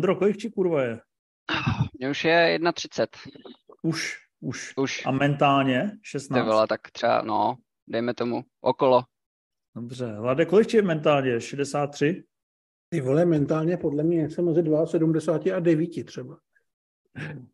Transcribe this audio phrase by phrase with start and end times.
[0.00, 1.00] Ondro, kolik ti kurva je?
[1.98, 3.06] Mně už je 1,30.
[3.82, 4.72] Už, už.
[4.76, 5.06] Už.
[5.06, 5.92] A mentálně?
[6.02, 6.38] 16?
[6.44, 7.56] Ty vole, tak třeba, no,
[7.88, 9.02] dejme tomu, okolo.
[9.76, 10.06] Dobře.
[10.06, 11.40] Hlade, kolik ti je mentálně?
[11.40, 12.24] 63?
[12.88, 16.38] Ty vole, mentálně podle mě jsem mezi 72 a 9 třeba.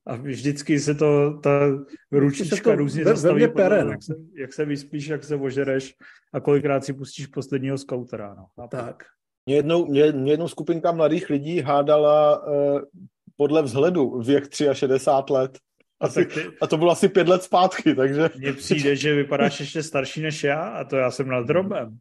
[0.07, 1.51] A vždycky se to, ta
[2.13, 3.93] ručička to různě ve- ve zastaví, mně podle pere, toho, no.
[3.93, 5.95] jak, se, jak se vyspíš, jak se ožereš
[6.33, 8.35] a kolikrát si pustíš posledního skautera.
[8.35, 8.69] No.
[8.69, 9.05] Tak.
[9.47, 12.81] Mě jednou, mě, mě jednou skupinka mladých lidí hádala uh,
[13.37, 15.59] podle vzhledu věk 63 let.
[16.01, 18.31] A, Asi, tak ty, a to bylo asi pět let zpátky, takže...
[18.39, 21.97] mně přijde, že vypadáš ještě starší než já a to já jsem nad drobem.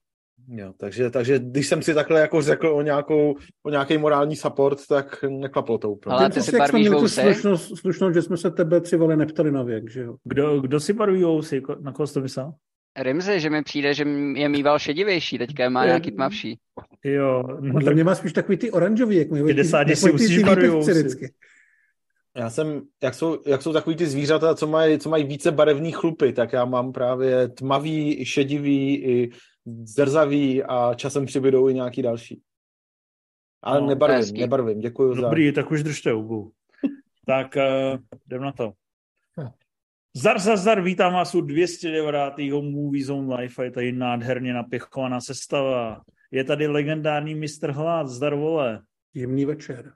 [0.48, 4.88] Jo, takže, takže když jsem si takhle jako řekl o, nějakou, o nějaký morální support,
[4.88, 6.16] tak neklaplo to úplně.
[6.16, 9.16] Ale ty si jak jsme měli tu slušnost, slušnost, že jsme se tebe tři vole
[9.16, 10.16] neptali na věk, že jo?
[10.24, 11.60] Kdo, kdo si barví vousy?
[11.62, 12.54] Ko- Na koho jsi to myslel?
[12.98, 14.04] Rimzy, že mi přijde, že
[14.36, 16.60] je mýval šedivější, teďka má Je- nějaký tmavší.
[17.04, 19.98] Jo, no Podle tak mě má spíš takový ty oranžový, jak mají ty- 60 jak
[20.84, 21.34] si vždycky.
[22.38, 25.92] Já jsem, jak jsou, jak jsou takový ty zvířata, co mají, co mají více barevný
[25.92, 29.30] chlupy, tak já mám právě tmavý, i šedivý, i
[29.84, 32.42] zrzavý a časem přibydou i nějaký další.
[33.64, 34.40] Ale No, no, nebarvím, hezký.
[34.40, 35.22] nebarvím, děkuji za...
[35.22, 36.52] Dobrý, tak už držte hubu.
[37.28, 38.74] tak uh, jdem na to.
[40.18, 42.34] Zar, zar, zar, vítám vás u 209.
[42.62, 46.02] Movie Zone Life a je tady nádherně napěchovaná sestava.
[46.32, 47.72] Je tady legendární Mr.
[47.72, 48.82] Hlad, zdar vole.
[49.14, 49.94] Jemný večer.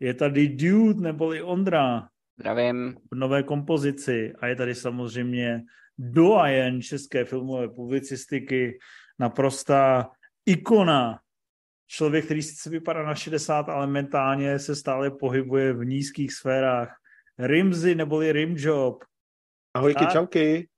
[0.00, 2.96] Je tady Dude neboli Ondra Zdravím.
[3.12, 5.62] v nové kompozici a je tady samozřejmě
[5.98, 8.78] doyen české filmové publicistiky,
[9.18, 10.10] naprostá
[10.46, 11.18] ikona,
[11.86, 16.96] člověk, který sice vypadá na 60, ale mentálně se stále pohybuje v nízkých sférách.
[17.38, 19.04] Rimzy neboli Rimjob.
[19.74, 20.68] Ahojky, čauky.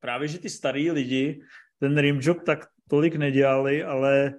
[0.00, 1.40] Právě, že ty starý lidi
[1.80, 4.34] ten Rimjob tak tolik nedělali, ale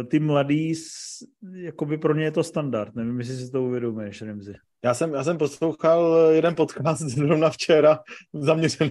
[0.00, 1.24] eh, ty mladí, s-
[1.54, 2.94] jakoby pro ně je to standard.
[2.94, 4.54] Nevím, jestli si to uvědomuješ, Rimzy.
[4.84, 7.98] Já jsem, já jsem poslouchal jeden podcast zrovna včera
[8.34, 8.90] zaměřený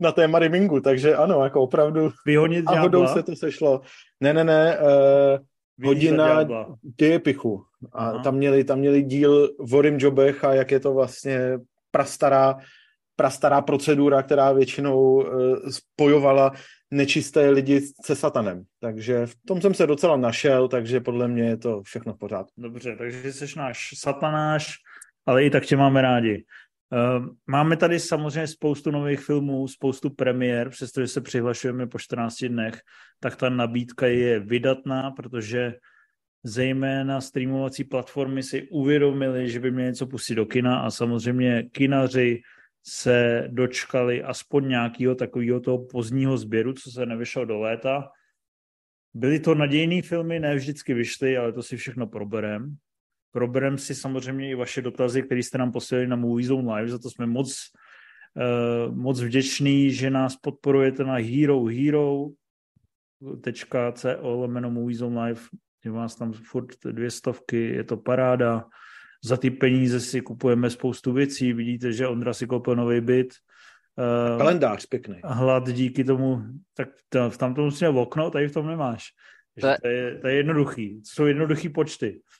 [0.00, 3.80] na téma rimingu, takže ano, jako opravdu Vyhonit a hodou se to sešlo.
[4.20, 4.78] Ne, ne, ne,
[5.78, 6.76] vyhonit hodina ďábla.
[6.98, 7.64] děje pichu.
[7.92, 8.22] A Aha.
[8.22, 11.58] tam měli, tam měli díl o rimjobech a jak je to vlastně
[11.90, 12.56] prastará,
[13.16, 15.24] prastará procedura, která většinou uh,
[15.70, 16.52] spojovala
[16.90, 18.62] nečisté lidi se satanem.
[18.80, 22.62] Takže v tom jsem se docela našel, takže podle mě je to všechno v pořádku.
[22.62, 24.74] Dobře, takže jsi náš satanáš,
[25.26, 26.44] ale i tak tě máme rádi.
[26.92, 32.80] Ehm, Máme tady samozřejmě spoustu nových filmů, spoustu premiér, přestože se přihlašujeme po 14 dnech,
[33.20, 35.74] tak ta nabídka je vydatná, protože
[36.44, 42.42] zejména streamovací platformy si uvědomili, že by měli něco pustit do kina a samozřejmě kinaři
[42.86, 48.10] se dočkali aspoň nějakého takového toho pozdního sběru, co se nevyšlo do léta.
[49.14, 52.76] Byly to nadějné filmy, ne vždycky vyšly, ale to si všechno proberem.
[53.30, 56.98] Proberem si samozřejmě i vaše dotazy, které jste nám posílali na Movie Zone Live, za
[56.98, 57.70] to jsme moc,
[58.88, 62.28] uh, moc vděční, že nás podporujete na Hero Hero
[64.20, 65.40] lomeno Movie Zone Live,
[65.84, 68.68] je vás tam furt dvě stovky, je to paráda.
[69.24, 73.34] Za ty peníze si kupujeme spoustu věcí, vidíte, že Ondra si koupil nový byt.
[74.32, 75.20] Uh, Kalendář pěkný.
[75.24, 76.42] hlad díky tomu,
[76.74, 79.04] tak to, v tamtom musíme okno, tady v tom nemáš.
[79.60, 80.94] To je- To je, to je jednoduchý.
[80.94, 82.20] To jsou jednoduchý počty.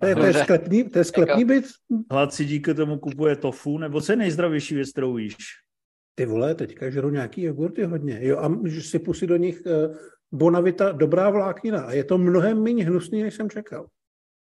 [0.00, 0.42] To je, to je Dobře.
[0.44, 1.64] sklepní, to je sklepní byt?
[2.10, 5.36] Hlad si díky tomu kupuje tofu, nebo co je nejzdravější věc, kterou víš?
[6.14, 8.18] Ty vole, teďka žerou nějaký jogurty hodně.
[8.22, 9.96] Jo, a můžeš si pustit do nich uh,
[10.32, 11.82] Bonavita dobrá vláknina.
[11.82, 13.86] A je to mnohem méně hnusný, než jsem čekal.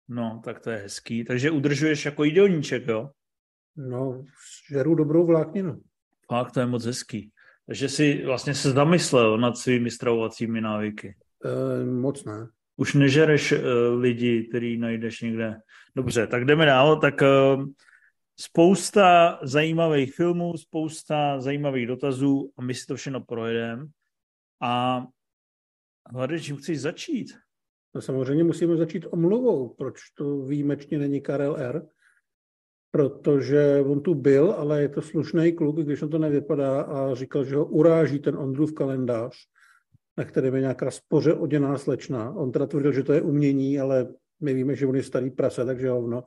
[0.07, 1.23] No, tak to je hezký.
[1.23, 3.09] Takže udržuješ jako jídelníček, jo?
[3.77, 4.25] No,
[4.71, 5.81] žeru dobrou vlákninu.
[6.29, 7.31] Fakt, to je moc hezký.
[7.65, 11.15] Takže si vlastně se zamyslel nad svými stravovacími návyky.
[11.45, 12.47] Uh, moc ne.
[12.77, 13.59] Už nežereš uh,
[13.99, 15.59] lidi, který najdeš někde.
[15.95, 16.99] Dobře, tak jdeme dál.
[16.99, 17.65] Tak uh,
[18.39, 23.85] spousta zajímavých filmů, spousta zajímavých dotazů a my si to všechno projedeme.
[24.61, 25.03] A
[26.13, 27.27] hlavně, čím chceš začít?
[27.95, 31.87] No samozřejmě musíme začít omluvou, proč to výjimečně není Karel R.
[32.91, 37.43] Protože on tu byl, ale je to slušný kluk, když on to nevypadá a říkal,
[37.43, 39.35] že ho uráží ten Ondrův kalendář,
[40.17, 42.31] na kterém je nějaká spoře oděná slečna.
[42.31, 45.65] On teda tvrdil, že to je umění, ale my víme, že on je starý prase,
[45.65, 46.23] takže hovno.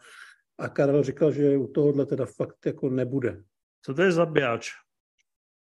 [0.59, 3.43] A Karel říkal, že u tohohle teda fakt jako nebude.
[3.83, 4.71] Co to je zabijáč?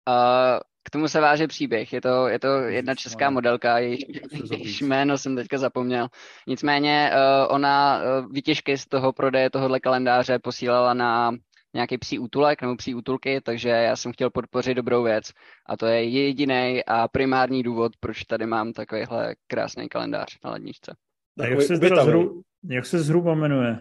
[0.09, 1.93] Uh, k tomu se váže příběh.
[1.93, 6.09] Je to, je to jedna česká modelka, jejíž, jméno jsem teďka zapomněl.
[6.47, 11.31] Nicméně uh, ona uh, výtěžky z toho prodeje tohohle kalendáře posílala na
[11.75, 15.31] nějaký psí útulek nebo psí útulky, takže já jsem chtěl podpořit dobrou věc.
[15.67, 20.97] A to je jediný a primární důvod, proč tady mám takovýhle krásný kalendář na ledničce.
[21.41, 22.11] A jak se teda obětavý.
[22.11, 23.79] zhru, Jak se zhruba jmenuje?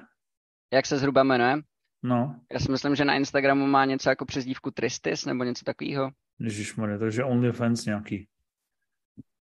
[0.74, 1.56] Jak se zhruba jmenuje?
[2.04, 2.40] No.
[2.54, 6.12] Já si myslím, že na Instagramu má něco jako přezdívku Tristis nebo něco takového.
[6.40, 8.28] Ježišmarja, takže OnlyFans nějaký.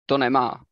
[0.06, 0.64] To nemá.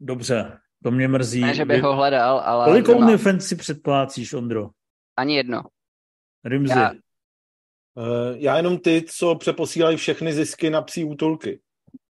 [0.00, 1.40] Dobře, to mě mrzí.
[1.40, 2.64] Ne, že bych ho hledal, ale...
[2.64, 4.70] Kolik OnlyFans si předplácíš, Ondro?
[5.16, 5.62] Ani jedno.
[6.44, 6.78] Rimzy.
[6.78, 6.92] Já,
[7.98, 11.60] Uh, já jenom ty, co přeposílají všechny zisky na psí útulky.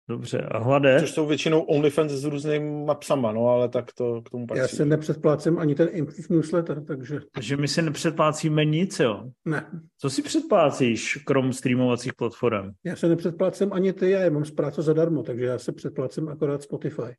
[0.09, 0.99] Dobře, a Hlade?
[0.99, 4.59] Což jsou většinou OnlyFans s různýma psama, no ale tak to k tomu patří.
[4.61, 9.31] Já si nepředplácím ani ten Improv newsletter, takže Takže my si nepředplácíme nic, jo?
[9.45, 9.81] ne.
[9.97, 12.71] Co si předplácíš, krom streamovacích platform?
[12.83, 16.29] Já se nepředplácím ani ty, já je mám z práce zadarmo, takže já se předplácím
[16.29, 17.15] akorát Spotify.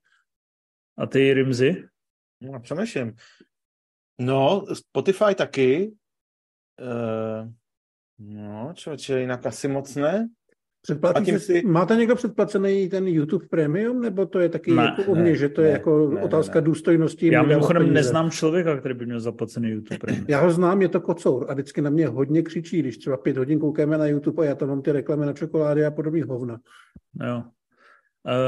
[0.99, 1.85] A ty, Rimzy?
[2.41, 3.15] No, přemýšlím.
[4.21, 5.93] No, Spotify taky.
[6.81, 7.53] Uh,
[8.19, 10.29] no, člověče, jinak asi moc ne.
[10.83, 15.15] Předplácíte, si- Máte někdo předplacený ten YouTube Premium, nebo to je taky Ne, jako u
[15.15, 16.65] mě, ne, že to je ne, jako ne, otázka ne.
[16.65, 17.33] důstojnosti?
[17.33, 20.25] Já mimochodem neznám člověka, který by měl zaplacený YouTube Premium.
[20.29, 23.37] Já ho znám, je to kocour a vždycky na mě hodně křičí, když třeba pět
[23.37, 26.59] hodin koukáme na YouTube a já tam mám ty reklamy na čokolády a podobný hovna.
[27.27, 27.43] Jo.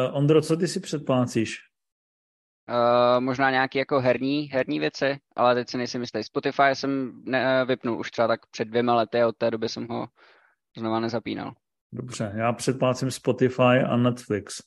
[0.08, 1.58] Uh, Ondro, co ty si předplácíš?
[2.70, 6.24] uh, možná nějaký jako herní, herní věci, ale teď si nejsem jistý.
[6.24, 9.86] Spotify jsem ne, vypnul už třeba tak před dvěma lety a od té doby jsem
[9.88, 10.06] ho
[10.78, 11.52] znova nezapínal.
[11.92, 14.62] Dobře, já předplácím Spotify a Netflix.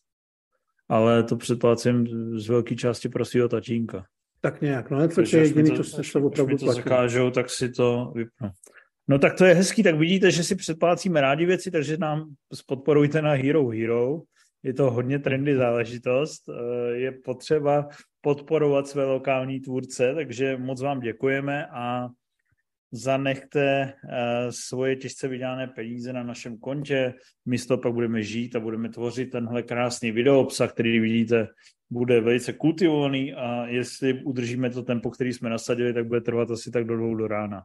[0.90, 2.08] Ale to předplácím
[2.40, 4.06] z velké části pro svého tatínka.
[4.42, 6.78] Tak nějak, no Netflix Takže je jediný, to, co se to opravdu to platí.
[6.78, 8.50] zakážou, tak si to vypnu.
[9.08, 12.34] No tak to je hezký, tak vidíte, že si předplácíme rádi věci, takže nám
[12.68, 14.22] podporujte na Hero Hero.
[14.64, 16.44] Je to hodně trendy záležitost.
[16.50, 17.88] Eh, Je potřeba
[18.22, 22.08] podporovat své lokální tvůrce, takže moc vám děkujeme a
[22.95, 27.13] zanechte eh, svoje těžce vydělané peníze na našem kontě.
[27.45, 31.48] My z toho pak budeme žít a budeme tvořit tenhle krásný videoobsah, který vidíte,
[31.90, 36.72] bude velice kultivovaný a jestli udržíme to tempo, který jsme nasadili, tak bude trvat asi
[36.72, 37.63] tak do dvou do rána.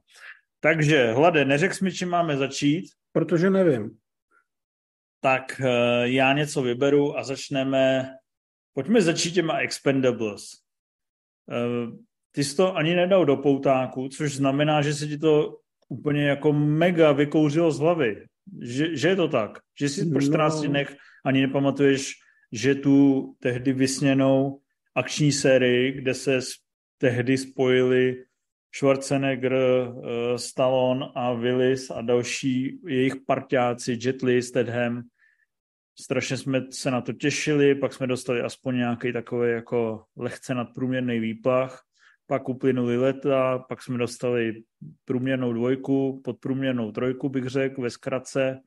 [0.60, 3.98] Takže, Hlade, neřek mi, čím máme začít, Protože nevím.
[5.20, 8.14] tak eh, já něco vyberu a začneme,
[8.72, 10.42] pojďme začít těma Expendables.
[12.32, 15.58] Ty jsi to ani nedal do poutáku, což znamená, že se ti to
[15.88, 18.24] úplně jako mega vykouřilo z hlavy.
[18.62, 19.58] Že, že je to tak?
[19.80, 20.20] Že si po No.
[20.20, 22.12] 14 dnech ani nepamatuješ,
[22.52, 24.60] že tu tehdy vysněnou
[24.94, 26.38] akční sérii, kde se
[26.98, 28.24] tehdy spojili
[28.76, 35.02] Schwarzenegger, eh, Stallone a Willis a další jejich parťáci, Jet Li, Statham.
[36.00, 41.18] Strašně jsme se na to těšili, pak jsme dostali aspoň nějaký takový jako lehce nadprůměrný
[41.18, 41.82] výplach,
[42.28, 44.62] pak uplynuly leta, pak jsme dostali
[45.04, 48.60] průměrnou dvojku, podprůměrnou trojku, bych řekl, ve zkratce.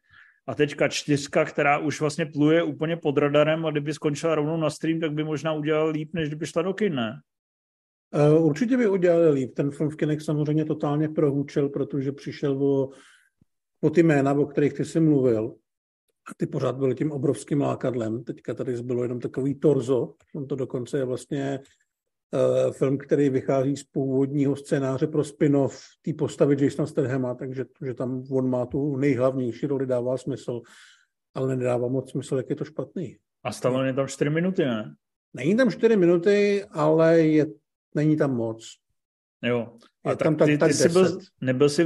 [0.47, 4.69] A teďka čtyřka, která už vlastně pluje úplně pod radarem a kdyby skončila rovnou na
[4.69, 7.21] stream, tak by možná udělal líp, než kdyby šla do kin, ne?
[8.33, 9.53] Uh, určitě by udělali líp.
[9.55, 12.89] Ten film v kinech samozřejmě totálně prohůčil, protože přišel o,
[13.81, 15.55] o ty jména, o kterých ty jsi mluvil.
[16.31, 18.23] A ty pořád byly tím obrovským lákadlem.
[18.23, 20.13] Teďka tady zbylo jenom takový torzo.
[20.35, 21.59] On to dokonce je vlastně
[22.71, 28.23] film, který vychází z původního scénáře pro spin-off té postavy Jasona Stathama, takže že tam
[28.31, 30.61] on má tu nejhlavnější roli, dává smysl,
[31.33, 33.17] ale nedává moc smysl, jak je to špatný.
[33.43, 34.95] A Stallone je tam čtyři minuty, ne?
[35.33, 37.45] Není tam čtyři minuty, ale je,
[37.95, 38.65] není tam moc.
[39.43, 39.73] Jo.
[40.03, 41.85] A Je tak tam tak- ty, tak ty jsi byl, nebyl jsi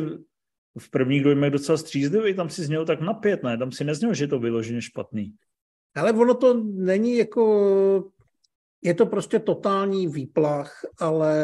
[0.80, 3.58] v prvních dojmech docela střízlivý, tam si zněl tak na pět, ne?
[3.58, 5.34] Tam si nezněl, že je to vyloženě špatný.
[5.96, 8.12] Ale ono to není jako,
[8.82, 11.36] je to prostě totální výplach, ale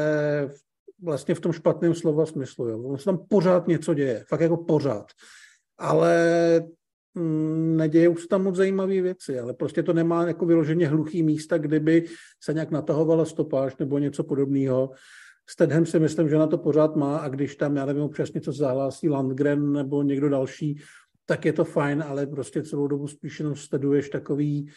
[1.01, 2.67] vlastně v tom špatném slova smyslu.
[2.67, 2.79] Jo.
[2.79, 5.05] Ono se tam pořád něco děje, fakt jako pořád.
[5.77, 6.15] Ale
[7.13, 11.57] mm, nedějou se tam moc zajímavé věci, ale prostě to nemá jako vyloženě hluchý místa,
[11.57, 12.05] kdyby
[12.43, 14.91] se nějak natahovala stopáž nebo něco podobného.
[15.49, 18.51] Stedhem si myslím, že na to pořád má a když tam, já nevím, občas něco
[18.51, 20.81] zahlásí Landgren nebo někdo další,
[21.25, 24.71] tak je to fajn, ale prostě celou dobu spíš jenom sleduješ takový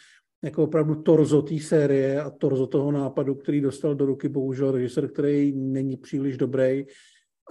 [0.45, 5.11] jako opravdu torzo té série a torzo toho nápadu, který dostal do ruky bohužel režisér,
[5.11, 6.85] který není příliš dobrý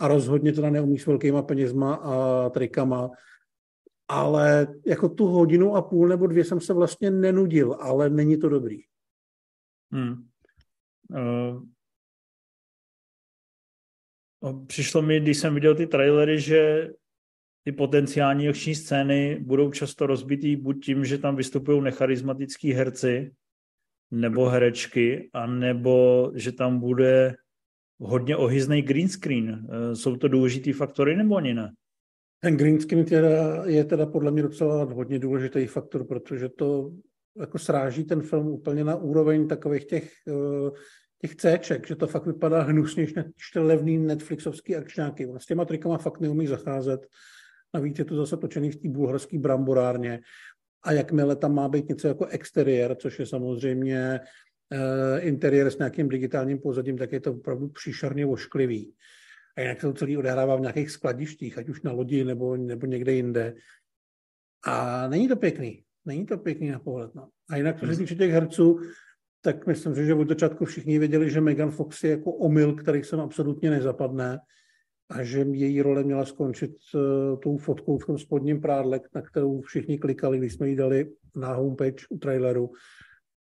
[0.00, 3.10] a rozhodně teda neumí s velkýma penězma a trikama,
[4.08, 8.48] ale jako tu hodinu a půl nebo dvě jsem se vlastně nenudil, ale není to
[8.48, 8.78] dobrý.
[9.92, 10.14] Hmm.
[11.10, 11.62] Uh,
[14.66, 16.90] přišlo mi, když jsem viděl ty trailery, že
[17.64, 23.32] ty potenciální akční scény budou často rozbitý buď tím, že tam vystupují necharizmatický herci
[24.10, 27.34] nebo herečky, a nebo že tam bude
[28.00, 29.48] hodně ohyzný green screen.
[29.48, 31.72] Uh, Jsou to důležitý faktory nebo ani ne?
[32.40, 36.90] Ten green screen teda, je teda podle mě docela hodně důležitý faktor, protože to
[37.40, 40.70] jako sráží ten film úplně na úroveň takových těch, eh,
[41.20, 45.28] těch Cček, že to fakt vypadá hnusně, než levný Netflixovský akčňáky.
[45.38, 47.06] S těma trikama fakt neumí zacházet.
[47.74, 50.20] Navíc je to zase točený v té bulharské bramborárně.
[50.82, 54.20] A jakmile tam má být něco jako exteriér, což je samozřejmě
[54.72, 58.94] uh, interiér s nějakým digitálním pozadím, tak je to opravdu příšerně ošklivý.
[59.56, 62.86] A jinak se to celý odehrává v nějakých skladištích, ať už na lodi nebo, nebo
[62.86, 63.54] někde jinde.
[64.64, 65.84] A není to pěkný.
[66.04, 67.14] Není to pěkný na pohled.
[67.14, 67.28] No.
[67.50, 68.80] A jinak, co se týče těch herců,
[69.40, 73.04] tak myslím si, že od začátku všichni věděli, že Megan Fox je jako omyl, který
[73.04, 74.38] sem absolutně nezapadne
[75.10, 77.00] a že její role měla skončit uh,
[77.40, 81.54] tou fotkou v tom spodním prádle, na kterou všichni klikali, když jsme ji dali na
[81.54, 82.70] homepage u traileru,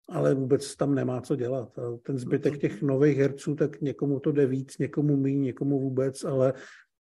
[0.09, 1.79] ale vůbec tam nemá co dělat.
[1.79, 6.23] A ten zbytek těch nových herců, tak někomu to jde víc, někomu méně, někomu vůbec,
[6.23, 6.53] ale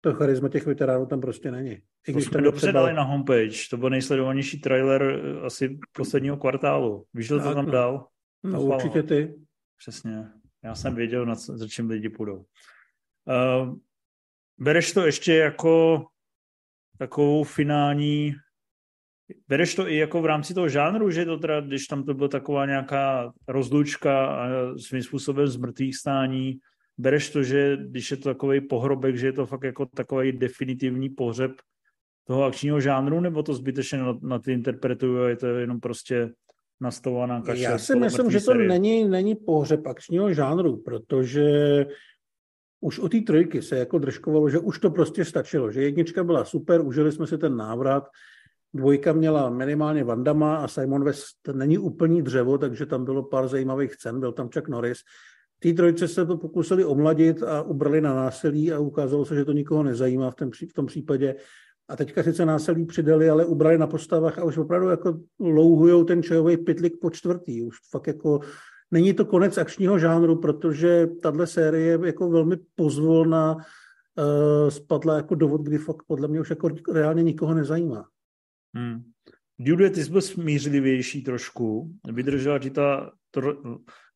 [0.00, 1.78] to charisma těch veteránů tam prostě není.
[2.08, 2.80] I když to jsme dobře třeba...
[2.80, 7.04] dali na homepage, to byl nejsledovanější trailer eh, asi posledního kvartálu.
[7.14, 7.72] Víš, že to tam no.
[7.72, 8.06] dal?
[8.44, 9.34] No, určitě ty.
[9.78, 10.28] Přesně.
[10.64, 12.36] Já jsem věděl, na co, za čím lidi půjdou.
[12.36, 13.76] Uh,
[14.58, 16.06] bereš to ještě jako
[16.98, 18.34] takovou finální
[19.48, 22.28] Bereš to i jako v rámci toho žánru, že to teda, když tam to byla
[22.28, 24.48] taková nějaká rozlučka a
[24.78, 26.58] svým způsobem zmrtvých stání,
[26.98, 31.08] bereš to, že když je to takový pohrobek, že je to fakt jako takový definitivní
[31.08, 31.52] pohřeb
[32.24, 36.30] toho akčního žánru, nebo to zbytečně na, na ty interpretuju a je to jenom prostě
[36.80, 37.62] nastavovaná kaše?
[37.62, 41.46] Já si myslím, že to není, není pohřeb akčního žánru, protože
[42.80, 46.44] už o té trojky se jako držkovalo, že už to prostě stačilo, že jednička byla
[46.44, 48.08] super, užili jsme si ten návrat,
[48.74, 53.96] dvojka měla minimálně Vandama a Simon West není úplný dřevo, takže tam bylo pár zajímavých
[53.96, 54.98] cen, byl tam Chuck Norris.
[55.58, 59.52] Té trojce se to pokusili omladit a ubrali na násilí a ukázalo se, že to
[59.52, 61.34] nikoho nezajímá v, tom, v tom případě.
[61.88, 66.22] A teďka sice násilí přidali, ale ubrali na postavách a už opravdu jako louhujou ten
[66.22, 67.62] čajový pitlik po čtvrtý.
[67.62, 68.40] Už fakt jako
[68.90, 75.60] není to konec akčního žánru, protože tahle série jako velmi pozvolna uh, spadla jako dovod,
[75.60, 78.08] kdy fakt podle mě už jako reálně nikoho nezajímá.
[78.74, 79.02] Hmm.
[79.58, 81.90] Jude, ty jsi byl smířlivější trošku.
[82.12, 83.54] Vydržela ti ta tro,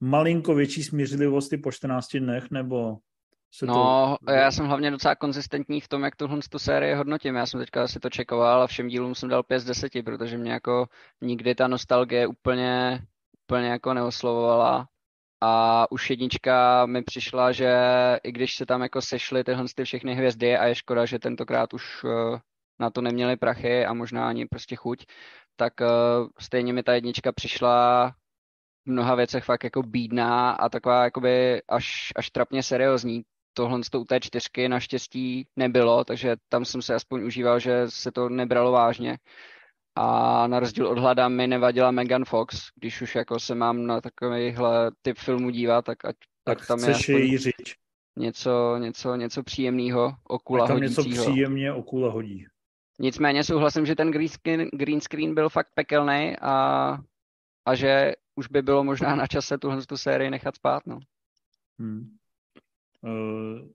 [0.00, 2.99] malinko větší smířlivost po 14 dnech, nebo
[3.55, 4.33] se no, to...
[4.33, 7.35] já jsem hlavně docela konzistentní v tom, jak tuhle tu sérii hodnotím.
[7.35, 10.38] Já jsem teďka si to čekoval a všem dílům jsem dal 5 z 10, protože
[10.38, 10.87] mě jako
[11.21, 13.02] nikdy ta nostalgie úplně,
[13.52, 14.88] úplně jako neoslovovala.
[15.40, 17.71] A už jednička mi přišla, že
[18.23, 21.75] i když se tam jako sešly tyhle ty všechny hvězdy a je škoda, že tentokrát
[21.75, 22.38] už uh,
[22.80, 25.06] na to neměli prachy a možná ani prostě chuť,
[25.56, 28.11] tak uh, stejně mi ta jednička přišla
[28.87, 33.23] v mnoha věcech fakt jako bídná a taková jakoby až, až trapně seriózní
[33.54, 38.12] tohle to u té čtyřky naštěstí nebylo, takže tam jsem se aspoň užíval, že se
[38.12, 39.18] to nebralo vážně.
[39.95, 44.01] A na rozdíl od Hlada mi nevadila Megan Fox, když už jako se mám na
[44.01, 46.95] takovýhle typ filmu dívat, tak, ať, tak, tak tam je
[47.39, 47.77] říč.
[48.17, 52.47] něco, něco, něco příjemného, okula tam něco příjemně okula hodí.
[52.99, 56.99] Nicméně souhlasím, že ten green screen, green screen byl fakt pekelný a,
[57.67, 60.87] a že už by bylo možná na čase tuhle tu sérii nechat spát.
[60.87, 60.99] No.
[61.79, 62.17] Hmm.
[63.03, 63.69] Uh,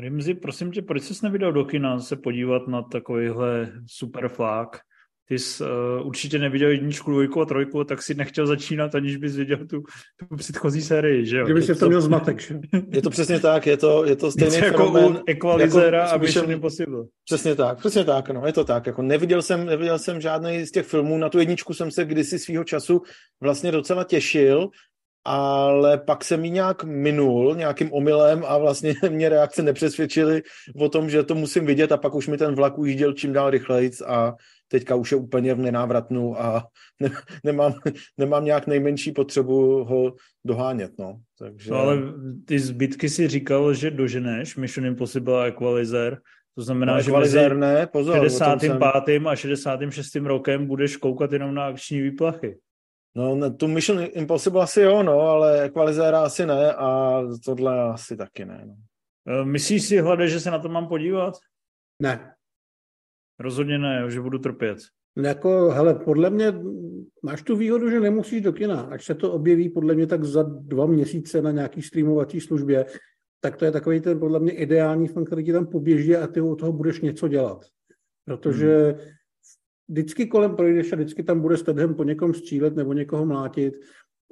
[0.00, 4.76] Rimzi, prosím tě, proč jsi nevydal do kina se podívat na takovýhle super flák?
[5.28, 9.36] Ty jsi uh, určitě neviděl jedničku, dvojku a trojku, tak si nechtěl začínat, aniž bys
[9.36, 9.82] viděl tu,
[10.28, 11.44] tu předchozí sérii, že jo?
[11.44, 12.60] Kdyby si to měl zmatek, že?
[12.88, 16.50] Je to přesně tak, je to, je to stejný jako u Equalizera jako a Mission
[16.50, 17.04] Impossible.
[17.24, 18.86] Přesně tak, přesně tak, no, je to tak.
[18.86, 22.38] Jako neviděl jsem, neviděl jsem žádný z těch filmů, na tu jedničku jsem se kdysi
[22.38, 23.02] svýho času
[23.40, 24.68] vlastně docela těšil,
[25.26, 30.42] ale pak jsem mi nějak minul nějakým omylem a vlastně mě reakce nepřesvědčily
[30.80, 33.50] o tom, že to musím vidět a pak už mi ten vlak ujížděl čím dál
[33.50, 34.34] rychlejc a
[34.68, 36.66] teďka už je úplně v nenávratnu a
[37.00, 37.10] ne,
[37.44, 37.74] nemám,
[38.18, 40.14] nemám nějak nejmenší potřebu ho
[40.44, 41.20] dohánět, no.
[41.38, 41.70] Takže...
[41.70, 41.98] No ale
[42.44, 46.18] ty zbytky si říkal, že doženeš Mission Impossible a Equalizer,
[46.54, 48.72] to znamená, no, že mezi ne, pozor, 65.
[49.06, 49.26] Jsem...
[49.26, 50.16] a 66.
[50.16, 52.56] rokem budeš koukat jenom na akční výplachy.
[53.16, 58.44] No, tu Mission Impossible asi jo, no, ale Equalizera asi ne a tohle asi taky
[58.44, 58.64] ne.
[58.66, 58.74] No.
[59.40, 61.34] E, myslíš si, Hlade, že se na to mám podívat?
[62.02, 62.34] Ne.
[63.38, 64.78] Rozhodně ne, že budu trpět.
[65.16, 66.54] Jako, hele, podle mě
[67.22, 68.80] máš tu výhodu, že nemusíš do kina.
[68.80, 72.86] Až se to objeví podle mě tak za dva měsíce na nějaký streamovací službě,
[73.40, 76.40] tak to je takový ten podle mě ideální fan, který ti tam poběží a ty
[76.40, 77.64] u toho budeš něco dělat.
[78.24, 79.00] Protože hmm.
[79.88, 83.74] Vždycky kolem projdeš a vždycky tam bude Stedham po někom střílet nebo někoho mlátit,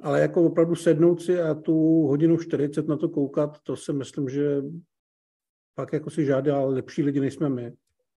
[0.01, 1.73] ale jako opravdu sednout si a tu
[2.07, 4.61] hodinu 40 na to koukat, to si myslím, že
[5.75, 7.71] pak jako si žádá lepší lidi, než jsme my.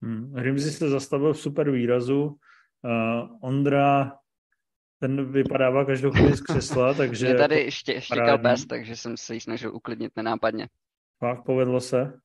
[0.02, 0.36] Hmm.
[0.36, 2.26] Rimzi se zastavil v super výrazu.
[2.26, 4.12] Uh, Ondra
[5.00, 7.26] Ten vypadává každou chvíli z křesla, takže...
[7.26, 10.68] Mě tady ště, štěkal pes, takže jsem se jí snažil uklidnit nenápadně.
[11.20, 12.20] Fakt, povedlo se?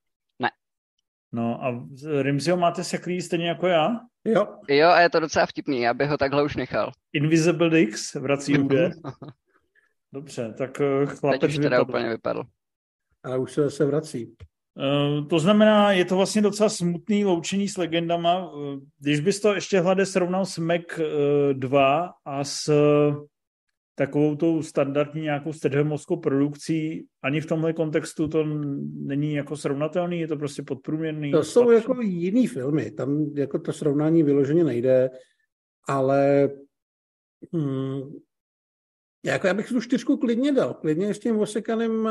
[1.32, 1.86] No a
[2.22, 4.00] Rimziho máte seklý stejně jako já?
[4.24, 4.46] Jo.
[4.68, 6.92] Jo, a je to docela vtipný, já bych ho takhle už nechal.
[7.12, 8.90] Invisible Dix vrací úde.
[10.12, 11.90] Dobře, tak eh, chlapec Teď už teda vypadl.
[11.90, 12.42] úplně vypadl.
[13.24, 14.34] Ale už se zase vrací.
[14.74, 18.52] Uh, to znamená, je to vlastně docela smutný loučení s legendama.
[18.52, 21.04] Uh, když bys to ještě hlade srovnal s Mac uh,
[21.52, 22.72] 2 a s
[24.00, 28.44] takovou tou standardní nějakou středomorskou produkcí, ani v tomhle kontextu to
[28.94, 31.32] není jako srovnatelný, je to prostě podprůměrný.
[31.32, 35.10] To jsou jako jiný filmy, tam jako to srovnání vyloženě nejde,
[35.88, 36.50] ale
[37.52, 38.00] hmm,
[39.24, 42.08] jako já bych tu čtyřku klidně dal, klidně s tím osekaným,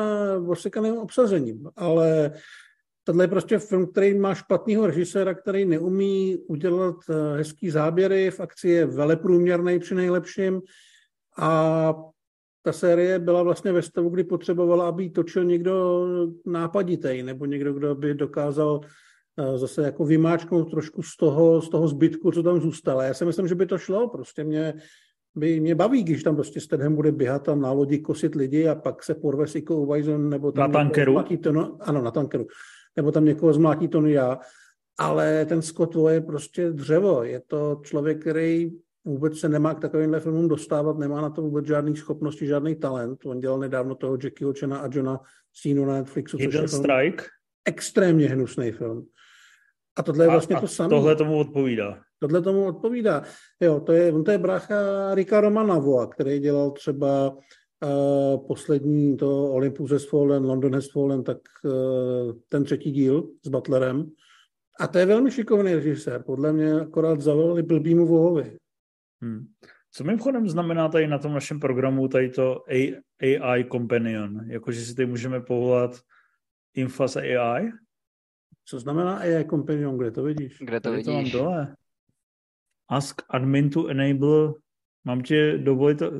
[0.48, 2.32] osekaným obsazením, ale
[3.04, 8.40] tohle je prostě film, který má špatného režiséra, který neumí udělat eh, hezký záběry, v
[8.40, 10.62] akci je veleprůměrný při nejlepším,
[11.40, 11.96] a
[12.62, 16.08] ta série byla vlastně ve stavu, kdy potřebovala, aby ji točil někdo
[16.46, 18.82] nápaditej, nebo někdo, kdo by dokázal
[19.38, 23.02] eh, zase jako vymáčknout trošku z toho, z toho zbytku, co tam zůstalo.
[23.02, 24.74] Já si myslím, že by to šlo, prostě mě,
[25.36, 28.76] by mě baví, když tam prostě Stedham bude běhat tam na lodi kosit lidi a
[28.76, 31.24] pak se porve s Iko Uwajzon, nebo tam na tankeru?
[31.44, 32.48] To, no, ano, na tankeru.
[32.96, 34.40] Nebo tam někoho zmlátí to já.
[35.00, 37.24] Ale ten Scott je prostě dřevo.
[37.24, 38.72] Je to člověk, který
[39.10, 43.26] vůbec se nemá k takovýmhle filmům dostávat, nemá na to vůbec žádný schopnosti, žádný talent.
[43.26, 45.20] On dělal nedávno toho Jackieho Chena a Johna
[45.62, 47.24] Cena na Netflixu, což je Strike.
[47.66, 49.06] extrémně hnusný film.
[49.98, 50.90] A tohle je vlastně a, to samé.
[50.90, 52.00] tohle tomu odpovídá.
[52.20, 53.24] Tohle tomu odpovídá.
[53.60, 54.76] Jo, to je, on to je brácha
[55.16, 61.38] Rika Romanavoa, který dělal třeba uh, poslední to Olympus has fallen, London has fallen, tak
[61.64, 64.12] uh, ten třetí díl s Butlerem.
[64.80, 66.24] A to je velmi šikovný režisér.
[66.24, 68.58] Podle mě akorát zavolali blbýmu vohovi.
[69.22, 69.46] Hmm.
[69.92, 72.64] Co mimochodem znamená tady na tom našem programu tady to
[73.22, 74.42] AI Companion?
[74.50, 76.00] Jakože si tady můžeme povolat
[76.74, 77.72] Infas AI?
[78.66, 79.98] Co znamená AI Companion?
[79.98, 80.58] Kde to vidíš?
[80.60, 81.06] Kde to tady vidíš?
[81.06, 81.76] To mám dole.
[82.90, 84.54] Ask admin to enable.
[85.06, 86.12] Mám tě dovolit to...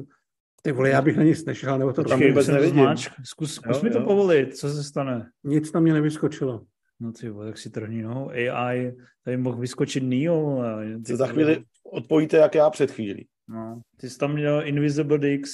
[0.62, 2.88] Ty vole, já bych na nic nešel, nebo to tam vůbec nevidím.
[3.24, 4.06] Zkus, zkus jo, mi to jo.
[4.06, 5.32] povolit, co se stane?
[5.44, 6.66] Nic tam mě nevyskočilo.
[7.00, 8.30] No ty vole, tak si trhni nohou.
[8.30, 10.64] AI, tady mohl vyskočit Neo.
[11.06, 13.28] Ty za chvíli odpovíte, jak já před chvílí.
[13.48, 15.52] No, ty jsi tam měl Invisible Dix,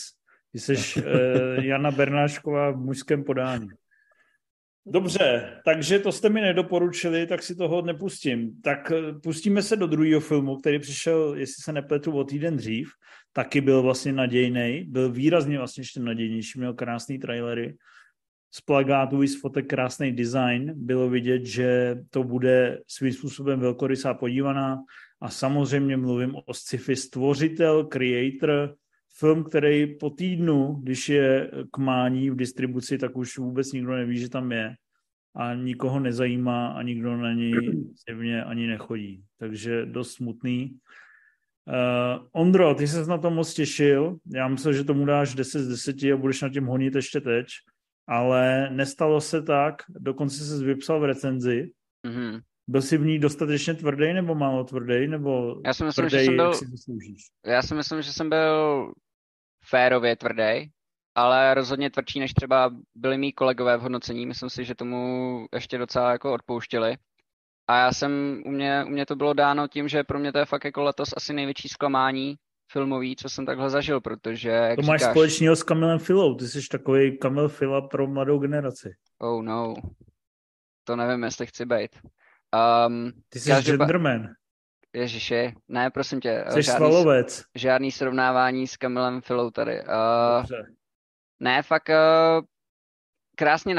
[0.52, 1.04] ty jsi uh,
[1.65, 3.67] Jana Bernášková v mužském podání.
[4.88, 8.62] Dobře, takže to jste mi nedoporučili, tak si toho nepustím.
[8.62, 12.89] Tak eh, pustíme se do druhého filmu, který přišel, jestli se nepletu, o týden dřív.
[13.34, 17.76] Taky byl vlastně nadějný, byl výrazně vlastně ještě nadějnější, měl krásný trailery
[18.52, 20.74] z plagátů i z fotek krásný design.
[20.76, 24.78] Bylo vidět, že to bude svým způsobem velkorysá podívaná
[25.25, 28.75] a samozřejmě mluvím o sci-fi stvořitel, creator,
[29.17, 34.17] film, který po týdnu, když je k mání v distribuci, tak už vůbec nikdo neví,
[34.17, 34.75] že tam je
[35.35, 39.23] a nikoho nezajímá a nikdo na něj zjevně ani nechodí.
[39.39, 40.77] Takže dost smutný.
[41.67, 44.17] Uh, Ondro, ty se na to moc těšil.
[44.35, 47.47] Já myslel, že tomu dáš 10 z 10 a budeš na tím honit ještě teď
[48.07, 51.71] ale nestalo se tak, dokonce se vypsal v recenzi.
[52.07, 52.41] Mm-hmm.
[52.67, 56.25] Byl jsi v ní dostatečně tvrdý nebo málo tvrdý, nebo já si myslím, tvrdý, že
[56.25, 57.21] jsem byl, si zasloužíš?
[57.45, 58.93] Já si myslím, že jsem byl
[59.65, 60.69] férově tvrdý,
[61.15, 64.25] ale rozhodně tvrdší, než třeba byli mý kolegové v hodnocení.
[64.25, 66.97] Myslím si, že tomu ještě docela jako odpouštěli.
[67.67, 70.39] A já jsem, u mě, u mě to bylo dáno tím, že pro mě to
[70.39, 72.36] je fakt jako letos asi největší zklamání,
[72.71, 74.49] filmový, co jsem takhle zažil, protože...
[74.49, 78.39] Jak to máš říkáš, společného s Kamilem Filou, ty jsi takový Kamil Fila pro mladou
[78.39, 78.95] generaci.
[79.19, 79.73] Oh no,
[80.84, 81.91] to nevím, jestli chci být.
[82.88, 83.88] Um, ty jsi každopád...
[83.88, 84.30] genderman.
[84.94, 86.46] Ježiši, ne, prosím tě.
[86.50, 87.44] Jsi žádný, svalovec.
[87.56, 89.82] Žádný srovnávání s Kamilem Filou tady.
[89.82, 90.46] Uh,
[91.39, 92.46] ne, fakt uh,
[93.36, 93.76] krásně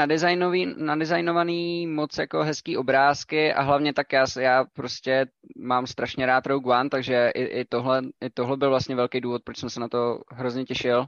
[0.77, 5.25] nadizajnovaný, moc jako hezký obrázky a hlavně tak já, já prostě
[5.57, 9.41] mám strašně rád Rogue One, takže i, i, tohle, i tohle byl vlastně velký důvod,
[9.43, 11.05] proč jsem se na to hrozně těšil.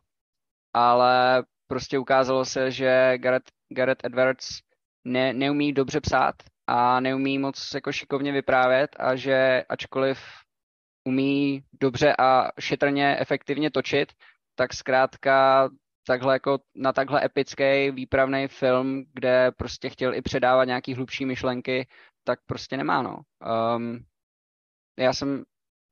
[0.73, 4.59] Ale prostě ukázalo se, že Gareth, Gareth Edwards
[5.05, 6.35] ne, neumí dobře psát
[6.71, 10.19] a neumí moc jako šikovně vyprávět a že ačkoliv
[11.07, 14.13] umí dobře a šetrně efektivně točit,
[14.55, 15.69] tak zkrátka
[16.07, 21.87] takhle jako na takhle epický výpravný film, kde prostě chtěl i předávat nějaký hlubší myšlenky,
[22.23, 23.19] tak prostě nemá, no.
[23.75, 23.99] Um,
[24.99, 25.43] já jsem,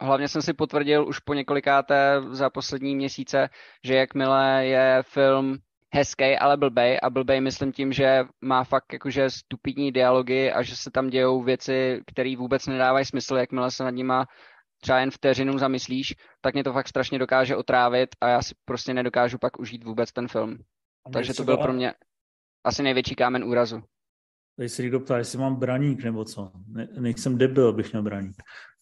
[0.01, 3.49] hlavně jsem si potvrdil už po několikáté za poslední měsíce,
[3.83, 5.57] že jakmile je film
[5.93, 10.75] hezký, ale blbej a blbej myslím tím, že má fakt jakože stupidní dialogy a že
[10.75, 14.25] se tam dějou věci, které vůbec nedávají smysl, jakmile se nad nima
[14.81, 18.93] třeba jen vteřinu zamyslíš, tak mě to fakt strašně dokáže otrávit a já si prostě
[18.93, 20.57] nedokážu pak užít vůbec ten film.
[21.13, 21.93] Takže to byl pro mě
[22.63, 23.81] asi největší kámen úrazu.
[24.57, 26.51] Tady se někdo ptá, jestli mám braník nebo co.
[26.67, 28.35] Ne, nejsem debil, abych měl braník.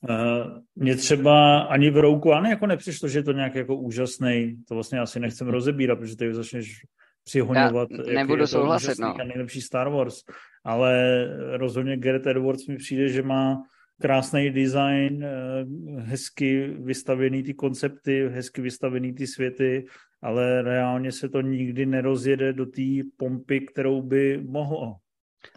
[0.09, 4.55] Uh, mě třeba ani v Rouku ani jako nepřišlo, že je to nějak jako úžasný.
[4.67, 6.81] To vlastně asi nechcem rozebírat, protože ty začneš
[7.23, 7.89] přihoňovat.
[8.07, 9.17] Já nebudu souhlasit, no.
[9.17, 10.21] Nejlepší Star Wars.
[10.63, 11.25] Ale
[11.57, 13.63] rozhodně Gareth Edwards mi přijde, že má
[14.01, 15.65] krásný design, eh,
[16.01, 19.85] hezky vystavený ty koncepty, hezky vystavený ty světy,
[20.21, 22.81] ale reálně se to nikdy nerozjede do té
[23.17, 24.95] pompy, kterou by mohlo.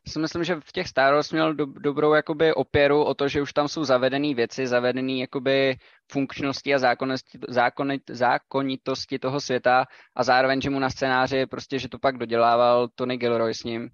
[0.09, 3.43] Si myslím, že v těch Star Wars měl do, dobrou jakoby opěru o to, že
[3.43, 5.77] už tam jsou zavedené věci, zavedené jakoby
[6.13, 9.85] funkčnosti a zákonnosti, zákonit, zákonitosti toho světa
[10.17, 13.89] a zároveň, že mu na scénáři prostě, že to pak dodělával Tony Gilroy s ním,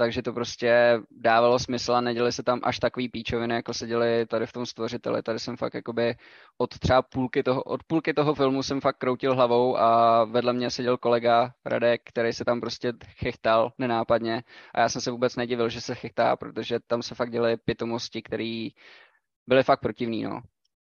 [0.00, 4.26] takže to prostě dávalo smysl a neděli se tam až takový píčoviny, jako se děli
[4.26, 5.22] tady v tom stvořiteli.
[5.22, 6.14] Tady jsem fakt jakoby
[6.58, 10.70] od třeba půlky toho, od půlky toho filmu jsem fakt kroutil hlavou a vedle mě
[10.70, 14.42] seděl kolega Radek, který se tam prostě chechtal nenápadně
[14.74, 18.22] a já jsem se vůbec nedivil, že se chechtá, protože tam se fakt děly pitomosti,
[18.22, 18.68] které
[19.46, 20.40] byly fakt protivný, no.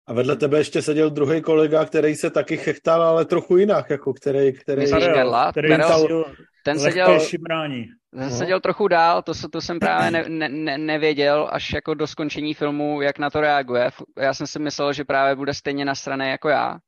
[0.07, 4.13] A vedle tebe ještě seděl druhý kolega, který se taky chechtal, ale trochu jinak, jako
[4.13, 4.53] který...
[4.53, 5.51] který Myslíš Karla?
[5.51, 6.25] Který Karel,
[6.67, 7.85] ten seděl, šibrání.
[8.11, 8.37] ten no.
[8.37, 12.53] seděl trochu dál, to, to jsem právě ne, ne, ne, nevěděl, až jako do skončení
[12.53, 13.89] filmu, jak na to reaguje.
[14.17, 16.79] Já jsem si myslel, že právě bude stejně na straně jako já.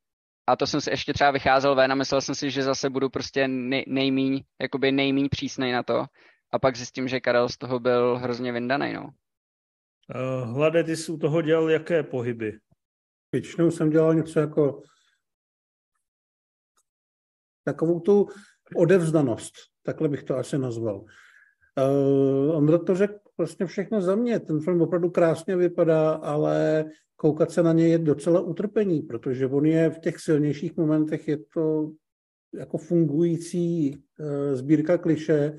[0.48, 3.10] A to jsem si ještě třeba vycházel ven a myslel jsem si, že zase budu
[3.10, 6.06] prostě nej, nejmíň, jakoby nejmíň přísnej na to.
[6.52, 9.04] A pak zjistím, že Karel z toho byl hrozně vyndaný, no.
[10.15, 12.60] Uh, Hlade, ty jsi u toho dělal jaké pohyby?
[13.32, 14.82] Většinou jsem dělal něco jako
[17.63, 18.28] takovou tu
[18.75, 19.53] odevzdanost,
[19.84, 21.05] takhle bych to asi nazval.
[21.77, 24.39] Uh, Ondra to řekl vlastně všechno za mě.
[24.39, 29.65] Ten film opravdu krásně vypadá, ale koukat se na něj je docela utrpení, protože on
[29.65, 31.91] je v těch silnějších momentech, je to
[32.53, 35.58] jako fungující uh, sbírka kliše,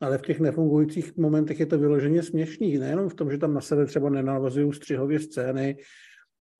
[0.00, 2.78] ale v těch nefungujících momentech je to vyloženě směšný.
[2.78, 5.76] Nejenom v tom, že tam na sebe třeba nenavazují střihově scény,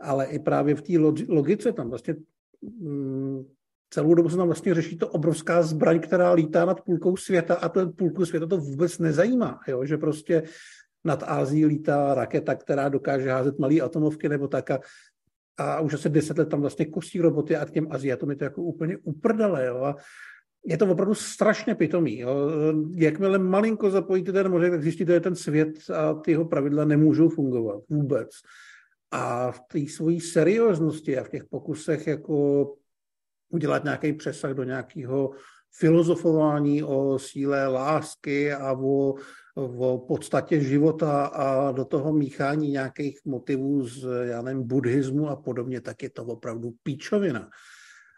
[0.01, 0.92] ale i právě v té
[1.29, 2.14] logice tam vlastně
[2.62, 3.45] mm,
[3.93, 7.69] celou dobu se tam vlastně řeší to obrovská zbraň, která lítá nad půlkou světa a
[7.69, 9.85] ten půlku světa to vůbec nezajímá, jo?
[9.85, 10.43] že prostě
[11.05, 14.81] nad Ázií lítá raketa, která dokáže házet malé atomovky nebo tak a,
[15.59, 18.45] a už asi deset let tam vlastně kostí roboty a k těm Aziatům je to
[18.45, 19.77] jako úplně uprdele, jo?
[19.77, 19.97] A
[20.67, 22.19] je to opravdu strašně pitomý.
[22.19, 22.51] Jo?
[22.95, 27.29] Jakmile malinko zapojíte ten mořek, tak zjistíte, že ten svět a ty jeho pravidla nemůžou
[27.29, 28.31] fungovat vůbec.
[29.11, 32.67] A v té svojí serióznosti a v těch pokusech jako
[33.53, 35.31] udělat nějaký přesah do nějakého
[35.79, 39.15] filozofování o síle lásky a o,
[39.57, 45.81] o podstatě života a do toho míchání nějakých motivů z, já nevím, buddhismu a podobně,
[45.81, 47.51] tak je to opravdu píčovina.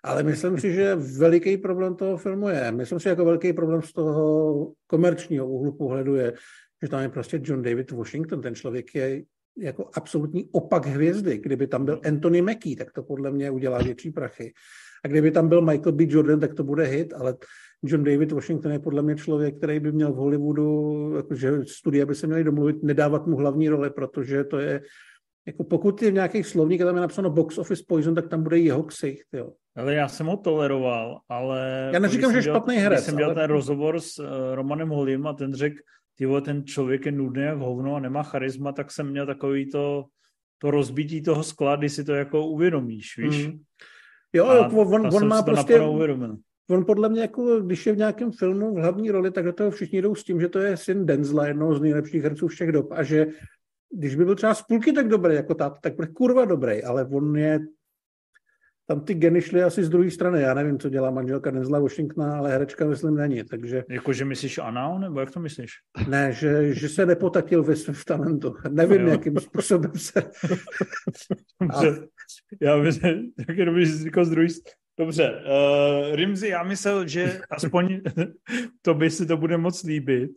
[0.05, 3.93] Ale myslím si, že veliký problém toho filmu je, myslím si, jako velký problém z
[3.93, 6.33] toho komerčního úhlu pohledu je,
[6.83, 9.23] že tam je prostě John David Washington, ten člověk je
[9.59, 11.39] jako absolutní opak hvězdy.
[11.39, 14.53] Kdyby tam byl Anthony Mackie, tak to podle mě udělá větší prachy.
[15.05, 16.05] A kdyby tam byl Michael B.
[16.09, 17.35] Jordan, tak to bude hit, ale
[17.85, 22.15] John David Washington je podle mě člověk, který by měl v Hollywoodu, jakože studia by
[22.15, 24.83] se měli domluvit, nedávat mu hlavní roli, protože to je,
[25.47, 28.43] jako pokud je v nějakých slovník a tam je napsáno box office poison, tak tam
[28.43, 29.53] bude jeho ksicht, jo.
[29.77, 31.91] Ale já jsem ho toleroval, ale...
[31.93, 32.99] Já neříkám, že špatný herec.
[32.99, 33.43] Když jsem dělal ale...
[33.43, 35.77] ten rozhovor s uh, Romanem Holim a ten řekl,
[36.19, 40.05] ty ten člověk je nudný jak hovno a nemá charisma, tak jsem měl takový to,
[40.59, 43.47] to rozbití toho skla, kdy si to jako uvědomíš, víš?
[43.47, 43.59] Mm.
[44.35, 45.81] Jo, a on, on má prostě...
[46.71, 49.71] On podle mě, jako, když je v nějakém filmu v hlavní roli, tak do toho
[49.71, 52.93] všichni jdou s tím, že to je syn Denzla, jednoho z nejlepších herců všech dob
[52.93, 53.27] a že
[53.91, 57.05] když by byl třeba z půlky tak dobrý jako táta, tak bude kurva dobrý, ale
[57.05, 57.61] on je
[58.87, 60.43] tam ty geny šly asi z druhé strany.
[60.43, 63.85] Já nevím, co dělá manželka Denzla Washingtona, ale herečka myslím není, takže...
[63.91, 65.71] Jako, že myslíš anal, nebo jak to myslíš?
[66.09, 68.55] Ne, že, že se nepotatil ve svém talentu.
[68.71, 69.09] Nevím, jo.
[69.09, 70.23] jakým způsobem se...
[71.71, 71.81] A...
[72.61, 74.49] Já myslím, tak jenom říkal z druhé
[74.99, 78.01] Dobře, uh, Rimzi, já myslel, že aspoň
[78.83, 80.31] to by si to bude moc líbit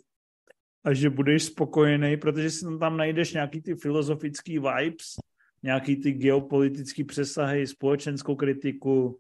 [0.86, 5.16] a že budeš spokojený, protože si tam najdeš nějaký ty filozofický vibes,
[5.64, 9.20] nějaký ty geopolitický přesahy, společenskou kritiku,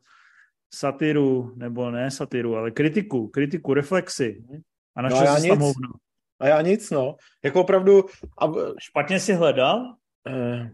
[0.73, 4.43] satiru, nebo ne satiru, ale kritiku, kritiku, reflexy.
[4.95, 5.89] A našel no jsi tam hovno.
[6.39, 7.15] A já nic, no.
[7.43, 8.05] Jako opravdu...
[8.37, 8.51] A...
[8.79, 9.95] Špatně si hledal?
[10.27, 10.71] Eh,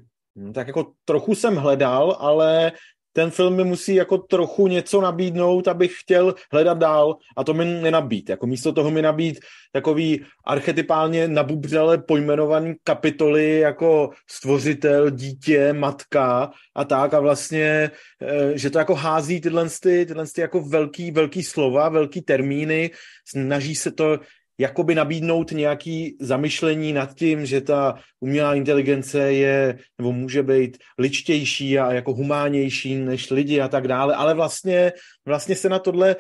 [0.54, 2.72] tak jako trochu jsem hledal, ale
[3.14, 7.66] ten film mi musí jako trochu něco nabídnout, abych chtěl hledat dál a to mi
[7.66, 8.30] nenabít.
[8.30, 9.40] Jako místo toho mi nabít
[9.72, 17.92] takový archetypálně nabubřele pojmenovaný kapitoly jako stvořitel, dítě, matka a tak a vlastně,
[18.22, 22.92] eh, že to jako hází tyhle, tyhle jako velký, velký slova, velký termíny,
[23.26, 24.20] snaží se to
[24.58, 31.80] jakoby nabídnout nějaký zamyšlení nad tím, že ta umělá inteligence je, nebo může být ličtější
[31.80, 34.92] a jako humánější než lidi a tak dále, ale vlastně,
[35.26, 36.16] vlastně se na tohle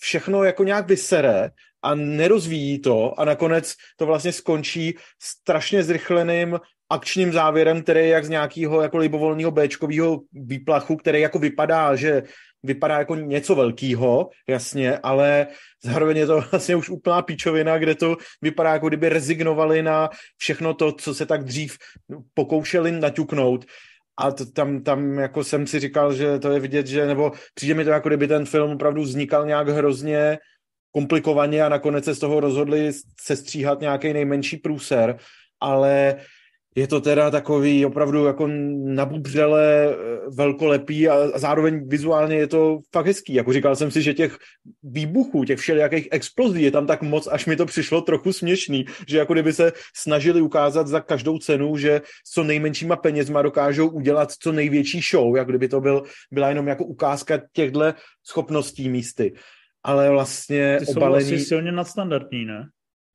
[0.00, 1.50] všechno jako nějak vysere
[1.82, 6.58] a nerozvíjí to a nakonec to vlastně skončí strašně zrychleným
[6.90, 12.22] akčním závěrem, který je jak z nějakého jako libovolného Bčkového výplachu, který jako vypadá, že
[12.62, 15.46] vypadá jako něco velkého, jasně, ale
[15.82, 20.74] zároveň je to vlastně už úplná píčovina, kde to vypadá jako kdyby rezignovali na všechno
[20.74, 21.78] to, co se tak dřív
[22.34, 23.64] pokoušeli naťuknout.
[24.20, 27.74] A to, tam, tam jako jsem si říkal, že to je vidět, že, nebo přijde
[27.74, 30.38] mi to jako kdyby ten film opravdu vznikal nějak hrozně
[30.92, 32.90] komplikovaně a nakonec se z toho rozhodli
[33.20, 35.18] sestříhat nějaký nejmenší průser,
[35.60, 36.16] ale
[36.78, 38.46] je to teda takový opravdu jako
[38.84, 39.96] nabubřele eh,
[40.36, 43.34] velkolepý a zároveň vizuálně je to fakt hezký.
[43.34, 44.38] Jako říkal jsem si, že těch
[44.82, 49.18] výbuchů, těch všelijakých explozí je tam tak moc, až mi to přišlo trochu směšný, že
[49.18, 54.32] jako kdyby se snažili ukázat za každou cenu, že s co nejmenšíma penězma dokážou udělat
[54.32, 57.94] co největší show, jak kdyby to byl, byla jenom jako ukázka těchto
[58.26, 59.34] schopností místy.
[59.82, 61.24] Ale vlastně Ty obalený...
[61.24, 62.68] jsou asi silně nadstandardní, ne?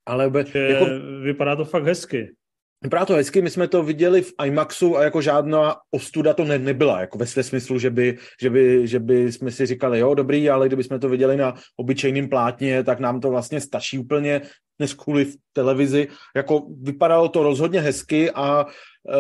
[0.06, 0.86] Ale že jako...
[1.23, 2.36] vypadá to fakt hezky.
[2.84, 6.60] Vypadá to hezky, my jsme to viděli v IMAXu a jako žádná ostuda to ne,
[6.60, 10.13] nebyla, jako ve své smyslu, že by, že, by, že by jsme si říkali, jo,
[10.13, 14.41] dobrý, ale kdyby jsme to viděli na obyčejném plátně, tak nám to vlastně stačí úplně,
[14.80, 16.08] než kvůli v televizi.
[16.36, 19.15] Jako vypadalo to rozhodně hezky a e,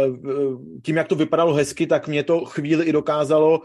[0.85, 3.59] tím, jak to vypadalo hezky, tak mě to chvíli i dokázalo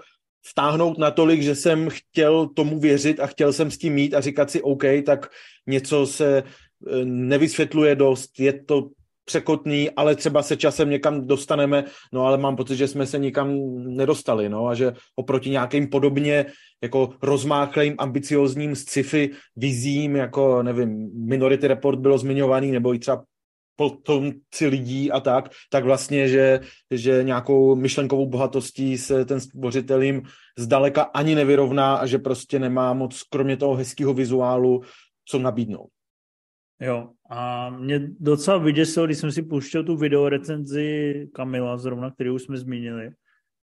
[0.51, 4.51] vtáhnout natolik, že jsem chtěl tomu věřit a chtěl jsem s tím mít a říkat
[4.51, 5.31] si, OK, tak
[5.67, 6.45] něco se e,
[7.05, 8.89] nevysvětluje dost, je to
[9.29, 13.53] překotný, ale třeba se časem někam dostaneme, no ale mám pocit, že jsme se nikam
[13.85, 16.47] nedostali, no a že oproti nějakým podobně
[16.83, 23.25] jako rozmáchlým, ambiciozním sci-fi vizím, jako nevím, Minority Report bylo zmiňovaný, nebo i třeba
[23.77, 26.61] potomci lidí a tak, tak vlastně, že,
[26.91, 30.23] že nějakou myšlenkovou bohatostí se ten stvořitel jim
[30.59, 34.81] zdaleka ani nevyrovná a že prostě nemá moc, kromě toho hezkého vizuálu,
[35.29, 35.98] co nabídnout.
[36.81, 42.43] Jo, a mě docela vyděsilo, když jsem si pouštěl tu videorecenzi Kamila, zrovna, kterou už
[42.43, 43.11] jsme zmínili,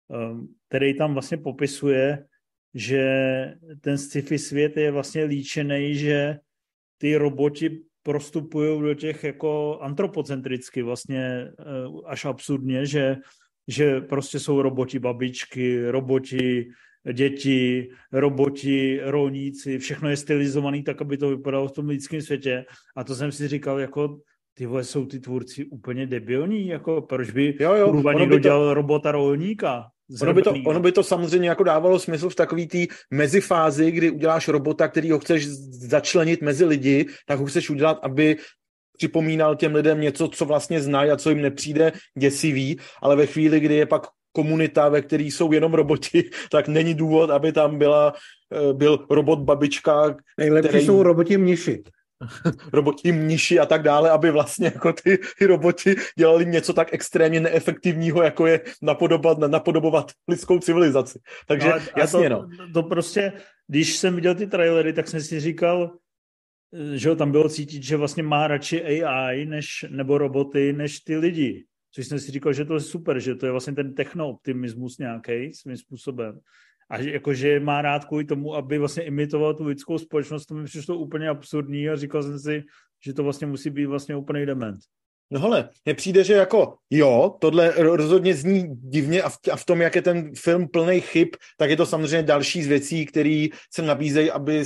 [0.08, 2.26] um, který tam vlastně popisuje,
[2.74, 3.04] že
[3.82, 6.38] ten sci-fi svět je vlastně líčený, že
[6.98, 11.52] ty roboti prostupují do těch jako antropocentricky vlastně
[11.88, 13.17] uh, až absurdně, že,
[13.67, 16.69] že prostě jsou roboti babičky, roboti
[17.14, 22.66] děti, roboti, rolníci, všechno je stylizovaný tak, aby to vypadalo v tom lidském světě.
[22.96, 24.18] A to jsem si říkal, jako
[24.54, 28.40] ty vole, jsou ty tvůrci úplně debilní, jako proč by jo, jo, kurva někdo to...
[28.40, 29.86] dělal robota rolníka?
[30.22, 32.78] Ono by, to, ono by to samozřejmě jako dávalo smysl v takový té
[33.12, 38.38] mezifázi, kdy uděláš robota, který ho chceš začlenit mezi lidi, tak ho chceš udělat, aby
[38.98, 43.60] připomínal těm lidem něco, co vlastně znají a co jim nepřijde děsivý, ale ve chvíli,
[43.60, 48.13] kdy je pak komunita, ve které jsou jenom roboti, tak není důvod, aby tam byla,
[48.54, 50.15] eh, byl robot babička.
[50.38, 50.86] Nejlepší který...
[50.86, 51.84] jsou roboti mniši.
[52.74, 57.39] roboti mniši a tak dále, aby vlastně jako ty, ty roboti dělali něco tak extrémně
[57.39, 61.20] neefektivního, jako je napodobovat, napodobovat lidskou civilizaci.
[61.48, 62.48] Takže ale, jasně, to, no.
[62.74, 63.34] To prostě,
[63.68, 65.92] když jsem viděl ty trailery, tak jsem si říkal,
[66.94, 71.65] že tam bylo cítit, že vlastně má radši AI než, nebo roboty než ty lidi.
[71.91, 75.54] Což jsem si říkal, že to je super, že to je vlastně ten technooptimismus nějaký
[75.54, 76.39] svým způsobem.
[76.89, 80.56] A že, jako, že má rád kvůli tomu, aby vlastně imitoval tu lidskou společnost, to
[80.56, 82.63] mi přišlo úplně absurdní a říkal jsem si,
[83.06, 84.80] že to vlastně musí být vlastně úplný dement.
[85.32, 89.65] No hele, mně přijde, že jako jo, tohle rozhodně zní divně a v, a v
[89.65, 93.47] tom, jak je ten film plný chyb, tak je to samozřejmě další z věcí, které
[93.73, 94.65] se nabízejí, aby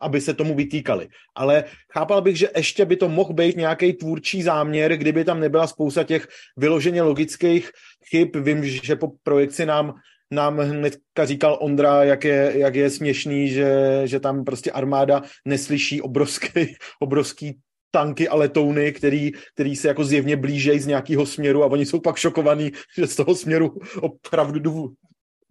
[0.00, 1.08] aby se tomu vytýkali.
[1.34, 5.66] Ale chápal bych, že ještě by to mohl být nějaký tvůrčí záměr, kdyby tam nebyla
[5.66, 7.70] spousta těch vyloženě logických
[8.10, 8.36] chyb.
[8.36, 9.94] Vím, že po projekci nám
[10.32, 16.00] nám hnedka říkal Ondra, jak je, jak je směšný, že, že tam prostě armáda neslyší
[16.00, 16.48] obrovský,
[17.00, 17.58] obrovský
[17.90, 22.00] tanky a letouny, který, který se jako zjevně blížejí z nějakého směru a oni jsou
[22.00, 24.60] pak šokovaní, že z toho směru opravdu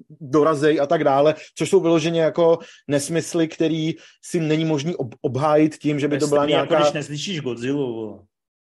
[0.10, 5.78] dorazej a tak dále, což jsou vyloženě jako nesmysly, který si není možný ob- obhájit
[5.78, 6.74] tím, že by to byla nějaká...
[6.74, 8.20] Jako když neslyšíš Godzilla.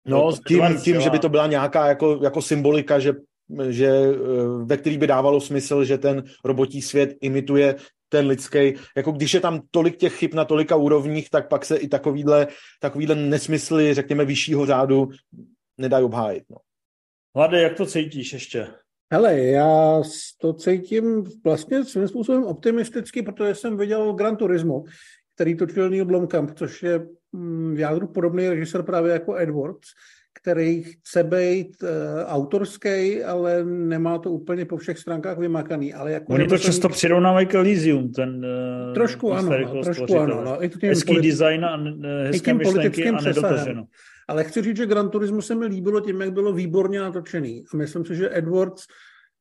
[0.06, 3.12] No, tím, tím, že by to byla nějaká jako, jako symbolika, že
[3.68, 7.76] že, eh, ve který by dávalo smysl, že ten robotí svět imituje
[8.08, 11.76] ten lidský, jako když je tam tolik těch chyb na tolika úrovních, tak pak se
[11.76, 12.46] i takovýhle,
[12.80, 15.08] takovýhle nesmysly, řekněme, vyššího řádu
[15.78, 16.44] nedají obhájit.
[16.50, 16.56] No.
[17.36, 18.66] Hlade, jak to cítíš ještě?
[19.12, 20.02] Hele, já
[20.40, 24.84] to cítím vlastně svým způsobem optimisticky, protože jsem viděl Gran Turismo,
[25.34, 29.88] který točil Neil Blomkamp, což je mm, v jádru podobný režisér právě jako Edwards,
[30.42, 31.88] který chce být uh,
[32.26, 35.94] autorský, ale nemá to úplně po všech stránkách vymakaný.
[35.94, 38.46] Ale jako Oni to často přirovnávají k Elysium, ten
[38.88, 40.44] uh, trošku ano, no, trošku ano.
[40.44, 41.76] No, i to Hezký politi- design a
[42.26, 43.84] hezké myšlenky a nedotaženo.
[44.28, 47.64] Ale chci říct, že Gran Turismo se mi líbilo tím, jak bylo výborně natočený.
[47.74, 48.86] A myslím si, že Edwards,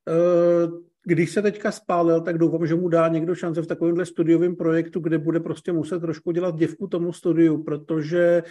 [0.10, 4.56] uh, když se teďka spálil, tak doufám, že mu dá někdo šance v takovémhle studiovém
[4.56, 8.44] projektu, kde bude prostě muset trošku dělat děvku tomu studiu, protože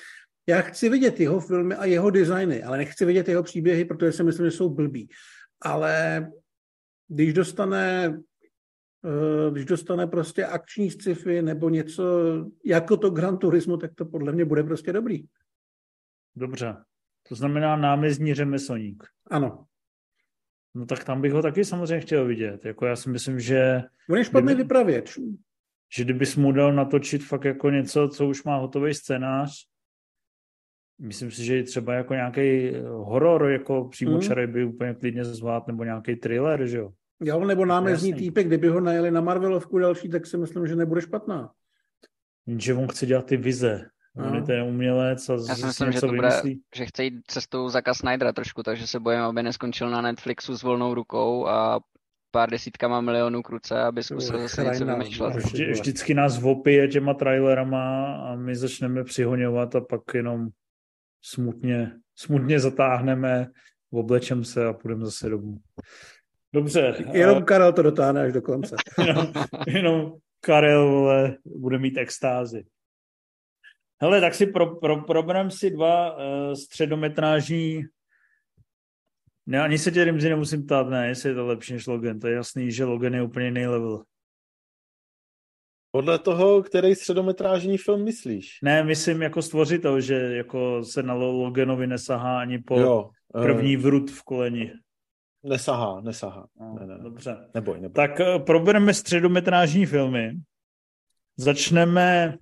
[0.48, 4.24] já chci vidět jeho filmy a jeho designy, ale nechci vidět jeho příběhy, protože si
[4.24, 5.08] myslím, že jsou blbý.
[5.60, 6.26] Ale
[7.08, 8.18] když dostane
[9.04, 12.04] eh, když dostane prostě akční sci-fi nebo něco
[12.64, 15.24] jako to Gran Turismo, tak to podle mě bude prostě dobrý.
[16.36, 16.76] Dobře.
[17.28, 19.04] To znamená námezní řemeslník.
[19.30, 19.66] Ano.
[20.74, 22.64] No tak tam bych ho taky samozřejmě chtěl vidět.
[22.64, 23.82] Jako já si myslím, že...
[24.10, 25.18] On je špatný kdyby, vypravěč.
[25.94, 29.66] Že kdybys mu dal natočit fakt jako něco, co už má hotový scénář,
[30.98, 34.52] myslím si, že třeba jako nějaký horor, jako přímo mm.
[34.52, 36.92] by úplně klidně zvát, nebo nějaký thriller, že jo?
[37.20, 41.00] Jo, nebo námezní týpek, kdyby ho najeli na Marvelovku další, tak si myslím, že nebude
[41.00, 41.52] špatná.
[42.58, 43.88] Že on chce dělat ty vize.
[44.16, 44.28] No.
[44.28, 46.30] On je ten umělec a Já si myslím, že to bude,
[46.74, 50.62] že chce jít cestou Zaka Snydera trošku, takže se bojím, aby neskončil na Netflixu s
[50.62, 51.80] volnou rukou a
[52.30, 55.34] pár desítkama milionů kruce, aby zkusil zase něco vymýšlet.
[55.34, 60.48] Vždy, vždycky nás vopije těma trailerama a my začneme přihoňovat a pak jenom
[61.22, 63.46] smutně, smutně zatáhneme,
[63.92, 65.58] oblečem se a půjdeme zase domů.
[66.52, 66.94] Dobře.
[67.12, 68.76] Jenom Karel to dotáhne až do konce.
[69.06, 69.32] jenom,
[69.66, 71.10] jenom Karel
[71.44, 72.64] bude mít extázy.
[74.02, 77.82] Hele, tak si pro, pro, proberem si dva uh, středometrážní
[79.46, 82.20] ne, ani se tě Rimzi nemusím ptát, ne, jestli je to lepší než Logan.
[82.20, 84.02] To je jasný, že Logan je úplně jiný level.
[85.90, 88.58] Podle toho, který středometrážní film myslíš?
[88.62, 93.76] Ne, myslím jako stvořitel, že jako se na Loganovi nesahá ani po jo, uh, první
[93.76, 94.72] vrut v koleni.
[95.42, 96.46] Nesahá, nesahá.
[96.60, 97.36] No, ne, ne, Dobře.
[97.54, 97.94] Neboj, neboj.
[97.94, 100.32] Tak uh, probereme středometrážní filmy.
[101.36, 102.38] Začneme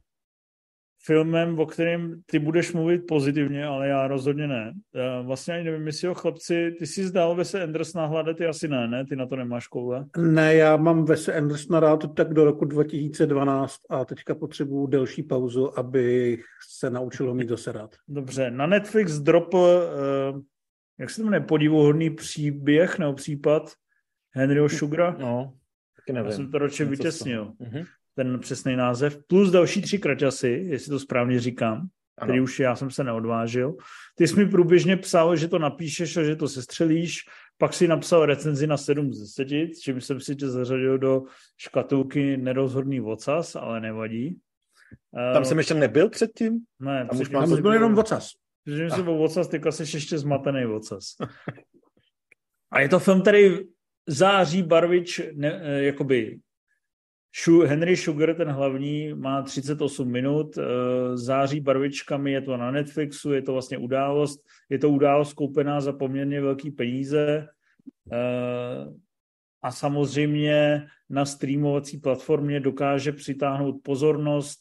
[1.07, 4.73] filmem, o kterém ty budeš mluvit pozitivně, ale já rozhodně ne.
[4.95, 8.69] Já vlastně ani nevím, jestli ho chlapci, ty jsi zdál Vese Andersona hledat, ty asi
[8.69, 9.07] ne, ne?
[9.07, 10.07] Ty na to nemáš koule?
[10.17, 15.79] Ne, já mám Vese Andersona rád tak do roku 2012 a teďka potřebuju delší pauzu,
[15.79, 16.45] abych
[16.77, 17.97] se naučil mít zase rád.
[18.09, 20.41] Dobře, na Netflix dropl, uh,
[20.99, 23.73] jak se to jmenuje, podivuhodný příběh nebo případ
[24.31, 25.17] Henryho Sugara?
[25.19, 25.55] No,
[25.97, 26.31] taky nevím.
[26.31, 27.53] Já jsem to ročně vytěsnil.
[27.61, 31.89] Uh-huh ten přesný název, plus další tři kraťasy, jestli to správně říkám, ano.
[32.27, 33.77] který už já jsem se neodvážil.
[34.15, 37.19] Ty jsi mi průběžně psal, že to napíšeš a že to sestřelíš,
[37.59, 41.23] pak si napsal recenzi na 7 z 10, čím jsem si tě zařadil do
[41.57, 44.39] škatulky nerozhodný vocas, ale nevadí.
[45.15, 46.61] Tam uh, jsem ještě nebyl předtím?
[46.81, 48.31] Ne, tam už mám byl jenom vocas.
[48.67, 51.05] Že jsem byl vocas, teďka jsi ještě zmatený vocas.
[52.73, 53.59] A je to film, který
[54.07, 56.39] září barvič, ne, eh, jakoby
[57.67, 60.63] Henry Sugar, ten hlavní, má 38 minut, eh,
[61.17, 65.93] září barvičkami, je to na Netflixu, je to vlastně událost, je to událost koupená za
[65.93, 67.49] poměrně velký peníze
[68.13, 68.87] eh,
[69.63, 74.61] a samozřejmě na streamovací platformě dokáže přitáhnout pozornost.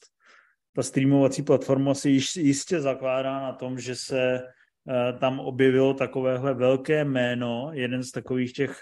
[0.76, 7.06] Ta streamovací platforma si jistě zakládá na tom, že se eh, tam objevilo takovéhle velké
[7.06, 8.82] jméno, jeden z takových těch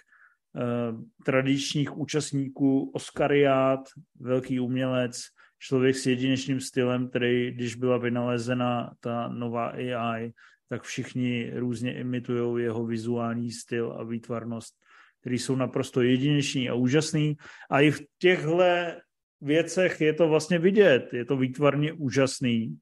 [1.25, 3.79] tradičních účastníků Oscariát,
[4.19, 5.21] velký umělec,
[5.59, 10.33] člověk s jedinečným stylem, který, když byla vynalezena ta nová AI,
[10.69, 14.75] tak všichni různě imitují jeho vizuální styl a výtvarnost,
[15.21, 17.37] který jsou naprosto jedineční a úžasný.
[17.69, 18.59] A i v těchto
[19.41, 21.13] věcech je to vlastně vidět.
[21.13, 22.77] Je to výtvarně úžasný.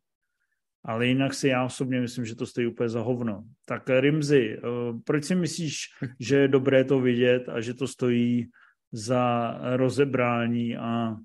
[0.85, 3.43] Ale jinak si já osobně myslím, že to stojí úplně za hovno.
[3.65, 4.61] Tak Rimzi, eh,
[5.05, 5.77] proč si myslíš,
[6.19, 8.49] že je dobré to vidět a že to stojí
[8.91, 11.15] za rozebrání a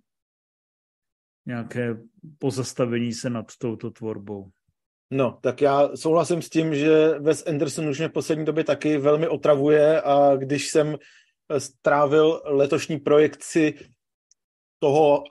[1.47, 1.97] nějaké
[2.39, 4.51] pozastavení se nad touto tvorbou?
[5.11, 8.99] No, tak já souhlasím s tím, že Wes Anderson už mě v poslední době taky
[8.99, 10.97] velmi otravuje a když jsem
[11.59, 13.75] strávil letošní projekci
[14.79, 15.25] toho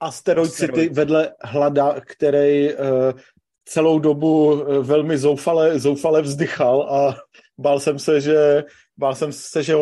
[0.00, 2.78] Asteroid City vedle Hlada, který uh,
[3.72, 7.16] celou dobu eh, velmi zoufale, zoufale vzdychal a
[7.58, 8.64] bál jsem se, že,
[8.96, 9.74] bál jsem se, že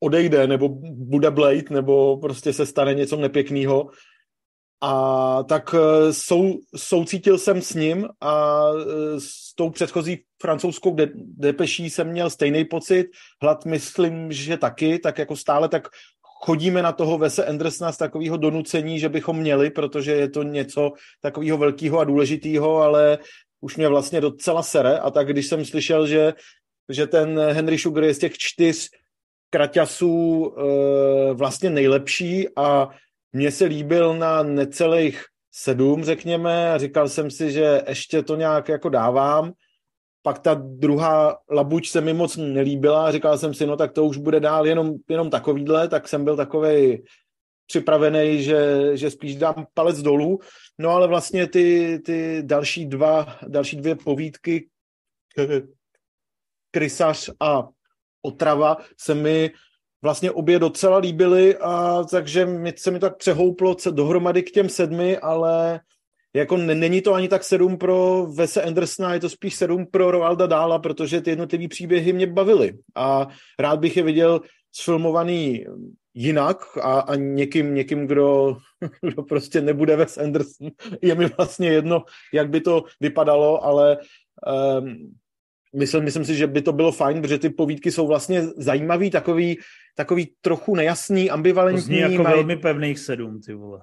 [0.00, 3.90] odejde, nebo bude Blade, nebo prostě se stane něco nepěkného.
[4.80, 11.08] A tak eh, sou, soucítil jsem s ním a eh, s tou předchozí francouzskou de,
[11.14, 13.06] depeší jsem měl stejný pocit.
[13.42, 15.88] Hlad myslím, že taky, tak jako stále tak
[16.44, 20.92] chodíme na toho Vese Andersona z takového donucení, že bychom měli, protože je to něco
[21.20, 23.18] takového velkého a důležitého, ale
[23.60, 26.34] už mě vlastně docela sere a tak když jsem slyšel, že,
[26.88, 28.88] že ten Henry Sugar je z těch čtyř
[29.50, 30.16] kraťasů
[30.52, 32.88] e, vlastně nejlepší a
[33.32, 38.68] mně se líbil na necelých sedm, řekněme, a říkal jsem si, že ještě to nějak
[38.68, 39.52] jako dávám.
[40.26, 44.16] Pak ta druhá labuč se mi moc nelíbila říkal jsem si, no tak to už
[44.16, 47.02] bude dál jenom, jenom takovýhle, tak jsem byl takovej
[47.66, 50.38] připravený, že, že spíš dám palec dolů.
[50.78, 54.68] No ale vlastně ty, ty další dva, další dvě povídky,
[56.70, 57.68] Krysař a
[58.22, 59.50] Otrava, se mi
[60.02, 65.18] vlastně obě docela líbily a takže mi, se mi tak přehouplo dohromady k těm sedmi,
[65.18, 65.80] ale
[66.36, 70.46] jako není to ani tak sedm pro Vese Andersona, je to spíš sedm pro Roalda
[70.46, 73.28] Dála, protože ty jednotlivé příběhy mě bavily a
[73.58, 74.40] rád bych je viděl
[74.72, 75.66] sfilmovaný
[76.14, 78.56] jinak a, a někým, někým kdo,
[79.00, 80.70] kdo prostě nebude Wes Anderson.
[81.02, 83.98] Je mi vlastně jedno, jak by to vypadalo, ale
[84.78, 85.14] um,
[85.74, 89.58] myslím, myslím si, že by to bylo fajn, protože ty povídky jsou vlastně zajímavý, takový,
[89.96, 91.82] takový trochu nejasný, ambivalentní.
[91.82, 92.32] To zní jako maj...
[92.32, 93.80] velmi pevných sedm, ty vole.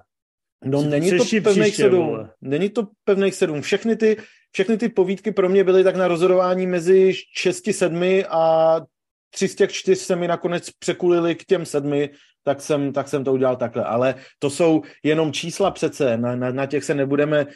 [0.64, 2.06] No není to pevných sedm.
[2.06, 2.30] Vole.
[2.40, 3.62] Není to pevných sedm.
[3.62, 4.16] Všechny ty,
[4.52, 8.80] všechny ty povídky pro mě byly tak na rozhodování mezi šesti, sedmi a
[9.30, 12.10] tři z těch čtyř se mi nakonec překulili k těm sedmi,
[12.44, 13.84] tak jsem, tak jsem to udělal takhle.
[13.84, 17.46] Ale to jsou jenom čísla přece, na, na, na těch se nebudeme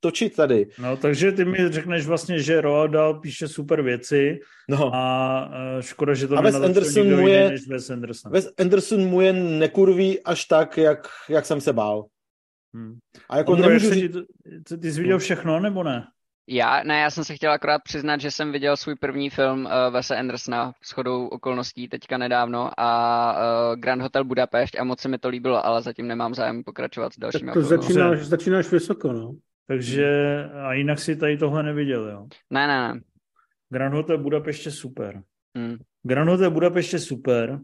[0.00, 0.66] točit tady.
[0.78, 4.38] No, takže ty mi řekneš vlastně, že Roald Dahl píše super věci
[4.68, 4.94] no.
[4.94, 5.50] a
[5.80, 8.32] škoda, že to a Wes Anderson mu je, než Wes Anderson.
[8.32, 12.06] Wes Anderson mu je nekurví až tak, jak, jak jsem se bál.
[12.76, 12.98] Hmm.
[13.30, 13.90] A jako nemůžu...
[13.90, 14.16] Říct...
[14.68, 16.06] Ty, ty jsi viděl všechno, nebo ne?
[16.48, 19.70] Já, ne, já jsem se chtěl akorát přiznat, že jsem viděl svůj první film uh,
[19.90, 22.90] Wese Andersona s chodou okolností teďka nedávno a
[23.32, 27.12] uh, Grand Hotel Budapešť a moc se mi to líbilo, ale zatím nemám zájem pokračovat
[27.12, 27.46] s dalšími.
[27.46, 29.32] Tak to začínáš, začínáš vysoko, no.
[29.66, 32.26] Takže a jinak si tady tohle neviděl, jo?
[32.50, 33.00] Ne, ne, ne.
[33.72, 35.22] Grand Hotel Budapešť je super.
[35.56, 35.76] Hmm.
[36.02, 37.58] Grand Hotel Budapešť je super.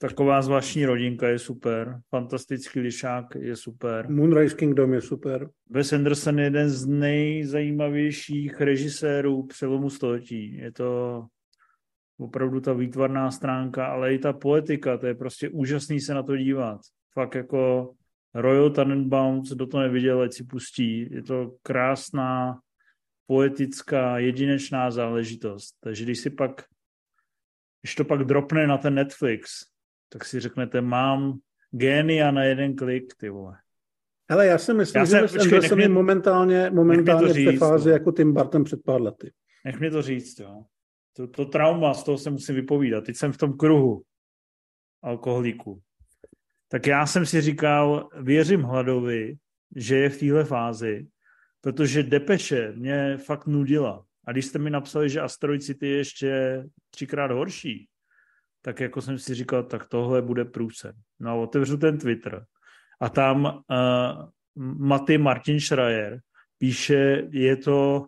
[0.00, 2.00] Taková zvláštní rodinka je super.
[2.10, 4.10] Fantastický lišák je super.
[4.10, 5.48] Moonrise Kingdom je super.
[5.70, 10.56] Wes Anderson je jeden z nejzajímavějších režisérů přelomu století.
[10.56, 11.24] Je to
[12.18, 16.36] opravdu ta výtvarná stránka, ale i ta poetika, to je prostě úžasný se na to
[16.36, 16.80] dívat.
[17.12, 17.92] Fakt jako
[18.34, 21.14] Royal Tenenbaums, kdo to neviděl, ať si pustí.
[21.14, 22.58] Je to krásná,
[23.26, 25.76] poetická, jedinečná záležitost.
[25.80, 26.64] Takže když si pak,
[27.82, 29.50] když to pak dropne na ten Netflix,
[30.08, 31.38] tak si řeknete, mám
[31.70, 33.56] génia na jeden klik, ty vole.
[34.30, 37.58] Hele, já si myslím, já že jsem, počkej, Anderson je momentálně, momentálně říct, v té
[37.58, 39.32] fázi jako Tim Burton před pár lety.
[39.64, 40.64] Nech mi to říct, jo.
[41.16, 43.04] To, to trauma, z toho se musím vypovídat.
[43.04, 44.02] Teď jsem v tom kruhu
[45.02, 45.82] alkoholíku
[46.68, 49.36] tak já jsem si říkal, věřím Hladovi,
[49.76, 51.06] že je v téhle fázi,
[51.60, 54.04] protože Depeše mě fakt nudila.
[54.24, 57.87] A když jste mi napsali, že Asteroid City je ještě třikrát horší,
[58.68, 60.92] tak jako jsem si říkal, tak tohle bude průse.
[61.20, 62.44] No a otevřu ten Twitter
[63.00, 64.28] a tam uh,
[64.78, 66.20] Maty Martin Schreier
[66.58, 68.06] píše, je to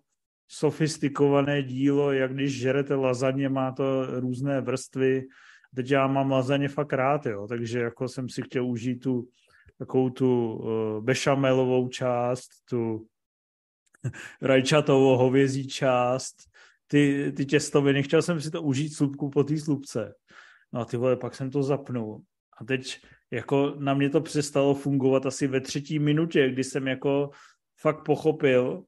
[0.49, 5.27] sofistikované dílo, jak když žerete lazaně, má to různé vrstvy,
[5.75, 9.29] teď já mám lazaně fakt rád, jo, takže jako jsem si chtěl užít tu
[9.79, 13.07] takovou tu uh, bešamelovou část, tu
[14.43, 16.37] rajčatovou hovězí část,
[16.87, 20.15] ty, ty těstoviny, chtěl jsem si to užít slupku po té slupce.
[20.73, 22.23] No a ty vole, pak jsem to zapnul.
[22.61, 22.99] A teď
[23.31, 27.31] jako na mě to přestalo fungovat asi ve třetí minutě, kdy jsem jako
[27.81, 28.85] fakt pochopil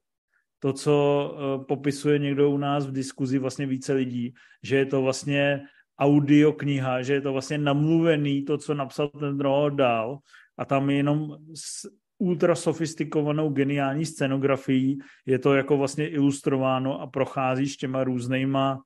[0.58, 5.02] to, co uh, popisuje někdo u nás v diskuzi vlastně více lidí, že je to
[5.02, 5.62] vlastně
[5.98, 10.18] audiokniha, že je to vlastně namluvený, to, co napsal ten Roald dál
[10.58, 17.76] a tam jenom s ultra sofistikovanou geniální scenografií je to jako vlastně ilustrováno a procházíš
[17.76, 18.82] těma různýma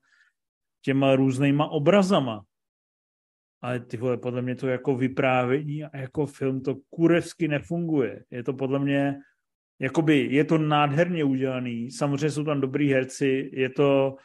[0.81, 2.43] těma různýma obrazama.
[3.61, 8.23] Ale ty vole, podle mě to jako vyprávění a jako film to kurevsky nefunguje.
[8.31, 9.19] Je to podle mě,
[9.79, 14.15] jakoby je to nádherně udělaný, samozřejmě jsou tam dobrý herci, je to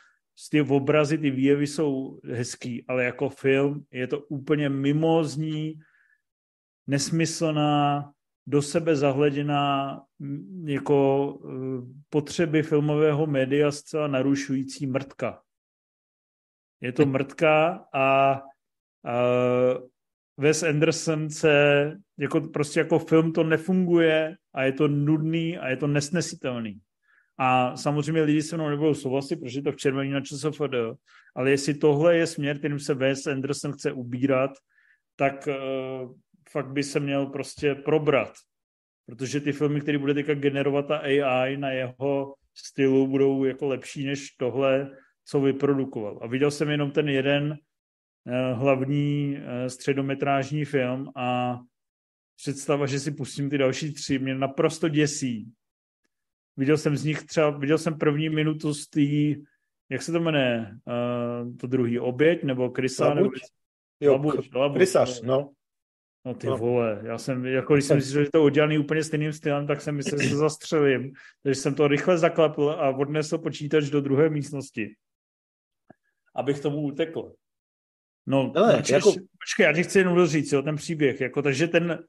[0.50, 5.74] ty obrazy, ty výjevy jsou hezký, ale jako film je to úplně mimozní,
[6.86, 8.12] nesmyslná,
[8.46, 10.00] do sebe zahleděná
[10.64, 11.48] jako e,
[12.10, 15.42] potřeby filmového média zcela narušující mrtka.
[16.80, 18.42] Je to mrtka a,
[19.04, 19.14] a
[20.36, 25.76] Wes Anderson se, jako prostě jako film to nefunguje a je to nudný a je
[25.76, 26.80] to nesnesitelný.
[27.38, 30.74] A samozřejmě lidi se mnou nebudou souhlasit, protože je to v červení na ČSFD,
[31.36, 34.50] ale jestli tohle je směr, kterým se Wes Anderson chce ubírat,
[35.16, 36.12] tak uh,
[36.50, 38.32] fakt by se měl prostě probrat.
[39.06, 44.06] Protože ty filmy, které bude teďka generovat ta AI na jeho stylu, budou jako lepší
[44.06, 44.90] než tohle,
[45.24, 46.18] co vyprodukoval.
[46.22, 47.56] A viděl jsem jenom ten jeden uh,
[48.54, 51.58] hlavní uh, středometrážní film a
[52.36, 55.52] představa, že si pustím ty další tři, mě naprosto děsí.
[56.56, 59.00] Viděl jsem z nich třeba, viděl jsem první minutu z té,
[59.90, 63.30] jak se to jmenuje, uh, to druhý oběť, nebo Krysa, nebo...
[64.00, 65.52] Jo, labuť, labuť, krysař, no.
[66.24, 66.56] No ty no.
[66.56, 69.96] vole, já jsem, jako když jsem myslel, že to udělaný úplně stejným stylem, tak jsem
[69.96, 71.12] myslel, že se zastřelím.
[71.42, 74.94] Takže jsem to rychle zaklepl a odnesl počítač do druhé místnosti.
[76.34, 77.32] Abych tomu utekl.
[78.26, 79.12] No, Ale, načeš, jako...
[79.12, 82.04] počkej, já ti chci jenom říct, jo, ten příběh, jako, takže ten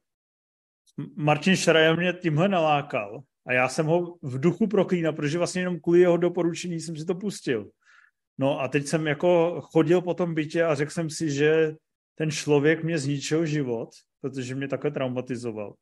[1.16, 5.80] Martin Schreier mě tímhle nalákal a já jsem ho v duchu proklínal, protože vlastně jenom
[5.80, 7.70] kvůli jeho doporučení jsem si to pustil.
[8.38, 11.76] No a teď jsem jako chodil po tom bytě a řekl jsem si, že
[12.16, 13.90] ten člověk mě zničil život,
[14.22, 15.74] protože mě takhle traumatizoval.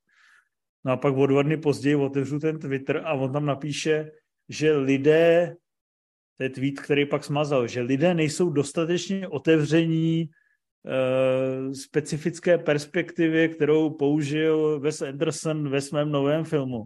[0.85, 4.11] No a pak o dva dny později otevřu ten Twitter a on tam napíše,
[4.49, 5.55] že lidé,
[6.41, 13.89] to je tweet, který pak smazal, že lidé nejsou dostatečně otevření uh, specifické perspektivě, kterou
[13.89, 16.85] použil Wes Anderson ve svém novém filmu.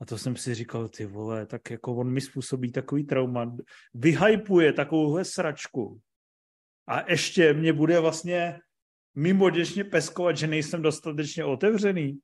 [0.00, 3.56] A to jsem si říkal, ty vole, tak jako on mi způsobí takový trauma,
[3.94, 6.00] vyhypuje takovouhle sračku.
[6.86, 8.58] A ještě mě bude vlastně
[9.14, 12.18] mimoděčně peskovat, že nejsem dostatečně otevřený,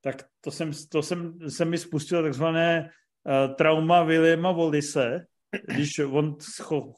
[0.00, 5.26] tak to jsem, to jsem, jsem mi spustil takzvané uh, trauma Williama Wallise,
[5.74, 6.36] když on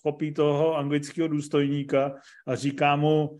[0.02, 2.14] chopí toho anglického důstojníka
[2.46, 3.38] a říká mu,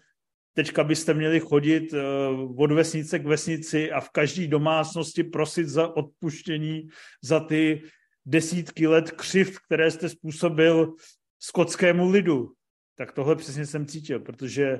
[0.57, 5.97] teďka byste měli chodit uh, od vesnice k vesnici a v každé domácnosti prosit za
[5.97, 6.89] odpuštění
[7.23, 7.83] za ty
[8.27, 10.95] desítky let křiv, které jste způsobil
[11.39, 12.53] skotskému lidu.
[12.99, 14.79] Tak tohle přesně jsem cítil, protože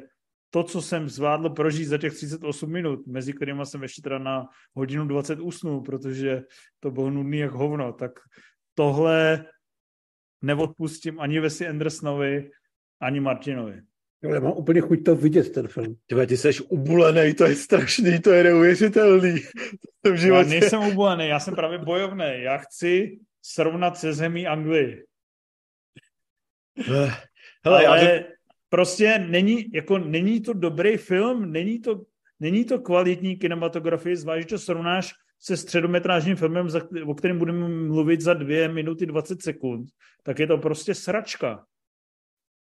[0.51, 4.49] to, co jsem zvládl prožít za těch 38 minut, mezi kterými jsem ještě teda na
[4.75, 6.43] hodinu 20 usnul, protože
[6.81, 8.13] to bylo nudný jak hovno, tak
[8.75, 9.45] tohle
[10.47, 12.51] neodpustím ani Vesi Andersonovi,
[13.01, 13.83] ani Martinovi.
[14.23, 15.97] Já mám úplně chuť to vidět, ten film.
[16.07, 19.35] Tyhle, ty jsi ubulený, to je strašný, to je neuvěřitelný.
[20.03, 20.55] To v životě.
[20.55, 22.25] Já nejsem ubulený, já jsem právě bojovný.
[22.37, 25.05] Já chci srovnat se zemí Anglii.
[26.79, 27.11] Eh,
[27.65, 28.25] hele, Ale já to...
[28.69, 32.03] prostě není, jako, není to dobrý film, není to,
[32.41, 36.69] není to kvalitní kinematografie, zvlášť, že to srovnáš se středometrážním filmem,
[37.07, 39.89] o kterém budeme mluvit za dvě minuty 20 sekund,
[40.23, 41.65] tak je to prostě sračka.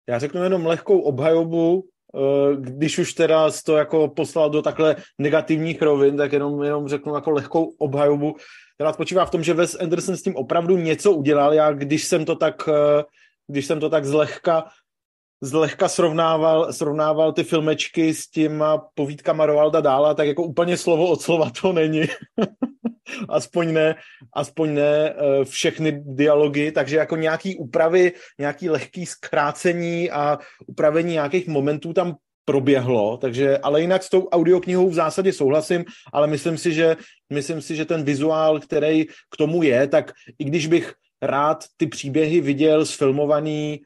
[0.08, 5.82] Já řeknu jenom lehkou obhajobu, eh, když už teda to jako poslal do takhle negativních
[5.82, 8.36] rovin, tak jenom, jenom řeknu jako lehkou obhajobu,
[8.74, 11.54] která spočívá v tom, že Wes Anderson s tím opravdu něco udělal.
[11.54, 13.04] Já když jsem to tak, eh,
[13.46, 14.64] když jsem to tak zlehka
[15.40, 21.22] zlehka srovnával, srovnával ty filmečky s těma povídkama Roalda Dála, tak jako úplně slovo od
[21.22, 22.02] slova to není.
[23.28, 23.94] aspoň ne,
[24.34, 31.48] aspoň ne eh, všechny dialogy, takže jako nějaký úpravy, nějaký lehký zkrácení a upravení nějakých
[31.48, 36.72] momentů tam proběhlo, takže, ale jinak s tou audioknihou v zásadě souhlasím, ale myslím si,
[36.72, 36.96] že,
[37.32, 41.86] myslím si, že ten vizuál, který k tomu je, tak i když bych rád ty
[41.86, 43.80] příběhy viděl sfilmovaný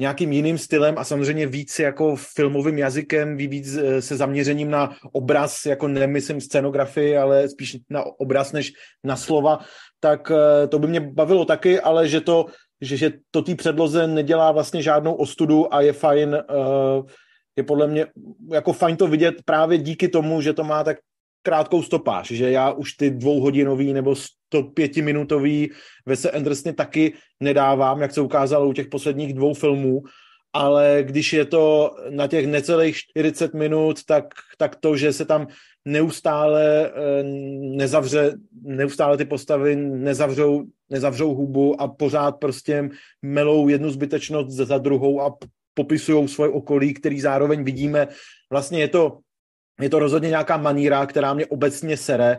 [0.00, 5.66] nějakým jiným stylem a samozřejmě víc jako filmovým jazykem, víc eh, se zaměřením na obraz,
[5.66, 8.72] jako nemyslím scenografii, ale spíš na obraz než
[9.04, 9.58] na slova,
[10.00, 12.46] tak eh, to by mě bavilo taky, ale že to,
[12.80, 17.02] že, že to té předloze nedělá vlastně žádnou ostudu a je fajn, eh,
[17.56, 18.06] je podle mě
[18.52, 20.96] jako fajn to vidět právě díky tomu, že to má tak
[21.44, 25.70] krátkou stopáž, že já už ty dvouhodinový nebo 105 minutový
[26.06, 30.02] Vese Andersony taky nedávám, jak se ukázalo u těch posledních dvou filmů,
[30.52, 34.24] ale když je to na těch necelých 40 minut, tak,
[34.58, 35.46] tak to, že se tam
[35.84, 37.22] neustále eh,
[37.76, 38.32] nezavře,
[38.62, 42.88] neustále ty postavy nezavřou, nezavřou hubu a pořád prostě
[43.22, 45.34] melou jednu zbytečnost za druhou a
[45.74, 48.08] popisují svoje okolí, který zároveň vidíme.
[48.50, 49.18] Vlastně je to
[49.80, 52.38] je to rozhodně nějaká maníra, která mě obecně sere,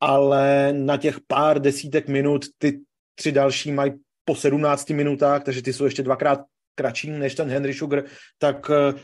[0.00, 2.80] ale na těch pár desítek minut ty
[3.14, 3.92] tři další mají
[4.24, 6.40] po 17 minutách, takže ty jsou ještě dvakrát
[6.74, 8.04] kratší než ten Henry Sugar,
[8.38, 8.94] tak eh,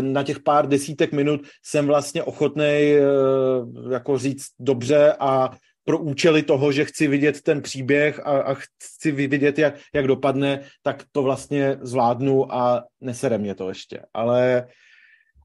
[0.00, 3.02] na těch pár desítek minut jsem vlastně ochotný eh,
[3.92, 5.50] jako říct dobře a
[5.84, 10.60] pro účely toho, že chci vidět ten příběh a, a chci vidět, jak, jak dopadne,
[10.82, 14.00] tak to vlastně zvládnu a nesere mě to ještě.
[14.14, 14.68] Ale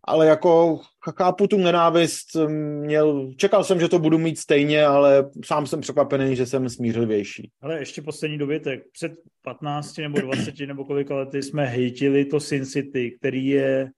[0.03, 0.79] ale jako
[1.17, 2.35] chápu tu nenávist,
[2.81, 7.51] měl, čekal jsem, že to budu mít stejně, ale sám jsem překvapený, že jsem smířlivější.
[7.61, 8.83] Ale ještě poslední dovětek.
[8.91, 13.89] Před 15 nebo 20 nebo kolika lety jsme hejtili to Sin City, který je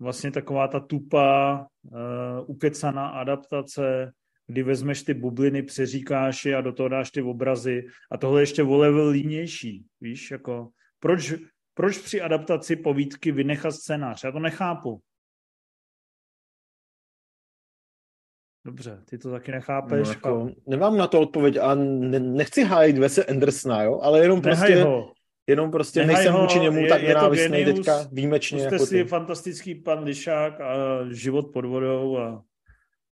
[0.00, 2.00] vlastně taková ta tupá, uh,
[2.46, 4.12] ukecaná adaptace,
[4.46, 8.62] kdy vezmeš ty bubliny, přeříkáš je a do toho dáš ty obrazy a tohle ještě
[8.62, 10.68] o level línější, víš, jako
[11.00, 11.34] proč,
[11.74, 14.24] proč při adaptaci povídky vynechat scénář?
[14.24, 15.00] Já to nechápu.
[18.66, 20.08] Dobře, ty to taky nechápeš.
[20.08, 24.42] No, jako, nemám na to odpověď a ne, nechci hájit Vese Andersona, jo, ale jenom
[24.42, 24.84] Nehaj prostě...
[24.84, 25.12] Ho.
[25.46, 28.58] Jenom prostě Nehaj nejsem vůči němu je, tak nenávistný teďka výjimečně.
[28.58, 29.04] Jste jako si ty.
[29.04, 30.74] fantastický pan Lišák a
[31.10, 32.42] život pod vodou a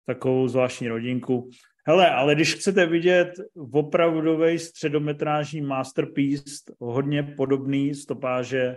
[0.06, 1.50] takovou zvláštní rodinku.
[1.86, 3.30] Hele, ale když chcete vidět
[3.72, 8.76] opravdový středometrážní masterpiece, hodně podobný stopáže,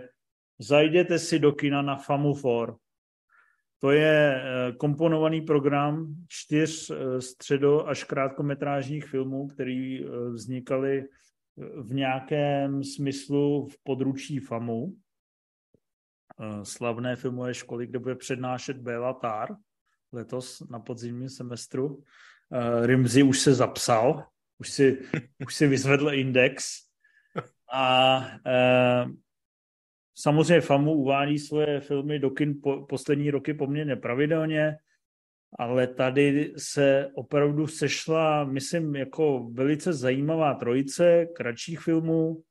[0.58, 2.46] zajděte si do kina na Famu 4.
[3.78, 11.08] To je eh, komponovaný program čtyř eh, středo- až krátkometrážních filmů, které eh, vznikaly
[11.82, 14.96] v nějakém smyslu v područí FAMu,
[16.62, 19.56] slavné filmové školy, kde bude přednášet Béla Tár
[20.12, 22.02] letos na podzimním semestru.
[22.82, 24.24] Rimzi už se zapsal,
[24.58, 24.98] už si,
[25.46, 26.78] už si vyzvedl index
[27.72, 28.20] a
[30.20, 34.76] Samozřejmě FAMu uvádí svoje filmy do kin po, poslední roky poměrně pravidelně,
[35.58, 42.42] ale tady se opravdu sešla, myslím, jako velice zajímavá trojice kratších filmů,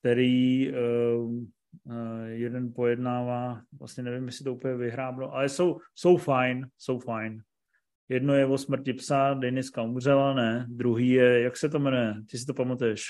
[0.00, 1.44] který uh, uh,
[2.26, 7.42] jeden pojednává, vlastně nevím, jestli to úplně vyhráblo, ale jsou, jsou fajn, jsou fajn.
[8.08, 10.66] Jedno je o smrti psa, Deniska umřela, ne.
[10.68, 13.02] Druhý je, jak se to jmenuje, ty si to pamatuješ?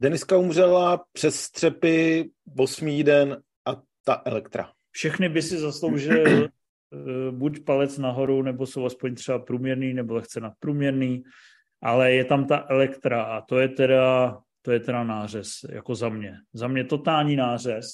[0.00, 4.70] Deniska umřela přes střepy, osmý den a ta Elektra.
[4.90, 6.48] Všechny by si zasloužil eh,
[7.30, 11.22] buď palec nahoru, nebo jsou aspoň třeba průměrný, nebo lehce nadprůměrný,
[11.82, 16.08] ale je tam ta Elektra a to je teda, to je teda nářez, jako za
[16.08, 16.34] mě.
[16.52, 17.86] Za mě totální nářez.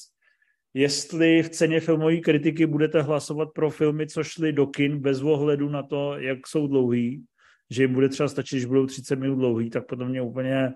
[0.75, 5.69] Jestli v ceně filmové kritiky budete hlasovat pro filmy, co šly do kin bez ohledu
[5.69, 7.25] na to, jak jsou dlouhý,
[7.71, 10.73] že jim bude třeba stačit, když budou 30 minut dlouhý, tak potom mě úplně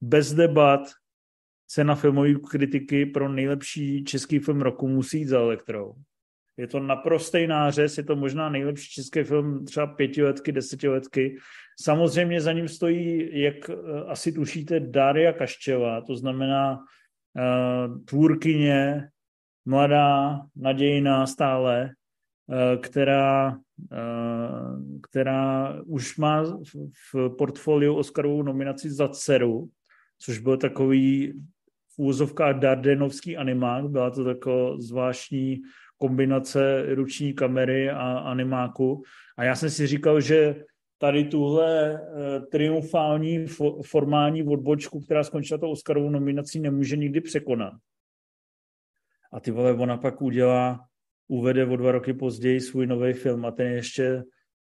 [0.00, 0.80] bez debat
[1.66, 5.94] cena filmové kritiky pro nejlepší český film roku musí jít za elektrou.
[6.56, 11.36] Je to naprostý nářez, je to možná nejlepší český film třeba pětiletky, desetiletky.
[11.80, 13.74] Samozřejmě za ním stojí, jak eh,
[14.06, 19.08] asi tušíte, Daria Kaščeva, to znamená uh, tvůrkyně,
[19.64, 21.90] mladá, nadějná stále,
[22.46, 23.56] uh, která,
[23.92, 29.68] uh, která už má v, v portfoliu Oscarovou nominaci za dceru,
[30.24, 31.32] což byl takový
[31.94, 35.60] v úzovkách dardenovský animák, byla to taková zvláštní
[35.98, 39.02] kombinace ruční kamery a animáku.
[39.36, 40.64] A já jsem si říkal, že
[40.98, 47.72] tady tuhle uh, triumfální fo- formální odbočku, která skončila to Oscarovou nominací, nemůže nikdy překonat.
[49.32, 50.80] A ty vole, ona pak udělá,
[51.28, 54.22] uvede o dva roky později svůj nový film a ten je ještě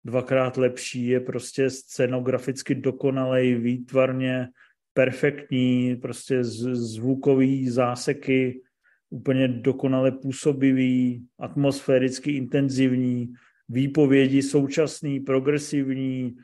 [0.05, 4.49] dvakrát lepší, je prostě scenograficky dokonalej, výtvarně
[4.97, 8.63] perfektní, prostě zvukový záseky,
[9.11, 13.33] úplně dokonale působivý, atmosféricky intenzivní,
[13.69, 16.37] výpovědi současný, progresivní,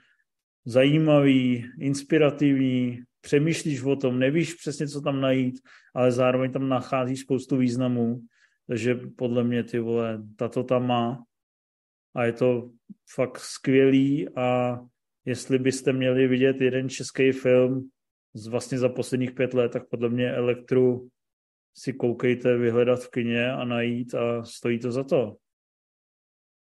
[0.64, 5.61] zajímavý, inspirativní, přemýšlíš o tom, nevíš přesně, co tam najít,
[5.94, 8.20] ale zároveň tam nacházíš spoustu významů,
[8.66, 11.24] takže podle mě ty vole, tato tam má.
[12.14, 12.70] A je to
[13.14, 14.78] fakt skvělý a
[15.24, 17.90] jestli byste měli vidět jeden český film,
[18.35, 21.09] z vlastně za posledních pět let, tak podle mě Elektru
[21.76, 25.37] si koukejte vyhledat v kině a najít a stojí to za to.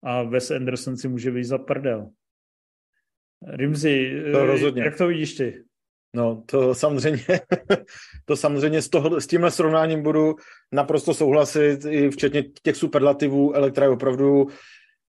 [0.02, 2.10] A Wes Anderson si může být za prdel.
[3.46, 4.82] Rimzi, to rozhodně.
[4.82, 5.64] jak to vidíš ty?
[6.16, 7.24] No, to samozřejmě,
[8.24, 10.34] to samozřejmě s, toho, s tímhle srovnáním budu
[10.72, 13.56] naprosto souhlasit, i včetně těch superlativů.
[13.56, 14.46] Elektra je opravdu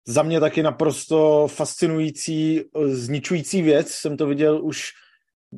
[0.07, 3.91] za mě taky naprosto fascinující, zničující věc.
[3.91, 4.93] Jsem to viděl už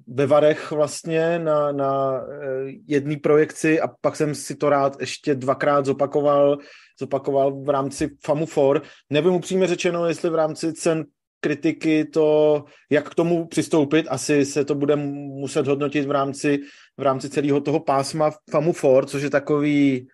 [0.07, 2.47] ve Varech vlastně na, na eh,
[2.87, 6.59] jedné projekci a pak jsem si to rád ještě dvakrát zopakoval,
[7.01, 8.63] zopakoval v rámci FAMU 4.
[9.11, 11.05] Nevím upřímně řečeno, jestli v rámci cen
[11.41, 16.59] kritiky to, jak k tomu přistoupit, asi se to bude muset hodnotit v rámci,
[16.97, 20.09] v rámci celého toho pásma FAMU 4, což je takový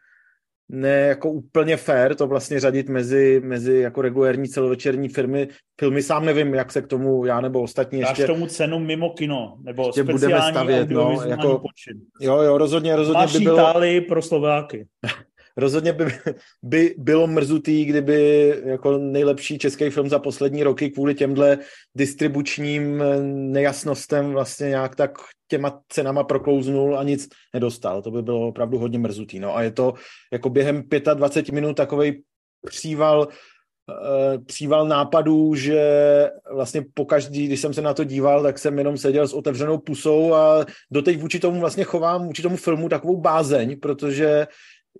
[0.68, 5.48] ne jako úplně fair to vlastně řadit mezi, mezi jako regulérní celovečerní firmy.
[5.80, 8.26] Filmy sám nevím, jak se k tomu já nebo ostatní Dáš ještě...
[8.26, 12.00] tomu cenu mimo kino, nebo ještě speciální budeme stavět, no, jako, počin.
[12.20, 13.74] Jo, jo, rozhodně, rozhodně Máš by bylo...
[14.08, 14.86] Pro Slováky.
[15.58, 16.12] Rozhodně by,
[16.62, 21.58] by bylo mrzutý, kdyby jako nejlepší český film za poslední roky kvůli těmhle
[21.94, 23.02] distribučním
[23.52, 28.02] nejasnostem vlastně nějak tak těma cenama proklouznul a nic nedostal.
[28.02, 29.38] To by bylo opravdu hodně mrzutý.
[29.40, 29.94] No a je to
[30.32, 30.82] jako během
[31.14, 32.22] 25 minut takový
[32.66, 33.28] příval
[33.90, 35.82] eh, příval nápadů, že
[36.52, 40.34] vlastně pokaždý, když jsem se na to díval, tak jsem jenom seděl s otevřenou pusou
[40.34, 44.46] a doteď vůči tomu vlastně chovám, vůči tomu filmu takovou bázeň, protože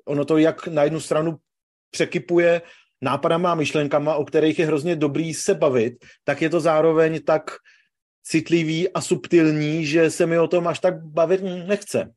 [0.09, 1.37] ono to jak na jednu stranu
[1.91, 2.63] překypuje
[3.01, 7.51] nápadama a myšlenkama, o kterých je hrozně dobrý se bavit, tak je to zároveň tak
[8.23, 12.13] citlivý a subtilní, že se mi o tom až tak bavit nechce.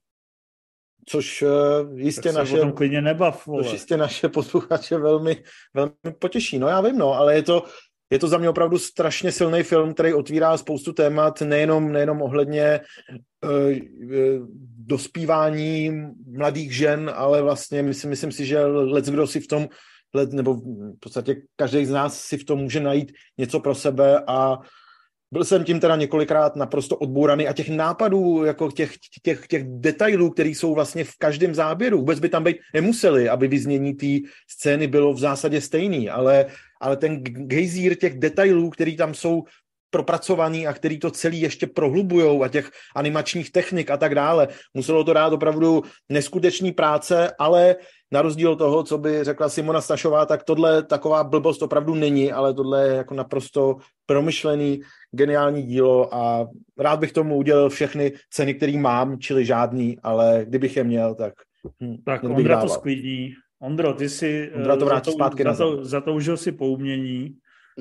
[1.06, 2.72] Což uh, jistě tak naše...
[2.72, 3.64] klidně nebav, vole.
[3.64, 6.60] Což jistě naše posluchače velmi, velmi potěší.
[6.60, 7.64] No já vím, no, ale je to,
[8.12, 12.80] je to za mě opravdu strašně silný film, který otvírá spoustu témat, nejenom, nejenom ohledně
[13.44, 13.50] uh,
[14.86, 15.92] dospívání
[16.38, 19.70] mladých žen, ale vlastně myslím, myslím si, že let kdo si v tom,
[20.14, 24.24] let, nebo v podstatě každý z nás si v tom může najít něco pro sebe
[24.28, 24.58] a
[25.34, 28.92] byl jsem tím teda několikrát naprosto odbouraný a těch nápadů, jako těch,
[29.24, 33.48] těch, těch detailů, které jsou vlastně v každém záběru, vůbec by tam být nemuseli, aby
[33.48, 36.46] vyznění té scény bylo v zásadě stejný, ale,
[36.82, 39.44] ale ten gejzír těch detailů, který tam jsou
[39.92, 44.48] propracovaný a který to celý ještě prohlubujou a těch animačních technik a tak dále.
[44.74, 47.76] Muselo to dát opravdu neskutečný práce, ale
[48.12, 52.54] na rozdíl toho, co by řekla Simona Stašová, tak tohle taková blbost opravdu není, ale
[52.54, 56.48] tohle je jako naprosto promyšlený, geniální dílo a
[56.80, 61.34] rád bych tomu udělal všechny ceny, které mám, čili žádný, ale kdybych je měl, tak
[61.84, 62.68] hm, Tak Ondra dával.
[62.68, 63.34] to sklidní.
[63.62, 67.36] Ondro, ty si Ondra to vrátí zpátky za to, zatoužil si po umění,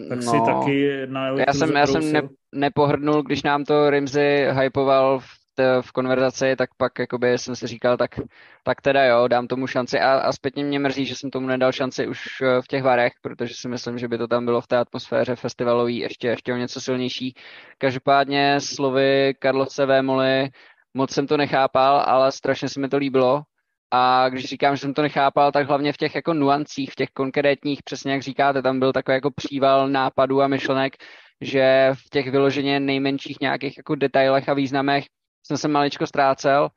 [0.08, 2.22] tak no, si taky na Já jsem, já jsem ne,
[2.54, 7.66] nepohrdnul, když nám to Rimzy hypoval v, t, v konverzaci, tak pak jakoby jsem si
[7.66, 8.20] říkal, tak,
[8.64, 10.00] tak teda jo, dám tomu šanci.
[10.00, 13.12] A, a zpětně mě mrzí, že jsem tomu nedal šanci už eh, v těch varech,
[13.22, 16.56] protože si myslím, že by to tam bylo v té atmosféře festivalový ještě, ještě o
[16.56, 17.34] něco silnější.
[17.78, 20.48] Každopádně slovy Karlovce Vémoli,
[20.94, 23.42] moc jsem to nechápal, ale strašně se mi to líbilo
[23.90, 27.08] a když říkám, že jsem to nechápal, tak hlavně v těch jako nuancích, v těch
[27.10, 30.96] konkrétních, přesně jak říkáte, tam byl takový jako příval nápadů a myšlenek,
[31.40, 35.04] že v těch vyloženě nejmenších nějakých jako detailech a významech
[35.46, 36.68] jsem se maličko ztrácel,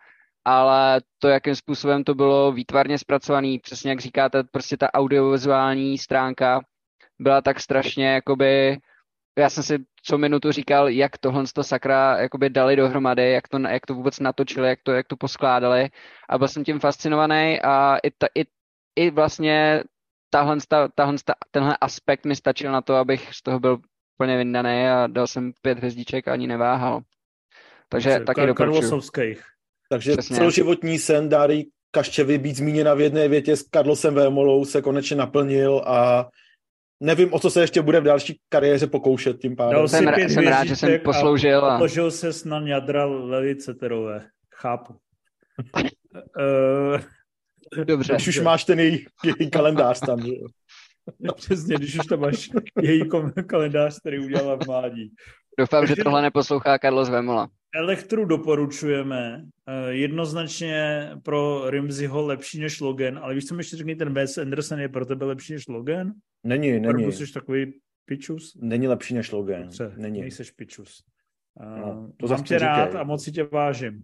[0.45, 6.61] ale to, jakým způsobem to bylo výtvarně zpracovaný, přesně jak říkáte, prostě ta audiovizuální stránka
[7.19, 8.77] byla tak strašně jakoby
[9.37, 13.59] já jsem si co minutu říkal, jak tohle to sakra jakoby dali dohromady, jak to,
[13.59, 15.89] jak to vůbec natočili, jak to, jak to poskládali
[16.29, 18.45] a byl jsem tím fascinovaný a i, ta, i,
[18.95, 19.83] i vlastně
[20.29, 20.57] tahle,
[20.95, 21.17] tahle,
[21.51, 23.79] tenhle aspekt mi stačil na to, abych z toho byl
[24.17, 27.01] úplně vyndaný a dal jsem pět hvězdiček a ani neváhal.
[27.89, 29.01] Takže Takže taky doporučuji.
[29.89, 30.35] Takže Přesně.
[30.35, 35.83] celoživotní sen Dáry Kaščevy být zmíněna v jedné větě s Karlosem Vémolou se konečně naplnil
[35.85, 36.29] a
[37.03, 39.73] nevím, o co se ještě bude v další kariéře pokoušet tím pádem.
[39.73, 41.65] Dal jsem, pět jsem rád, že jsem posloužil.
[41.65, 44.25] A položil se na jadra Lely Ceterové.
[44.55, 44.93] Chápu.
[45.75, 46.99] uh,
[47.83, 48.13] Dobře.
[48.13, 49.05] Když už máš ten její,
[49.39, 50.21] její kalendář tam.
[50.21, 50.31] Že?
[51.35, 52.49] Přesně, když už tam máš
[52.81, 53.01] její
[53.47, 55.11] kalendář, který udělala v mládí.
[55.59, 57.49] Doufám, že tohle neposlouchá Carlos Vemola.
[57.75, 59.45] Elektru doporučujeme.
[59.89, 64.79] Jednoznačně pro Rimziho lepší než Logan, ale víš, co mi ještě řekni, ten Wes Anderson
[64.79, 66.11] je pro tebe lepší než Logan?
[66.43, 66.83] Není, není.
[66.83, 67.73] Proto jsi takový
[68.05, 68.57] pičus?
[68.61, 69.61] Není lepší než Logan.
[69.61, 70.21] Dobře, není.
[70.21, 71.03] Nejseš pičus.
[71.59, 74.03] No, to Mám tě rád a moc si tě vážím.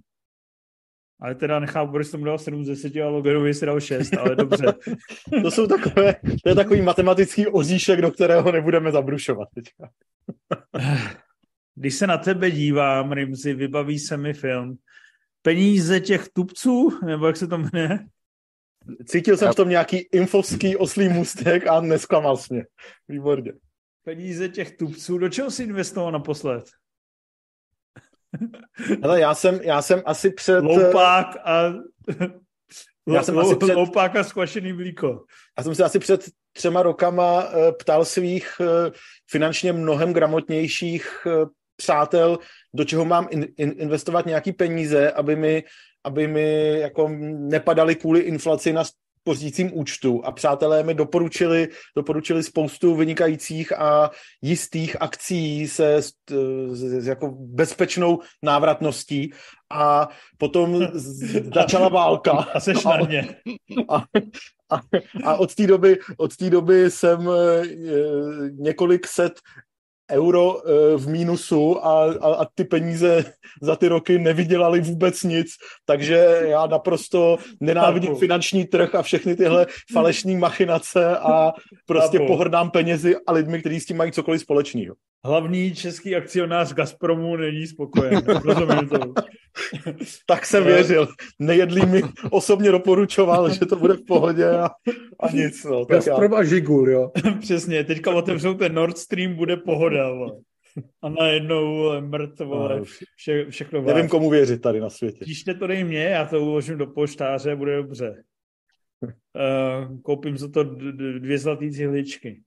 [1.21, 4.35] Ale teda nechápu, proč jsem dal 7 z 10 a Loganovi si dal 6, ale
[4.35, 4.65] dobře.
[5.43, 9.89] to jsou takové, to je takový matematický ozíšek, do kterého nebudeme zabrušovat teďka.
[11.80, 14.77] Když se na tebe dívám, Rimzi, vybaví se mi film
[15.41, 17.99] Peníze těch tupců, nebo jak se to jmenuje?
[19.05, 22.65] Cítil jsem v tom nějaký infovský oslý můstek a nesklamal jsi mě.
[23.07, 23.53] Výborně.
[24.03, 26.65] Peníze těch tupců, do čeho jsi investoval naposled?
[29.03, 30.63] Hele, já jsem, já jsem asi před...
[30.63, 31.73] Loupák a...
[33.07, 33.73] Já jsem asi před...
[33.73, 35.25] Loupák a skvašený mlíko.
[35.57, 38.91] Já jsem se asi před třema rokama eh, ptal svých eh,
[39.32, 41.45] finančně mnohem gramotnějších eh,
[41.80, 42.39] přátel,
[42.73, 45.63] do čeho mám in, in, investovat nějaký peníze, aby mi,
[46.03, 47.09] aby mi jako
[47.53, 48.84] nepadaly kvůli inflaci na
[49.23, 54.11] pořídícím účtu a přátelé mi doporučili, doporučili spoustu vynikajících a
[54.41, 56.11] jistých akcí se s,
[56.73, 59.34] s, s jako bezpečnou návratností
[59.69, 60.88] a potom
[61.55, 62.32] začala válka.
[62.32, 63.36] A seš na ně.
[63.89, 64.03] A,
[64.69, 64.82] a,
[65.25, 67.61] a od té doby, od té doby jsem e,
[68.51, 69.34] několik set
[70.12, 73.26] euro eh, v mínusu a, a, a ty peníze
[73.62, 75.47] za ty roky nevydělali vůbec nic,
[75.86, 81.51] takže já naprosto nenávidím finanční trh a všechny tyhle falešní machinace a
[81.86, 84.95] prostě pohrdám penězi a lidmi, kteří s tím mají cokoliv společného.
[85.26, 88.22] Hlavní český akcionář Gazpromu není spokojen.
[88.43, 89.13] Rozumím to.
[90.28, 91.07] tak jsem věřil.
[91.39, 92.01] Nejedlý mi
[92.32, 94.70] osobně doporučoval, že to bude v pohodě a,
[95.20, 95.63] a nic.
[95.63, 96.38] No, Gazprom já...
[96.38, 97.11] a Žigul, jo.
[97.39, 100.09] Přesně, teďka otevřou ten Nord Stream, bude pohoda.
[100.09, 100.32] Vole.
[101.01, 102.82] A najednou mrt, vole,
[103.15, 104.11] vše, všechno Nevím, váž.
[104.11, 105.26] komu věřit tady na světě.
[105.26, 108.24] Píšte to dej mě, já to uložím do poštáře, bude dobře.
[109.01, 110.63] Uh, koupím za to
[111.20, 112.41] dvě zlaté cihličky.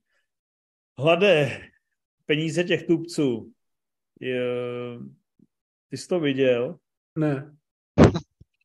[0.99, 1.61] Hlade,
[2.25, 3.51] peníze těch tupců.
[4.19, 4.41] Je,
[5.89, 6.77] ty jsi to viděl?
[7.17, 7.55] Ne.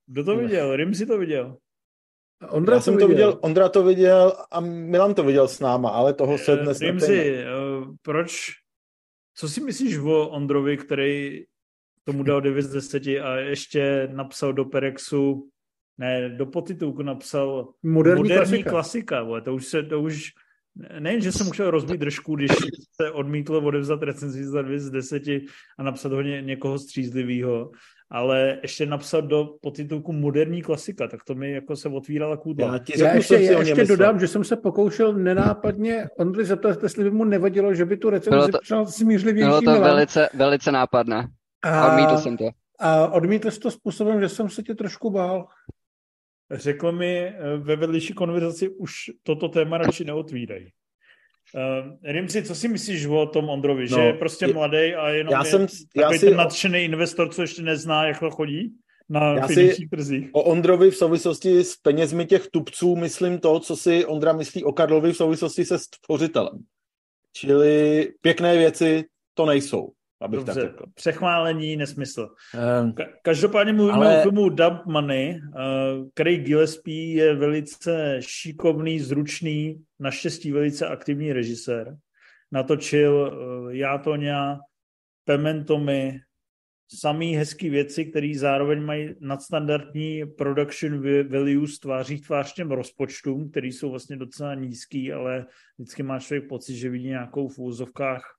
[0.06, 0.76] Kdo to viděl?
[0.76, 1.56] Rim si to viděl.
[2.50, 3.06] Ondra Já to jsem viděl.
[3.06, 6.80] to viděl, Ondra to viděl a Milan to viděl s náma, ale toho se dnes
[6.80, 7.44] Rimsi,
[7.78, 8.50] uh, proč,
[9.34, 11.44] co si myslíš o Ondrovi, který
[12.04, 15.50] tomu dal 9 z 10 a ještě napsal do Perexu,
[15.98, 18.70] ne, do potitulku napsal moderní, moderní klasika.
[18.70, 20.30] klasika to už se, to už
[20.98, 22.50] nejen, že jsem musel rozbít držku, když
[23.02, 25.22] se odmítlo odevzat recenzi za 2 z 10
[25.78, 27.70] a napsat ho ně, někoho střízlivého,
[28.10, 32.72] ale ještě napsat do potitulku moderní klasika, tak to mi jako se otvírala kůdla.
[32.72, 37.04] Já, ti já ještě, já ještě dodám, že jsem se pokoušel nenápadně Ondry zeptat, jestli
[37.04, 41.28] by mu nevadilo, že by tu recenzi přál smířlivější Bylo to velice, velice nápadné.
[41.62, 42.44] A, odmítl jsem to.
[42.80, 45.46] A odmítl jsi to způsobem, že jsem se tě trošku bál.
[46.50, 48.92] Řekl mi eh, ve vedlejší konverzaci, už
[49.22, 50.72] toto téma radši neotvírají.
[51.54, 53.86] Uh, Rimci, co si myslíš o tom Ondrovi?
[53.90, 57.28] No, že je prostě mladý a jenom já je jsem, já si ten nadšený investor,
[57.28, 58.72] co ještě nezná, jak to chodí
[59.08, 60.28] na já finančních trzích?
[60.32, 64.72] O Ondrovi v souvislosti s penězmi těch tupců myslím to, co si Ondra myslí o
[64.72, 66.58] Karlovi v souvislosti se stvořitelem.
[67.32, 70.84] Čili pěkné věci to nejsou abych Dobře, tak řekl.
[70.94, 72.28] přechválení, nesmysl.
[72.82, 74.18] Um, Ka- každopádně mluvíme ale...
[74.18, 75.40] o filmu Dub Money.
[75.40, 81.96] Uh, Craig Gillespie je velice šikovný, zručný, naštěstí velice aktivní režisér.
[82.52, 84.58] Natočil uh, Já to nějak,
[85.24, 86.20] Pementomy,
[86.94, 93.90] samý hezký věci, které zároveň mají nadstandardní production values tváří tvář těm rozpočtům, které jsou
[93.90, 95.46] vlastně docela nízký, ale
[95.78, 98.37] vždycky má člověk pocit, že vidí nějakou v úzovkách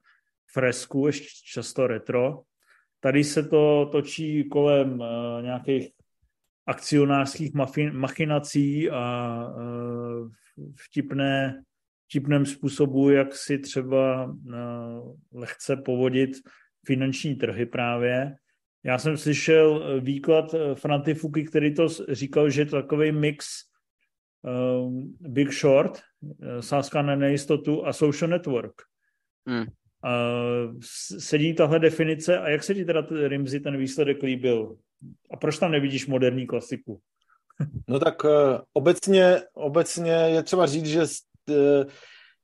[0.54, 2.42] fresku, ještě často retro.
[3.00, 5.08] Tady se to točí kolem uh,
[5.42, 5.90] nějakých
[6.66, 7.52] akcionářských
[7.92, 10.30] machinací a uh,
[10.76, 11.64] vtipné,
[12.10, 16.30] vtipném způsobu, jak si třeba uh, lehce povodit
[16.86, 18.36] finanční trhy právě.
[18.84, 23.48] Já jsem slyšel výklad Franty Fuky, který to říkal, že je to takový mix
[24.42, 26.02] um, Big Short,
[26.60, 28.74] sázka na nejistotu a social network.
[29.48, 29.66] Hmm.
[31.20, 34.76] Sedí tahle definice a jak se ti teda Rimzi ten výsledek líbil?
[35.32, 37.00] A proč tam nevidíš moderní klasiku?
[37.88, 38.32] No tak uh,
[38.74, 41.56] obecně, obecně je třeba říct, že uh,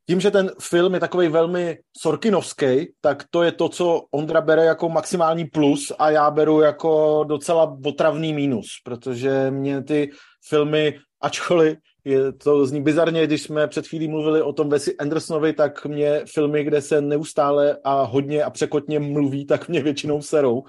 [0.07, 4.65] tím, že ten film je takový velmi sorkinovský, tak to je to, co Ondra bere
[4.65, 10.11] jako maximální plus a já beru jako docela otravný mínus, protože mě ty
[10.47, 15.53] filmy, ačkoliv je to zní bizarně, když jsme před chvílí mluvili o tom Wesi Andersonovi,
[15.53, 20.63] tak mě filmy, kde se neustále a hodně a překotně mluví, tak mě většinou serou.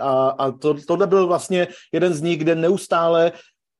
[0.00, 3.32] A, a to, tohle byl vlastně jeden z nich, kde neustále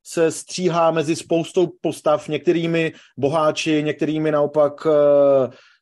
[0.04, 4.92] se stříhá mezi spoustou postav, některými boháči, některými naopak uh,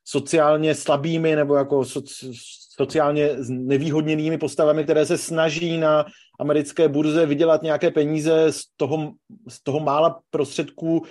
[0.05, 2.31] sociálně slabými nebo jako soci,
[2.77, 6.07] sociálně nevýhodněnými postavami, které se snaží na
[6.41, 9.13] americké burze vydělat nějaké peníze z toho,
[9.49, 11.05] z toho mála prostředků,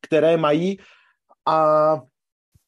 [0.00, 0.78] které mají
[1.46, 1.96] a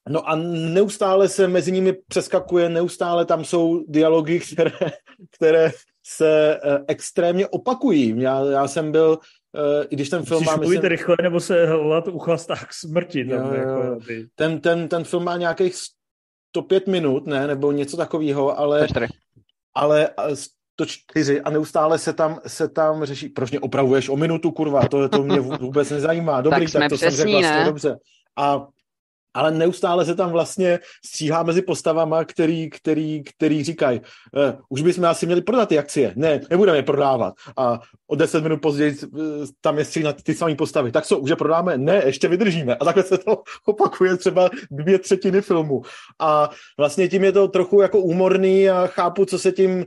[0.09, 0.36] No a
[0.74, 4.92] neustále se mezi nimi přeskakuje, neustále tam jsou dialogy, které,
[5.30, 5.72] které
[6.07, 8.20] se eh, extrémně opakují.
[8.20, 9.18] Já, já jsem byl,
[9.57, 10.57] eh, i když ten film má...
[10.57, 13.24] Myslím, rychle, nebo se hlad uchlastá k smrti.
[13.24, 13.98] Tam, jo, jako,
[14.34, 15.74] ten, ten, ten film má nějakých
[16.57, 18.88] 105 minut, ne, nebo něco takového, ale,
[19.74, 20.11] ale
[20.76, 24.88] to čtyři a neustále se tam, se tam řeší, proč mě opravuješ o minutu, kurva,
[24.88, 26.40] to, to mě vůbec nezajímá.
[26.40, 27.96] Dobrý, tak, tak to přesní, jsem řekl vlastně dobře.
[28.36, 28.66] A
[29.35, 34.01] ale neustále se tam vlastně stříhá mezi postavama, který, který, který říkají,
[34.37, 36.12] eh, už bychom asi měli prodat ty akcie.
[36.16, 37.35] Ne, nebudeme je prodávat.
[37.57, 39.18] A o deset minut později eh,
[39.61, 40.93] tam je stříhat ty samé postavy.
[40.93, 41.78] Tak co, už je prodáme?
[41.78, 42.76] Ne, ještě vydržíme.
[42.76, 45.83] A takhle se to opakuje třeba dvě třetiny filmu.
[46.18, 49.87] A vlastně tím je to trochu jako úmorný a chápu, co se tím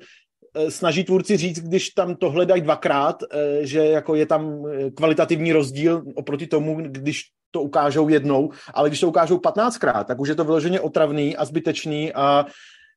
[0.55, 4.63] eh, snaží tvůrci říct, když tam to hledají dvakrát, eh, že jako je tam
[4.95, 7.23] kvalitativní rozdíl oproti tomu, když
[7.53, 11.45] to ukážou jednou, ale když to ukážou 15krát, tak už je to vyloženě otravný a
[11.45, 12.45] zbytečný a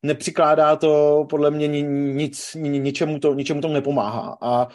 [0.03, 4.37] nepřikládá to podle mě nic, ničemu, to, ničemu tomu nepomáhá.
[4.41, 4.69] A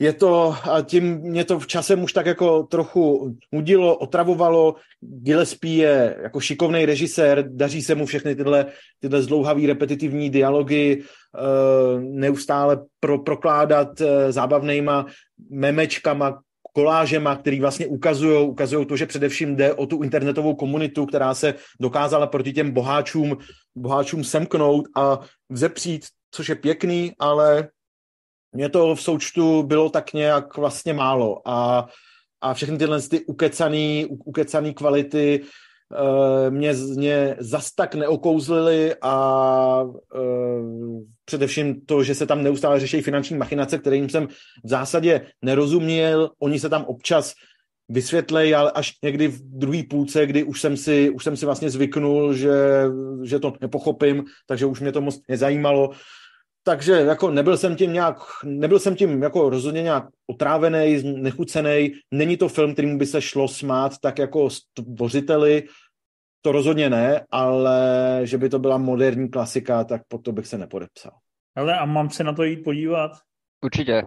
[0.00, 4.74] je to, a tím mě to v časem už tak jako trochu nudilo, otravovalo.
[5.00, 8.66] Gillespie je jako šikovný režisér, daří se mu všechny tyhle,
[9.00, 15.06] tyhle zdlouhavý repetitivní dialogy uh, neustále pro, prokládat uh, zábavnýma
[15.50, 16.40] memečkama,
[16.74, 21.54] kolážema, který vlastně ukazují ukazují to, že především jde o tu internetovou komunitu, která se
[21.80, 23.38] dokázala proti těm boháčům,
[23.76, 27.68] boháčům semknout a vzepřít, což je pěkný, ale
[28.52, 31.48] mě to v součtu bylo tak nějak vlastně málo.
[31.48, 31.86] A,
[32.40, 35.44] a všechny tyhle ty ukecaný, ukecaný kvality
[36.50, 43.36] mě, mě zas tak neokouzlily a uh, především to, že se tam neustále řeší finanční
[43.36, 44.26] machinace, kterým jsem
[44.64, 46.30] v zásadě nerozuměl.
[46.38, 47.34] Oni se tam občas
[47.88, 51.70] vysvětlej, ale až někdy v druhé půlce, kdy už jsem si, už jsem si vlastně
[51.70, 52.84] zvyknul, že,
[53.24, 55.90] že to nepochopím, takže už mě to moc nezajímalo
[56.68, 61.92] takže jako nebyl jsem tím nějak, nebyl jsem tím jako rozhodně nějak otrávený, nechucený.
[62.10, 65.62] Není to film, kterým by se šlo smát tak jako stvořiteli,
[66.42, 67.80] to rozhodně ne, ale
[68.24, 71.12] že by to byla moderní klasika, tak pod to bych se nepodepsal.
[71.56, 73.10] Ale a mám se na to jít podívat?
[73.64, 74.02] Určitě.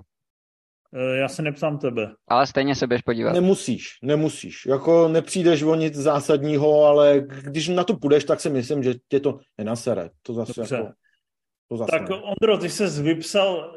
[0.93, 2.11] E, já se nepsám tebe.
[2.27, 3.33] Ale stejně se běž podívat.
[3.33, 4.65] Nemusíš, nemusíš.
[4.65, 9.19] Jako nepřijdeš o nic zásadního, ale když na to půjdeš, tak si myslím, že tě
[9.19, 10.09] to nenasere.
[10.21, 10.75] To zase Dobře.
[10.75, 11.00] jako
[11.71, 12.15] to zase tak ne.
[12.15, 13.75] Ondro, ty se vypsal,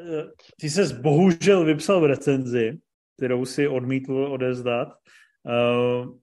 [0.61, 2.79] ty se bohužel vypsal v recenzi,
[3.17, 4.89] kterou si odmítl odezdat.
[5.43, 6.17] Uh,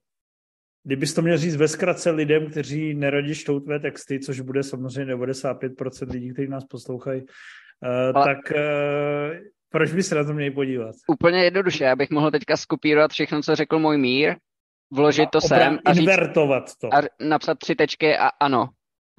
[0.83, 5.15] kdybys to měl říct ve zkratce lidem, kteří neradí čtou tvé texty, což bude samozřejmě
[5.15, 8.25] 95% lidí, kteří nás poslouchají, uh, Ale...
[8.25, 8.37] tak
[9.69, 10.95] proč by se na to měli podívat?
[11.07, 14.35] Úplně jednoduše, já bych mohl teďka skopírovat všechno, co řekl můj mír,
[14.93, 16.93] vložit to sem a říct, to.
[16.93, 18.69] A napsat tři tečky a ano,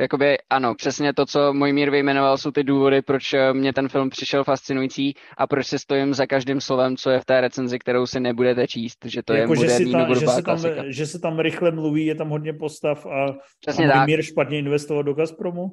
[0.02, 3.88] Jakoby ano, přesně to, co můj mír vyjmenoval, jsou ty důvody, proč eh, mě ten
[3.88, 7.78] film přišel fascinující a proč si stojím za každým slovem, co je v té recenzi,
[7.78, 11.06] kterou si nebudete číst, že to jako, je moderní že, tam, že, se tam, že
[11.06, 13.26] se tam rychle mluví, je tam hodně postav a,
[13.60, 14.06] Přesně a tak.
[14.06, 15.72] mír špatně investoval do Gazpromu?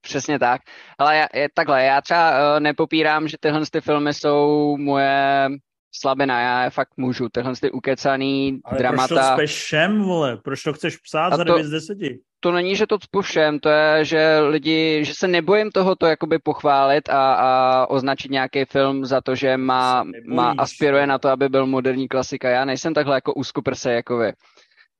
[0.00, 0.60] Přesně tak.
[0.98, 5.48] Ale já, je, takhle, já třeba uh, nepopírám, že tyhle ty filmy jsou moje
[5.94, 7.28] slabina, já je fakt můžu.
[7.28, 9.08] Tyhle ty ukecaný Ale dramata.
[9.08, 10.36] proč to speš všem, vole?
[10.36, 11.98] Proč to chceš psát a za 9 z 10?
[12.42, 16.38] To není, že to cpu všem, to je, že lidi, že se nebojím tohoto jakoby
[16.38, 21.48] pochválit a, a označit nějaký film za to, že má, má aspiruje na to, aby
[21.48, 22.50] byl moderní klasika.
[22.50, 24.32] Já nejsem takhle jako úzkoprse jako vy.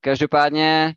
[0.00, 0.94] Každopádně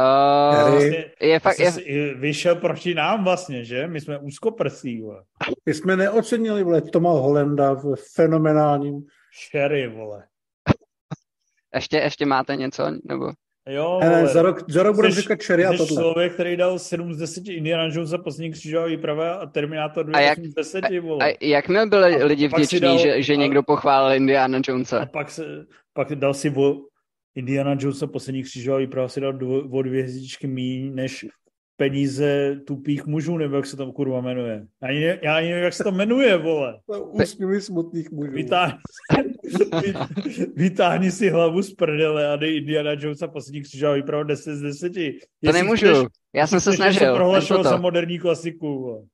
[0.00, 0.80] Uh,
[1.20, 2.14] je fakt, je...
[2.14, 3.86] Vyšel proti nám vlastně, že?
[3.86, 5.24] My jsme úzkoprsí, vole.
[5.66, 9.02] My jsme neocenili, vole, Toma Holenda v fenomenálním...
[9.50, 10.24] Sherry, vole.
[11.74, 12.84] ještě, ještě máte něco?
[13.04, 13.32] Nebo...
[13.70, 16.02] Jo, ne, za rok, za rok budeme říkat Cherry a tohle.
[16.02, 20.18] člověk, který dal 7 z 10 Indiana Jones za poslední křížová výprava a Terminator 2
[20.18, 21.26] a jak, 8 z 10, vole.
[21.32, 24.60] A, a jak mi byli a lidi vděční, dal, že, že a, někdo pochválil Indiana
[24.68, 25.00] Jonesa?
[25.00, 25.44] A pak, se,
[25.92, 26.76] pak dal si o
[27.34, 31.26] Indiana Jones a poslední křížová výprava si dal dvo, o dvě hvězdičky míň, než
[31.76, 34.66] peníze tupých mužů, nebo jak se to kurva jmenuje.
[34.82, 36.80] Ani já ani nevím, jak se to jmenuje, vole.
[37.10, 38.32] Úsměvy smutných mužů.
[38.32, 38.78] Vytáhni,
[40.56, 44.60] vytáhni si hlavu z prdele a dej Indiana Jones a poslední křižová výprava 10 z
[44.62, 44.96] 10.
[44.96, 47.14] Jestli to nemůžu, chceš, já jsem se snažil.
[47.14, 49.08] prohlašoval za moderní klasiku.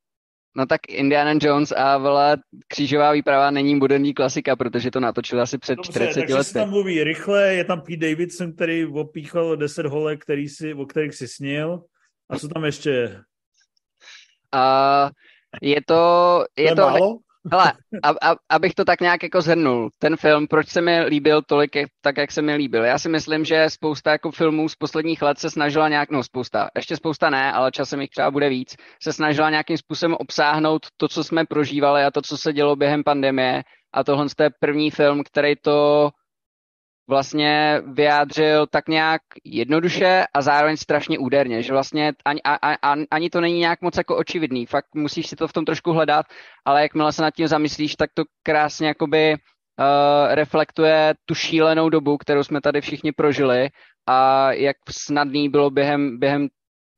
[0.57, 5.57] No tak Indiana Jones a vole, křížová výprava není moderní klasika, protože to natočil asi
[5.57, 6.43] před Dobře, 40 lety.
[6.43, 10.85] se tam mluví rychle, je tam Pete Davidson, který opíchal 10 holek, který si, o
[10.85, 11.83] kterých si snil.
[12.29, 13.21] A co tam ještě je?
[14.55, 15.09] Uh,
[15.61, 16.43] je to...
[16.57, 17.17] Je to, to
[17.51, 17.73] hele,
[18.03, 21.71] a, a, abych to tak nějak jako zhrnul, ten film, proč se mi líbil tolik,
[22.01, 22.83] tak jak se mi líbil?
[22.83, 26.69] Já si myslím, že spousta jako filmů z posledních let se snažila nějak, no spousta,
[26.75, 31.07] ještě spousta ne, ale časem jich třeba bude víc, se snažila nějakým způsobem obsáhnout to,
[31.07, 33.63] co jsme prožívali a to, co se dělo během pandemie.
[33.93, 36.09] A tohle je první film, který to
[37.07, 42.41] vlastně vyjádřil tak nějak jednoduše a zároveň strašně úderně, že vlastně ani,
[42.81, 45.91] ani, ani to není nějak moc jako očividný, fakt musíš si to v tom trošku
[45.91, 46.25] hledat,
[46.65, 49.35] ale jakmile se nad tím zamyslíš, tak to krásně jakoby
[50.27, 53.69] reflektuje tu šílenou dobu, kterou jsme tady všichni prožili
[54.07, 56.47] a jak snadný bylo během, během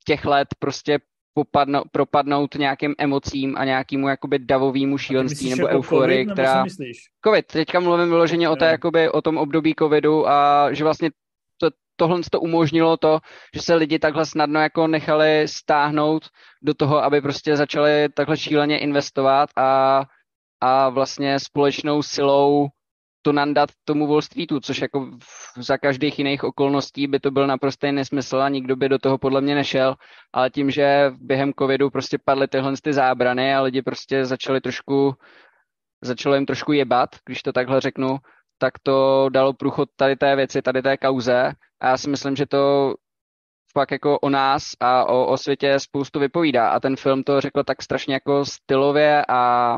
[0.05, 0.99] těch let prostě
[1.33, 6.63] popadno, propadnout nějakým emocím a nějakému jakoby davovému šílenství nebo jako euforii, COVID, která...
[6.63, 6.75] Nebo
[7.25, 11.09] COVID, teďka mluvím vyloženě o, té, jakoby, o tom období covidu a že vlastně
[11.57, 13.19] to, tohle to umožnilo to,
[13.55, 16.27] že se lidi takhle snadno jako nechali stáhnout
[16.61, 20.03] do toho, aby prostě začali takhle šíleně investovat a,
[20.61, 22.67] a vlastně společnou silou
[23.21, 25.09] to nandat tomu Wall Streetu, což jako
[25.57, 29.41] za každých jiných okolností by to byl naprostý nesmysl a nikdo by do toho podle
[29.41, 29.95] mě nešel,
[30.33, 35.15] ale tím, že během covidu prostě padly tyhle ty zábrany a lidi prostě začali trošku,
[36.01, 38.17] začalo jim trošku jebat, když to takhle řeknu,
[38.57, 41.51] tak to dalo průchod tady té věci, tady té kauze.
[41.81, 42.93] A já si myslím, že to
[43.73, 46.69] fakt jako o nás a o, o světě spoustu vypovídá.
[46.69, 49.75] A ten film to řekl tak strašně jako stylově a,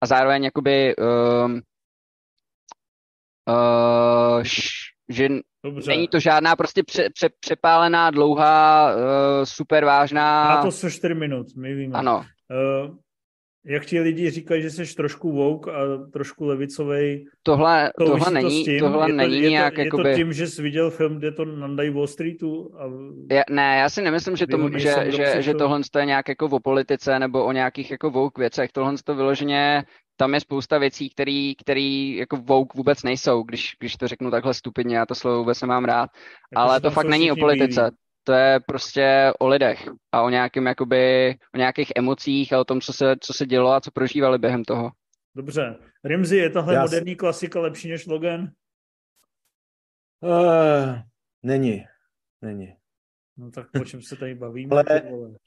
[0.00, 1.60] a zároveň jakoby um,
[3.48, 4.42] Uh,
[5.08, 5.28] že
[5.64, 5.90] Dobře.
[5.90, 9.00] není to žádná prostě pře, pře, přepálená, dlouhá, uh,
[9.44, 10.44] super vážná...
[10.44, 11.98] Má to 104 minut, my víme.
[11.98, 12.24] Ano.
[12.86, 12.96] Uh,
[13.66, 15.76] jak ti lidi říkají, že jsi trošku woke a
[16.12, 17.24] trošku levicovej.
[17.42, 20.08] Tohle, to tohle není, to tohle je není to, nějak je to, jakoby...
[20.08, 22.70] Je to tím, že jsi viděl film, kde to nandají Wall Streetu?
[22.78, 22.84] A...
[23.34, 26.60] Já, ne, já si nemyslím, že, to, že, že, že tohle je nějak jako o
[26.60, 28.72] politice nebo o nějakých jako woke věcech.
[28.72, 29.84] Tohle to vyloženě
[30.18, 34.54] tam je spousta věcí, které který jako Vogue vůbec nejsou, když, když to řeknu takhle
[34.54, 36.10] stupidně, já to slovo vůbec nemám rád,
[36.52, 37.80] jako ale to fakt není o politice.
[37.80, 37.96] Bílí.
[38.24, 42.80] To je prostě o lidech a o nějakým, jakoby, o nějakých emocích a o tom,
[42.80, 44.90] co se, co se dělo a co prožívali během toho.
[45.34, 45.76] Dobře.
[46.04, 48.48] Rimzi, je tahle Já moderní klasika lepší než Logan?
[50.20, 50.98] Uh,
[51.42, 51.84] není.
[52.42, 52.74] Není.
[53.36, 54.76] No tak o čem se tady bavíme?
[54.76, 55.02] ale,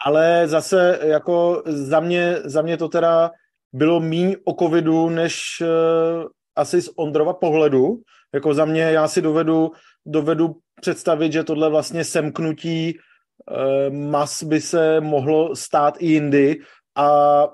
[0.06, 3.32] ale zase jako za mě, za mě to teda
[3.74, 8.02] bylo míň o covidu, než uh, asi z Ondrova pohledu.
[8.34, 9.72] Jako za mě já si dovedu,
[10.06, 16.60] dovedu představit, že tohle vlastně semknutí uh, mas by se mohlo stát i jindy
[16.96, 17.48] a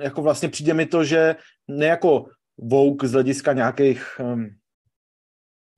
[0.00, 1.36] jako vlastně přijde mi to, že
[1.68, 2.26] ne jako
[2.58, 4.50] vouk z hlediska nějakých, um,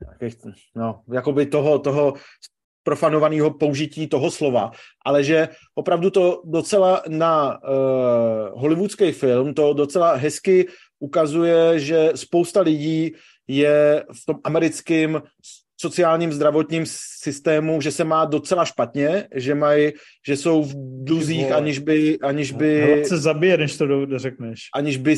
[0.05, 0.36] nějakých
[0.76, 2.14] no, jakoby toho, toho
[2.91, 4.74] profanovaného použití toho slova,
[5.07, 10.66] ale že opravdu to docela na uh, hollywoodský film to docela hezky
[10.99, 13.14] ukazuje, že spousta lidí
[13.47, 15.22] je v tom americkém
[15.80, 16.84] sociálním zdravotním
[17.22, 19.93] systému, že se má docela špatně, že mají,
[20.26, 20.72] že jsou v
[21.05, 23.05] dluzích, aniž by, aniž by...
[23.07, 23.86] se zabije, než to
[24.18, 24.61] řekneš.
[24.74, 25.16] Aniž by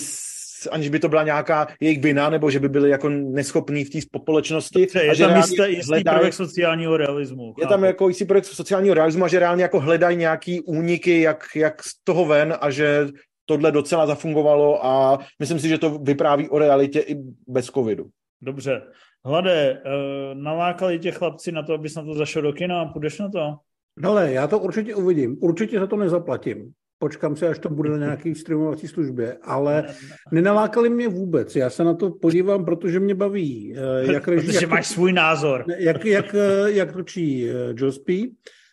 [0.71, 3.99] aniž by to byla nějaká jejich vina, nebo že by byli jako neschopní v té
[4.01, 4.87] společnosti.
[4.95, 7.55] je a že tam jistý, jistý hledají, prvek sociálního realismu.
[7.61, 11.45] Je tam jako jistý prvek sociálního realismu a že reálně jako hledají nějaký úniky, jak,
[11.57, 13.07] jak z toho ven a že
[13.45, 17.17] tohle docela zafungovalo a myslím si, že to vypráví o realitě i
[17.49, 18.07] bez covidu.
[18.43, 18.83] Dobře.
[19.25, 23.19] Hlade, uh, nalákali tě chlapci na to, abys na to zašel do kina a půjdeš
[23.19, 23.55] na to?
[24.03, 25.37] Hele, já to určitě uvidím.
[25.41, 29.85] Určitě za to nezaplatím počkám se, až to bude na nějaké streamovací službě, ale
[30.33, 31.57] nenalákali mě vůbec.
[31.57, 33.75] Já se na to podívám, protože mě baví.
[33.75, 35.65] Eh, jak, protože jak, máš svůj názor.
[35.79, 38.31] Jak, jak, eh, jak točí eh, Jospy,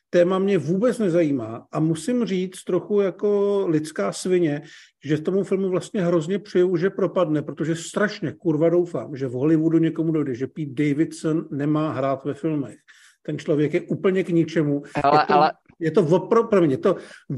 [0.10, 4.62] téma mě vůbec nezajímá a musím říct trochu jako lidská svině,
[5.06, 9.78] že tomu filmu vlastně hrozně přeju, že propadne, protože strašně kurva doufám, že v Hollywoodu
[9.78, 12.78] někomu dojde, že Pete Davidson nemá hrát ve filmech.
[13.26, 14.82] Ten člověk je úplně k ničemu.
[15.04, 16.96] Ale, to, ale je to, opro, promiň, je to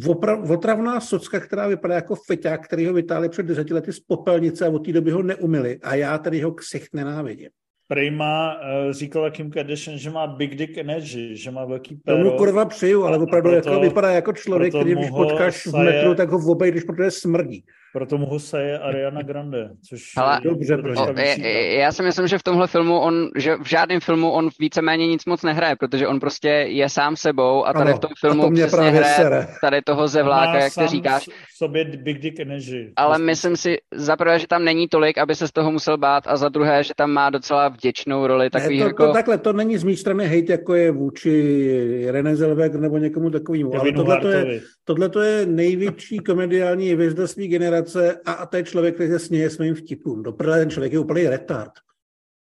[0.07, 4.65] opra, otravná socka, která vypadá jako feťák, který ho vytáhli před deseti lety z popelnice
[4.65, 5.79] a od té doby ho neumili.
[5.83, 7.49] A já tady ho ksicht nenávidím.
[7.87, 12.17] Prima uh, říkala Kim Kardashian, že má big dick energy, že má velký pero.
[12.17, 16.15] Tomu kurva přiju, ale opravdu proto, jako, vypadá jako člověk, který když potkáš v metru,
[16.15, 17.65] tak ho obej, když protože smrdí.
[17.93, 20.77] Proto mu ho seje Ariana Grande, což Ale, dobře.
[20.77, 24.49] O, je, já si myslím, že v tomhle filmu on, že v žádném filmu on
[24.59, 28.11] víceméně nic moc nehraje, protože on prostě je sám sebou a tady ano, v tom
[28.19, 29.47] filmu to mě přesně hraje sere.
[29.61, 31.27] tady toho zevláka, jak ty říkáš.
[31.27, 32.93] v sobě big dick energy.
[32.95, 33.25] Ale prostě.
[33.25, 36.37] myslím si za prvé, že tam není tolik, aby se z toho musel bát a
[36.37, 38.49] za druhé, že tam má docela vděčnou roli.
[38.49, 39.07] Takový ne, to, jako...
[39.07, 43.29] to, takhle, to není z mé strany hejt, jako je vůči René Zellweger nebo někomu
[43.29, 43.75] takovému.
[43.75, 48.57] Ale tohle to, je, tohle to je největší komediální hvězda své generace a, a to
[48.57, 50.23] je člověk, který se směje svým vtipům.
[50.23, 51.71] Do ten člověk je úplný retard.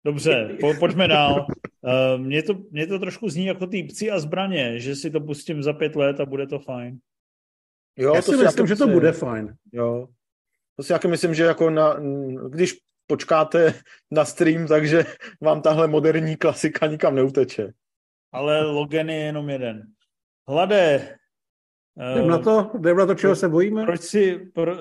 [0.05, 1.47] Dobře, po, pojďme dál.
[1.81, 5.63] Uh, mně, to, mně to trošku zní jako týpci a zbraně, že si to pustím
[5.63, 6.99] za pět let a bude to fajn.
[7.97, 9.55] Jo, Já to si myslím, že to bude fajn.
[9.73, 10.09] Jo.
[10.77, 11.97] To si jako myslím, že jako na,
[12.49, 12.75] když
[13.07, 13.75] počkáte
[14.11, 15.05] na stream, takže
[15.41, 17.73] vám tahle moderní klasika nikam neuteče.
[18.33, 19.83] Ale Logan je jenom jeden.
[20.49, 21.17] Hlade.
[22.13, 23.85] Jdem na to, jdem na to, čeho se bojíme.
[23.85, 24.77] Proč si, pro,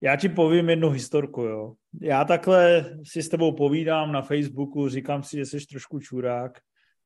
[0.00, 1.74] já ti povím jednu historku, jo.
[2.00, 6.58] Já takhle si s tebou povídám na Facebooku, říkám si, že jsi trošku čurák,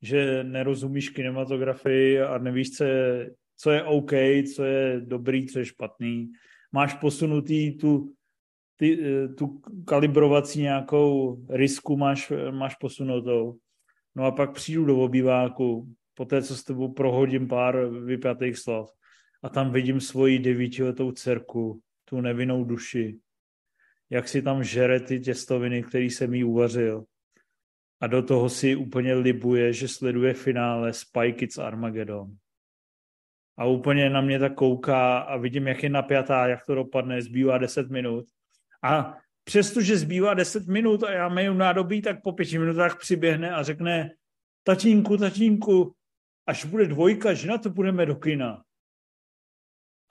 [0.02, 4.12] že nerozumíš kinematografii a nevíš, co je, co je OK,
[4.55, 6.32] co je dobrý, co je špatný.
[6.73, 8.12] Máš posunutý tu,
[8.77, 8.98] ty,
[9.39, 13.56] tu kalibrovací nějakou risku, máš, máš posunutou.
[14.14, 18.90] No a pak přijdu do obýváku, po té, co s tebou prohodím pár vypjatých slov
[19.47, 23.18] a tam vidím svoji devítiletou dcerku, tu nevinnou duši,
[24.10, 27.05] jak si tam žere ty těstoviny, který jsem jí uvařil.
[28.01, 32.36] A do toho si úplně libuje, že sleduje finále Spy Kids Armageddon.
[33.59, 37.59] A úplně na mě tak kouká a vidím, jak je napjatá, jak to dopadne, zbývá
[37.59, 38.24] 10 minut.
[38.82, 43.62] A přestože zbývá 10 minut a já mají nádobí, tak po pěti minutách přiběhne a
[43.62, 44.10] řekne
[44.62, 45.94] tatínku, tatínku,
[46.47, 48.65] až bude dvojka, že na to půjdeme do kina.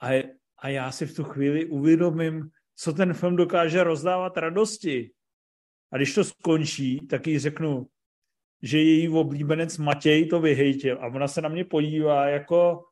[0.00, 5.10] A, a já si v tu chvíli uvědomím, co ten film dokáže rozdávat radosti.
[5.92, 7.86] A když to skončí, tak jí řeknu,
[8.62, 10.98] že její oblíbenec Matěj to vyhejtil.
[11.00, 12.84] A ona se na mě podívá jako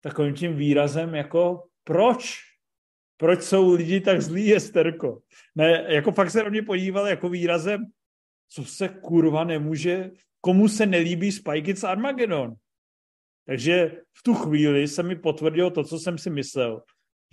[0.00, 2.36] takovým tím výrazem, jako proč?
[3.16, 5.22] Proč jsou lidi tak zlí, Esterko?
[5.54, 7.84] Ne, jako fakt se na mě podíval jako výrazem,
[8.48, 10.10] co se kurva nemůže,
[10.40, 12.54] komu se nelíbí Spy Kids Armageddon.
[13.46, 16.82] Takže v tu chvíli se mi potvrdilo to, co jsem si myslel,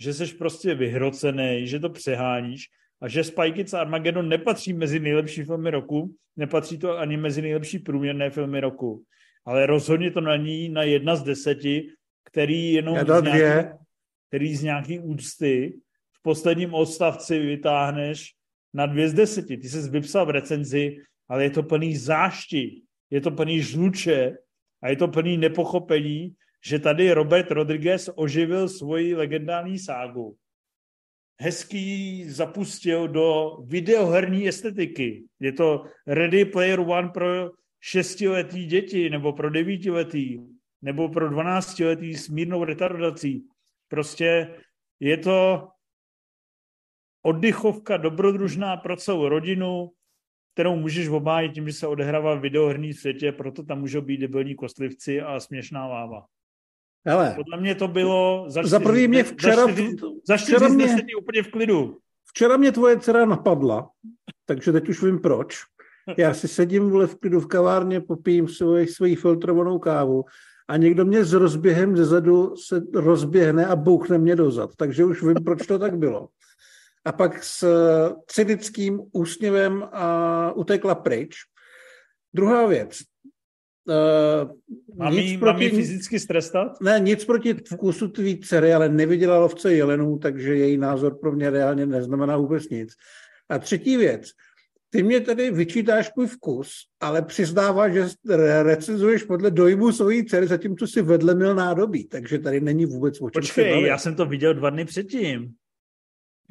[0.00, 2.66] že jsi prostě vyhrocený, že to přeháníš
[3.02, 7.78] a že Spy Kids Armageddon nepatří mezi nejlepší filmy roku, nepatří to ani mezi nejlepší
[7.78, 9.02] průměrné filmy roku,
[9.44, 11.88] ale rozhodně to není na jedna z deseti,
[12.24, 13.68] který jenom z nějaký,
[14.28, 15.80] který z nějaký úcty
[16.12, 18.34] v posledním odstavci vytáhneš
[18.74, 19.56] na dvě z deseti.
[19.56, 20.96] Ty jsi vypsal v recenzi,
[21.28, 24.36] ale je to plný zášti, je to plný žluče
[24.82, 26.34] a je to plný nepochopení,
[26.64, 30.36] že tady Robert Rodriguez oživil svoji legendární ságu.
[31.40, 35.24] Hezký zapustil do videoherní estetiky.
[35.40, 37.50] Je to Ready Player One pro
[37.80, 40.38] šestiletý děti, nebo pro devítiletý,
[40.82, 43.46] nebo pro dvanáctiletý s mírnou retardací.
[43.88, 44.54] Prostě
[45.00, 45.68] je to
[47.22, 49.90] oddychovka dobrodružná pro celou rodinu,
[50.54, 54.54] kterou můžeš obhájit tím, že se odehrává v videoherní světě, proto tam můžou být debilní
[54.54, 56.24] kostlivci a směšná láva.
[57.06, 59.96] Hele, Podle mě to bylo za, za prvý mě včera, za čtyři,
[60.28, 61.98] za čtyři včera mě, úplně v klidu.
[62.28, 63.90] Včera mě tvoje dcera napadla,
[64.46, 65.58] takže teď už vím proč.
[66.16, 70.24] Já si sedím vole v klidu v kavárně, popijím svoji, svoji filtrovanou kávu
[70.68, 74.70] a někdo mě s rozběhem zezadu se rozběhne a bouchne mě dozad.
[74.76, 76.28] Takže už vím, proč to tak bylo
[77.04, 77.64] a pak s
[78.26, 81.36] cynickým úsměvem a utekla pryč.
[82.34, 82.98] Druhá věc.
[83.88, 84.50] Uh,
[84.96, 86.80] mám, jí, proti, mám jí fyzicky strestat?
[86.80, 91.50] Ne, nic proti vkusu tvý dcery, ale neviděla lovce jelenů, takže její názor pro mě
[91.50, 92.92] reálně neznamená vůbec nic.
[93.48, 94.30] A třetí věc.
[94.90, 96.70] Ty mě tady vyčítáš můj vkus,
[97.00, 98.08] ale přiznáváš, že
[98.62, 103.30] recenzuješ podle dojmu svojí dcery, zatímco si vedle mil nádobí, takže tady není vůbec o
[103.30, 105.54] čem Počkej, já jsem to viděl dva dny předtím.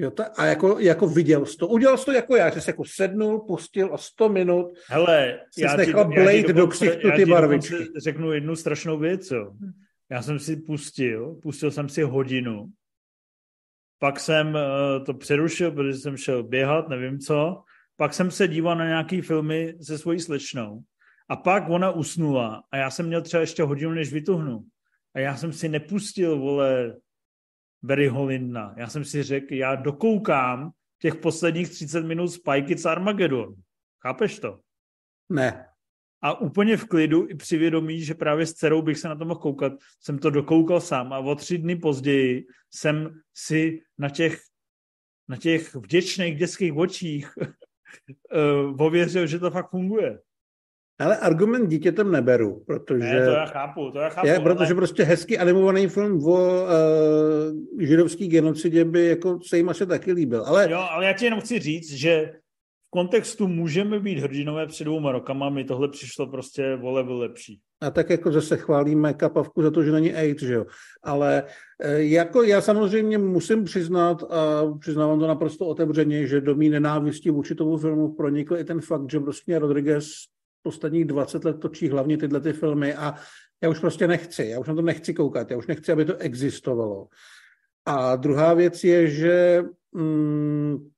[0.01, 1.67] Jo, to, a jako, jako viděl jsi to.
[1.67, 5.61] Udělal jsi to jako já, že jsi jako sednul, pustil a 100 minut Hele, jsi
[5.61, 7.75] já nechal ti, blade já do ksichtu ty barvičky.
[7.97, 9.53] řeknu jednu strašnou věc, jo.
[10.09, 12.71] Já jsem si pustil, pustil jsem si hodinu,
[13.99, 17.63] pak jsem uh, to přerušil, protože jsem šel běhat, nevím co,
[17.95, 20.81] pak jsem se díval na nějaký filmy se svojí slečnou
[21.29, 24.63] a pak ona usnula a já jsem měl třeba ještě hodinu, než vytuhnu.
[25.15, 26.95] A já jsem si nepustil, vole,
[27.83, 28.75] Barry Holinna.
[28.77, 33.55] Já jsem si řekl, já dokoukám těch posledních 30 minut Spy Kids Armageddon.
[34.01, 34.59] Chápeš to?
[35.29, 35.67] Ne.
[36.21, 39.25] A úplně v klidu i při vědomí, že právě s dcerou bych se na to
[39.25, 44.41] mohl koukat, jsem to dokoukal sám a o tři dny později jsem si na těch,
[45.27, 50.19] na těch vděčných dětských očích uh, ověřil, že to fakt funguje.
[51.01, 53.19] Ale argument dítětem neberu, protože...
[53.19, 54.27] Ne, to já chápu, to já chápu.
[54.27, 54.75] Je, protože ale...
[54.75, 56.67] prostě hezký animovaný film o uh,
[57.79, 60.43] židovský genocidě by jako se jim asi taky líbil.
[60.45, 60.71] Ale...
[60.71, 62.31] Jo, ale já ti jenom chci říct, že
[62.87, 67.59] v kontextu můžeme být hrdinové před dvouma rokama, mi tohle přišlo prostě vole lepší.
[67.81, 70.65] A tak jako zase chválíme kapavku za to, že není AIDS, že jo.
[71.03, 71.43] Ale
[71.79, 77.29] e, jako já samozřejmě musím přiznat, a přiznávám to naprosto otevřeně, že do mý nenávistí
[77.29, 80.11] vůči tomu filmu pronikl i ten fakt, že prostě Rodriguez
[80.63, 83.15] posledních 20 let točí hlavně tyhle ty filmy a
[83.63, 86.17] já už prostě nechci, já už na to nechci koukat, já už nechci, aby to
[86.17, 87.07] existovalo.
[87.85, 90.89] A druhá věc je, že mm,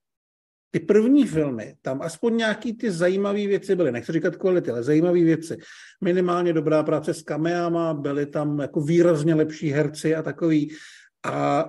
[0.72, 5.24] ty první filmy, tam aspoň nějaký ty zajímavé věci byly, nechci říkat kvality, ale zajímavé
[5.24, 5.58] věci.
[6.04, 10.72] Minimálně dobrá práce s kameama, byly tam jako výrazně lepší herci a takový.
[11.26, 11.66] A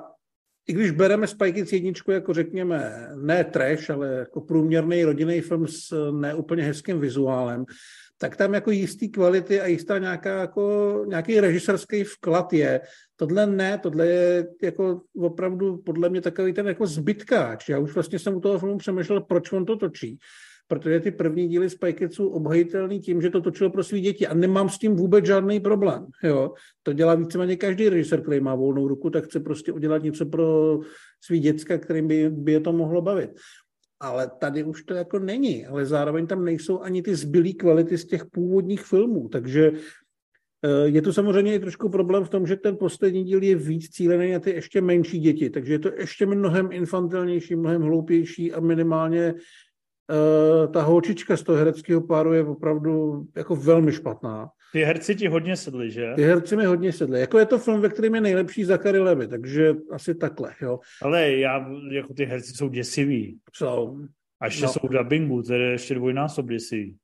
[0.68, 6.10] i když bereme Kids jedničku jako řekněme ne trash, ale jako průměrný rodinný film s
[6.10, 7.64] neúplně hezkým vizuálem,
[8.18, 12.80] tak tam jako jistý kvality a jistá nějaká jako, nějaký režiserský vklad je.
[13.16, 17.68] Tohle ne, tohle je jako opravdu podle mě takový ten jako zbytkáč.
[17.68, 20.18] Já už vlastně jsem u toho filmu přemýšlel, proč on to točí
[20.74, 24.34] protože ty první díly Kids jsou obhajitelný tím, že to točilo pro svý děti a
[24.34, 26.06] nemám s tím vůbec žádný problém.
[26.22, 26.52] Jo?
[26.82, 30.78] To dělá víceméně každý režisér, který má volnou ruku, tak chce prostě udělat něco pro
[31.24, 33.30] svý děcka, kterým by, by je to mohlo bavit.
[34.00, 38.06] Ale tady už to jako není, ale zároveň tam nejsou ani ty zbylý kvality z
[38.06, 42.76] těch původních filmů, takže eh, je to samozřejmě i trošku problém v tom, že ten
[42.76, 46.68] poslední díl je víc cílený na ty ještě menší děti, takže je to ještě mnohem
[46.72, 49.34] infantilnější, mnohem hloupější a minimálně
[50.10, 54.48] uh, ta holčička z toho hereckého páru je opravdu jako velmi špatná.
[54.72, 56.12] Ty herci ti hodně sedli, že?
[56.16, 57.20] Ty herci mi hodně sedli.
[57.20, 60.78] Jako je to film, ve kterém je nejlepší Zachary Levy, takže asi takhle, jo.
[61.02, 63.38] Ale já, jako ty herci jsou děsiví.
[63.52, 63.98] Jsou.
[64.40, 64.68] A ještě no.
[64.68, 66.96] jsou v dubbingu, to je ještě dvojnásob děsivý.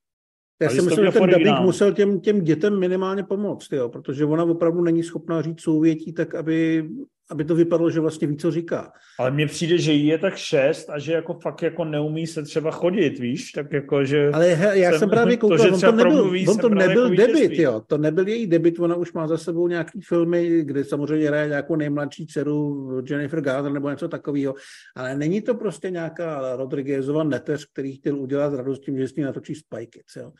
[0.63, 4.45] Já si myslím, že ten dubbing musel těm, těm dětem minimálně pomoct, jo, protože ona
[4.45, 6.89] opravdu není schopná říct souvětí tak, aby
[7.31, 8.93] aby to vypadalo, že vlastně ví, co říká.
[9.19, 12.43] Ale mně přijde, že jí je tak šest a že jako fakt jako neumí se
[12.43, 14.31] třeba chodit, víš, tak jako, že...
[14.33, 17.03] Ale he, já jsem, jsem právě koukal, to, on to nebyl, promluví, on to nebyl
[17.03, 20.85] jako debit, jo, to nebyl její debit, ona už má za sebou nějaký filmy, kde
[20.85, 24.55] samozřejmě hraje nějakou nejmladší dceru Jennifer Garner nebo něco takového,
[24.97, 29.23] ale není to prostě nějaká Rodriguezova neteř, který chtěl udělat radost tím, že s ní
[29.23, 30.33] natočí Spy Kids, jo.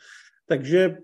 [0.45, 0.97] Takže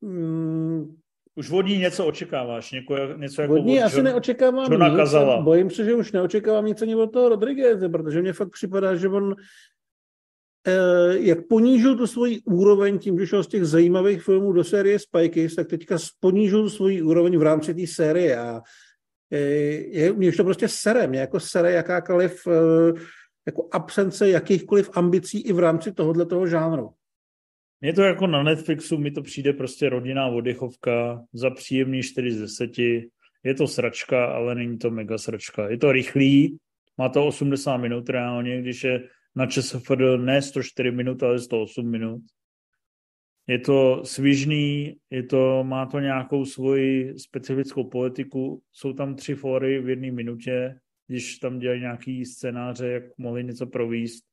[0.00, 0.96] mm,
[1.36, 5.40] už od ní něco očekáváš, něko, něco jako od ní asi John, neočekávám nic, nakazala.
[5.40, 9.08] bojím se, že už neočekávám nic ani od toho Rodrigueze, protože mně fakt připadá, že
[9.08, 9.34] on
[10.66, 14.98] eh, jak ponížil tu svoji úroveň tím, že šel z těch zajímavých filmů do série
[14.98, 18.60] Spike tak teďka ponížil svoji úroveň v rámci té série a
[19.32, 22.92] eh, je, mě už to prostě sere, mě jako sere jakákoliv eh,
[23.46, 26.90] jako absence jakýchkoliv ambicí i v rámci tohohle toho žánru.
[27.80, 32.40] Mně to jako na Netflixu, mi to přijde prostě rodinná oddechovka za příjemný 4 z
[32.40, 32.78] 10.
[33.44, 35.68] Je to sračka, ale není to mega sračka.
[35.68, 36.58] Je to rychlý,
[36.98, 42.20] má to 80 minut reálně, když je na ČSFD ne 104 minut, ale 108 minut.
[43.46, 48.62] Je to svižný, je to, má to nějakou svoji specifickou politiku.
[48.72, 53.66] Jsou tam tři fóry v jedné minutě, když tam dělají nějaký scénáře, jak mohli něco
[53.66, 54.24] províst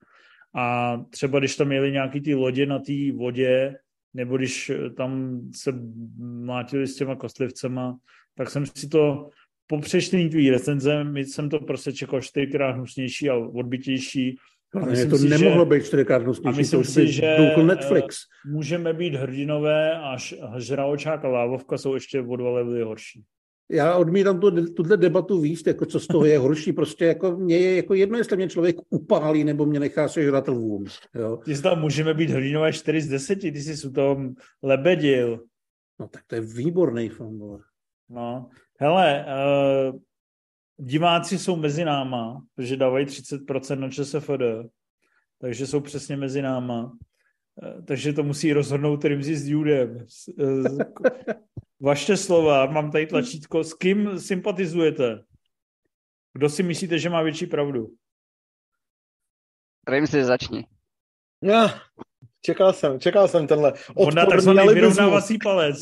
[0.56, 3.76] a třeba když tam měli nějaký ty lodě na té vodě,
[4.14, 5.72] nebo když tam se
[6.18, 7.98] mlátili s těma kostlivcema,
[8.36, 9.30] tak jsem si to
[9.68, 14.38] po přečtení tvý recenze, jsem to prostě čekal čtyřikrát hnusnější a odbitější.
[14.74, 18.18] Ale to si, nemohlo že, být čtyřikrát hnusnější, a myslím to si, že Netflix.
[18.46, 20.18] můžeme být hrdinové a
[20.58, 23.24] žraločák a lávovka jsou ještě o dva levely horší
[23.70, 26.74] já odmítám tu, tuhle debatu víc, jako co z toho je horší.
[26.74, 30.48] Prostě jako mě je jako jedno, jestli mě člověk upálí, nebo mě nechá se žrat
[30.48, 30.86] lvům.
[31.16, 31.38] Jo.
[31.46, 34.34] Ty tam můžeme být hrdinové 4 z 10, ty jsi u tom
[34.64, 35.44] lebedil.
[36.00, 37.60] No tak to je výborný film.
[38.10, 38.50] No,
[38.80, 40.00] hele, uh,
[40.78, 44.72] diváci jsou mezi náma, protože dávají 30% na ČSFD,
[45.42, 46.84] takže jsou přesně mezi náma.
[46.84, 50.06] Uh, takže to musí rozhodnout Rimzi s Judem.
[51.80, 53.64] Vaše slova, mám tady tlačítko.
[53.64, 55.24] S kým sympatizujete?
[56.34, 57.88] Kdo si myslíte, že má větší pravdu?
[59.88, 60.66] Rým si začni.
[61.44, 61.82] Já,
[62.42, 65.78] čekal jsem, čekal jsem tenhle On dá takzvaný vyrovnávací palec.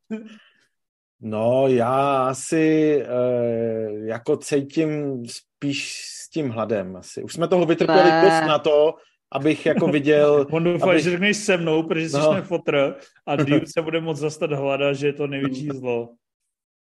[1.20, 7.22] no, já asi eh, jako cítím spíš s tím hladem asi.
[7.22, 8.94] Už jsme toho vytrpěli dost na to,
[9.32, 10.46] abych jako viděl...
[10.52, 11.02] On doufá, abych...
[11.02, 12.42] že řekneš se mnou, protože jsi no.
[12.42, 12.94] fotr
[13.26, 16.08] a Dude se bude moc zastat hlada, že je to největší zlo.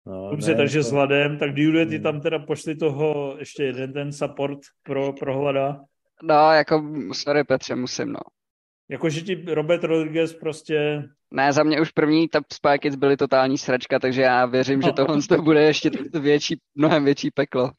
[0.05, 0.83] No, Dobře, ne, takže to...
[0.83, 2.03] s hladem, tak Dude, ty hmm.
[2.03, 5.79] tam teda pošli toho ještě jeden ten support pro, pro hlada.
[6.23, 6.83] No, jako,
[7.13, 8.19] sorry Petře, musím, no.
[8.89, 11.03] Jakože ti Robert Rodriguez prostě...
[11.31, 14.91] Ne, za mě už první Top Spy Kids byly totální sračka, takže já věřím, že
[14.91, 15.89] tohle to bude ještě
[16.19, 17.71] větší, mnohem větší peklo.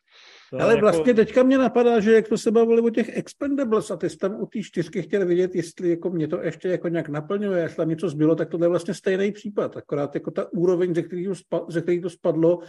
[0.51, 0.81] To Ale jako...
[0.81, 4.17] vlastně teďka mě napadá, že jak to se bavili o těch Expendables a ty jsi
[4.17, 7.77] tam u té čtyřky chtěl vidět, jestli jako mě to ještě jako nějak naplňuje, jestli
[7.77, 9.77] tam něco zbylo, tak to je vlastně stejný případ.
[9.77, 11.35] Akorát jako ta úroveň, ze kterého
[11.69, 12.61] ze který to spadlo,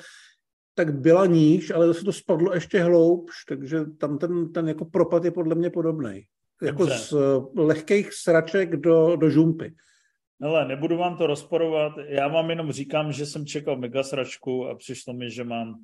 [0.75, 5.25] tak byla níž, ale zase to spadlo ještě hloubš, takže tam ten, ten jako propad
[5.25, 6.23] je podle mě podobný.
[6.61, 9.73] Jako z uh, lehkých sraček do, do žumpy.
[10.41, 14.75] Ale nebudu vám to rozporovat, já vám jenom říkám, že jsem čekal mega sračku a
[14.75, 15.75] přišlo mi, že mám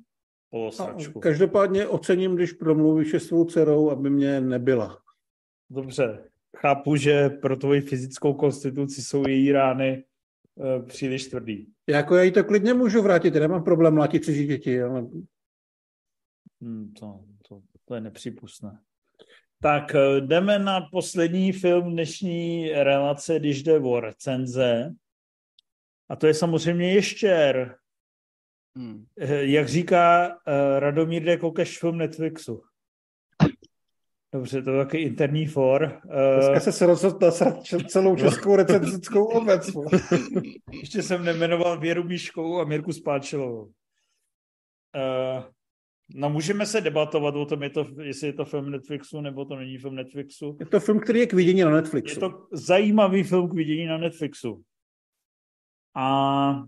[0.56, 1.20] polosračku.
[1.20, 4.98] Každopádně ocením, když promluvíš se svou dcerou, aby mě nebyla.
[5.70, 6.30] Dobře.
[6.56, 11.66] Chápu, že pro tvoji fyzickou konstituci jsou její rány e, příliš tvrdý.
[11.86, 15.06] Jako já jí to klidně můžu vrátit, já nemám problém mlátit cizí děti, ale...
[16.60, 17.20] Hmm, to,
[17.84, 18.78] To je nepřípustné.
[19.62, 24.94] Tak eh, jdeme na poslední film dnešní relace, když jde o recenze.
[26.08, 27.76] A to je samozřejmě Ještěr.
[28.76, 29.04] Hmm.
[29.18, 30.34] Eh, jak říká uh,
[30.78, 32.62] Radomír de Kokeš film Netflixu.
[34.32, 36.00] Dobře, to je takový interní for.
[36.34, 39.70] Dneska se rozhodl nasrat celou českou recenzickou obec.
[40.72, 43.62] Ještě jsem nemenoval Věru Míškovou a Mirku Spáčilovou.
[43.64, 45.44] Uh,
[46.14, 49.56] no můžeme se debatovat o tom, je to, jestli je to film Netflixu, nebo to
[49.56, 50.56] není film Netflixu.
[50.60, 52.16] Je to film, který je k vidění na Netflixu.
[52.16, 54.62] Je to zajímavý film k vidění na Netflixu.
[55.94, 56.66] A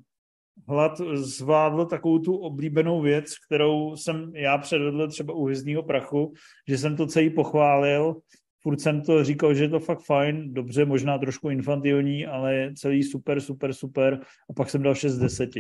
[0.69, 6.33] Hlad zvládl takovou tu oblíbenou věc, kterou jsem já předvedl třeba u Hvězdního prachu,
[6.69, 8.17] že jsem to celý pochválil,
[8.63, 13.03] furt jsem to říkal, že je to fakt fajn, dobře, možná trošku infantilní, ale celý
[13.03, 14.21] super, super, super
[14.51, 15.51] a pak jsem dal 6 z 10.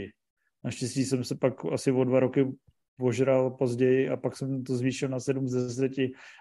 [0.64, 2.46] Naštěstí jsem se pak asi o dva roky
[3.00, 5.92] ožral později a pak jsem to zvýšil na 7 z 10,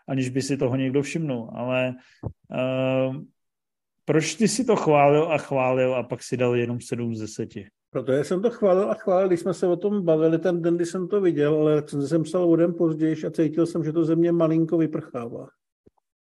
[0.08, 1.96] aniž by si toho někdo všimnul, ale
[2.50, 3.16] uh,
[4.06, 7.50] proč ty si to chválil a chválil a pak si dal jenom 7 z 10?
[7.90, 10.86] Protože jsem to chválil a chválil, když jsme se o tom bavili ten den, kdy
[10.86, 14.16] jsem to viděl, ale jsem psal o den později a cítil jsem, že to ze
[14.16, 15.48] mě malinko vyprchává.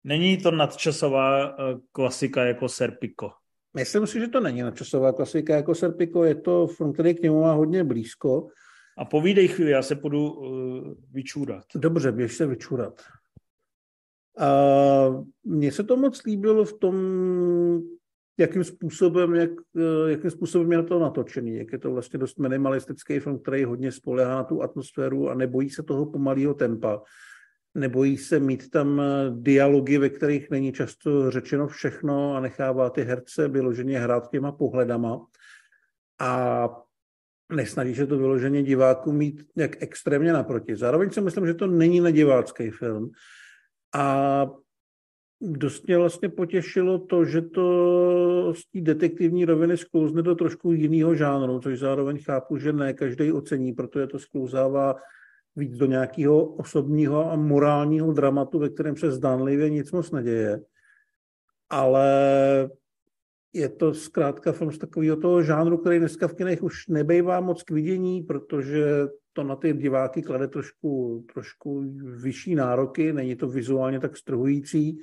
[0.04, 1.54] Není to nadčasová eh,
[1.92, 3.30] klasika jako Serpico?
[3.74, 7.42] Myslím si, že to není nadčasová klasika jako Serpico, je to film, který k němu
[7.42, 8.48] má hodně blízko.
[8.98, 11.64] A povídej chvíli, já se půjdu uh, vyčůrat.
[11.76, 13.02] Dobře, běž se vyčůrat.
[14.38, 14.50] A
[15.44, 16.96] mně se to moc líbilo v tom
[18.42, 23.20] jakým způsobem, jak, eh, jakým způsobem je to natočený, jak je to vlastně dost minimalistický
[23.20, 27.02] film, který hodně spolehá na tu atmosféru a nebojí se toho pomalého tempa.
[27.76, 33.02] Nebojí se mít tam eh, dialogy, ve kterých není často řečeno všechno a nechává ty
[33.02, 35.26] herce vyloženě hrát těma pohledama.
[36.20, 36.70] A
[37.52, 40.76] nesnaží se to vyloženě divákům mít jak extrémně naproti.
[40.76, 43.12] Zároveň si myslím, že to není nedivácký film.
[43.96, 44.48] A
[45.42, 51.16] dost mě vlastně potěšilo to, že to z té detektivní roviny sklouzne do trošku jiného
[51.16, 54.96] žánru, což zároveň chápu, že ne každý ocení, protože to sklouzává
[55.56, 60.62] víc do nějakého osobního a morálního dramatu, ve kterém se zdánlivě nic moc neděje.
[61.70, 62.10] Ale
[63.54, 67.64] je to zkrátka film z takového toho žánru, který dneska v kinech už nebejvá moc
[67.64, 68.86] k vidění, protože
[69.34, 75.00] to na ty diváky klade trošku, trošku vyšší nároky, není to vizuálně tak strhující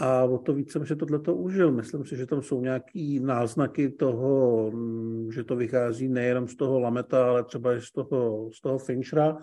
[0.00, 1.72] a o to víc jsem si tohleto užil.
[1.72, 6.80] Myslím si, že tam jsou nějaký náznaky toho, mm, že to vychází nejenom z toho
[6.80, 9.38] Lameta, ale třeba i z toho, z toho Finchera.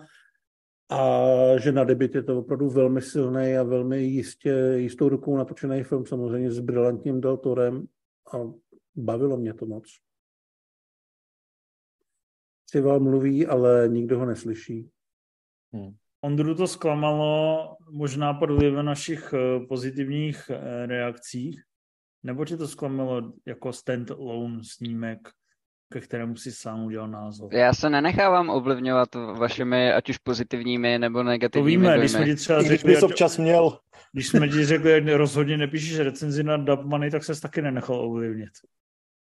[0.90, 1.00] A
[1.58, 6.06] že na debit je to opravdu velmi silný a velmi jistě, jistou rukou natočený film,
[6.06, 7.86] samozřejmě s brilantním Deltorem.
[8.34, 8.36] A
[8.96, 9.84] bavilo mě to moc.
[12.66, 14.90] Cival mluví, ale nikdo ho neslyší.
[15.72, 15.94] Hmm.
[16.20, 21.62] Ondru to zklamalo možná pod vlivem našich eh, pozitivních eh, reakcích,
[22.22, 25.18] nebo tě to zklamalo jako stand-alone snímek,
[25.92, 27.54] ke kterému si sám udělal názor?
[27.54, 32.36] Já se nenechávám ovlivňovat vašimi ať už pozitivními nebo negativními To víme, když jsme ti
[32.36, 33.78] třeba řekli, když občas měl.
[34.12, 38.50] Když jsme ti řekli, že rozhodně nepíšeš recenzi na Dubmany, tak se taky nenechal ovlivnit.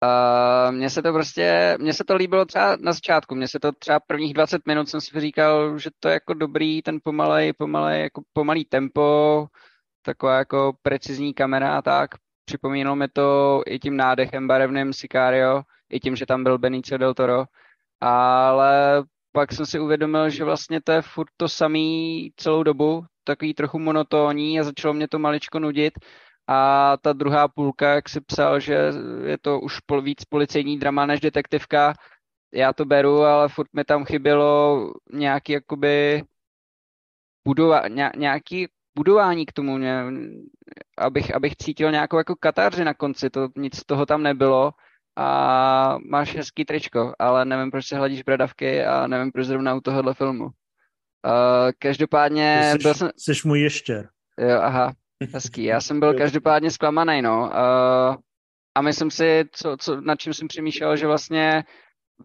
[0.05, 3.72] Uh, mně se to prostě, mně se to líbilo třeba na začátku, mně se to
[3.72, 8.02] třeba prvních 20 minut jsem si říkal, že to je jako dobrý, ten pomalej, pomalej,
[8.02, 9.47] jako pomalý tempo,
[10.02, 12.10] taková jako precizní kamera a tak.
[12.44, 17.14] Připomínalo mi to i tím nádechem barevným Sicario, i tím, že tam byl Benicio del
[17.14, 17.44] Toro,
[18.01, 19.02] ale
[19.32, 23.78] pak jsem si uvědomil, že vlastně to je furt to samý celou dobu, takový trochu
[23.78, 25.94] monotónní a začalo mě to maličko nudit
[26.46, 28.92] a ta druhá půlka, jak si psal, že
[29.26, 31.94] je to už víc policejní drama než detektivka,
[32.54, 36.22] já to beru, ale furt mi tam chybělo nějaký jakoby
[37.46, 37.82] budova,
[38.16, 40.04] nějaký budování k tomu, mě,
[40.98, 44.72] abych, abych cítil nějakou jako katarzi na konci, to nic z toho tam nebylo
[45.16, 49.80] a máš hezký tričko, ale nevím, proč se hladíš bradavky a nevím, proč zrovna u
[49.80, 50.44] tohohle filmu.
[50.44, 50.50] Uh,
[51.78, 52.70] každopádně...
[52.72, 53.10] Jsi, byl jsem...
[53.16, 54.08] jsi můj ještěr.
[54.38, 54.92] Jo, aha,
[55.32, 55.64] Hezký.
[55.64, 57.40] Já jsem byl každopádně zklamaný, no.
[57.40, 58.16] Uh,
[58.74, 61.64] a myslím si, co, co, nad čím jsem přemýšlel, že vlastně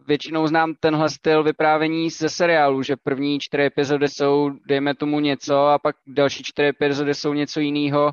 [0.06, 5.66] většinou znám tenhle styl vyprávění ze seriálu, že první čtyři epizody jsou, dejme tomu něco,
[5.66, 8.12] a pak další čtyři epizody jsou něco jiného.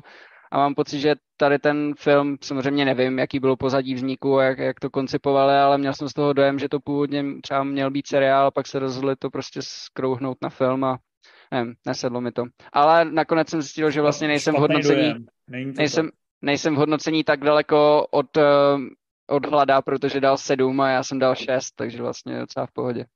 [0.52, 4.80] A mám pocit, že tady ten film, samozřejmě nevím, jaký bylo pozadí vzniku, jak, jak
[4.80, 8.50] to koncipovali, ale měl jsem z toho dojem, že to původně třeba měl být seriál,
[8.50, 10.98] pak se rozhodli to prostě skrouhnout na film a
[11.50, 12.44] nevím, nesedlo mi to.
[12.72, 16.10] Ale nakonec jsem zjistil, že vlastně nejsem v hodnocení, nejsem,
[16.42, 18.36] nejsem v hodnocení tak daleko od,
[19.26, 23.06] od hlada, protože dal sedm a já jsem dal šest, takže vlastně docela v pohodě.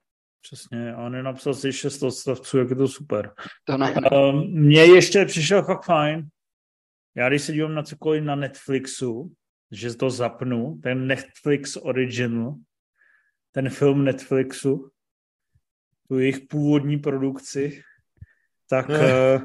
[0.43, 3.35] Přesně, a on nenapsal si šest odstavců, jak je to super.
[3.65, 3.95] To ne.
[4.13, 6.29] Um, mně ještě přišel fakt fajn.
[7.15, 9.33] Já když se dívám na cokoliv na Netflixu,
[9.71, 12.55] že to zapnu, ten Netflix original,
[13.53, 14.91] ten film Netflixu,
[16.09, 17.83] tu jejich původní produkci,
[18.73, 19.41] tak, eh,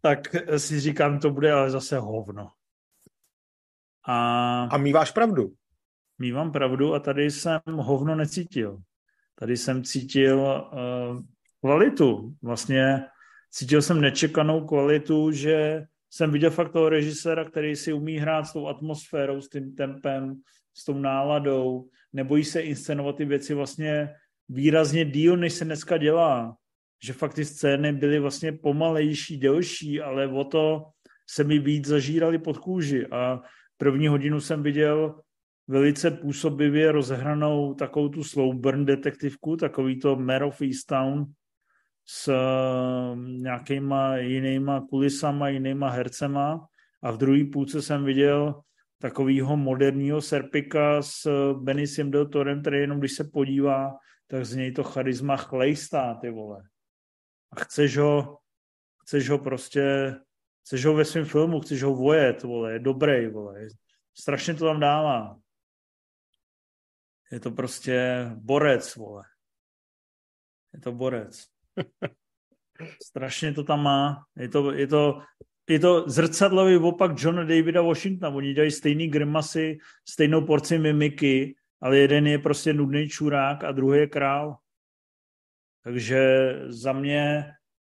[0.00, 2.50] tak si říkám, to bude ale zase hovno.
[4.06, 5.52] A, a míváš pravdu.
[6.18, 8.82] Mívám pravdu a tady jsem hovno necítil.
[9.34, 11.22] Tady jsem cítil uh,
[11.60, 12.34] kvalitu.
[12.42, 13.04] Vlastně
[13.50, 18.52] cítil jsem nečekanou kvalitu, že jsem viděl fakt toho režiséra, který si umí hrát s
[18.52, 20.40] tou atmosférou, s tím tempem,
[20.74, 24.14] s tou náladou, nebojí se inscenovat ty věci vlastně
[24.48, 26.56] výrazně díl, než se dneska dělá.
[27.04, 30.84] Že fakt ty scény byly vlastně pomalejší, delší, ale o to
[31.30, 33.06] se mi víc zažírali pod kůži.
[33.06, 33.40] A
[33.76, 35.20] první hodinu jsem viděl
[35.68, 41.26] velice působivě rozehranou takovou tu slow burn detektivku, takový to Mare of Easttown
[42.06, 46.66] s uh, nějakýma jinýma kulisama, jinýma hercema
[47.02, 48.60] a v druhé půlce jsem viděl
[48.98, 53.94] takového moderního serpika s Benicem del Torem, který jenom když se podívá,
[54.26, 56.62] tak z něj to charisma chlejstá, ty vole.
[57.52, 58.38] A chceš ho,
[59.02, 60.14] chceš ho prostě,
[60.64, 63.68] chceš ho ve svém filmu, chceš ho vojet, vole, je dobrý, vole.
[64.14, 65.36] Strašně to tam dává.
[67.32, 69.22] Je to prostě borec, vole.
[70.74, 71.46] Je to borec.
[73.02, 74.24] Strašně to tam má.
[74.36, 75.22] Je to, je to,
[75.68, 78.34] je to zrcadlový opak Johna Davida Washingtona.
[78.34, 83.98] Oni dělají stejný grimasy, stejnou porci mimiky, ale jeden je prostě nudný čurák a druhý
[83.98, 84.56] je král.
[85.84, 87.44] Takže za mě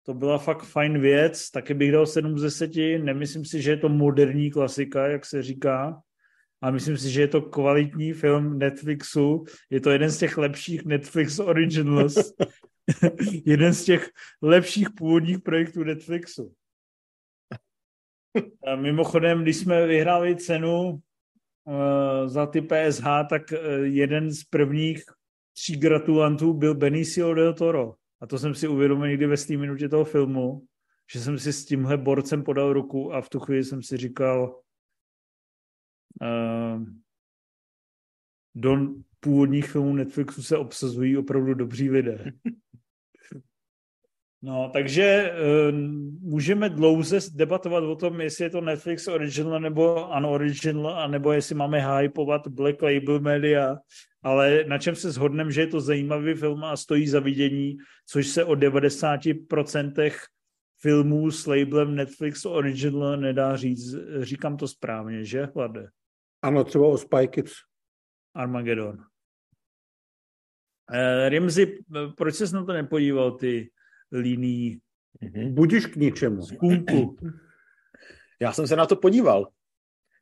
[0.02, 2.70] to byla fakt fajn věc, taky bych dal 7 z 10,
[3.02, 6.02] nemyslím si, že je to moderní klasika, jak se říká,
[6.62, 9.44] a myslím si, že je to kvalitní film Netflixu.
[9.70, 12.32] Je to jeden z těch lepších Netflix Originals.
[13.46, 14.10] jeden z těch
[14.42, 16.52] lepších původních projektů Netflixu.
[18.66, 21.00] A mimochodem, když jsme vyhráli cenu uh,
[22.26, 25.04] za ty PSH, tak uh, jeden z prvních
[25.56, 27.94] tří gratulantů byl Benicio del Toro.
[28.20, 30.66] A to jsem si uvědomil někdy ve té minutě toho filmu,
[31.12, 34.60] že jsem si s tímhle borcem podal ruku a v tu chvíli jsem si říkal,
[36.22, 36.84] uh,
[38.54, 38.76] do
[39.20, 42.32] původních filmů Netflixu se obsazují opravdu dobří lidé.
[44.42, 45.78] No, takže uh,
[46.20, 52.00] můžeme dlouze debatovat o tom, jestli je to Netflix original nebo unoriginal, nebo jestli máme
[52.00, 53.76] hypovat Black Label Media,
[54.26, 57.76] ale na čem se shodneme, že je to zajímavý film a stojí za vidění,
[58.06, 60.12] což se o 90%
[60.80, 63.94] filmů s labelem Netflix original nedá říct.
[64.20, 65.88] Říkám to správně, že, Hlade?
[66.42, 67.52] Ano, třeba o Spy Kids.
[68.34, 68.94] Armageddon.
[68.94, 69.04] Uh,
[71.28, 71.78] Rimzi,
[72.16, 73.70] proč ses na to nepodíval, ty
[74.12, 74.80] líný
[75.22, 75.54] mm-hmm.
[75.54, 76.42] Budíš k ničemu.
[76.42, 77.16] Skunku.
[78.40, 79.48] Já jsem se na to podíval,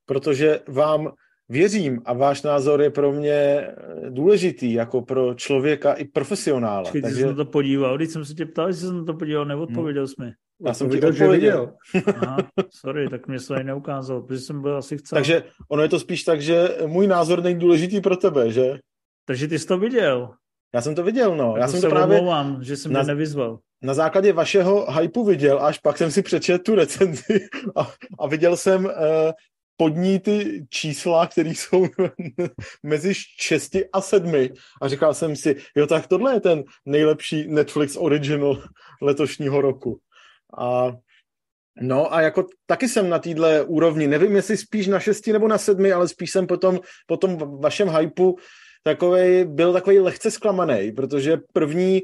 [0.06, 1.12] protože vám
[1.54, 3.68] věřím a váš názor je pro mě
[4.08, 6.90] důležitý, jako pro člověka i profesionála.
[6.90, 7.16] Ty takže...
[7.16, 10.08] jsi na to podíval, když jsem se tě ptal, jestli jsi na to podíval, neodpověděl
[10.08, 10.32] jsi mi.
[10.66, 11.72] Já jsem ti odpověděl.
[12.16, 12.36] Aha,
[12.70, 15.16] sorry, tak mě se neukázal, protože jsem byl asi chcel.
[15.16, 18.78] Takže ono je to spíš tak, že můj názor není důležitý pro tebe, že?
[19.26, 20.30] Takže ty jsi to viděl.
[20.74, 21.52] Já jsem to viděl, no.
[21.52, 22.18] Tak já to jsem se to právě...
[22.18, 23.58] Omlouvám, že jsem na, nevyzval.
[23.82, 27.40] Na základě vašeho hypu viděl, až pak jsem si přečet tu recenzi
[27.76, 28.90] a, a viděl jsem uh,
[29.76, 31.86] pod ní ty čísla, které jsou
[32.82, 34.48] mezi 6 a 7.
[34.82, 38.62] A říkal jsem si, jo, tak tohle je ten nejlepší Netflix original
[39.02, 40.00] letošního roku.
[40.58, 40.92] A
[41.80, 45.58] No a jako taky jsem na téhle úrovni, nevím jestli spíš na šesti nebo na
[45.58, 48.38] sedmi, ale spíš jsem potom po tom vašem hypu
[48.82, 52.02] takovej, byl takový lehce zklamaný, protože první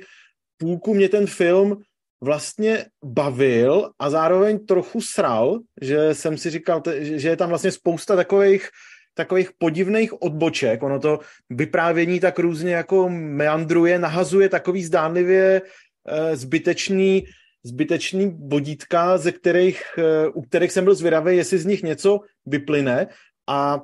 [0.56, 1.82] půlku mě ten film
[2.20, 8.16] vlastně bavil a zároveň trochu sral, že jsem si říkal, že je tam vlastně spousta
[8.16, 8.68] takových
[9.14, 10.82] takových podivných odboček.
[10.82, 11.18] Ono to
[11.50, 15.62] vyprávění tak různě jako meandruje, nahazuje takový zdánlivě
[16.08, 17.24] e, zbytečný
[17.62, 23.06] zbytečný bodítka, ze kterých, eh, u kterých jsem byl zvědavý, jestli z nich něco vyplyne
[23.46, 23.80] a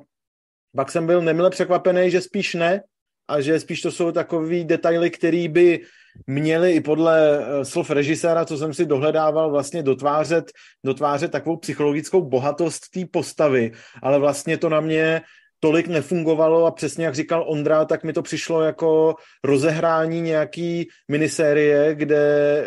[0.76, 2.82] pak jsem byl nemile překvapený, že spíš ne
[3.28, 5.80] a že spíš to jsou takový detaily, který by
[6.26, 10.52] měli i podle eh, slov režiséra, co jsem si dohledával, vlastně dotvářet,
[10.84, 13.72] dotvářet takovou psychologickou bohatost té postavy,
[14.02, 15.22] ale vlastně to na mě
[15.60, 21.94] tolik nefungovalo a přesně jak říkal Ondra, tak mi to přišlo jako rozehrání nějaký minisérie,
[21.94, 22.64] kde,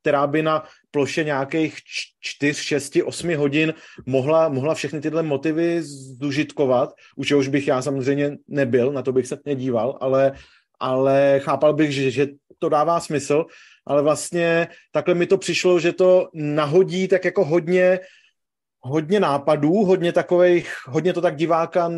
[0.00, 1.78] která by na ploše nějakých
[2.20, 3.74] 4, 6, 8 hodin
[4.06, 5.82] mohla, mohla všechny tyhle motivy
[6.22, 10.32] zužitkovat, u čehož bych já samozřejmě nebyl, na to bych se nedíval, ale
[10.82, 12.26] ale chápal bych, že, že
[12.58, 13.44] to dává smysl,
[13.86, 18.00] ale vlastně takhle mi to přišlo, že to nahodí tak jako hodně
[18.84, 21.90] hodně nápadů, hodně takových, hodně to tak diváka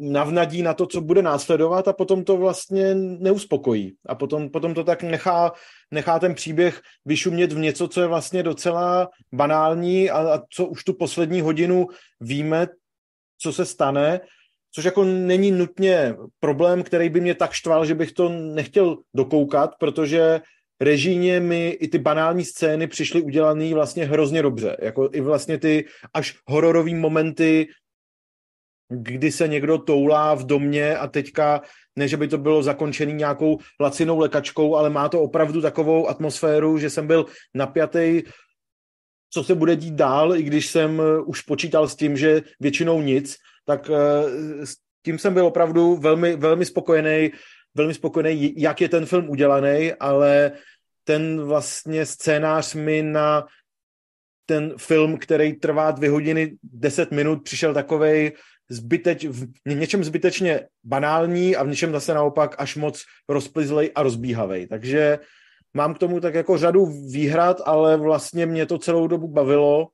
[0.00, 3.94] navnadí na to, co bude následovat a potom to vlastně neuspokojí.
[4.06, 5.52] A potom, potom to tak nechá,
[5.90, 10.84] nechá ten příběh vyšumět v něco, co je vlastně docela banální a, a co už
[10.84, 11.86] tu poslední hodinu
[12.20, 12.66] víme,
[13.38, 14.20] co se stane,
[14.74, 19.70] což jako není nutně problém, který by mě tak štval, že bych to nechtěl dokoukat,
[19.78, 20.40] protože
[20.80, 24.76] režíně mi i ty banální scény přišly udělané vlastně hrozně dobře.
[24.82, 25.84] Jako i vlastně ty
[26.14, 27.68] až hororové momenty,
[28.88, 31.60] kdy se někdo toulá v domě a teďka,
[31.96, 36.78] ne, že by to bylo zakončený nějakou lacinou lekačkou, ale má to opravdu takovou atmosféru,
[36.78, 38.22] že jsem byl napjatý,
[39.30, 43.00] co se bude dít dál, i když jsem eh, už počítal s tím, že většinou
[43.00, 43.36] nic,
[43.66, 47.30] tak eh, s tím jsem byl opravdu velmi, velmi spokojený,
[47.74, 50.52] velmi spokojený, jak je ten film udělaný, ale
[51.04, 53.46] ten vlastně scénář mi na
[54.46, 58.32] ten film, který trvá dvě hodiny, deset minut, přišel takovej
[58.70, 64.66] zbyteč, v něčem zbytečně banální a v něčem zase naopak až moc rozplizlej a rozbíhavej.
[64.66, 65.18] Takže
[65.74, 69.88] mám k tomu tak jako řadu výhrad, ale vlastně mě to celou dobu bavilo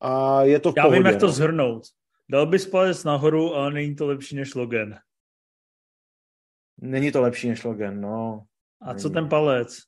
[0.00, 1.32] a je to v Já pohodě, vím, jak to no.
[1.32, 1.82] zhrnout.
[2.28, 4.94] Dal bys palec nahoru, ale není to lepší než Logan.
[6.80, 8.42] Není to lepší než Logan, no.
[8.82, 9.78] A co ten palec?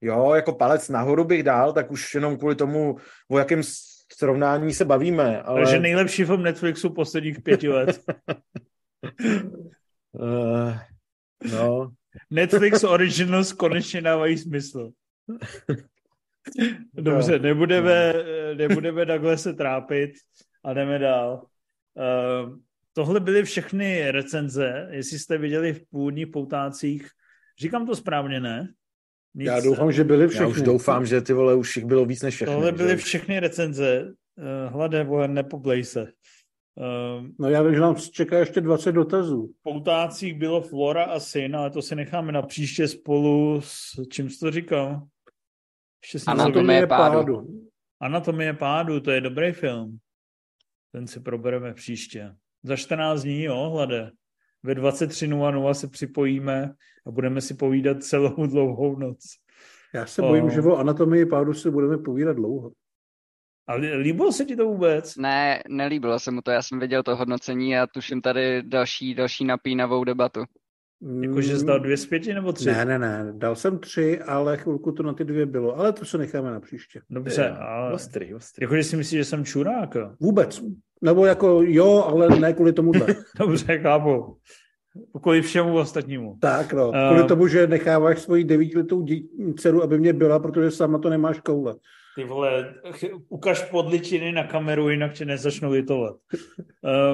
[0.00, 2.96] Jo, jako palec nahoru bych dal, tak už jenom kvůli tomu,
[3.30, 3.62] o jakém
[4.12, 5.42] srovnání se bavíme.
[5.42, 5.60] Ale...
[5.60, 8.04] Takže nejlepší film Netflixu posledních pěti let.
[10.12, 10.76] Uh,
[11.52, 11.92] no,
[12.30, 14.90] Netflix Originals konečně dávají smysl.
[16.94, 18.14] Dobře, nebudeme,
[18.54, 20.10] nebudeme takhle se trápit
[20.64, 21.46] a jdeme dál.
[21.94, 22.58] Uh,
[22.98, 27.08] tohle byly všechny recenze, jestli jste viděli v původních poutácích.
[27.60, 28.68] Říkám to správně, ne?
[29.34, 30.46] Nic, Já doufám, že byly já všechny.
[30.46, 32.54] už doufám, že ty vole už jich bylo víc než všechny.
[32.54, 32.96] Tohle byly že?
[32.96, 34.04] všechny recenze.
[34.36, 36.02] Uh, hlade, vole, nepoblej se.
[36.02, 39.46] Uh, No já vím, že nám čeká ještě 20 dotazů.
[39.46, 44.30] v poutácích bylo Flora a Syn, ale to si necháme na příště spolu s čím
[44.30, 45.02] jsi to říkal?
[46.04, 47.10] Ještě Anatomie zapomněl.
[47.24, 47.60] pádu.
[48.00, 49.98] Anatomie pádu, to je dobrý film.
[50.92, 52.34] Ten si probereme příště.
[52.62, 54.10] Za 14 dní, jo, hlade.
[54.62, 56.72] Ve 23.00 se připojíme
[57.06, 59.18] a budeme si povídat celou dlouhou noc.
[59.94, 60.28] Já se O.
[60.28, 62.70] bojím, že o anatomii pádu si budeme povídat dlouho.
[63.66, 65.16] A lí- líbilo se ti to vůbec?
[65.16, 69.44] Ne, nelíbilo se mu to, já jsem viděl to hodnocení a tuším tady další, další
[69.44, 70.44] napínavou debatu.
[71.22, 72.68] Jakože jsi dal dvě z pěti nebo tři?
[72.70, 73.32] Mm, Ne, ne, ne.
[73.36, 75.78] Dal jsem tři, ale chvilku to na ty dvě bylo.
[75.78, 77.00] Ale to se necháme na příště.
[77.10, 78.64] Dobře, a Ostrý, ostrý.
[78.64, 79.94] jakože si myslíš, že jsem čurák?
[79.94, 80.10] jo?
[80.20, 80.62] Vůbec.
[81.02, 83.06] Nebo jako jo, ale ne kvůli tomuhle.
[83.38, 84.36] Dobře, chápu.
[85.22, 86.36] Kvůli všemu ostatnímu.
[86.40, 87.08] tak no, Ehm.
[87.12, 91.10] kvůli tomu, že necháváš svoji devítiletou dě- dceru, aby mě byla, protože sám na to
[91.10, 91.74] nemáš koule.
[92.16, 92.74] Ty vole,
[93.28, 96.16] ukaž podličiny na kameru, jinak tě nezačnou litovat.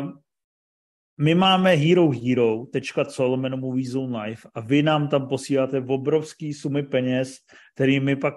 [0.01, 0.19] Um,
[1.19, 6.83] my máme hero hero.co lomeno Movie Zone Live a vy nám tam posíláte obrovský sumy
[6.83, 7.39] peněz,
[7.75, 8.35] kterými pak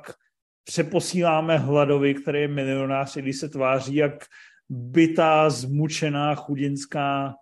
[0.64, 4.26] přeposíláme hladovi, který je milionář, i když se tváří jak
[4.70, 7.34] bytá, zmučená, chudinská,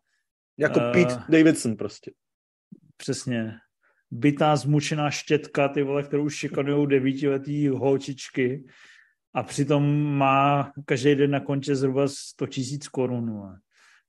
[0.57, 0.91] Jako Eh.
[0.91, 2.11] Pete Davidson prostě.
[2.97, 3.53] přesně,
[4.11, 8.65] bytá, zmučená štětka, ty vole, kterou šikanujou devítiletý holčičky
[9.33, 13.55] a přitom má každý den na konče zhruba 100 tisíc korun.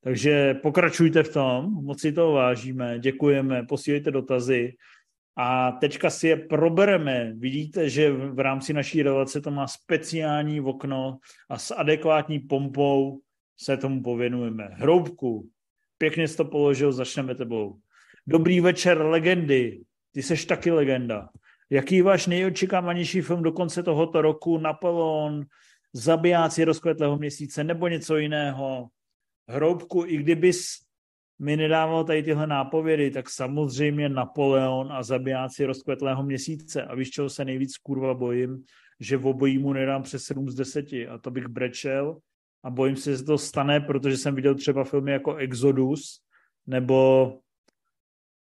[0.05, 4.73] Takže pokračujte v tom, moc si to vážíme, děkujeme, posílejte dotazy
[5.37, 7.33] a teďka si je probereme.
[7.37, 11.19] Vidíte, že v rámci naší relace to má speciální okno
[11.49, 13.21] a s adekvátní pompou
[13.61, 14.69] se tomu pověnujeme.
[14.73, 15.49] Hroubku,
[15.99, 17.79] pěkně jsi to položil, začneme tebou.
[18.27, 19.81] Dobrý večer, legendy.
[20.13, 21.29] Ty seš taky legenda.
[21.71, 24.59] Jaký váš nejočekávanější film do konce tohoto roku?
[24.59, 25.45] Napoleon,
[25.93, 28.89] Zabijáci rozkvetlého měsíce nebo něco jiného?
[29.49, 30.87] Hroubku, i kdybys
[31.39, 36.85] mi nedával tady tyhle nápovědy, tak samozřejmě Napoleon a Zabijáci rozkvetlého měsíce.
[36.85, 38.65] A víš, čeho se nejvíc kurva bojím?
[39.01, 42.19] Že v obojímu nedám přes 7 z 10 a to bych brečel
[42.65, 46.23] a bojím se, že se to stane, protože jsem viděl třeba filmy jako Exodus
[46.67, 47.33] nebo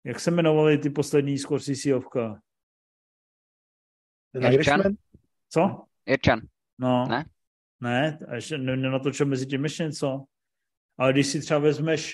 [0.04, 2.42] jak se jmenovaly ty poslední Scorseseovka?
[4.52, 4.82] Irishman?
[5.50, 5.84] Co?
[6.06, 6.42] Jirčan,
[6.80, 7.06] No.
[7.10, 7.26] Ne?
[7.82, 10.24] Ne, a ještě ne- nenatočil mezi tím ještě něco.
[10.98, 12.14] Ale když si třeba vezmeš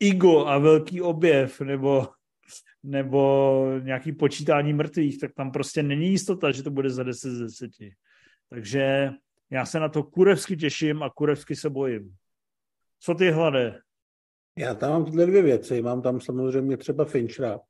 [0.00, 2.08] Igo a velký objev, nebo,
[2.82, 7.38] nebo nějaký počítání mrtvých, tak tam prostě není jistota, že to bude za 10 z
[7.38, 7.70] 10.
[8.50, 9.10] Takže
[9.50, 12.14] já se na to kurevsky těším a kurevsky se bojím.
[13.00, 13.80] Co ty hlade?
[14.58, 15.82] Já tam mám tyhle dvě věci.
[15.82, 17.60] Mám tam samozřejmě třeba Finchera,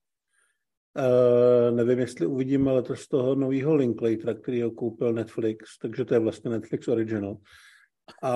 [0.99, 6.15] Uh, nevím, jestli uvidíme letos z toho nového Linklatera, který ho koupil Netflix, takže to
[6.15, 7.37] je vlastně Netflix Original.
[8.23, 8.31] A,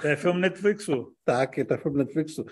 [0.00, 1.12] to je film Netflixu.
[1.24, 2.44] Tak, je to film Netflixu.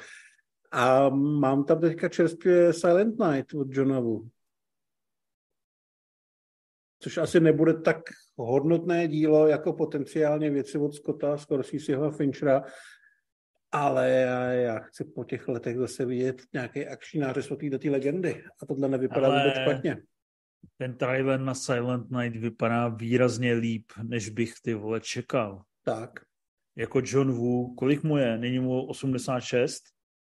[0.70, 4.28] A mám tam teďka čerstvě Silent Night od Johna Wu.
[6.98, 7.96] Což asi nebude tak
[8.36, 12.64] hodnotné dílo jako potenciálně věci od Scotta, Scorseseho a Finchera,
[13.72, 18.44] ale já, já chci po těch letech zase vidět nějaký akční nářez od této legendy.
[18.62, 20.02] A tohle nevypadá ale vůbec špatně.
[20.76, 25.62] Ten trailer na Silent Night vypadá výrazně líp, než bych ty vole čekal.
[25.82, 26.10] Tak.
[26.76, 28.38] Jako John Woo, kolik mu je?
[28.38, 29.82] Není mu 86?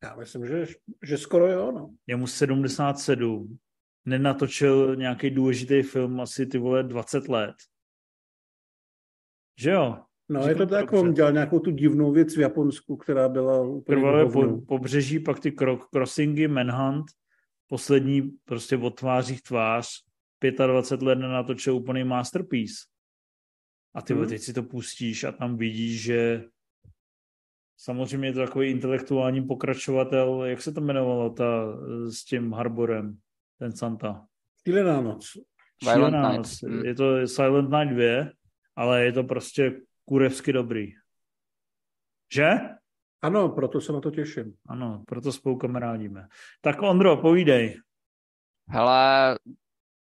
[0.04, 0.66] Já myslím, že,
[1.04, 1.90] že skoro jo, no.
[2.08, 3.58] Je mu 77.
[4.06, 7.56] Nenatočil nějaký důležitý film asi ty vole 20 let.
[9.60, 9.98] Že jo?
[10.30, 13.62] No, Říkám je to tak, on dělal nějakou tu divnou věc v Japonsku, která byla
[13.62, 15.56] úplně Krvavé po, pobřeží, pak ty
[15.94, 17.06] crossingy, Manhunt,
[17.68, 19.88] poslední prostě od tvářích tvář,
[20.68, 22.76] 25 let nenatočil úplný masterpiece.
[23.96, 24.28] A ty hmm.
[24.28, 26.44] teď si to pustíš a tam vidíš, že
[27.78, 31.78] samozřejmě je to takový intelektuální pokračovatel, jak se to jmenovalo ta
[32.10, 33.18] s tím Harborem,
[33.60, 34.26] ten Santa?
[34.64, 35.38] Šílená noc.
[35.84, 36.64] Šílená noc.
[36.64, 36.86] Hmm.
[36.86, 38.32] Je to Silent Night 2,
[38.76, 40.94] ale je to prostě kurevsky dobrý.
[42.34, 42.50] Že?
[43.22, 44.54] Ano, proto se na to těším.
[44.68, 46.28] Ano, proto spolu kamarádíme.
[46.62, 47.80] Tak Ondro, povídej.
[48.70, 49.38] Hele,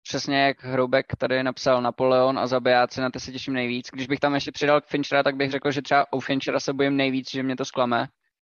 [0.02, 3.88] přesně jak Hroubek tady napsal Napoleon a zabijáci, na to se těším nejvíc.
[3.92, 6.72] Když bych tam ještě přidal k Finchera, tak bych řekl, že třeba u Finchera se
[6.72, 8.08] bojím nejvíc, že mě to zklame,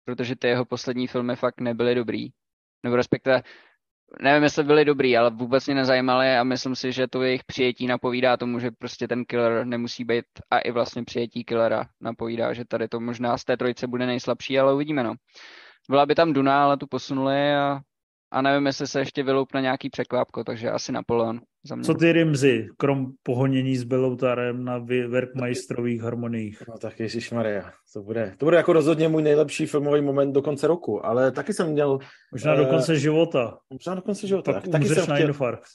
[0.04, 2.28] protože ty jeho poslední filmy fakt nebyly dobrý.
[2.84, 3.42] Nebo respektive
[4.20, 7.86] nevím, jestli byli dobrý, ale vůbec mě nezajímali a myslím si, že to jejich přijetí
[7.86, 12.64] napovídá tomu, že prostě ten killer nemusí být a i vlastně přijetí killera napovídá, že
[12.64, 15.14] tady to možná z té trojice bude nejslabší, ale uvidíme no.
[15.90, 17.80] Byla by tam Duna, ale tu posunuli a,
[18.32, 21.40] a nevím, jestli se ještě vyloupne nějaký překvápko, takže asi Napoleon.
[21.64, 21.84] Za mě.
[21.84, 24.78] Co ty Rimzy, krom pohonění s Beloutarem na
[25.08, 26.62] Werkmeistrových harmoniích?
[26.68, 30.42] No tak Ježíš Maria, to bude, to bude jako rozhodně můj nejlepší filmový moment do
[30.42, 31.98] konce roku, ale taky jsem měl...
[32.32, 33.58] Možná do konce uh, života.
[33.70, 34.52] Možná do konce života.
[34.52, 35.68] Tak, taky jsem chtěl, infarkt.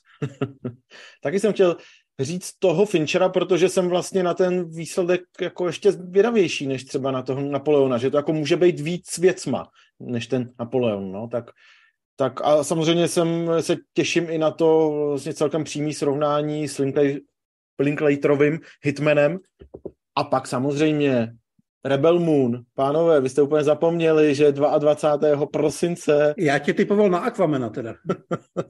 [1.24, 1.78] taky jsem chtěl
[2.20, 7.22] říct toho Finchera, protože jsem vlastně na ten výsledek jako ještě zvědavější, než třeba na
[7.22, 9.68] toho Napoleona, že to jako může být víc věcma,
[10.00, 11.52] než ten Napoleon, no, tak
[12.20, 16.82] tak a samozřejmě jsem se těším i na to vlastně celkem přímý srovnání s
[17.80, 19.40] Linklaterovým Hitmanem.
[20.16, 21.34] A pak samozřejmě
[21.86, 22.64] Rebel Moon.
[22.76, 25.46] Pánové, vy jste úplně zapomněli, že 22.
[25.46, 26.34] prosince...
[26.38, 27.96] Já tě typoval na Aquamena teda.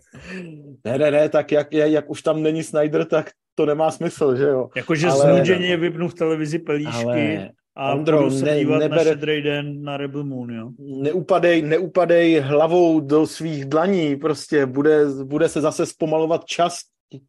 [0.86, 4.44] ne, ne, ne, tak jak, jak už tam není Snyder, tak to nemá smysl, že
[4.44, 4.70] jo.
[4.76, 5.34] Jakože ale...
[5.34, 7.06] znuděně vypnu v televizi pelíšky.
[7.06, 10.72] Ale a Ondro, budu se ne, dívat nebere, na šedrý den na Rebel Moon, jo?
[10.80, 16.80] Neupadej, neupadej hlavou do svých dlaní, prostě bude, bude se zase zpomalovat čas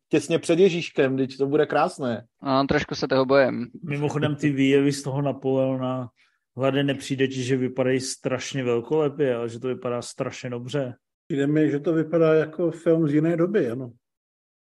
[0.09, 2.25] těsně před Ježíškem, teď to bude krásné.
[2.43, 3.67] No, trošku se toho bojem.
[3.89, 6.09] Mimochodem ty výjevy z toho Napoleona,
[6.57, 10.95] hlavně nepřijde ti, že vypadají strašně velkolepě, ale že to vypadá strašně dobře.
[11.29, 13.91] Přijde mi, že to vypadá jako film z jiné doby, ano.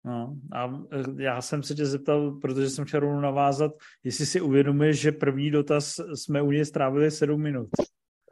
[0.06, 3.72] No, a e, já jsem se tě zeptal, protože jsem chtěl rovnou navázat,
[4.03, 7.69] jestli si uvědomuješ, že první dotaz jsme u něj strávili sedm minut.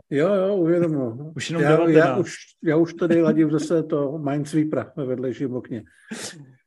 [0.10, 1.34] Jo, jo, uvědomuji.
[1.36, 5.84] Už jenom já, já, už, já už tady ladím zase to Minesweepera ve vedlejším okně.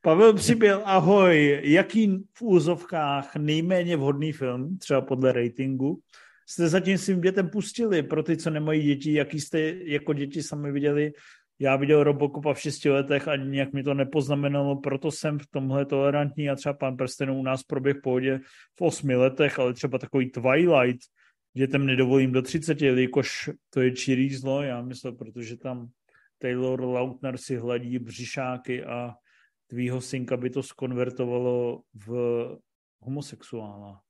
[0.00, 1.60] Pavel Přibyl, ahoj.
[1.64, 6.00] Jaký v úzovkách nejméně vhodný film, třeba podle ratingu,
[6.46, 8.02] jste zatím svým dětem pustili?
[8.02, 11.12] Pro ty, co nemají děti, jaký jste jako děti sami viděli
[11.58, 15.86] já viděl Robocopa v 6 letech a nějak mi to nepoznamenalo, proto jsem v tomhle
[15.86, 18.40] tolerantní a třeba pan Prstenů u nás proběh v pohodě
[18.78, 21.00] v 8 letech, ale třeba takový Twilight,
[21.54, 25.88] dětem nedovolím do 30, jelikož to je čirý zlo, já myslím, protože tam
[26.38, 29.14] Taylor Lautner si hladí břišáky a
[29.66, 32.10] tvýho synka by to skonvertovalo v
[33.00, 34.00] homosexuála.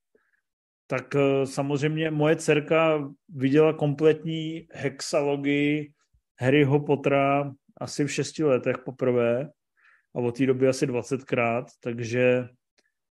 [0.86, 5.93] Tak eh, samozřejmě moje dcerka viděla kompletní hexalogii
[6.38, 9.50] Harryho Pottera asi v šesti letech poprvé
[10.14, 12.48] a od té doby asi 20krát, takže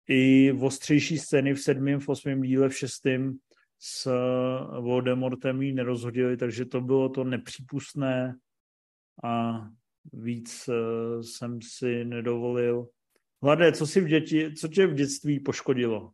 [0.07, 3.38] i ostřejší scény v sedmém, v osmém díle, v šestém
[3.80, 4.11] s
[4.80, 8.35] Voldemortem jí nerozhodili, takže to bylo to nepřípustné
[9.23, 9.64] a
[10.14, 12.88] víc uh, jsem si nedovolil.
[13.44, 16.11] Hlade, co si v děti, co tě v dětství poškodilo?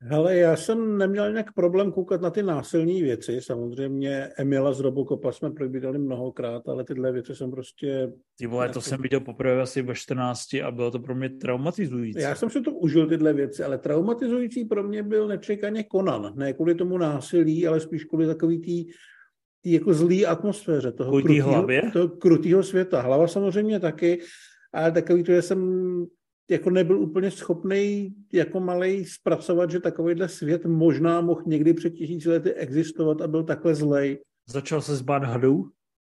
[0.00, 3.40] Hele, já jsem neměl nějak problém koukat na ty násilné věci.
[3.40, 8.12] Samozřejmě Emila z Robocopa jsme probírali mnohokrát, ale tyhle věci jsem prostě...
[8.38, 12.20] Ty vole, to jsem viděl poprvé asi ve 14 a bylo to pro mě traumatizující.
[12.20, 16.32] Já jsem si to užil, tyhle věci, ale traumatizující pro mě byl nečekaně Conan.
[16.36, 18.86] Ne kvůli tomu násilí, ale spíš kvůli takový tý,
[19.62, 23.00] tý jako zlý atmosféře toho krutýho, toho krutýho světa.
[23.00, 24.20] Hlava samozřejmě taky,
[24.72, 25.60] ale takový to, že jsem
[26.50, 32.28] jako nebyl úplně schopný jako malej zpracovat, že takovýhle svět možná mohl někdy před tisíci
[32.28, 34.18] lety existovat a byl takhle zlej.
[34.48, 35.70] Začal se zbát hadů?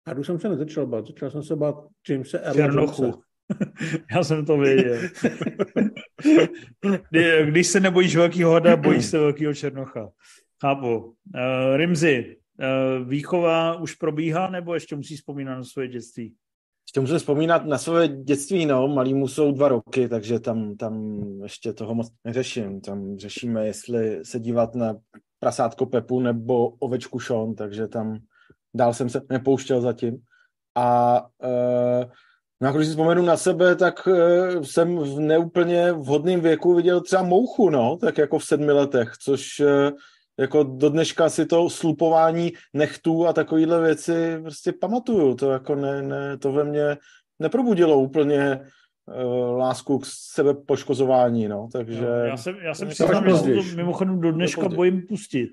[0.09, 1.75] Hadů jsem se nezačal bát, začal jsem se bát
[2.09, 3.23] Jamesa Černochu.
[4.15, 4.99] Já jsem to věděl.
[7.45, 10.09] Když se nebojíš velkýho hada, bojíš se velkýho černocha.
[10.63, 10.99] Chápu.
[10.99, 11.15] Uh,
[11.77, 12.37] Rimzi,
[13.01, 16.35] uh, výchova už probíhá, nebo ještě musí vzpomínat na svoje dětství?
[16.89, 21.73] Ještě musím vzpomínat na své dětství, no, malýmu jsou dva roky, takže tam, tam ještě
[21.73, 22.81] toho moc neřeším.
[22.81, 24.97] Tam řešíme, jestli se dívat na
[25.41, 28.19] prasátko Pepu nebo ovečku Sean, takže tam
[28.75, 30.19] dál jsem se nepouštěl zatím.
[30.75, 32.11] A uh,
[32.61, 37.23] no, když si vzpomenu na sebe, tak uh, jsem v neúplně vhodném věku viděl třeba
[37.23, 39.91] mouchu, no, tak jako v sedmi letech, což uh,
[40.39, 45.35] jako do dneška si to slupování nechtů a takovýhle věci prostě pamatuju.
[45.35, 46.97] To jako ne, ne, to ve mně
[47.39, 48.61] neprobudilo úplně
[49.07, 52.05] uh, lásku k sebe poškozování, no, takže...
[52.05, 55.51] Jo, já jsem, já jsem přiznám, že to mimochodem do dneška bojím pustit.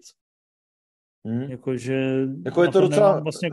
[1.25, 1.41] Hmm.
[1.41, 2.27] Jakože...
[2.45, 3.49] Jako je to docela vlastně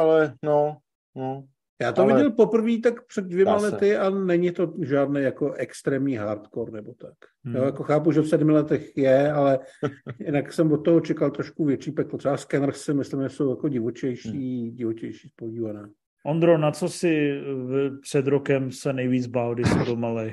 [0.00, 0.76] ale no,
[1.14, 1.44] no.
[1.80, 2.14] Já to ale...
[2.14, 7.14] viděl poprvé tak před dvěma lety a není to žádný jako extrémní hardcore nebo tak.
[7.44, 7.56] Hmm.
[7.56, 9.58] Jo, jako chápu, že v sedmi letech je, ale
[10.18, 12.18] jinak jsem od toho čekal trošku větší peklo.
[12.18, 14.76] Třeba Scanner si myslím, že jsou jako divočejší, hmm.
[14.76, 15.88] divočejší spodívané.
[16.26, 17.40] Ondro, na co si
[18.00, 20.32] před rokem se nejvíc bál, když jsi byl malý?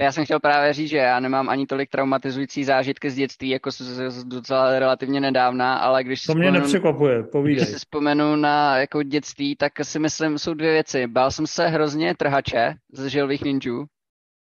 [0.00, 3.70] Já jsem chtěl právě říct, že já nemám ani tolik traumatizující zážitky z dětství, jako
[3.70, 3.80] z,
[4.10, 7.56] z docela relativně nedávna, ale když to mě vzpomenu, nepřekvapuje, povídej.
[7.56, 11.06] Když si vzpomenu na jako dětství, tak si myslím, jsou dvě věci.
[11.06, 13.84] Bál jsem se hrozně trhače ze žilvých ninjů,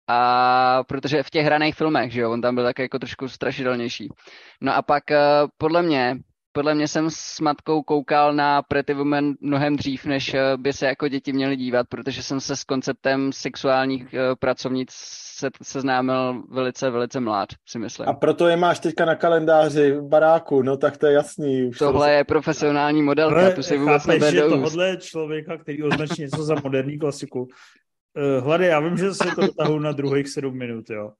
[0.08, 4.10] a protože v těch hraných filmech, že jo, on tam byl tak jako trošku strašidelnější.
[4.62, 5.20] No a pak eh,
[5.58, 6.18] podle mě
[6.52, 10.86] podle mě jsem s matkou koukal na Pretty Woman mnohem dřív, než eh, by se
[10.86, 16.90] jako děti měly dívat, protože jsem se s konceptem sexuálních eh, pracovnic se, seznámil velice,
[16.90, 18.10] velice mlád, si myslím.
[18.10, 21.64] A proto je máš teďka na kalendáři v baráku, no tak to je jasný.
[21.64, 22.12] Už Tohle to...
[22.12, 26.56] je profesionální modelka, Ale tu si vůbec nebere že tohle člověka, který označí něco za
[26.64, 27.40] moderní klasiku.
[27.42, 31.12] Uh, Hlady, já vím, že se to dotahu na druhých sedm minut, jo.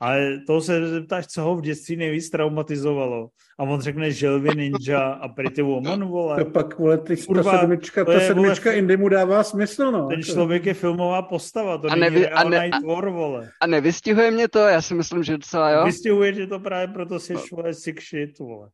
[0.00, 3.28] Ale to se zeptáš, co ho v dětství nejvíc traumatizovalo.
[3.58, 6.44] A on řekne Želvy Ninja a Pretty Woman, vole.
[6.44, 10.08] To pak, vole, ty, Kurva, ta sedmička, ta sedmička Indy mu dává smysl, no.
[10.08, 13.50] Ten člověk je filmová postava, to a není nevy, a, ne, tvor, vole.
[13.60, 14.58] A nevystihuje mě to?
[14.58, 15.84] Já si myslím, že docela jo.
[15.84, 17.42] Vystihuje tě to právě proto si no.
[17.52, 18.68] vole, sick shit, vole.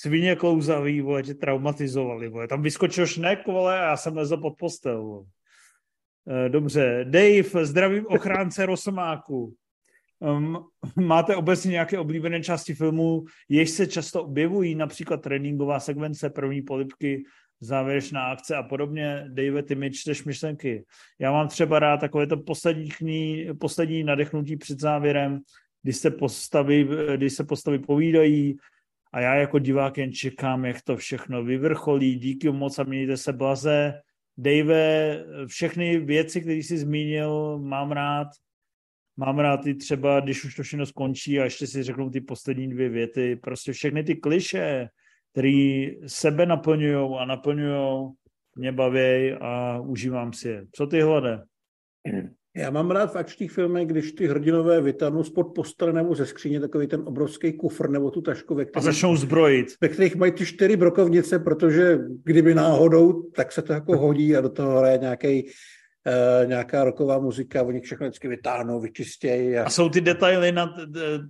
[0.00, 2.48] Svině klouzavý, vole, tě traumatizovali, vole.
[2.48, 5.24] Tam vyskočil šnek, vole, a já jsem lezl pod postel, vole.
[6.30, 9.54] Eh, dobře, Dave, zdravím ochránce Rosomáku.
[10.20, 10.58] Um,
[11.06, 17.24] máte obecně nějaké oblíbené části filmu, jež se často objevují, například tréninková sekvence, první polipky,
[17.60, 19.24] závěrečná akce a podobně.
[19.28, 20.84] Dave, ty mi čteš myšlenky.
[21.18, 25.40] Já mám třeba rád takové to poslední, kní, poslední nadechnutí před závěrem,
[25.82, 28.56] když se postavy, když se postavy povídají
[29.12, 32.14] a já jako divák jen čekám, jak to všechno vyvrcholí.
[32.14, 34.00] Díky moc a mějte se blaze.
[34.38, 38.28] Dave, všechny věci, které jsi zmínil, mám rád
[39.18, 42.68] mám rád i třeba, když už to všechno skončí a ještě si řeknu ty poslední
[42.68, 44.88] dvě věty, prostě všechny ty kliše,
[45.32, 48.10] které sebe naplňují a naplňují,
[48.56, 50.66] mě baví a užívám si je.
[50.72, 51.42] Co ty hlade?
[52.56, 56.60] Já mám rád v akčních filmech, když ty hrdinové vytáhnou spod postele nebo ze skříně
[56.60, 59.66] takový ten obrovský kufr nebo tu tašku, ve kterých, a začnou zbrojit.
[59.80, 64.40] Ve kterých mají ty čtyři brokovnice, protože kdyby náhodou, tak se to jako hodí a
[64.40, 65.50] do toho hraje nějaký
[66.06, 69.56] Eh, nějaká roková muzika, oni všechno vždycky vytáhnou, vyčistějí.
[69.56, 69.64] A...
[69.64, 70.74] a jsou ty detaily, na,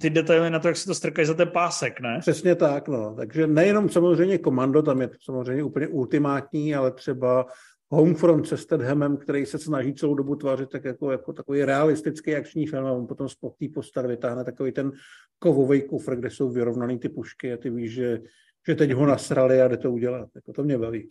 [0.00, 2.18] ty detaily na to, jak se to strkají za ten pásek, ne?
[2.20, 3.14] Přesně tak, no.
[3.14, 7.46] Takže nejenom samozřejmě komando, tam je to samozřejmě úplně ultimátní, ale třeba
[7.90, 12.66] Homefront se Stedhamem, který se snaží celou dobu tvářit tak jako, jako takový realistický akční
[12.66, 14.92] film a on potom z té postar vytáhne takový ten
[15.38, 18.20] kovový kufr, kde jsou vyrovnaný ty pušky a ty víš, že,
[18.68, 20.28] že teď ho nasrali a jde to udělat.
[20.34, 21.10] Jako to mě baví.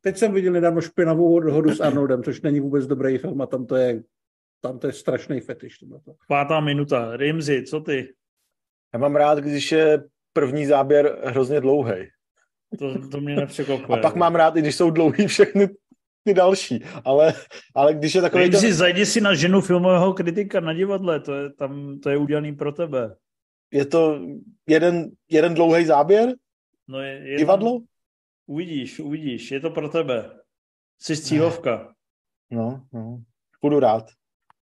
[0.00, 3.66] Teď jsem viděl nedávno špinavou dohodu s Arnoldem, což není vůbec dobrý film a tam
[3.66, 4.02] to je,
[4.60, 5.78] tam to je strašný fetiš.
[5.78, 6.14] To.
[6.28, 7.16] Pátá minuta.
[7.16, 8.14] Rimzi, co ty?
[8.94, 11.94] Já mám rád, když je první záběr hrozně dlouhý.
[12.78, 13.98] To, to mě nepřekvapuje.
[13.98, 15.68] A pak mám rád, i když jsou dlouhý všechny
[16.24, 17.34] ty další, ale,
[17.74, 18.42] ale když je takový...
[18.42, 18.76] Rimzi, ten...
[18.76, 22.72] zajdi si na ženu filmového kritika na divadle, to je, tam, to je udělaný pro
[22.72, 23.16] tebe.
[23.72, 24.20] Je to
[24.68, 26.34] jeden, jeden dlouhý záběr?
[26.88, 27.80] No je, jeden, Divadlo?
[28.46, 30.30] Uvidíš, uvidíš, je to pro tebe.
[30.98, 31.94] Jsi cílovka.
[32.50, 33.22] No, no,
[33.62, 34.04] budu rád.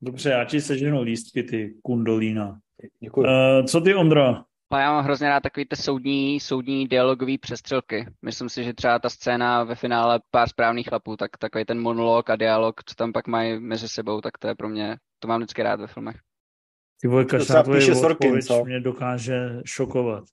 [0.01, 2.59] Dobře, já ti seženu lístky, ty kundolína.
[2.99, 3.21] Děkuji.
[3.21, 4.43] Uh, co ty, Ondra?
[4.69, 8.05] Ale já mám hrozně rád takový ty soudní, soudní dialogový přestřelky.
[8.21, 12.29] Myslím si, že třeba ta scéna ve finále pár správných chlapů, tak takový ten monolog
[12.29, 15.39] a dialog, co tam pak mají mezi sebou, tak to je pro mě, to mám
[15.39, 16.19] vždycky rád ve filmech.
[17.01, 20.23] Ty vole, každá tvoje odpověď mě dokáže šokovat.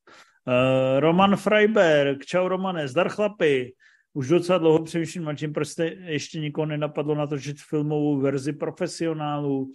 [0.49, 3.73] Uh, Roman Freiberg, čau Romane, zdar chlapi.
[4.12, 9.73] Už docela dlouho přemýšlím nad tím, proč jste ještě nikoho nenapadlo natočit filmovou verzi profesionálů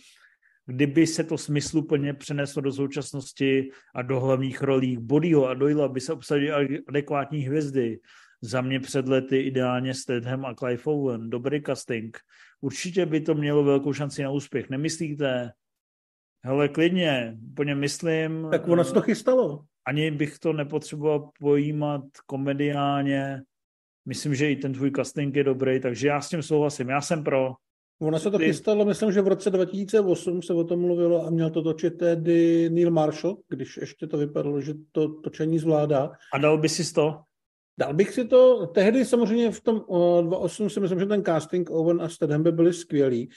[0.66, 6.02] kdyby se to smysluplně přeneslo do současnosti a do hlavních rolí Bodyho a Doyle, aby
[6.02, 8.00] se obsadili adekvátní hvězdy.
[8.41, 11.30] Za mě před lety ideálně Statham a Clive Owen.
[11.30, 12.18] Dobrý casting.
[12.62, 14.70] Určitě by to mělo velkou šanci na úspěch.
[14.70, 15.52] Nemyslíte?
[16.44, 18.48] Hele, klidně, úplně myslím.
[18.52, 19.66] Tak ono se to chystalo.
[19.88, 23.41] Ani bych to nepotřeboval pojímat komediálně.
[24.05, 26.89] Myslím, že i ten tvůj casting je dobrý, takže já s tím souhlasím.
[26.89, 27.53] Já jsem pro.
[28.01, 28.45] Ono se to Ty...
[28.45, 32.69] chystalo, myslím, že v roce 2008 se o tom mluvilo a měl to točit tedy
[32.69, 36.11] Neil Marshall, když ještě to vypadalo, že to točení zvládá.
[36.34, 37.19] A dal by si to?
[37.80, 42.01] Dal bych si to, tehdy samozřejmě v tom 2008 si myslím, že ten casting Owen
[42.01, 43.30] a Stedham by byli skvělí,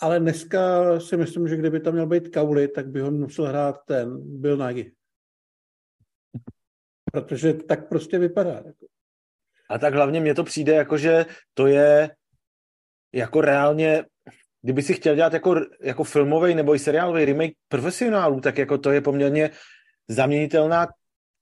[0.00, 3.76] ale dneska si myslím, že kdyby tam měl být Kauli, tak by ho musel hrát
[3.86, 4.92] ten Bill Nagy.
[7.12, 8.62] Protože tak prostě vypadá.
[9.70, 12.10] A tak hlavně mně to přijde jako, že to je
[13.12, 14.04] jako reálně,
[14.62, 18.90] kdyby si chtěl dělat jako, jako filmový nebo i seriálový remake profesionálů, tak jako to
[18.90, 19.50] je poměrně
[20.08, 20.86] zaměnitelná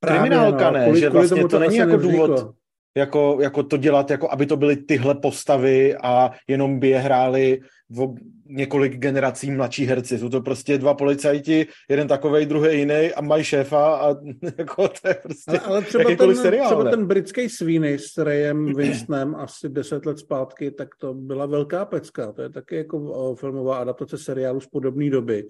[0.07, 0.85] kriminálka, no, ne?
[0.85, 2.55] Kvůli, že vlastně to, to není jako důvod
[2.97, 7.61] jako, jako to dělat, jako aby to byly tyhle postavy a jenom by je hráli
[7.91, 8.15] v
[8.47, 10.19] několik generací mladší herci.
[10.19, 14.09] Jsou to prostě dva policajti, jeden takovej, druhý jiný a mají šéfa a
[14.59, 18.67] jako to je prostě ale, ale třeba ten, seriál, třeba ten britský Sweeney s Rayem
[18.77, 22.33] Winstonem asi deset let zpátky, tak to byla velká pecka.
[22.33, 25.49] To je taky jako filmová adaptace seriálu z podobné doby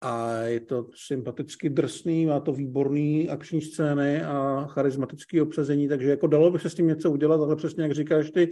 [0.00, 6.26] a je to sympaticky drsný, má to výborný akční scény a charismatický obsazení, takže jako
[6.26, 8.50] dalo by se s tím něco udělat, ale přesně jak říkáš ty,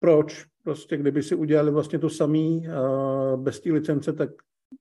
[0.00, 0.44] proč?
[0.62, 2.66] Prostě kdyby si udělali vlastně to samý
[3.36, 4.30] bez té licence, tak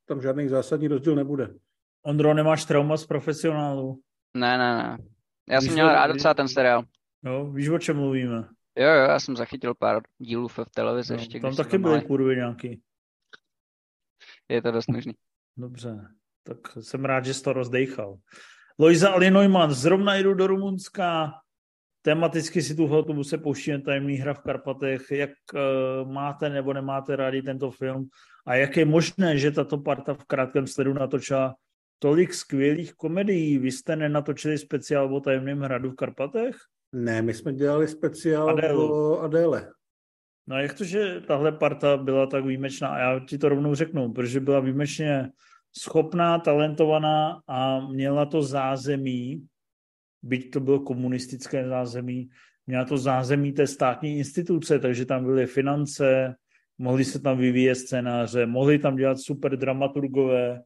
[0.05, 1.55] tam žádný zásadní rozdíl nebude.
[2.05, 4.01] Ondro, nemáš trauma z profesionálu?
[4.37, 4.97] Ne, ne, ne.
[5.49, 6.83] Já víš, jsem měl rád docela ten seriál.
[7.23, 8.47] Jo, víš, o čem mluvíme?
[8.77, 11.39] Jo, jo, já jsem zachytil pár dílů v televizi no, ještě.
[11.39, 12.81] Tam taky byly kurvy nějaký.
[14.49, 15.13] Je to dost možný.
[15.57, 16.01] Dobře,
[16.43, 18.17] tak jsem rád, že jsi to rozdejchal.
[18.79, 21.31] Lojza Ali Neumann, zrovna jdu do Rumunska,
[22.01, 25.11] tematicky si tu hotovu se pouštíme tajemný hra v Karpatech.
[25.11, 28.07] Jak uh, máte nebo nemáte rádi tento film?
[28.47, 31.55] A jak je možné, že tato parta v krátkém sledu natočila
[31.99, 33.57] tolik skvělých komedií?
[33.57, 36.55] Vy jste nenatočili speciál o tajemném hradu v Karpatech?
[36.91, 38.93] Ne, my jsme dělali speciál Adélu.
[38.93, 39.71] o Adéle.
[40.47, 42.87] No jak to, že tahle parta byla tak výjimečná?
[42.87, 45.29] A já ti to rovnou řeknu, protože byla výjimečně
[45.77, 49.45] schopná, talentovaná a měla to zázemí,
[50.23, 52.29] byť to bylo komunistické zázemí,
[52.67, 56.35] měla to zázemí té státní instituce, takže tam byly finance,
[56.77, 60.61] mohli se tam vyvíjet scénáře, mohli tam dělat super dramaturgové,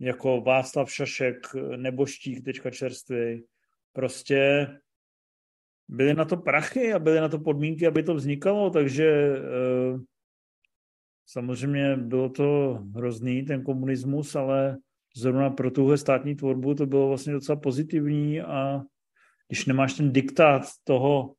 [0.00, 1.36] jako Václav Šašek,
[1.76, 3.44] Neboštík, teďka čerstvý.
[3.92, 4.68] Prostě
[5.92, 9.98] byly na to prachy a byly na to podmínky, aby to vznikalo, takže eh,
[11.26, 14.78] samozřejmě bylo to hrozný, ten komunismus, ale
[15.16, 18.82] zrovna pro tuhle státní tvorbu to bylo vlastně docela pozitivní a
[19.48, 21.34] když nemáš ten diktát toho,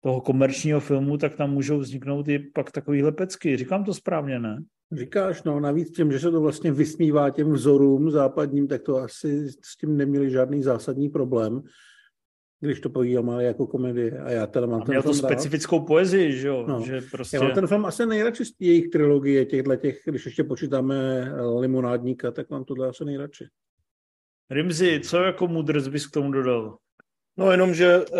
[0.00, 3.56] toho komerčního filmu, tak tam můžou vzniknout i pak takovýhle pecky.
[3.56, 4.62] Říkám to správně, ne?
[4.92, 9.48] Říkáš, no navíc tím, že se to vlastně vysmívá těm vzorům západním, tak to asi
[9.48, 11.62] s tím neměli žádný zásadní problém
[12.60, 14.20] když to povídám, jako komedie.
[14.20, 15.86] A já teda mám a ten měl to specifickou rád.
[15.86, 16.64] poezii, že jo?
[16.68, 16.80] No.
[16.80, 17.36] Že prostě...
[17.36, 21.28] Já mám ten film asi nejradši z jejich trilogie, těchto těch, když ještě počítáme
[21.58, 23.44] Limonádníka, tak mám tohle asi nejradši.
[24.50, 26.76] Rimzi, co jako mudrc bys k tomu dodal?
[27.36, 28.18] No jenom, že uh,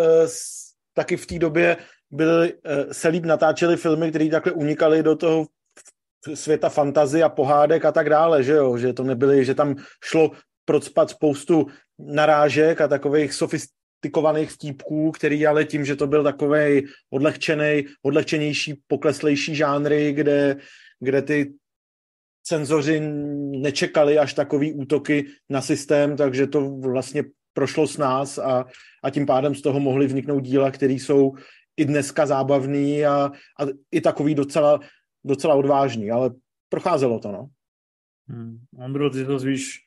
[0.93, 1.77] taky v té době
[2.11, 2.59] byly, uh,
[2.91, 5.47] se líp natáčely filmy, které takhle unikaly do toho
[6.33, 10.31] světa fantazie a pohádek a tak dále, že jo, že to nebyly, že tam šlo
[10.65, 11.65] procpat spoustu
[11.99, 18.81] narážek a takových sofist, sofistikovaných vtípků, který ale tím, že to byl takový odlehčený, odlehčenější,
[18.87, 20.57] pokleslejší žánry, kde,
[20.99, 21.53] kde ty
[22.43, 22.99] cenzoři
[23.61, 28.65] nečekali až takový útoky na systém, takže to vlastně prošlo s nás a,
[29.03, 31.33] a tím pádem z toho mohly vzniknout díla, které jsou
[31.77, 34.79] i dneska zábavný a, a i takový docela,
[35.25, 36.31] docela odvážný, ale
[36.69, 37.47] procházelo to, no.
[38.29, 38.59] Hmm.
[38.79, 39.79] Andro, ty to víš,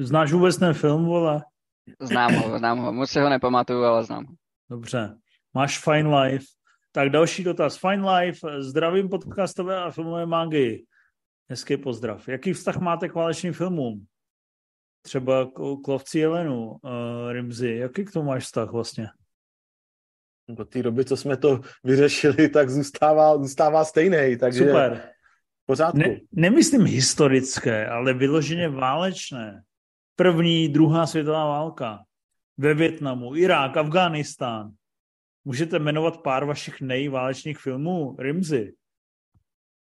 [0.00, 1.42] znáš vůbec ten film, vole?
[2.00, 2.92] Znám ho, znám ho.
[2.92, 4.34] Moc si ho nepamatuju, ale znám ho.
[4.70, 5.14] Dobře.
[5.54, 6.44] Máš Fine Life.
[6.92, 7.76] Tak další dotaz.
[7.76, 10.84] Fine Life, zdravím podcastové a filmové magii.
[11.50, 12.28] Hezký pozdrav.
[12.28, 14.06] Jaký vztah máte k válečným filmům?
[15.02, 15.50] třeba
[15.84, 17.76] k lovci Jelenu, uh, Rimzy.
[17.76, 19.08] Jaký k tomu máš vztah vlastně?
[20.48, 24.36] Do té doby, co jsme to vyřešili, tak zůstává, zůstává stejný.
[24.38, 25.12] Takže Super.
[25.66, 25.98] Pořádku.
[25.98, 29.62] Ne, nemyslím historické, ale vyloženě válečné.
[30.20, 32.04] První, druhá světová válka.
[32.56, 34.70] Ve Větnamu, Irák, Afghánistán.
[35.44, 38.16] Můžete jmenovat pár vašich nejválečných filmů?
[38.18, 38.74] Rimzy.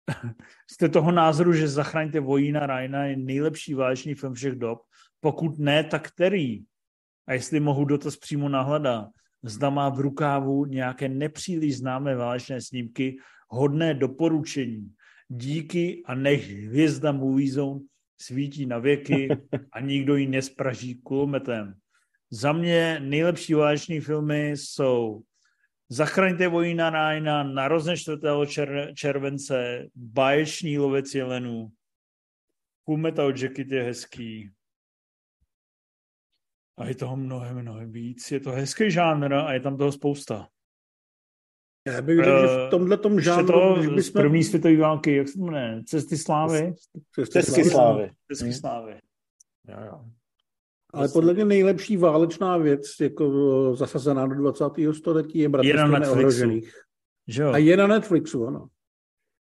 [0.71, 4.79] Jste toho názoru, že Zachraňte vojína Rajna je nejlepší válečný film všech dob?
[5.21, 6.65] Pokud ne, tak který?
[7.27, 9.09] A jestli mohu dotaz přímo nahledat,
[9.43, 13.17] zda má v rukávu nějaké nepříliš známé válečné snímky
[13.49, 14.95] hodné doporučení.
[15.29, 17.81] Díky a nech hvězda Movie Zone
[18.23, 19.29] svítí na věky
[19.73, 21.75] a nikdo ji nespraží kulometem.
[22.31, 25.23] Za mě nejlepší váleční filmy jsou
[25.93, 28.17] Zachraňte vojína Rájna, Narozne 4.
[28.17, 31.73] Čer- července, Báječný lovec jelenů,
[32.85, 34.51] Full Metal Jacket je hezký.
[36.79, 38.31] A je toho mnohem, mnohem víc.
[38.31, 40.49] Je to hezký žánr a je tam toho spousta.
[41.87, 44.23] Já bych řekl, že v tomhle tom žánru, to když z bychom...
[44.23, 45.83] první světové války, jak se to jmenuje?
[45.87, 46.75] Cesty slávy?
[47.31, 48.11] Cesty slávy.
[48.29, 48.53] Cesty Hmm.
[48.53, 48.93] slávy.
[49.69, 50.01] Jo, jo.
[50.95, 53.25] Ale podle mě nejlepší válečná věc, jako
[53.73, 54.65] eh, zasazená do 20.
[54.93, 56.73] století, je Bratrstvo neohrožených.
[57.29, 57.53] Že jo?
[57.53, 58.67] A je na Netflixu, ano.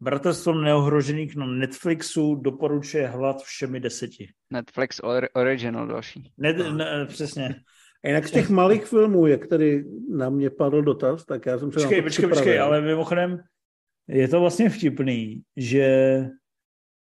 [0.01, 4.29] Bratrstvo neohrožených na Netflixu doporučuje hlad všemi deseti.
[4.49, 6.31] Netflix or- Original další.
[6.37, 7.55] Ne, ne, přesně.
[8.03, 11.71] A jinak z těch malých filmů, jak tady na mě padl dotaz, tak já jsem
[11.71, 13.39] se Počkej, na to počkej, počkej, ale mimochodem
[14.07, 16.25] je to vlastně vtipný, že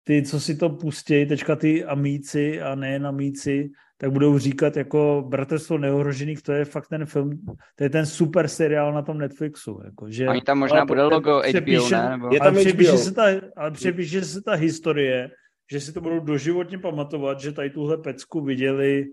[0.04, 5.26] ty, co si to pustějí, teďka ty amíci a nejen amíci, tak budou říkat jako
[5.30, 7.30] Bratrstvo neohrožených, to je fakt ten film,
[7.76, 9.82] to je ten super seriál na tom Netflixu.
[9.86, 12.10] Jako, že, Oni tam možná bude logo HBO, ne?
[12.10, 12.30] Nebo...
[12.34, 12.98] Je tam ale přepíše HBO.
[12.98, 13.24] se ta,
[13.56, 15.32] ale přepíše se ta historie,
[15.72, 19.06] že si to budou doživotně pamatovat, že tady tuhle pecku viděli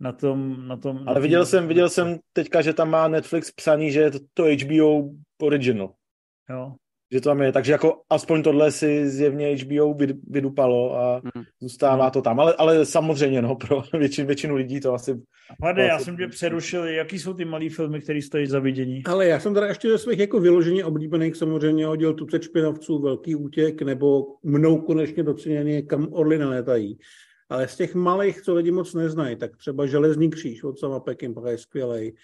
[0.00, 0.68] na tom...
[0.68, 3.92] Na tom na Ale tom- viděl jsem, viděl jsem teďka, že tam má Netflix psaný,
[3.92, 5.10] že je to, to HBO
[5.42, 5.92] original.
[6.50, 6.72] Jo.
[7.12, 11.44] Že to tam je, takže jako aspoň tohle si zjevně HBO vyd- vydupalo a Mhm.
[11.62, 12.10] zůstává No.
[12.10, 12.40] to tam.
[12.40, 15.14] Ale, ale samozřejmě, no, pro většinu, většinu lidí to asi...
[15.74, 16.84] To já asi- jsem tě přerušil.
[16.84, 19.02] Jaký jsou ty malý filmy, které stojí za vidění?
[19.04, 23.34] Ale já jsem teda ještě ze svých jako vyloženě oblíbených samozřejmě hodil Tucet špinavců, Velký
[23.34, 26.98] útěk, nebo mnou konečně doceněný, kam orly nelétají.
[27.48, 31.50] Ale z těch malých, co lidi moc neznají, tak třeba Železný kříž od sama Peckinpaha
[31.50, 32.14] je skvělej.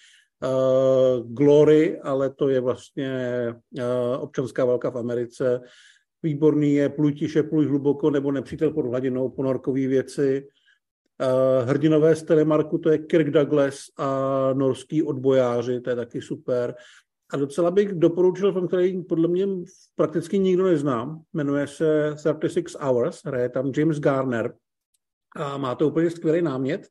[0.43, 3.47] Uh, Glory, ale to je vlastně
[3.79, 5.61] uh, občanská válka v Americe.
[6.23, 10.47] Výborný je Pluj tiše, pluj hluboko, nebo Nepřítel pod hladinou, ponorkový věci.
[11.23, 16.75] Uh, hrdinové z Telemarku, to je Kirk Douglas a norský odbojáři, to je taky super.
[17.33, 19.47] A docela bych doporučil film, který podle mě
[19.95, 21.21] prakticky nikdo nezná.
[21.33, 24.55] Jmenuje se 36 Hours, hraje tam James Garner
[25.37, 26.89] a má to úplně skvělý námět,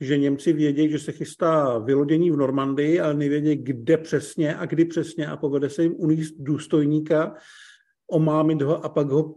[0.00, 4.84] že Němci vědí, že se chystá vylodění v Normandii, ale nevědí, kde přesně a kdy
[4.84, 7.34] přesně a povede se jim uníst důstojníka,
[8.10, 9.34] omámit ho a pak ho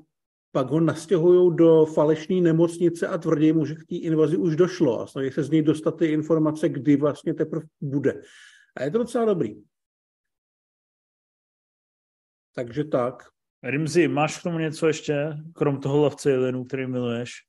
[0.51, 5.01] pak ho nastěhují do falešné nemocnice a tvrdí mu, že k té invazi už došlo
[5.01, 8.21] a snaží se z něj dostat ty informace, kdy vlastně teprve bude.
[8.77, 9.61] A je to docela dobrý.
[12.55, 13.23] Takže tak.
[13.63, 17.48] Rimzi, máš k tomu něco ještě, krom toho lovce jelenů, který miluješ?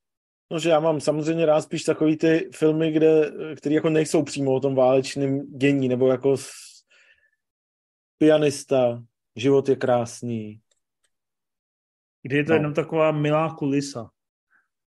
[0.50, 4.52] No, že já mám samozřejmě rád spíš takový ty filmy, kde, které jako nejsou přímo
[4.52, 6.50] o tom válečném dění, nebo jako s...
[8.18, 9.02] pianista,
[9.36, 10.60] život je krásný.
[12.22, 12.56] Kdy je to No.
[12.56, 14.10] jenom taková milá kulisa.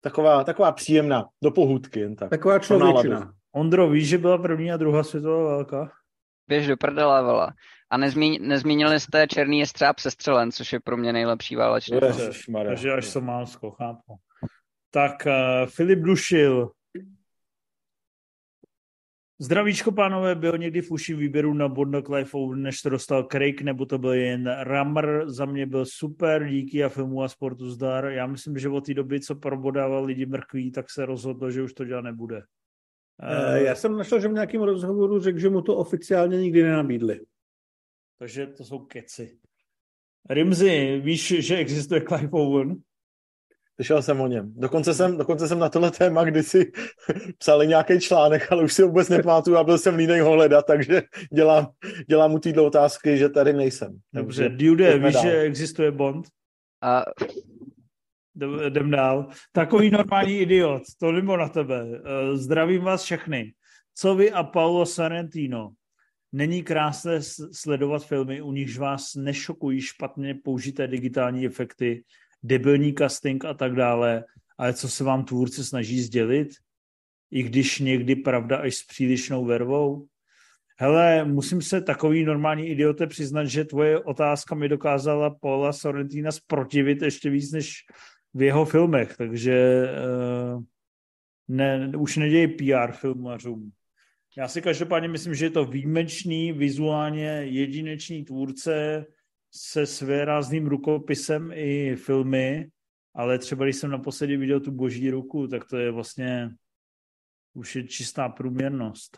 [0.01, 2.29] Taková, taková příjemná, do pohůdky jen tak.
[2.29, 3.33] Taková člověčina.
[3.51, 5.91] Ondro, víš, že byla první a druhá světová válka?
[6.47, 7.53] Běž do prdele, vela.
[7.89, 11.99] A nezmí, nezmínili jste Černý je střáp sestřelen, což je pro mě nejlepší válečný.
[12.65, 14.15] Takže až Somálsko, chápu.
[14.93, 16.71] Tak uh, Filip Dušil.
[19.39, 23.61] Zdravíčko, pánové, byl někdy v uši výběru na Bond Clive Owen, než to dostal Craig,
[23.61, 28.05] nebo to byl jen Rammer, za mě byl super, díky a filmu a sportu zdar.
[28.05, 31.73] Já myslím, že od té doby, co probodával lidi mrkví, tak se rozhodl, že už
[31.73, 32.43] to dělat nebude.
[33.21, 37.19] Eh, Já jsem našel, že v nějakém rozhovoru řekl, že mu to oficiálně nikdy nenabídli.
[38.19, 39.39] Takže to jsou keci.
[40.29, 42.83] Rimzi, víš, že existuje Clive Owen?
[43.75, 44.53] Slyšel jsem o něm.
[44.55, 46.71] Dokonce jsem, dokonce jsem na tohle téma kdysi
[47.37, 51.01] psali nějaký článek, ale už si vůbec nepamatuju a byl jsem línej ho hledat, takže
[51.33, 51.67] dělám,
[52.09, 53.99] dělám mu týhle otázky, že tady nejsem.
[54.13, 55.23] Dobře, Takže Dude, víš, dál.
[55.23, 56.25] že existuje Bond?
[56.81, 57.03] A
[58.65, 59.27] Jdem, dál.
[59.51, 61.85] Takový normální idiot, to mimo na tebe.
[61.93, 63.53] Eh, Zdravím vás všechny.
[63.95, 65.69] Co vy a Paulo Sorrentino?
[66.31, 67.19] Není krásné
[67.51, 72.03] sledovat filmy, u nichž vás nešokují špatně použité digitální efekty,
[72.43, 74.23] debilní casting a tak dále,
[74.57, 76.49] ale co se vám tvůrce snaží sdělit?
[77.33, 80.05] i když někdy pravda až s přílišnou vervou?
[80.77, 87.01] Hele, musím se takový normální idiote přiznat, že tvoje otázka mi dokázala Paula Sorrentina sprotivit
[87.01, 87.73] ještě víc než
[88.33, 89.85] v jeho filmech, takže
[90.55, 90.63] uh,
[91.47, 93.71] ne, už nedějí PR filmařům.
[94.37, 99.05] Já si každopádně myslím, že je to výjimečný, vizuálně jedinečný tvůrce
[99.55, 102.69] se svérázným rukopisem i filmy,
[103.15, 106.49] ale třeba když jsem naposledy viděl tu boží ruku, tak to je vlastně
[107.53, 109.17] už je čistá průměrnost.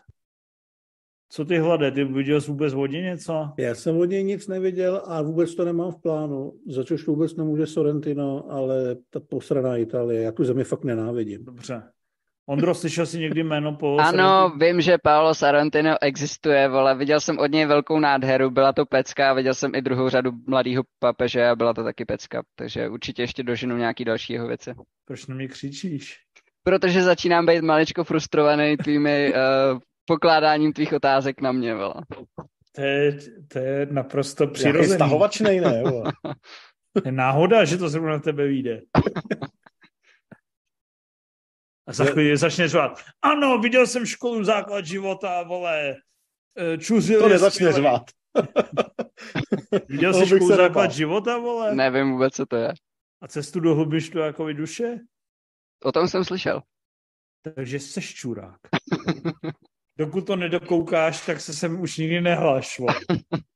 [1.28, 3.48] Co ty hlade, ty viděl jsi vůbec vodě něco?
[3.58, 7.36] Já jsem od něj nic neviděl a vůbec to nemám v plánu, za což vůbec
[7.36, 11.44] nemůže Sorrentino, ale ta posraná Itálie, já tu zemi fakt nenávidím.
[11.44, 11.82] Dobře.
[12.48, 14.66] Ondro, slyšel jsi někdy jméno Paolo Ano, Sorrentino?
[14.66, 19.32] vím, že Paolo Sorrentino existuje, vole, viděl jsem od něj velkou nádheru, byla to pecka,
[19.32, 23.42] viděl jsem i druhou řadu mladého papeže a byla to taky pecka, takže určitě ještě
[23.42, 24.74] doženu nějaký další jeho věci.
[25.04, 26.16] Proč na mě křičíš?
[26.62, 31.94] Protože začínám být maličko frustrovaný tvými uh, pokládáním tvých otázek na mě, vole.
[32.76, 33.18] To je,
[33.48, 34.90] to je naprosto přirozený.
[34.90, 35.82] Jaký stahovačnej, ne?
[37.04, 38.80] je náhoda, že to zrovna na tebe vyjde.
[41.86, 43.00] A za chvíli začne řvat.
[43.22, 45.96] Ano, viděl jsem školu základ života, vole.
[46.58, 48.02] Eh, čuzil to nezačne řvat.
[49.88, 50.90] viděl jsi školu základ nebal.
[50.90, 51.74] života, vole?
[51.74, 52.72] Nevím vůbec, co to je.
[53.22, 54.98] A cestu do hlubištu jako duše?
[55.84, 56.62] O tom jsem slyšel.
[57.54, 58.60] Takže seš čurák.
[59.98, 62.80] Dokud to nedokoukáš, tak se sem už nikdy nehlaš.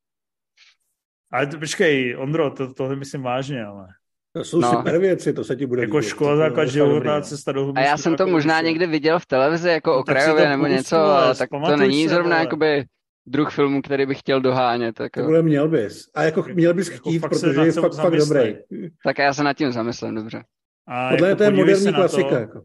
[1.33, 3.89] Ale to, počkej, Ondro, to, tohle myslím vážně, ale...
[4.33, 4.71] To jsou no.
[4.71, 6.09] super věci, to se ti bude Jako vidět.
[6.09, 8.73] škola základ života, cesta do A já jsem to možná věci.
[8.73, 12.37] někdy viděl v televizi jako no, okrajově nebo něco, ale tak to není se, zrovna
[12.37, 12.45] ale...
[12.45, 12.85] jakoby
[13.27, 14.95] druh filmu, který bych chtěl dohánět.
[14.95, 16.05] Tak Takhle měl bys.
[16.15, 18.57] A jako měl bys jako chtít, jako protože je fakt, fakt dobrý.
[19.05, 20.45] Tak já se nad tím zamyslím, dobře.
[20.89, 22.29] A Podle jako to je moderní klasika.
[22.29, 22.63] To, jako.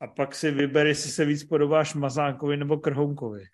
[0.00, 3.44] A pak si vyber, jestli se víc podobáš Mazánkovi nebo Krhounkovi.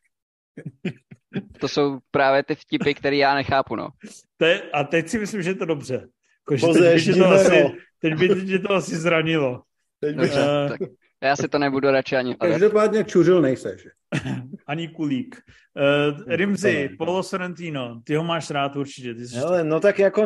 [1.61, 3.89] To jsou právě ty vtipy, které já nechápu, no.
[4.37, 6.09] Te, a teď si myslím, že je to dobře.
[6.51, 7.65] Jako, Boze, teď, by to asi,
[7.99, 9.63] teď by tě to asi zranilo.
[10.01, 10.23] Teď by...
[10.23, 10.81] Dobře, uh, tak
[11.23, 12.35] já si to nebudu radši ani...
[12.35, 13.89] Každopádně čuřil nejseš.
[14.67, 15.41] ani kulík.
[15.75, 19.15] Uh, Rimzi, Polo Sorrentino, ty ho máš rád určitě.
[19.15, 20.23] Ty jsi Hele, no tak jako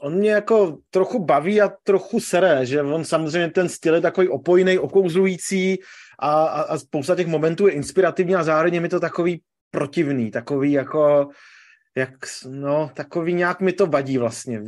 [0.00, 4.28] on mě jako trochu baví a trochu sere, že on samozřejmě ten styl je takový
[4.28, 5.78] opojný, okouzlující
[6.18, 9.40] a, a, a spousta těch momentů je inspirativní a zároveň mi to takový
[9.70, 11.28] protivný, takový jako
[11.96, 12.10] jak,
[12.48, 14.62] no, takový nějak mi to vadí vlastně,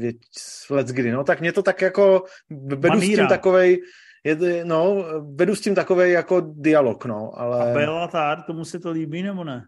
[0.71, 3.07] let kdy, no, tak mě to tak jako, vedu Maníra.
[3.07, 3.83] s tím takovej,
[4.25, 5.05] je, no,
[5.35, 7.71] vedu s tím takovej jako dialog, no, ale...
[7.71, 9.67] A Bellatar, tomu se to líbí nebo ne?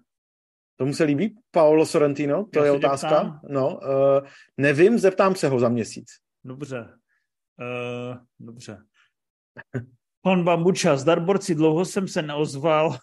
[0.76, 2.44] Tomu se líbí Paolo Sorrentino?
[2.52, 3.08] To Já je otázka.
[3.08, 3.40] Ptám.
[3.48, 6.06] No, uh, nevím, zeptám se ho za měsíc.
[6.44, 6.88] Dobře.
[7.60, 8.78] Uh, dobře.
[10.22, 12.96] Pan Bambuča, zdar borci, dlouho jsem se neozval.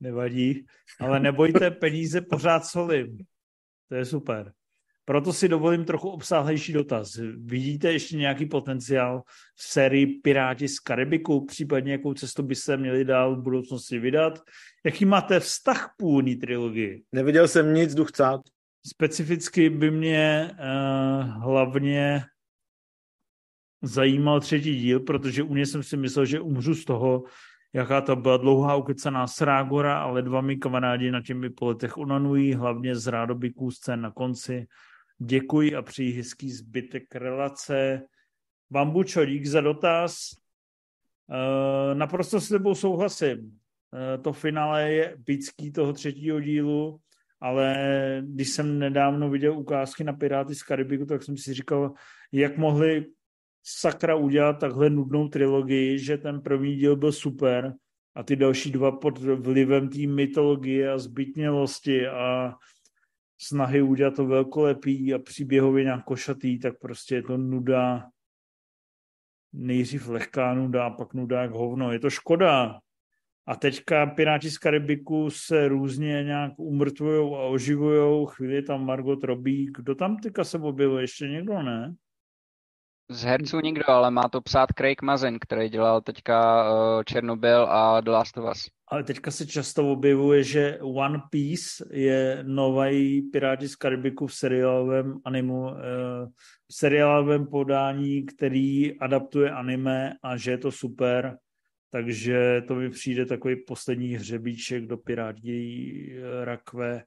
[0.00, 0.66] Nevadí,
[1.00, 3.18] ale nebojte, peníze pořád solím.
[3.88, 4.52] To je super.
[5.04, 7.16] Proto si dovolím trochu obsáhlejší dotaz.
[7.36, 9.22] Vidíte ještě nějaký potenciál
[9.56, 14.42] v sérii Piráti z Karibiku, případně jakou cestu by se měli dál v budoucnosti vydat?
[14.84, 17.02] Jaký máte vztah k původní trilogii?
[17.12, 18.40] Neviděl jsem nic, jdu chcát.
[18.86, 22.24] Specificky by mě uh, hlavně
[23.82, 27.22] zajímal třetí díl, protože u mě jsem si myslel, že umřu z toho,
[27.72, 32.96] jaká to byla dlouhá ukecená srágora, ale dva mi kamarádi na těmi poletech unanují, hlavně
[32.96, 34.66] z rádobyků scén na konci.
[35.18, 38.02] Děkuji a přeji hezký zbytek relace.
[38.70, 40.30] Bambučo, dík za dotaz.
[41.30, 43.58] E, naprosto s tebou souhlasím.
[43.94, 47.00] E, to finále je pický toho třetího dílu,
[47.40, 47.76] ale
[48.24, 51.92] když jsem nedávno viděl ukázky na Piráty z Karibiku, tak jsem si říkal,
[52.32, 53.06] jak mohli
[53.68, 57.74] sakra udělat takhle nudnou trilogii, že ten první díl byl super
[58.14, 62.54] a ty další dva pod vlivem té mytologie a zbytnělosti a
[63.40, 68.08] snahy udělat to velkolepý a příběhově nějak košatý, tak prostě je to nuda,
[69.52, 71.92] nejdřív lehká nuda pak nuda jak hovno.
[71.92, 72.80] Je to škoda.
[73.46, 78.26] A teďka Piráti z Karibiku se různě nějak umrtvujou a oživujou.
[78.26, 79.70] Chvíli tam Margot Robbie.
[79.76, 80.98] Kdo tam teďka se objevil?
[80.98, 81.94] Ještě někdo, ne?
[83.10, 88.00] Z herců nikdo, ale má to psát Craig Mazin, který dělal teďka uh, Černobyl a
[88.00, 88.70] The Last of Us.
[88.88, 95.14] Ale teďka se často objevuje, že One Piece je nový Piráti z Karibiku v seriálovém
[95.24, 95.76] animu, uh,
[96.68, 101.38] v seriálovém podání, který adaptuje anime a že je to super.
[101.90, 106.12] Takže to mi přijde takový poslední hřebíček do Pirátí
[106.44, 107.02] rakve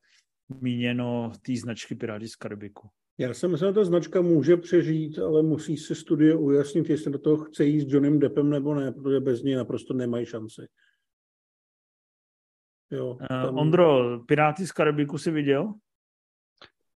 [0.61, 2.89] míněno té značky Piráti z Karibiku.
[3.21, 7.19] Já jsem myslel, že ta značka může přežít, ale musí se studio ujasnit, jestli do
[7.19, 10.61] toho chce jít s Johnnym Deppem nebo ne, protože bez něj naprosto nemají šanci.
[12.91, 13.53] Jo, tam...
[13.53, 15.73] uh, Ondro, Piráty z Karibiku si viděl?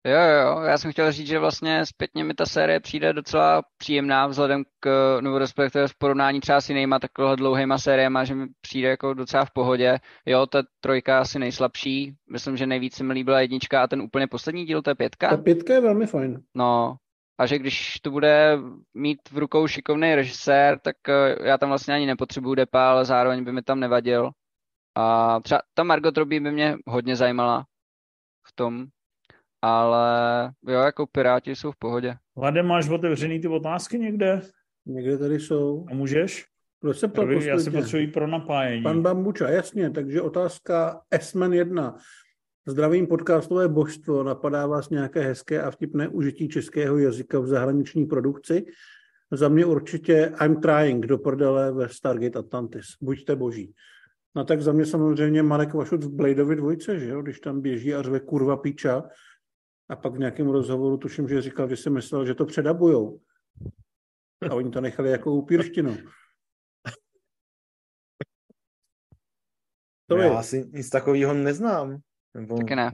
[0.05, 4.27] Jo, jo, já jsem chtěl říct, že vlastně zpětně mi ta série přijde docela příjemná
[4.27, 8.89] vzhledem k, nebo respektive v porovnání třeba s jinýma takovýhle dlouhýma sériema, že mi přijde
[8.89, 9.97] jako docela v pohodě.
[10.25, 14.65] Jo, ta trojka asi nejslabší, myslím, že nejvíce mi líbila jednička a ten úplně poslední
[14.65, 15.29] díl, to je pětka.
[15.29, 16.41] Ta pětka je velmi fajn.
[16.55, 16.95] No,
[17.37, 18.57] a že když to bude
[18.93, 23.43] mít v rukou šikovný režisér, tak eh, já tam vlastně ani nepotřebuju depa, ale zároveň
[23.43, 24.31] by mi tam nevadil.
[24.95, 27.65] A třeba ta Margot Robbie by mě hodně zajímala
[28.47, 28.85] v tom,
[29.65, 32.15] ale jo, jako Piráti jsou v pohodě.
[32.37, 34.41] Lade, máš otevřený ty otázky někde?
[34.85, 35.85] Někde tady jsou.
[35.91, 36.45] A můžeš?
[36.79, 38.83] Proč se já, já si potřebuji pro napájení.
[38.83, 41.97] Pan Bambuča, jasně, takže otázka Esmen 1.
[42.67, 48.65] Zdravím podcastové božstvo, napadá vás nějaké hezké a vtipné užití českého jazyka v zahraniční produkci?
[49.31, 52.85] Za mě určitě I'm trying do prdele ve Stargate Atlantis.
[53.01, 53.73] Buďte boží.
[54.35, 57.21] No tak za mě samozřejmě Marek Vašut v Bladeovi dvojce, že jo?
[57.21, 59.03] když tam běží a řve kurva píča,
[59.89, 63.19] a pak v nějakém rozhovoru tuším, že říkal, že si myslel, že to předabujou.
[64.49, 65.97] A oni to nechali jako upírštinu.
[70.07, 70.31] To Já je.
[70.31, 71.97] asi nic takového neznám.
[72.33, 72.57] Nebo...
[72.57, 72.91] Taky ne.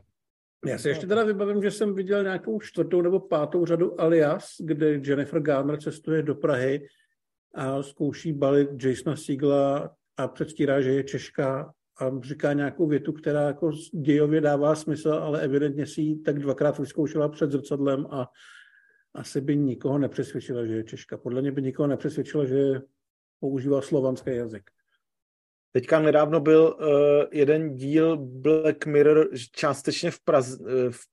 [0.66, 4.88] Já si ještě teda vybavím, že jsem viděl nějakou čtvrtou nebo pátou řadu Alias, kde
[4.92, 6.88] Jennifer Garner cestuje do Prahy
[7.56, 13.42] a zkouší balit Jasona Siegla a předstírá, že je Češka a říká nějakou větu, která
[13.42, 18.28] jako dějově dává smysl, ale evidentně si ji tak dvakrát vyzkoušela před zrcadlem a
[19.14, 21.18] asi by nikoho nepřesvědčila, že je Češka.
[21.18, 22.82] Podle mě by nikoho nepřesvědčila, že
[23.40, 24.72] používá slovanský jazyk.
[25.72, 26.88] Teďka nedávno byl uh,
[27.32, 31.11] jeden díl Black Mirror částečně v, Praz, uh, v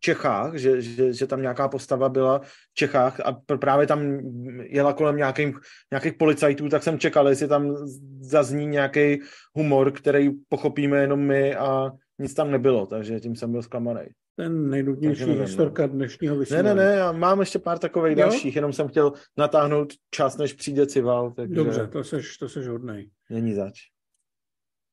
[0.00, 4.20] Čechách, že, že, že tam nějaká postava byla v Čechách a právě tam
[4.62, 5.56] jela kolem nějakých,
[5.92, 7.76] nějakých policajtů, tak jsem čekal, jestli tam
[8.20, 9.20] zazní nějaký
[9.54, 14.00] humor, který pochopíme jenom my a nic tam nebylo, takže tím jsem byl zklamaný.
[14.36, 15.92] Ten nejnudnější nevím, historka no.
[15.92, 16.64] dnešního vysílání.
[16.64, 18.22] Ne, ne, ne, já mám ještě pár takových jo?
[18.22, 21.30] dalších, jenom jsem chtěl natáhnout čas, než přijde Cival.
[21.30, 21.54] Takže...
[21.54, 23.10] Dobře, to seš, to seš hodnej.
[23.30, 23.80] Není zač.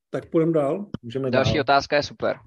[0.09, 0.85] Tak půjdeme dál.
[1.01, 1.61] Můžeme Další dál.
[1.61, 2.37] otázka je super.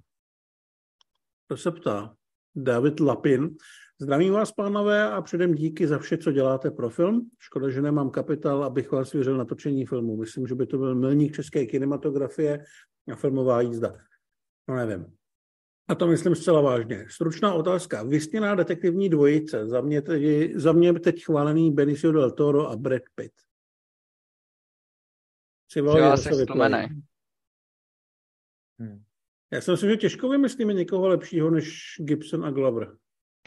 [1.46, 2.14] To se ptá.
[2.56, 3.56] David Lapin.
[4.00, 7.30] Zdravím vás, pánové, a předem díky za vše, co děláte pro film.
[7.38, 10.16] Škoda, že nemám kapitál, abych vás svěřil natočení filmu.
[10.16, 12.64] Myslím, že by to byl milník české kinematografie
[13.12, 13.98] a filmová jízda.
[14.68, 15.18] No nevím.
[15.88, 17.06] A to myslím zcela vážně.
[17.10, 18.02] Stručná otázka.
[18.02, 19.66] Vysněná detektivní dvojice.
[19.66, 23.32] Za mě, teď, za mě teď chválený Benicio del Toro a Brad Pitt.
[25.72, 26.30] Si volali, se
[28.80, 29.02] Hmm.
[29.52, 32.96] Já si myslím, že těžko vymyslíme někoho lepšího než Gibson a Glover.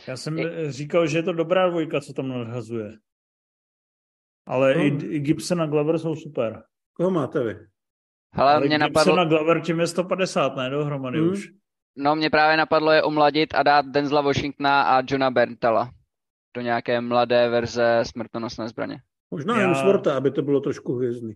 [0.07, 0.72] Já jsem je...
[0.72, 2.98] říkal, že je to dobrá dvojka, co tam nadhazuje.
[4.48, 4.82] Ale no.
[4.82, 6.64] i, i Gibson a Glover jsou super.
[6.94, 7.53] Koho máte vy?
[8.34, 9.19] Hele, Ale mě Gibson napadlo...
[9.19, 10.69] a Glover tím je 150, ne?
[10.69, 11.30] Dohromady hmm.
[11.30, 11.49] už.
[11.98, 15.91] No, mě právě napadlo je omladit a dát Denzla Washingtona a Johna Berntala
[16.56, 19.02] do nějaké mladé verze smrtonosné zbraně.
[19.32, 19.68] Možná Já...
[19.68, 21.34] Hemswortha, aby to bylo trošku hvězdný.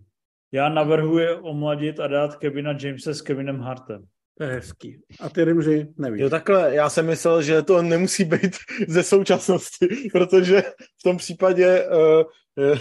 [0.52, 4.06] Já navrhuji omladit a dát Kevina Jamesa s Kevinem Hartem.
[4.38, 4.98] To je hezký.
[5.20, 6.20] A ty Rimži nevíš.
[6.20, 8.56] Jo, takhle, já jsem myslel, že to nemusí být
[8.88, 10.62] ze současnosti, protože
[11.00, 12.24] v tom případě uh,
[12.72, 12.78] uh,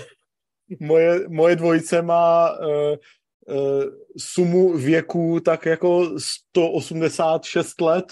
[0.80, 3.84] moje, moje dvojice má uh, uh,
[4.18, 8.06] sumu věku tak jako 186 let.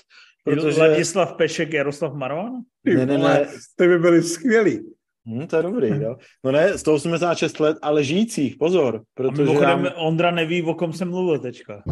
[0.44, 0.82] Protože...
[0.82, 2.52] Ladislav Pešek, Jaroslav Marvan?
[2.84, 3.48] Ne, ne, ne.
[3.76, 4.80] Ty by byli skvělí.
[5.26, 6.16] Hmm, to je dobrý, jo.
[6.44, 9.02] No ne, 186 let, ale žijících, pozor.
[9.14, 9.90] Protože A mimochodem.
[9.96, 11.84] Ondra neví, o kom jsem mluvil teďka.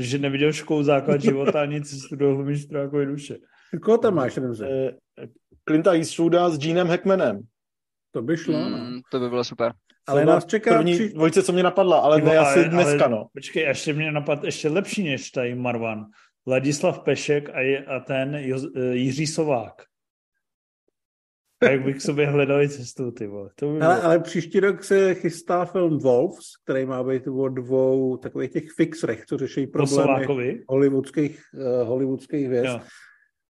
[0.00, 3.36] Že neviděl školu základ života a nic studoval mistrákové duše.
[3.82, 4.68] Koho tam máš, Remze?
[4.68, 4.92] Eh,
[5.68, 7.40] Clinta Eastwooda s Jeanem Hackmanem.
[8.10, 8.78] To by šlo, no.
[8.78, 9.72] mm, To by bylo super.
[10.06, 10.76] Ale nás čeká...
[10.76, 11.08] První při...
[11.08, 13.26] dvojce, co mě napadla, ale ne asi dneska, ale, no.
[13.32, 16.06] Počkej, ještě mě napadl ještě lepší než tady Marvan.
[16.46, 19.82] Ladislav Pešek a, je, a ten eh, Jiří Sovák.
[21.62, 23.50] A jak bych sobě hledal cestu, ty vole.
[23.54, 28.16] To by ale, ale příští rok se chystá film Wolves, který má být o dvou
[28.16, 30.26] takových těch fixrech, co řeší problémy
[30.68, 32.66] hollywoodských, uh, hollywoodských hvězd.
[32.66, 32.80] Jo.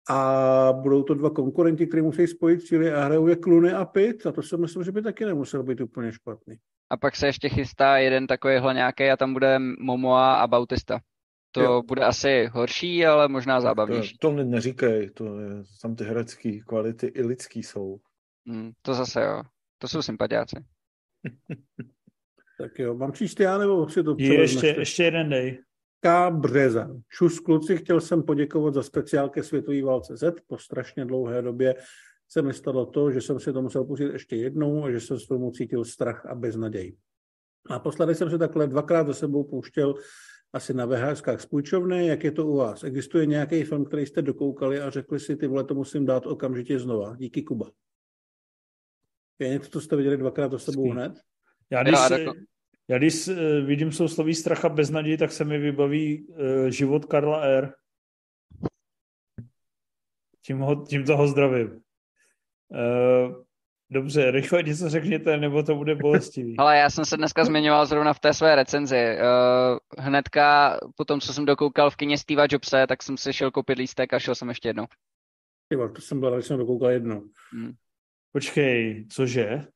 [0.09, 4.25] A budou to dva konkurenti, kteří musí spojit síly a hrajou je Clooney a Pitt
[4.25, 6.55] a to si myslím, že by taky nemusel být úplně špatný.
[6.89, 10.99] A pak se ještě chystá jeden takovýhle nějaký a tam bude Momoa a Bautista.
[11.51, 11.81] To jo.
[11.81, 14.17] bude asi horší, ale možná zábavnější.
[14.17, 17.99] To, to mi neříkej, to je, tam ty herecké kvality i lidský jsou.
[18.45, 19.43] Mm, to zase jo,
[19.77, 20.55] to jsou sympatiáci.
[22.59, 25.63] tak jo, mám číst já, nebo si to je, ještě, ještě jeden dej.
[26.01, 26.29] K.
[26.29, 27.01] Březan.
[27.09, 30.35] Čus kluci, chtěl jsem poděkovat za speciál ke světové válce Z.
[30.47, 31.75] Po strašně dlouhé době
[32.27, 35.19] se mi stalo to, že jsem si to musel pustit ještě jednou a že jsem
[35.19, 36.95] z filmu cítil strach a beznaděj.
[37.69, 39.95] A posledně jsem se takhle dvakrát za sebou pouštěl
[40.53, 42.07] asi na VHSkách z půjčovny.
[42.07, 42.83] Jak je to u vás?
[42.83, 46.79] Existuje nějaký film, který jste dokoukali a řekli si, ty vole, to musím dát okamžitě
[46.79, 47.15] znova.
[47.15, 47.71] Díky, Kuba.
[49.39, 51.13] Je něco, co jste viděli dvakrát za sebou hned?
[51.69, 51.99] Já když,
[52.87, 53.35] já když uh,
[53.65, 57.73] vidím sousloví stracha bez naději, tak se mi vybaví uh, život Karla R.
[60.41, 61.67] Tím, ho, tím toho zdravím.
[61.67, 63.43] Uh,
[63.89, 66.57] dobře, rychle něco řekněte, nebo to bude bolestivý.
[66.57, 69.17] Ale já jsem se dneska zmiňoval zrovna v té své recenzi.
[69.17, 73.51] Uh, hnedka po tom, co jsem dokoukal v kině Steva Jobse, tak jsem si šel
[73.51, 74.85] koupit lístek a šel jsem ještě jednou.
[75.73, 77.23] Jo, to jsem byl, když jsem dokoukal jednou.
[77.53, 77.73] Hmm.
[78.31, 79.67] Počkej, cože?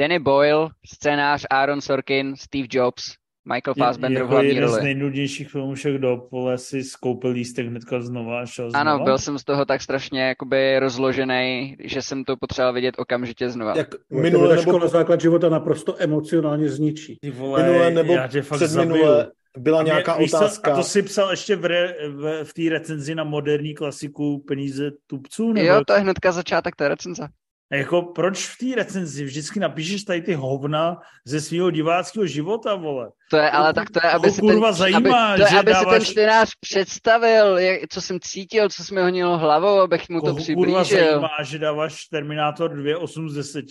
[0.00, 3.14] Danny Boyle, scénář Aaron Sorkin, Steve Jobs,
[3.54, 4.80] Michael Fassbender v hlavní jeden roli.
[4.80, 9.04] z nejnudnějších filmů všech do pole si skoupil lístek hnedka znova a šel Ano, znova?
[9.04, 13.74] byl jsem z toho tak strašně jakoby rozložený, že jsem to potřeboval vidět okamžitě znova.
[13.76, 14.62] Jak minule nebo...
[14.62, 17.16] škola základ života naprosto emocionálně zničí.
[17.20, 20.72] Ty vole, minule nebo já tě fakt předminule byla mě- nějaká co, otázka.
[20.72, 24.90] A to si psal ještě v, re, v, v té recenzi na moderní klasiku Peníze
[25.06, 25.52] tupců?
[25.52, 27.28] Nebo Jo, to je hnedka začátek té recenze.
[27.72, 32.74] A jako proč v té recenzi vždycky napíšeš tady ty hovna ze svého diváckého života,
[32.74, 33.10] vole?
[33.30, 35.72] To je, ale tak to je, aby si kurva ten, zajímá, aby, to je, aby
[35.74, 40.08] si ten dáváš- čtenář představil, jak, co jsem cítil, co se mi honilo hlavou, abych
[40.08, 41.06] mu to Koho kurva přiblížil.
[41.06, 43.64] zajímá, že dáváš Terminátor 2 8 z 10?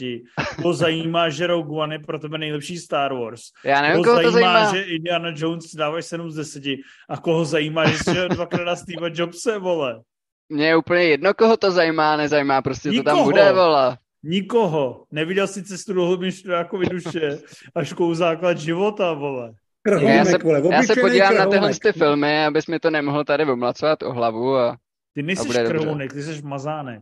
[0.61, 3.41] Koho zajímá, že Rogue One je pro tebe nejlepší Star Wars?
[3.65, 4.73] Já nevím, Koho koho to zajímá.
[4.73, 6.63] že Indiana Jones dáváš 7 z 10?
[7.09, 10.01] A koho zajímá, že jsi dvakrát na Steve Jobse, vole?
[10.49, 13.23] Mně je úplně jedno, koho to zajímá, nezajímá, prostě to tam Nikoho.
[13.23, 13.97] bude, vole.
[14.23, 15.03] Nikoho.
[15.11, 17.37] Neviděl jsi cestu do hlubin študákovi duše
[17.75, 19.53] a škou základ života, vole.
[19.81, 23.23] Krhonek, Já se, vole, já se podívám na tyhle ty filmy, abys mi to nemohl
[23.23, 24.77] tady omlacovat o hlavu a
[25.13, 27.01] Ty nejsi krhounek, ty jsi mazánek.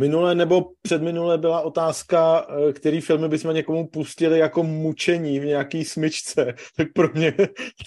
[0.00, 5.84] Minule nebo předminule byla otázka, eh, který filmy bychom někomu pustili jako mučení v nějaký
[5.84, 6.54] smyčce.
[6.76, 7.34] Tak pro mě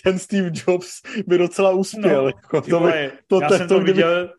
[0.04, 2.22] ten Steve Jobs by docela uspěl.
[2.24, 4.30] No, jako, to by, to, já to, jsem to, kdyby- viděl,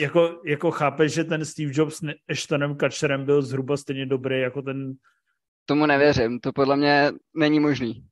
[0.00, 4.62] jako, jako chápeš, že ten Steve Jobs s Ashtonem Kutcherem byl zhruba stejně dobrý jako
[4.62, 4.92] ten...
[5.66, 6.40] tomu nevěřím.
[6.40, 8.04] To podle mě není možný.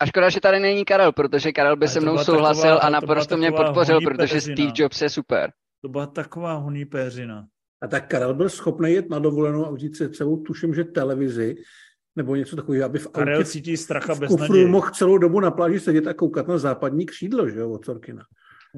[0.00, 3.36] A škoda, že tady není Karel, protože Karel by se mnou souhlasil taková- a naprosto
[3.36, 4.54] mě podpořil, protože péřina.
[4.56, 5.52] Steve Jobs je super.
[5.82, 7.46] To byla taková honí péřina.
[7.82, 11.56] A tak Karel byl schopný jet na dovolenou a vzít si celou, tuším, že televizi,
[12.16, 14.66] nebo něco takového, aby v Karel autě cítí stracha v bez kufru naděje.
[14.66, 18.24] mohl celou dobu na pláži sedět a koukat na západní křídlo, že jo, od Sorkina.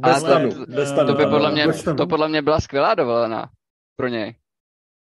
[0.03, 1.09] Ale bez to- stanu, to- bez stanu.
[1.09, 1.97] To by No, podle mě, bez stanu.
[1.97, 3.51] to podle mě byla skvělá dovolená
[3.97, 4.35] pro něj.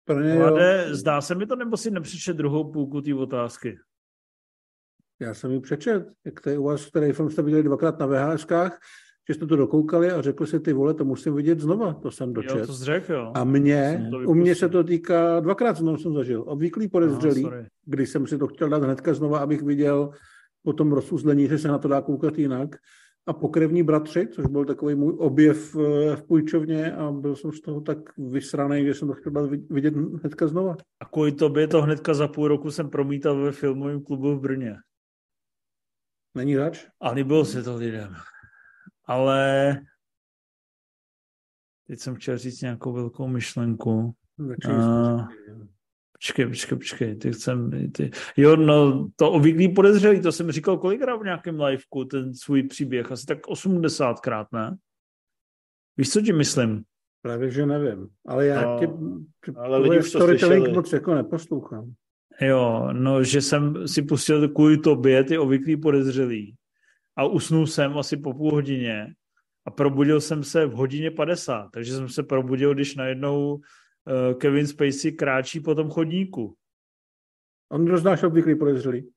[0.05, 3.77] Pro ně, jo, Vlade, zdá se mi to, nebo si nepřičet druhou půlku té otázky?
[5.21, 8.05] já jsem ji přečet, jak to je u vás, který film jste viděli dvakrát na
[8.05, 8.79] VHSkách,
[9.29, 12.27] že jste to dokoukali a řekli si, ty vole, to musím vidět znova, to jsem
[12.29, 12.67] Jo, dočet.
[12.67, 13.31] to jsi řekl, jo.
[13.35, 17.65] A mě, to u mě se to týká, dvakrát znovu jsem zažil, obvyklý podezřelý, sorry.
[17.85, 20.09] když jsem si to chtěl dát hnedka znova, abych viděl
[20.63, 22.75] po tom rozuzlení, že se na to dá koukat jinak.
[23.29, 27.61] A pokrevní bratři, což byl takový můj objev eh, v půjčovně a byl jsem z
[27.61, 30.75] toho tak vysraný, že jsem to chtěl vidět hnedka znova.
[30.99, 34.75] A kvůli tobě to hnedka za půl roku jsem promítal ve filmovém klubu v Brně.
[36.35, 36.87] Není zač?
[36.99, 38.15] A líbilo se to lidem.
[39.05, 39.73] Ale
[41.87, 44.15] teď jsem chtěl říct nějakou velkou myšlenku.
[44.37, 45.27] Začni A-
[46.19, 48.11] Počkej, počkej, počkej, ty chcem, ty...
[48.37, 53.11] Jo, no, to obvyklý podezřelý, to jsem říkal kolikrát v nějakém liveku, ten svůj příběh,
[53.11, 54.75] asi tak 80krát, ne?
[55.97, 56.83] Víš, co ti myslím?
[57.21, 58.07] Právě, že nevím.
[58.27, 58.87] Ale já No, tě,
[59.55, 61.93] ale lidi už to storytelling moc jako neposlouchám.
[62.41, 66.55] Jo, no, že jsem si pustil kvůli tobě ty obvyklý podezřelý
[67.17, 69.13] a usnul jsem asi po půl hodině
[69.65, 73.59] a probudil jsem se v hodině 50, takže jsem se probudil, když najednou
[74.37, 76.55] Kevin Spacey kráčí po tom chodníku.
[77.71, 79.11] On kdo znáš obvyklý podezřelý?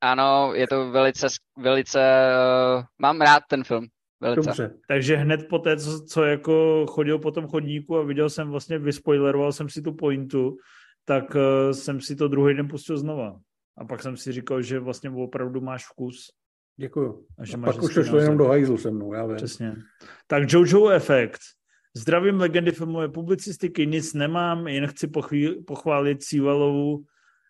[0.00, 1.26] Ano, je to velice,
[1.58, 3.86] velice, uh, mám rád ten film.
[4.20, 4.46] Velice.
[4.46, 4.74] Dobře.
[4.88, 8.78] Takže hned po té, co, co jako chodil po tom chodníku a viděl jsem vlastně,
[8.78, 10.56] vyspoileroval jsem si tu pointu,
[11.04, 13.40] tak uh, jsem si to druhý den pustil znova.
[13.78, 16.26] A pak jsem si říkal, že vlastně opravdu máš vkus.
[16.76, 17.26] Děkuju.
[17.38, 19.36] A že A máš pak už to šlo jenom do hajzlu se mnou, já vím.
[19.36, 19.76] Přesně.
[20.26, 21.40] Tak Jojo Effect.
[21.96, 27.04] Zdravím legendy filmové publicistiky, nic nemám, jen chci pochví, pochválit Cívalovou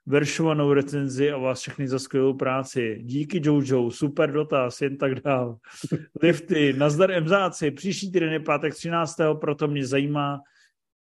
[0.07, 2.99] veršovanou recenzi a vás všechny za skvělou práci.
[3.03, 5.59] Díky Jojo, super dotaz, jen tak dál.
[6.23, 9.17] Lifty, nazdar MZáci, příští týden je pátek 13.
[9.41, 10.41] proto mě zajímá,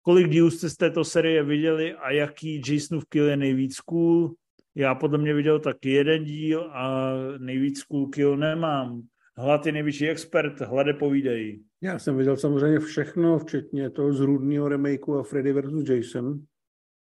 [0.03, 4.35] kolik dílů jste z této série viděli a jaký Jasonův kill je nejvíc cool.
[4.75, 9.03] Já podle mě viděl taky jeden díl a nejvíc cool kill nemám.
[9.39, 11.63] Hlad je největší expert, hlade povídej.
[11.83, 15.89] Já jsem viděl samozřejmě všechno, včetně toho zrůdného remakeu a Freddy vs.
[15.89, 16.41] Jason.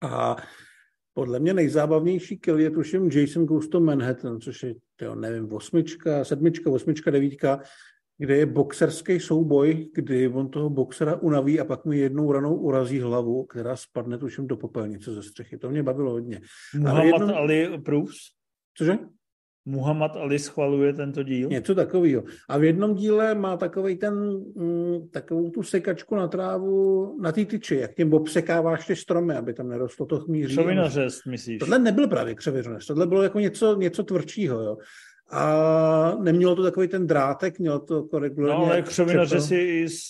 [0.04, 0.36] A
[1.14, 6.24] podle mě nejzábavnější kill je tuším Jason Goes to Manhattan, což je, tyjo, nevím, osmička,
[6.26, 7.62] sedmička, osmička, devítka,
[8.18, 13.00] kde je boxerský souboj, kdy on toho boxera unaví a pak mu jednou ranou urazí
[13.00, 15.58] hlavu, která spadne tuším do popelnice ze střechy.
[15.58, 16.42] To mě bavilo hodně.
[16.76, 17.36] Muhammad jednou...
[17.36, 18.18] Ali Proofs?
[18.78, 18.98] Cože?
[19.66, 21.50] Muhammad Ali schvaluje tento díl?
[21.50, 22.24] Něco takového.
[22.50, 24.14] A v jednom díle má takový ten,
[24.56, 29.54] mm, takovou tu sekačku na trávu na té tyči, jak tím obsekáváš ty stromy, aby
[29.54, 30.54] tam nerostlo to chmíří.
[30.54, 31.60] Křovinořez, myslíš?
[31.60, 34.78] Tohle nebyl právě křovinořez, tohle bylo jako něco, něco tvrdšího, jo
[35.32, 38.66] a nemělo to takový ten drátek, mělo to jako regulárně.
[38.66, 40.08] No ale křovinořez je i s,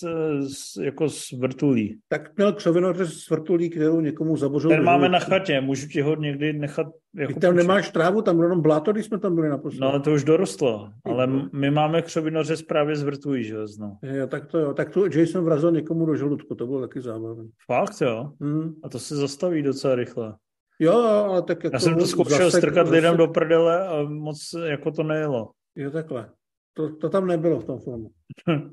[0.48, 1.98] s, jako s vrtulí.
[2.08, 4.70] Tak měl křovinořez s vrtulí, kterou někomu zabořil.
[4.70, 8.60] Ten máme na chatě, můžu ti ho někdy nechat jako tam nemáš trávu, tam jenom
[8.60, 9.80] bláto, když jsme tam byli naposledy.
[9.80, 13.98] No ale to už dorostlo, ale my máme křovinořez právě z vrtulí, že no.
[14.02, 17.44] Jo, tak to jo, tak to Jason vrazil někomu do žaludku, to bylo taky zábavné.
[17.66, 18.30] Fakt jo?
[18.40, 18.74] Hmm.
[18.82, 20.34] A to se zastaví docela rychle.
[20.82, 21.76] Jo, ale tak jako...
[21.76, 22.96] Já jsem to zkoušel strkat zase...
[22.96, 25.50] lidem do prdele a moc jako to nejelo.
[25.76, 26.30] Jo, takhle.
[26.74, 28.10] To, to tam nebylo v tom filmu.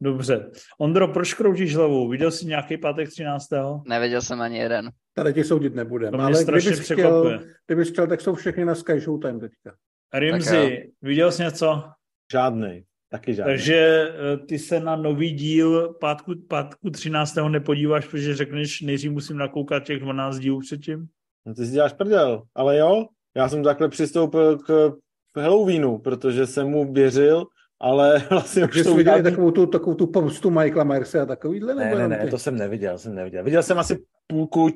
[0.02, 0.52] Dobře.
[0.80, 2.10] Ondro, proč kroutíš hlavou?
[2.10, 3.48] Viděl jsi nějaký pátek 13.
[3.88, 4.90] Neviděl jsem ani jeden.
[5.14, 6.12] Tady tě soudit nebudem.
[6.14, 9.76] To ale kdybys chtěl, kdybys chtěl, tak jsou všechny na Sky Showtime teďka.
[10.14, 11.84] Rimzi, viděl jsi něco?
[12.32, 12.84] Žádný.
[13.12, 13.54] Taky žádný.
[13.54, 17.36] Takže eh, ty se na nový díl pátku, pátku 13.
[17.50, 21.10] nepodíváš, protože řekneš, nejdřív musím nakoukat těch 12 dílů předtím?
[21.46, 23.06] No ty si děláš prdel, ale jo,
[23.36, 24.94] já jsem takhle přistoupil k
[25.36, 27.46] Halloweenu, protože jsem mu věřil,
[27.80, 31.76] ale vlastně už to viděli takovou tu, takovou tu pomstu Michaela Myersa a takovýhle?
[31.76, 33.44] Ne, ne, ne, to jsem neviděl, jsem neviděl.
[33.44, 34.70] Viděl jsem asi půlku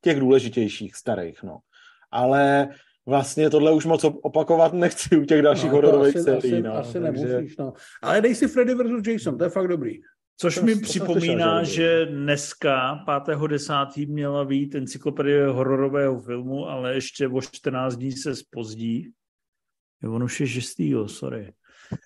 [0.00, 1.58] těch důležitějších, starých, no.
[2.10, 2.68] Ale
[3.06, 6.52] vlastně tohle už moc opakovat nechci u těch dalších no, hororových asi, sérií.
[6.52, 7.26] Asi, no, asi takže...
[7.26, 7.72] nemusíš, no.
[8.02, 9.06] Ale dej si Freddy vs.
[9.06, 10.00] Jason, to je fakt dobrý.
[10.40, 14.08] Což to, mi to připomíná, že dneska, 5.10.
[14.08, 19.10] měla být encyklopedie hororového filmu, ale ještě o 14 dní se spozdí.
[20.02, 20.76] Je, on už je 6.
[21.06, 21.52] sorry.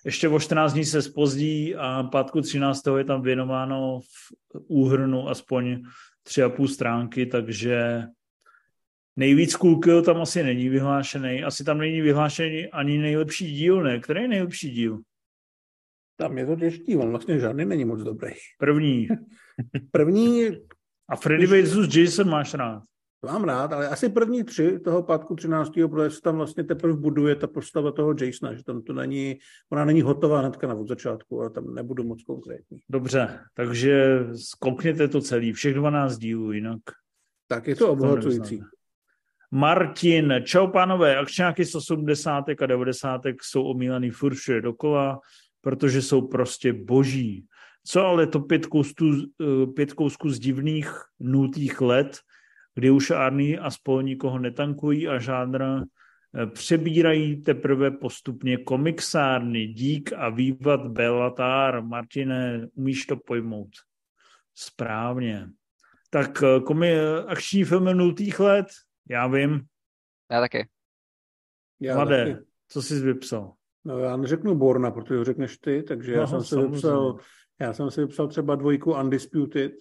[0.05, 2.83] Ještě o 14 dní se spozdí a pátku 13.
[2.97, 5.83] je tam věnováno v úhrnu aspoň
[6.23, 8.03] tři a půl stránky, takže
[9.15, 11.43] nejvíc kill tam asi není vyhlášený.
[11.43, 13.99] Asi tam není vyhlášený ani nejlepší díl, ne?
[13.99, 14.99] Který je nejlepší díl?
[16.15, 18.31] Tam je to těžký, on vlastně žádný není moc dobrý.
[18.59, 19.07] První.
[19.91, 20.49] první...
[21.09, 21.95] A Freddy vs.
[21.95, 22.83] Jason máš rád?
[23.25, 25.71] Mám rád, ale asi první tři toho pátku 13.
[25.89, 29.37] protože se tam vlastně teprve buduje ta postava toho Jasona, že tam to není,
[29.71, 32.79] ona není hotová hnedka na od začátku, ale tam nebudu moc konkrétní.
[32.89, 36.79] Dobře, takže skoukněte to celý, všech 12 dílů, jinak...
[37.47, 38.63] Tak je to obohacující.
[39.51, 42.43] Martin, čau pánové, akčňáky z 80.
[42.61, 43.21] a 90.
[43.41, 45.19] jsou omílaný furt dokola,
[45.63, 47.47] protože jsou prostě boží.
[47.85, 49.05] Co ale to pět kousků,
[49.41, 52.19] eh, pět kousků z divných nutých let,
[52.75, 60.13] kdy už Arny a spol nikoho netankují a žádr eh, přebírají teprve postupně komiksárny, dík
[60.13, 61.81] a vývat Bellatar.
[61.81, 63.69] Martine, umíš to pojmout?
[64.55, 65.49] Správně.
[66.09, 68.67] Tak eh, komi, akční filmy nultých let,
[69.09, 69.61] já vím.
[70.31, 70.67] Já taky.
[71.79, 72.45] Já Mladé, taky.
[72.67, 73.53] co jsi vypsal?
[73.85, 77.17] No já neřeknu Borna, protože ho řekneš ty, takže já, jsem si vypsal,
[77.61, 79.71] já jsem si vypsal třeba dvojku Undisputed.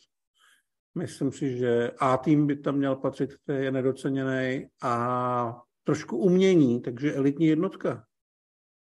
[0.99, 7.15] Myslím si, že A-tým by tam měl patřit, který je nedoceněný a trošku umění, takže
[7.15, 8.05] elitní jednotka.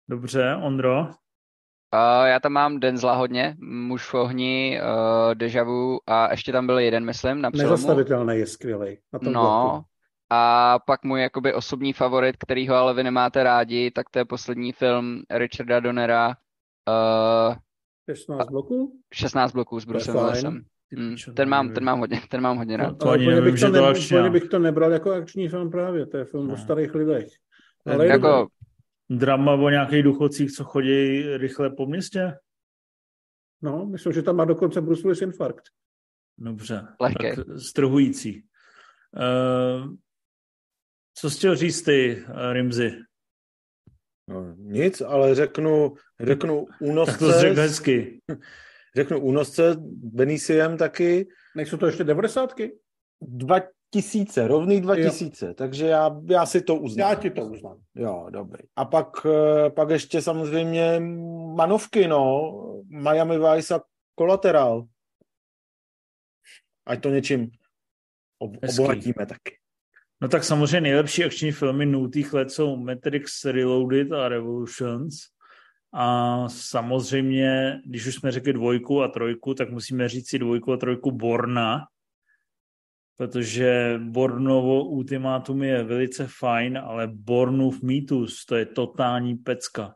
[0.09, 1.01] Dobře, Ondro?
[1.01, 6.67] Uh, já tam mám Denzla hodně, Muž v ohni, uh, Deja Vu a ještě tam
[6.67, 7.71] byl jeden, myslím, na přelomu.
[7.71, 8.99] Nezastavitelný je skvělý.
[9.23, 9.92] no, bloku.
[10.35, 14.25] A pak můj jakoby osobní favorit, který ho ale vy nemáte rádi, tak to je
[14.25, 16.37] poslední film Richarda Donnera.
[17.49, 17.55] Uh,
[18.15, 19.01] 16 bloků?
[19.15, 20.65] 16 bloků s Brucem Willisem.
[20.97, 22.89] Mm, ten, mám, ten, mám hodně, ten mám hodně rád.
[22.89, 26.17] No, to ani nevím, bych to, ne, bych to nebral jako akční film právě, to
[26.17, 26.55] je film no.
[26.55, 27.27] o starých lidech.
[27.87, 28.49] Ale jako...
[29.11, 32.37] Drama o nějakých důchodcích, co chodí rychle po městě?
[33.63, 35.65] No, myslím, že tam má dokonce Bruce Willis infarkt.
[36.39, 37.37] Dobře, Lehké.
[37.37, 38.45] tak strhující.
[39.17, 39.95] Uh,
[41.15, 42.93] co jsi chtěl říct ty, eh, Rimzy?
[44.29, 47.19] No, nic, ale řeknu, řeknu únosce.
[47.19, 48.21] Tak to řekl hezky.
[48.97, 51.29] Řeknu únosce Benisiem taky.
[51.57, 52.79] Nejsou to ještě devadesátky?
[53.21, 53.61] Dva
[53.95, 57.09] tisíce, rovný dva tisíce, takže já, já si to uznám.
[57.09, 57.81] Já ti to uznám.
[57.95, 58.65] Jo, dobrý.
[58.77, 61.01] A pak, eh, pak ještě samozřejmě
[61.55, 62.53] manovky, no.
[62.89, 63.81] Miami Vice a
[64.19, 64.87] Collateral.
[66.87, 67.51] Ať to něčím
[68.39, 69.59] ob- obohatíme taky.
[70.23, 75.15] No tak samozřejmě nejlepší akční filmy nultých let jsou Matrix Reloaded a Revolutions.
[75.95, 80.77] A samozřejmě, když už jsme řekli dvojku a trojku, tak musíme říct si dvojku a
[80.77, 81.81] trojku Borna,
[83.17, 89.95] protože Bornovo ultimátum je velice fajn, ale Bornův mýtus, to je totální pecka.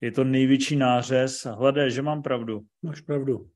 [0.00, 1.46] Je to největší nářez.
[1.46, 2.60] Hledé, že mám pravdu.
[2.82, 3.50] Máš pravdu.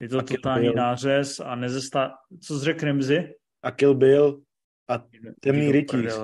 [0.00, 2.12] Je to a totální nářez a nezestá...
[2.40, 3.34] Co jsi řekl Rimzy?
[3.62, 4.42] A Kill Bill
[4.90, 5.04] a
[5.40, 6.14] temný rytíř.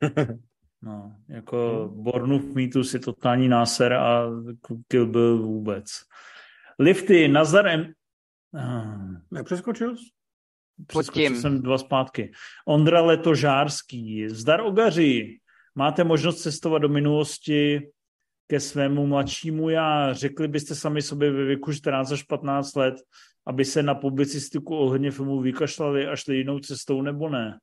[0.82, 2.02] no, jako hmm.
[2.02, 4.26] Bornův mýtus je totální náser a
[4.88, 5.86] Kill Bill vůbec.
[6.78, 7.92] Lifty, Nazarem...
[9.30, 10.04] Nepřeskočil jsi?
[11.12, 11.36] Tím.
[11.36, 12.32] jsem dva zpátky.
[12.66, 14.28] Ondra Letožárský.
[14.28, 15.38] Zdar Ogaři.
[15.74, 17.90] Máte možnost cestovat do minulosti
[18.46, 20.12] ke svému mladšímu já.
[20.12, 22.94] Řekli byste sami sobě ve věku 14 až 15 let,
[23.46, 27.58] aby se na publicistiku ohledně filmů vykašlali a šli jinou cestou, nebo ne?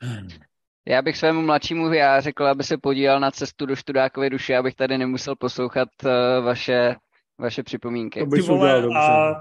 [0.88, 4.74] Já bych svému mladšímu já řekl, aby se podíval na cestu do Študákové duše, abych
[4.74, 6.10] tady nemusel poslouchat uh,
[6.44, 6.96] vaše,
[7.38, 8.20] vaše připomínky.
[8.20, 9.34] To by vole, a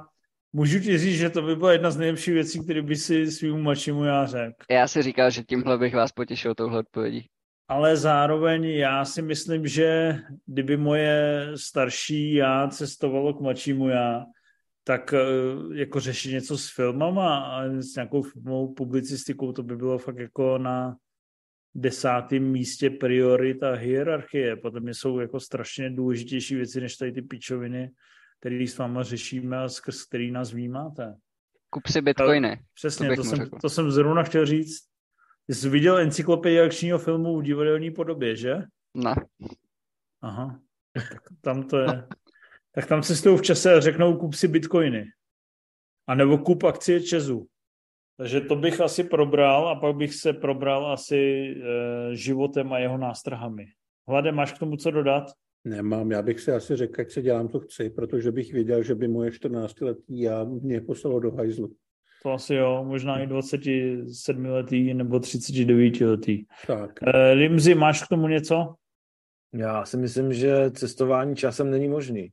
[0.53, 3.63] můžu ti říct, že to by byla jedna z nejlepších věcí, které by si svým
[3.63, 4.55] mladšímu já řekl.
[4.71, 7.29] Já si říkal, že tímhle bych vás potěšil touhle odpovědí
[7.67, 10.15] ale zároveň já si myslím, že
[10.45, 14.25] kdyby moje starší já cestovalo k mladšímu já,
[14.83, 15.19] tak eh,
[15.73, 20.57] jako řešit něco s filmama a s nějakou filmovou publicistikou, to by bylo fakt jako
[20.57, 20.95] na
[21.75, 24.55] desátém místě priorita hierarchie.
[24.55, 27.91] Potom mě jsou jako strašně důležitější věci, než tady ty pičoviny,
[28.39, 31.15] které s váma řešíme a skrz který nás vnímáte.
[31.69, 32.59] Kup si bitcoiny.
[32.73, 34.86] Přesně, to, to, jsem, to jsem zrovna chtěl říct.
[35.49, 38.55] Jsi viděl encyklopedii akčního filmu v divadelní podobě, že?
[38.93, 39.15] Ne.
[40.21, 40.59] Aha,
[40.93, 42.07] tak tam to je.
[42.71, 45.05] Tak tam cestují v čase a řeknou kup si bitcoiny.
[46.07, 47.47] A nebo kup akcie Česu.
[48.17, 52.97] Takže to bych asi probral a pak bych se probral asi e, životem a jeho
[52.97, 53.65] nástrahami.
[54.07, 55.23] Hlade, máš k tomu co dodat?
[55.63, 58.95] Nemám, já bych si asi řekl, ať se dělám, co chci, protože bych věděl, že
[58.95, 61.75] by moje 14-letý já mě poslalo do hajzlu.
[62.23, 66.45] To asi jo, možná i 27 letý nebo 39 letý.
[66.67, 66.99] Tak.
[67.03, 68.75] E, Limzi, máš k tomu něco?
[69.53, 72.29] Já si myslím, že cestování časem není možný.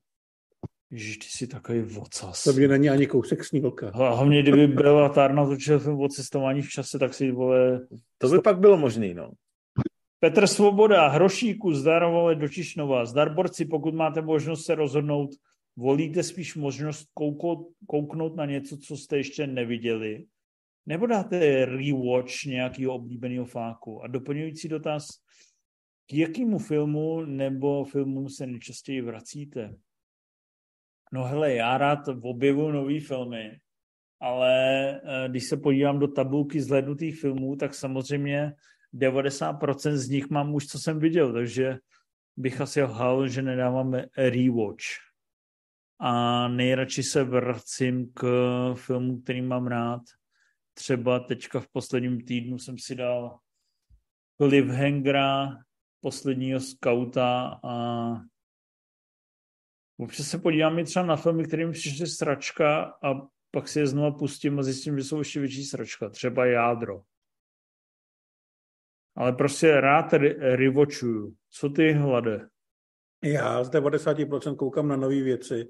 [0.90, 2.44] Ježiš, ty jsi takový vocas.
[2.44, 3.90] To mě není ani kousek snílka.
[3.94, 7.86] Hlavně, kdyby byla Tárna točil film o cestování v čase, tak si vole...
[8.18, 9.30] To by pak bylo možný, no.
[10.20, 13.04] Petr Svoboda, Hrošíku, zdar vole do Čišnova.
[13.04, 15.30] Zdar borci, pokud máte možnost se rozhodnout,
[15.76, 20.26] volíte spíš možnost kouknout, kouknout na něco, co jste ještě neviděli,
[20.86, 24.02] nebo dáte rewatch nějakého oblíbeného fáku?
[24.02, 25.06] A doplňující dotaz,
[26.06, 29.74] k jakému filmu nebo filmům se nejčastěji vracíte?
[31.12, 33.58] No hele, já rád objevu nový filmy,
[34.20, 38.52] ale eh, když se podívám do tabulky zhlednutých filmů, tak samozřejmě
[38.94, 41.78] 90% z nich mám už, co jsem viděl, takže
[42.36, 44.84] bych asi lhal, že nedáváme rewatch
[45.98, 48.24] a nejradši se vracím k
[48.74, 50.00] filmu, který mám rád.
[50.74, 53.38] Třeba teďka v posledním týdnu jsem si dal
[54.36, 55.48] Cliffhangera,
[56.00, 58.14] posledního skauta a
[59.96, 63.14] občas se podívám i třeba na filmy, kterým přišly sračka a
[63.50, 66.08] pak si je znovu pustím a zjistím, že jsou ještě větší sračka.
[66.08, 67.02] Třeba Jádro.
[69.16, 70.12] Ale prostě rád
[70.54, 71.36] rivočuju.
[71.50, 72.48] Co ty hlade?
[73.24, 75.68] Já z 90% koukám na nové věci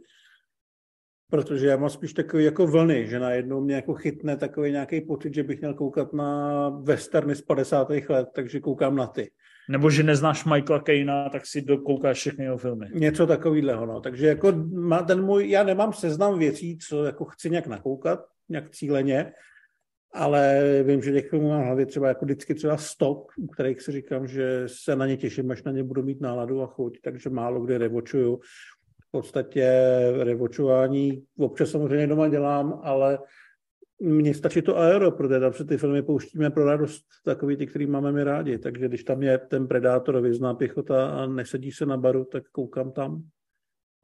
[1.31, 5.35] Protože já mám spíš takový jako vlny, že najednou mě jako chytne takový nějaký pocit,
[5.35, 7.89] že bych měl koukat na westerny z 50.
[8.09, 9.31] let, takže koukám na ty.
[9.69, 12.87] Nebo že neznáš Michaela Kejna, tak si dokoukáš všechny jeho filmy.
[12.95, 14.01] Něco takového, no.
[14.01, 18.71] Takže jako má ten můj, já nemám seznam věcí, co jako chci nějak nakoukat, nějak
[18.71, 19.33] cíleně,
[20.15, 23.93] ale vím, že těch filmů mám hlavě třeba jako vždycky třeba stok, u kterých si
[23.93, 27.31] říkám, že se na ně těším, až na ně budu mít náladu a chuť, takže
[27.31, 28.41] málo kdy revočuju
[29.15, 29.71] podstatě
[30.23, 33.19] revočování občas samozřejmě doma dělám, ale
[34.01, 37.87] mně stačí to aero, protože tam se ty filmy pouštíme pro radost, takový ty, který
[37.87, 38.59] máme my rádi.
[38.59, 42.93] Takže když tam je ten predátor, vyzná pěchota a nesedí se na baru, tak koukám
[42.93, 43.23] tam.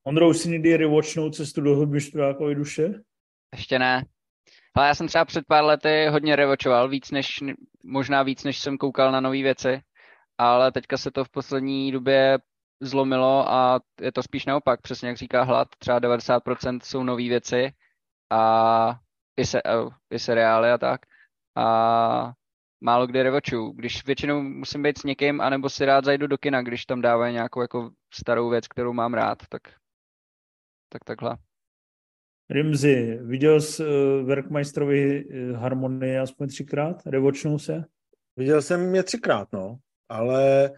[0.07, 2.95] Ondro, už si někdy rewatchnou cestu do hudby Štruákové duše?
[3.57, 4.05] Ještě ne.
[4.75, 7.39] Ale já jsem třeba před pár lety hodně revočoval, víc než,
[7.85, 9.83] možná víc, než jsem koukal na nové věci,
[10.39, 12.39] ale teďka se to v poslední době
[12.81, 17.73] zlomilo a je to spíš naopak, přesně jak říká Hlad, třeba 90% jsou nové věci
[18.31, 18.95] a
[19.37, 19.61] i, se,
[20.11, 21.01] i seriály a tak.
[21.57, 22.33] A
[22.81, 23.73] málo kdy revoču.
[23.77, 27.35] Když většinou musím být s někým, anebo si rád zajdu do kina, když tam dávají
[27.35, 29.63] nějakou jako starou věc, kterou mám rád, tak,
[30.89, 31.37] tak takhle.
[32.51, 36.97] Rimzi, viděl jsi uh, Werkmeisterovi uh, harmonii aspoň třikrát?
[37.07, 37.85] Revočnul se?
[38.37, 39.77] Viděl jsem je třikrát, no.
[40.09, 40.71] Ale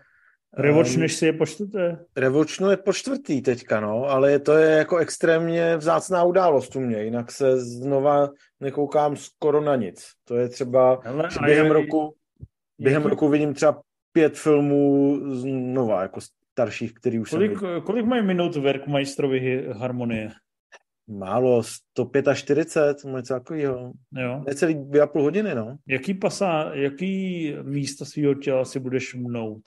[0.59, 1.99] Revočneš si je po čtvrté?
[2.17, 7.03] Revočnu je po čtvrtý teďka, no, ale to je jako extrémně vzácná událost u mě,
[7.03, 8.29] jinak se znova
[8.61, 10.05] nekoukám skoro na nic.
[10.25, 12.15] To je třeba Hele, během je- roku,
[12.79, 13.81] během jaký- roku vidím třeba
[14.13, 16.21] pět filmů znova, jako
[16.53, 17.81] starších, který už Kolik, jsem viděl.
[17.81, 20.31] kolik mají minut Werkmeisterovi harmonie?
[21.19, 23.93] Málo, 145, něco takového.
[24.13, 24.45] Jo?
[24.47, 25.79] Necelý dvě a půl hodiny, no.
[25.87, 29.63] Jaký, pasa, jaký místa svého těla si budeš mnout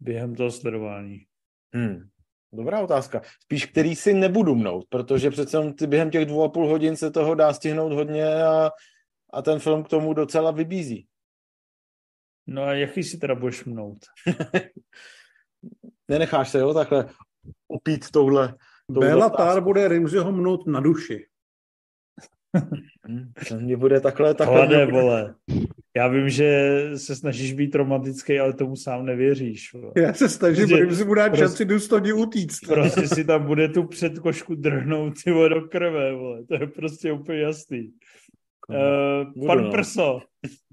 [0.00, 1.18] během toho sledování?
[1.74, 2.08] Hmm.
[2.52, 3.22] Dobrá otázka.
[3.42, 7.10] Spíš který si nebudu mnout, protože přece ty během těch dvou a půl hodin se
[7.10, 8.70] toho dá stihnout hodně a,
[9.32, 11.06] a ten film k tomu docela vybízí.
[12.46, 13.98] No a jaký si teda budeš mnout?
[16.08, 17.08] Nenecháš se, jo, takhle
[17.68, 18.54] opít touhle.
[19.36, 21.26] Tár bude Rimziho mnout na duši.
[23.08, 25.34] Hm, To mě bude takhle, takhle Hlade, mě- vole.
[25.96, 29.72] Já vím, že se snažíš být romantický, ale tomu sám nevěříš.
[29.74, 29.92] Vole.
[29.96, 32.66] Já se snažím Prostě- Rimzi mu dát prostě- šanci důstojně utíct.
[32.66, 36.44] Prostě si tam bude tu předkošku drhnout ty vole, do krve, vole.
[36.44, 37.92] To je prostě úplně jasný.
[38.70, 39.70] Uh, Budu, pan no.
[39.70, 40.20] Prso,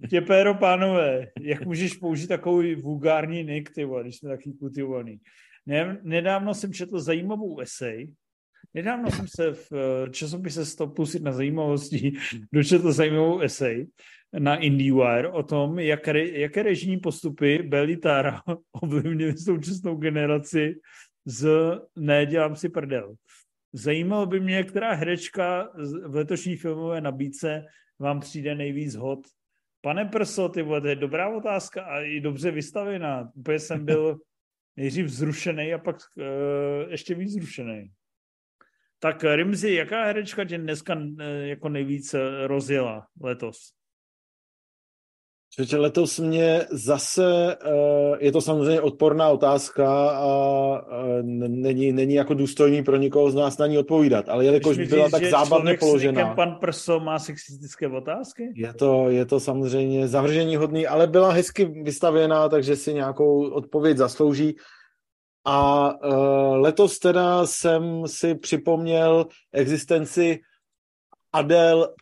[0.09, 5.19] tě péro pánové, jak můžeš použít takový vulgární nick, ty vole, když jsme taky kultivovaný.
[5.65, 8.13] Ne, nedávno jsem četl zajímavou esej,
[8.73, 12.17] nedávno jsem se v eh, časopise 100 plus na zajímavostí
[12.53, 13.87] dočetl zajímavou esej
[14.39, 20.75] na IndieWire o tom, jak re, jaké režijní postupy Belitara ovlivnily současnou generaci
[21.25, 21.47] z
[21.95, 23.15] Nedělám si prdel.
[23.73, 25.69] Zajímalo by mě, která herečka
[26.05, 27.65] v letošní filmové nabídce
[27.99, 29.19] vám přijde nejvíc hot.
[29.81, 33.31] Pane Prso, ty vole, to je dobrá otázka a i dobře vystavená.
[33.35, 34.19] Úplně jsem byl
[34.77, 37.91] nejdřív zrušený a pak uh, ještě víc zrušený.
[38.99, 43.73] Tak Rimzi, jaká herečka tě dneska uh, jako nejvíc eh, rozjela letos?
[45.57, 52.33] Protože letos mě zase, eh, je to samozřejmě odporná otázka a eh, není, není jako
[52.33, 55.77] důstojný pro nikoho z nás na ní odpovídat, ale jelikož mi byla říct, tak zábavně
[55.79, 58.53] položená, Pan Prso má sexistické otázky?
[58.55, 63.97] je to, je to samozřejmě zavržení hodný, ale byla hezky vystavěná, takže si nějakou odpověď
[63.97, 64.55] zaslouží.
[65.47, 70.39] A uh, letos teda jsem si připomněl existenci
[71.33, 71.93] Adel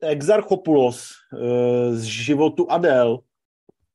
[0.00, 3.18] Exarchopoulos uh, z životu Adel,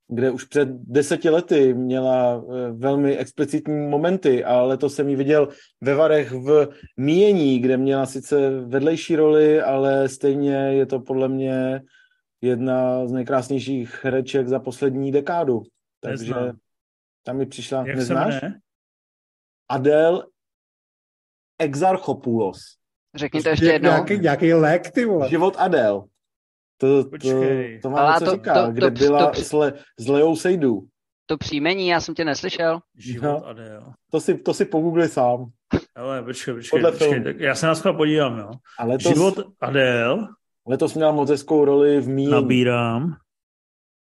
[0.07, 5.47] kde už před deseti lety měla uh, velmi explicitní momenty a letos jsem ji viděl
[5.81, 6.67] ve Varech v
[6.97, 11.81] Míjení, kde měla sice vedlejší roli, ale stejně je to podle mě
[12.41, 15.61] jedna z nejkrásnějších hereček za poslední dekádu.
[15.99, 16.57] Takže Neznám.
[17.23, 18.41] tam mi přišla, Jak neznáš?
[18.41, 18.59] jmenuje?
[19.69, 20.27] Adel
[21.59, 22.57] Exarchopoulos.
[23.15, 23.89] Řekni to ještě jednou.
[23.89, 25.29] Nějaký, nějaký lék, ty vole.
[25.29, 26.05] Život Adel.
[26.77, 27.79] To, to, Počkej.
[27.81, 30.89] to Ale něco to- říká, to- kde to- byla to- s, Le, s Leou Seydoux.
[31.25, 32.79] To příjmení, já jsem tě neslyšel.
[32.97, 33.45] Život No.
[33.47, 33.81] Adele.
[34.11, 35.45] To si, to si pogoogli sám.
[35.95, 37.09] Ale počkej, počkej, Podle počkej.
[37.09, 37.23] filmu.
[37.23, 38.51] Tak já se na schvál podívám, jo.
[38.79, 40.27] A letos, Život Adele,
[40.67, 42.31] letos měla moc hezkou roli v Míjení.
[42.33, 43.15] nabírám.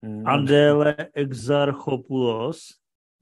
[0.03, 0.27] Hmm.
[0.27, 2.59] Adele Exarchopoulos.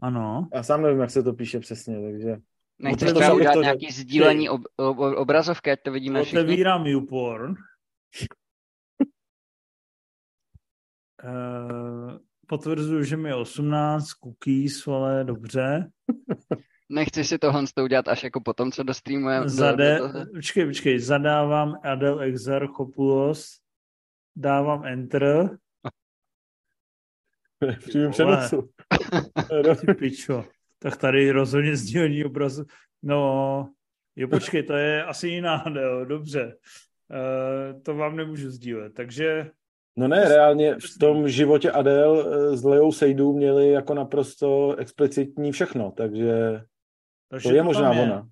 [0.02, 0.48] Ano.
[0.54, 2.38] Já sám nevím, jak se to píše přesně, takže...
[2.80, 6.40] Nechceš to třeba udělat to- nějaký sdílení ob, ob, obrazovky, ať to vidíme všichni?
[6.40, 7.56] Otevírám YouPorn.
[11.24, 15.92] Uh, potvrzuju, že mi je 18, cookies, ale dobře.
[16.90, 19.50] Nechceš si tohle to udělat až jako potom, co dostreamujeme?
[19.50, 23.60] Zade, do, do počkej, počkej, zadávám Adel Exarchopoulos,
[24.36, 25.58] dávám Enter,
[27.62, 28.70] v přímém přenosu.
[29.86, 30.46] ty pičo.
[30.84, 32.66] Tak tady rozhodně sdílení obrazu.
[33.04, 33.70] No,
[34.16, 36.58] jo, počkej, to je asi jiná Adel, dobře.
[37.12, 39.52] Uh, to vám nemůžu sdílet, takže
[39.98, 45.52] No ne, reálně v tom životě Adel eh, s Leou Seydoux měli jako naprosto explicitní
[45.52, 46.62] všechno, takže
[47.30, 48.28] takže to je tam možná ona.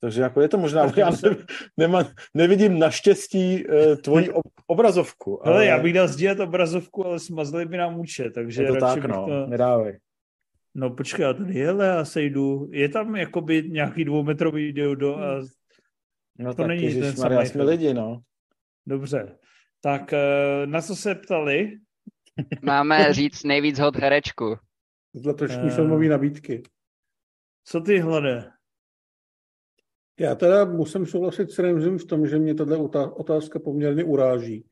[0.00, 1.36] Takže jako je to možná, Takže já se- ne,
[1.76, 2.04] nemá,
[2.34, 5.46] nevidím naštěstí uh, tvoji ob, obrazovku.
[5.46, 8.76] Ale ale já bych dal sdílet obrazovku, ale smazli by nám účet, takže je to
[8.76, 9.46] tak, no, to...
[9.46, 9.98] nedávej.
[10.78, 12.68] No počkej, a tady je Lea Sejdu.
[12.72, 15.40] Je tam jakoby nějaký dvoumetrový dildo a
[16.38, 18.22] No To tak není ten samý jsme lidi, no.
[18.86, 19.38] dobře.
[19.80, 21.78] Tak eh, na co se ptali?
[22.62, 24.56] Máme říct nejvíc hot herečku.
[25.14, 25.70] Z letošní Eh.
[25.70, 26.62] filmové nabídky.
[27.64, 28.50] Co ty hlade?
[30.20, 34.68] Já teda musím souhlasit s Remzim v tom, že mě tato otá- otázka poměrně uráží.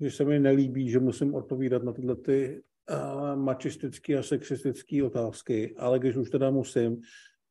[0.00, 5.74] Že se mi nelíbí, že musím odpovídat na tyhle ty uh, mačistické a sexistické otázky,
[5.76, 7.00] ale když už teda musím,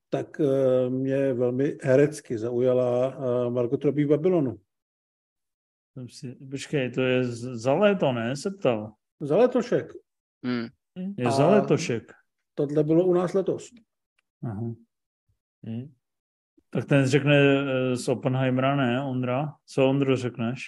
[0.09, 4.59] tak uh, mě velmi herecky zaujala uh, Margot Robbie v Babylonu.
[6.07, 7.23] Si, počkej, to je
[7.55, 8.35] za léto, ne?
[8.35, 8.93] Se ptal.
[9.19, 9.93] Za letošek.
[10.45, 10.67] Hmm.
[11.17, 12.11] Je A- za letošek.
[12.53, 13.69] tohle bylo u nás letos.
[14.43, 14.75] Aha.
[15.63, 15.93] Hmm.
[16.69, 19.53] Tak ten řekne eh, z Oppenheimera, ne, Ondra?
[19.65, 20.61] Co Ondro řekneš?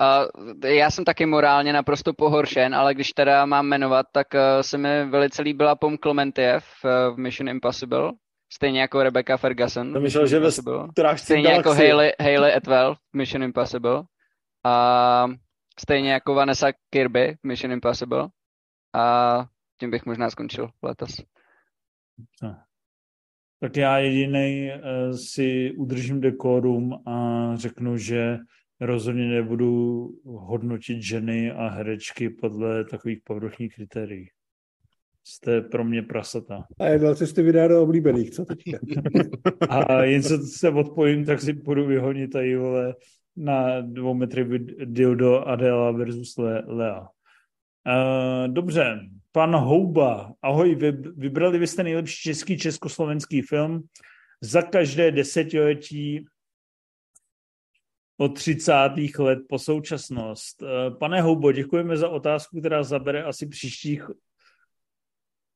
[0.00, 4.78] Uh, já jsem taky morálně naprosto pohoršen, ale když teda mám jmenovat, tak uh, se
[4.78, 8.12] mi velice líbila Pom Clementiev uh, v Mission Impossible,
[8.52, 9.92] stejně jako Rebecca Ferguson.
[9.92, 11.88] To myslel, že ve strážci Stejně jako galaxie.
[11.88, 14.02] Hayley, Hayley Atwell v Mission Impossible.
[14.64, 15.26] A
[15.80, 18.28] stejně jako Vanessa Kirby v Mission Impossible.
[18.94, 19.44] A
[19.80, 21.10] tím bych možná skončil letos.
[23.60, 24.70] Tak já jediný
[25.28, 28.36] si udržím dekorum a řeknu, že
[28.80, 34.28] rozhodně nebudu hodnotit ženy a herečky podle takových povrchních kritérií.
[35.24, 36.64] Jste pro mě prasata.
[36.78, 38.78] A je dal jsi vydá do oblíbených, co teďka?
[39.68, 42.94] A jen co se odpojím, tak si půjdu vyhonit tady, vole,
[43.36, 47.00] na dvou metry dildo Adela versus Le- Lea.
[47.00, 49.00] Uh, dobře,
[49.32, 53.82] pan Houba, ahoj, vy, vybrali byste nejlepší český československý film
[54.40, 56.24] za každé desetiletí
[58.20, 58.72] od 30.
[59.18, 60.62] let po současnost.
[60.62, 60.68] Uh,
[60.98, 64.10] pane Houbo, děkujeme za otázku, která zabere asi příštích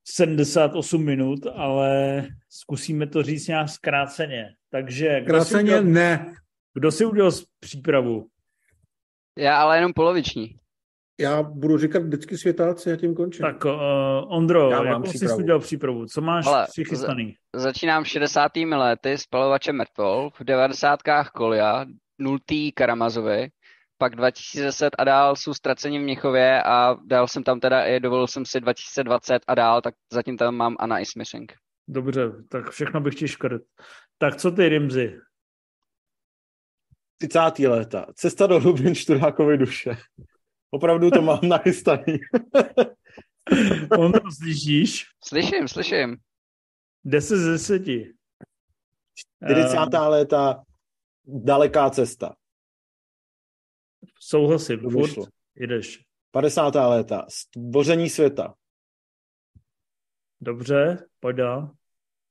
[0.05, 4.49] 78 minut, ale zkusíme to říct nějak zkráceně.
[4.71, 6.35] Takže kdo si Kráceně udělal, ne.
[6.75, 8.27] kdo si udělal přípravu?
[9.39, 10.57] Já ale jenom poloviční.
[11.21, 13.43] Já budu říkat vždycky světáci a tím končím.
[13.43, 13.73] Tak uh,
[14.27, 16.07] Ondro, Já mám jakou jsi udělal přípravu?
[16.07, 17.35] Co máš Ale přichystaný?
[17.57, 18.57] Začínám 60.
[18.57, 21.01] lety spalovače mrtvol, v 90.
[21.35, 21.87] Kolia,
[22.19, 22.39] 0.
[22.75, 23.49] Karamazovi,
[23.99, 28.27] pak 2010 a dál jsou ztraceni v Mnichově a dal jsem tam teda i, dovolil
[28.27, 31.53] jsem si 2020 a dál, tak zatím tam mám Anna Missing.
[31.89, 33.63] Dobře, tak všechno bych ti škrt.
[34.19, 35.21] Tak co ty, Rimzy?
[37.19, 37.59] 30.
[37.59, 38.07] léta.
[38.15, 39.97] Cesta do hlubin Študákovy duše.
[40.71, 42.19] Opravdu to mám nachystaný.
[43.99, 45.07] Ondro, slyšíš?
[45.25, 46.17] Slyším, slyším.
[47.05, 47.83] 10 z 10.
[49.45, 49.79] 40.
[49.95, 50.63] Eh, léta.
[51.27, 52.37] Daleká cesta.
[54.21, 55.27] souhlasím, To furt vyšlo.
[55.57, 56.05] jdeš.
[56.31, 56.75] 50.
[56.89, 57.27] léta.
[57.29, 58.55] Stvoření světa.
[60.41, 61.71] Dobře, pojď dál.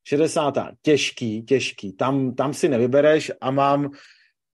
[0.08, 0.54] 60.
[0.82, 1.94] Těžký, těžký.
[1.94, 3.92] Tam, tam si nevybereš a mám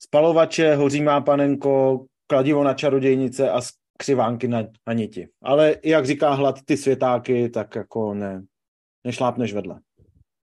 [0.03, 3.61] spalovače, hoří má panenko, kladivo na čarodějnice a
[3.99, 5.29] křivánky na, na niti.
[5.43, 8.45] Ale jak říká hlad ty světáky, tak jako ne,
[9.05, 9.81] nešlápneš vedle.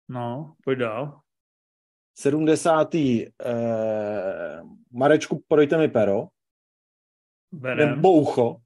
[0.09, 1.19] No, pojď dál.
[2.17, 2.95] 70.
[2.95, 4.61] Eh,
[4.91, 6.27] Marečku, podejte mi pero.
[7.51, 7.89] Berem.
[7.89, 8.57] Nebo ucho.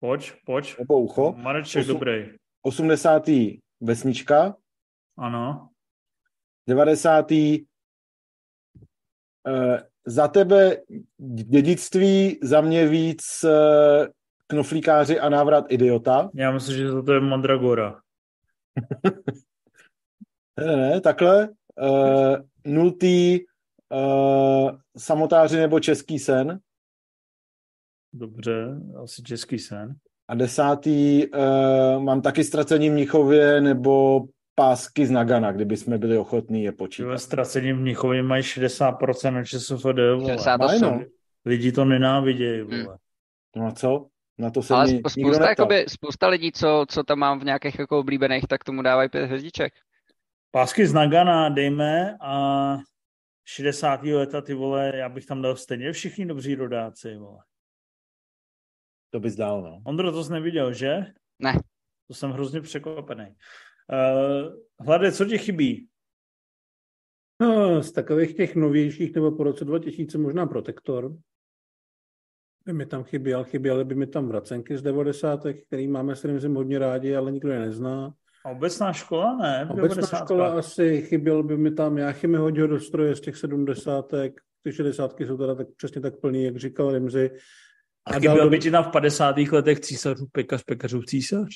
[0.00, 0.78] Pojď, pojď.
[0.78, 1.32] Nebo ucho.
[1.32, 2.36] Mareček, Osm- dobrý.
[2.62, 3.60] 80.
[3.80, 4.56] Vesnička.
[5.18, 5.70] Ano.
[6.68, 7.32] 90.
[9.48, 10.76] Eh, za tebe
[11.34, 14.08] dědictví, za mě víc eh,
[14.46, 16.30] knoflíkáři a návrat idiota.
[16.34, 18.00] Já myslím, že to je Mandragora.
[20.58, 21.48] Ne, ne, takhle.
[21.82, 23.40] Uh, nultý
[23.92, 26.58] uh, samotáři nebo český sen.
[28.12, 28.66] Dobře,
[29.02, 29.94] asi český sen.
[30.28, 34.22] A desátý uh, mám taky ztracení v Mnichově nebo
[34.54, 37.18] pásky z Nagana, kdyby jsme byli ochotní je počítat.
[37.18, 40.26] ztracení v Mnichově mají 60% na ČSFD, vole.
[40.26, 40.80] 68.
[40.90, 41.04] Majno.
[41.44, 42.86] Lidi to nenávidějí, Hmm.
[43.56, 44.06] No a co?
[44.38, 47.98] Na to se Ale spousta, jakoby, spousta lidí, co, co tam mám v nějakých jako
[47.98, 49.72] oblíbených, tak tomu dávají pět hvězdiček.
[50.56, 52.78] Pásky z Nagana dejme a
[53.44, 54.02] 60.
[54.02, 57.42] leta, ty vole, já bych tam dal stejně všichni dobří rodáci, vole.
[59.10, 59.82] To bys dal, no.
[59.84, 61.04] Ondro, to jsi neviděl, že?
[61.38, 61.52] Ne.
[62.08, 63.24] To jsem hrozně překvapený.
[63.26, 65.88] Uh, Hlade, co ti chybí?
[67.40, 71.16] No, z takových těch novějších nebo po roce 2000 možná Protektor.
[72.64, 75.40] By mi tam chyběl, chyběly by mi tam vracenky z 90.
[75.66, 78.14] který máme s Rimzem hodně rádi, ale nikdo je nezná.
[78.46, 79.68] A obecná škola, ne?
[79.70, 80.24] Obecná 90.
[80.24, 84.14] škola asi chyběl by mi tam Jáchymi hodil do stroje z těch 70.
[84.62, 85.20] Ty 60.
[85.20, 87.30] jsou teda tak přesně tak plný, jak říkal Rimzi.
[88.04, 89.52] A dal chyběl do- by ti tam v 50.
[89.52, 91.48] letech císařů pekař, pekařů císař?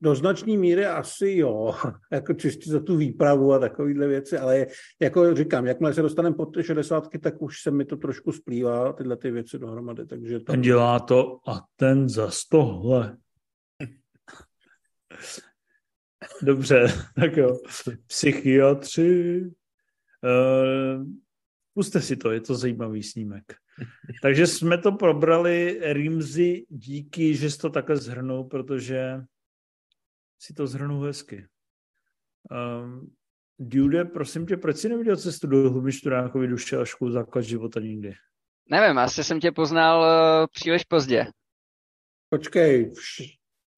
[0.00, 1.74] Do značné míry asi jo,
[2.12, 4.66] jako čistě za tu výpravu a takovéhle věci, ale je,
[5.00, 8.92] jako říkám, jakmile se dostaneme pod ty 60, tak už se mi to trošku splývá,
[8.92, 10.52] tyhle ty věci dohromady, takže to...
[10.52, 13.16] Ten dělá to a ten za tohle.
[16.42, 17.58] Dobře, tak jo.
[18.06, 19.40] Psychiatři.
[20.22, 21.06] Uh,
[21.74, 23.44] puste si to, je to zajímavý snímek.
[24.22, 25.80] Takže jsme to probrali.
[25.92, 29.20] Rimzy, díky, že jsi to takhle zhrnul, protože
[30.38, 31.46] si to zhrnul hezky.
[32.50, 33.14] Um,
[33.62, 37.80] Dude, prosím tě, proč jsi neviděl cestu do hluby Šturákovi duše a školu základ života
[37.80, 38.14] nikdy?
[38.70, 41.26] Nevím, asi jsem tě poznal uh, příliš pozdě.
[42.28, 43.22] Počkej, vš,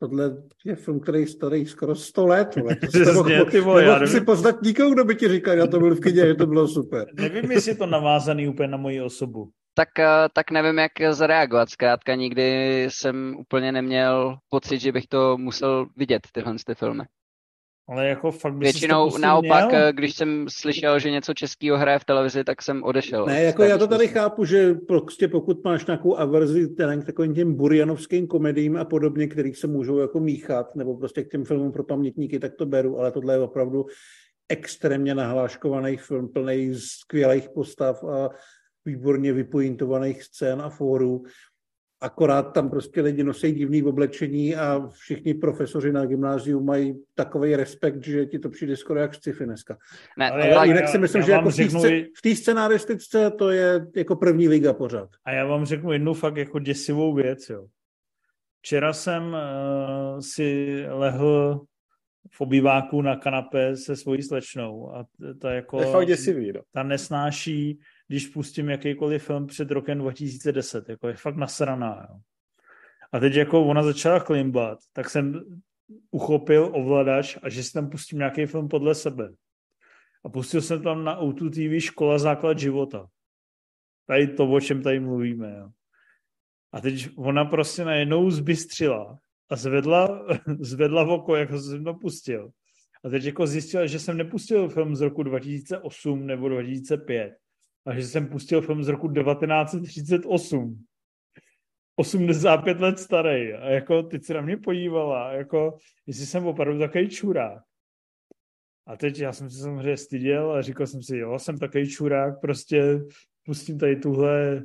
[0.03, 2.55] Tohle je film, který je starý skoro 100 let.
[2.55, 5.95] To Přesně, ty vole, já si poznat nikoho, kdo by ti říkal, já to byl
[5.95, 7.07] v kyně, že to bylo super.
[7.15, 9.51] Nevím, jestli je to navázaný úplně na moji osobu.
[9.75, 11.71] Tak, eh, tak nevím, jak zareagovat.
[11.71, 17.05] Zkrátka nikdy jsem úplně neměl pocit, že bych to musel vidět, tyhle ty filmy.
[17.93, 19.81] Ale jako fakt by Většinou to naopak, měl?
[19.83, 23.27] eh, když jsem slyšel, že něco českého hraje v televizi, tak jsem odešel.
[23.27, 27.55] Ne, jako já to tady chápu, že prostě pokud máš nějakou averzi k takovým těm
[27.55, 31.85] burianovským komedím a podobně, kterých se můžou jako míchat, nebo prostě k těm filmům pro
[31.85, 33.87] pamětníky, tak to beru, ale tohle je opravdu
[34.49, 38.31] extrémně nahláškovaný film, plný skvělých postav a
[38.85, 41.23] výborně vypointovaných scén a fórů
[42.03, 48.05] akorát tam prostě lidi nosí divný oblečení a všichni profesoři na gymnáziu mají takový respekt,
[48.05, 49.77] že ti to přijde skoro jak sci-fi dneska.
[50.19, 51.83] Ne, ale ale jinak si myslím, že jako v té řeknu...
[52.19, 55.09] v té scenaristice to je jako první liga pořád.
[55.25, 57.67] A já vám řeknu jednu fakt jako děsivou věc, jo.
[58.61, 61.61] Včera jsem uh, si lehl
[62.31, 65.05] v obýváku na kanapé se svojí slečnou a
[65.41, 65.81] ta jako...
[65.81, 66.61] Je fakt děsivý, no.
[66.73, 67.79] Ta nesnáší
[68.13, 72.21] když pustím jakýkoliv film před rokem 2010, jako je fakt nasraná, jo.
[73.13, 75.41] A teď jako ona začala klimbat, tak jsem
[76.11, 79.33] uchopil ovladač a že si tam pustím nějaký film podle sebe.
[80.25, 83.07] A pustil jsem tam na O2 TV Škola základ života.
[84.07, 85.57] Tady to, o čem tady mluvíme.
[85.59, 85.69] Jo.
[86.73, 89.19] A teď ona prostě najednou zbystřila
[89.51, 90.27] a zvedla,
[90.61, 92.51] zvedla v oko, jak jsem to pustil.
[93.05, 97.42] A teď jako zjistila, že jsem nepustil film z roku 2008 nebo 2005,
[97.87, 100.85] a že jsem pustil film z roku 1938.
[101.97, 103.53] 85 let starý.
[103.53, 107.63] A jako teď se na mě podívala, jako jestli jsem opravdu takový čurák.
[108.87, 112.41] A teď já jsem se samozřejmě styděl a říkal jsem si, jo, jsem takový čurák,
[112.41, 113.01] prostě
[113.43, 114.65] pustím tady tuhle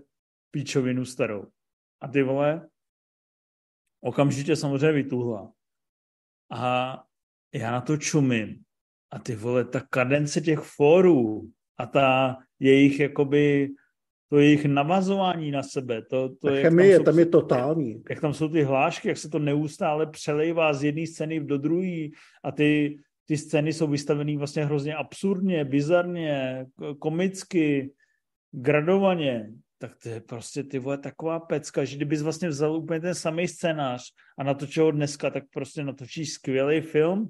[0.52, 1.46] píčovinu starou.
[2.02, 2.70] A ty vole,
[4.02, 5.54] okamžitě samozřejmě vytuhla.
[6.52, 7.04] A
[7.54, 8.64] já na to čumím.
[9.12, 13.70] A ty vole, ta kadence těch fórů a ta jejich jakoby
[14.30, 16.02] to jejich navazování na sebe.
[16.02, 18.04] To, to je, chemie tam, jsou, tam je totální.
[18.10, 22.08] Jak tam jsou ty hlášky, jak se to neustále přelejvá z jedné scény do druhé
[22.44, 26.66] a ty, ty scény jsou vystavené vlastně hrozně absurdně, bizarně,
[27.00, 27.94] komicky,
[28.52, 29.52] gradovaně.
[29.78, 33.48] Tak to je prostě ty vole taková pecka, že kdybys vlastně vzal úplně ten samý
[33.48, 34.04] scénář
[34.38, 37.30] a natočil ho dneska, tak prostě natočíš skvělý film.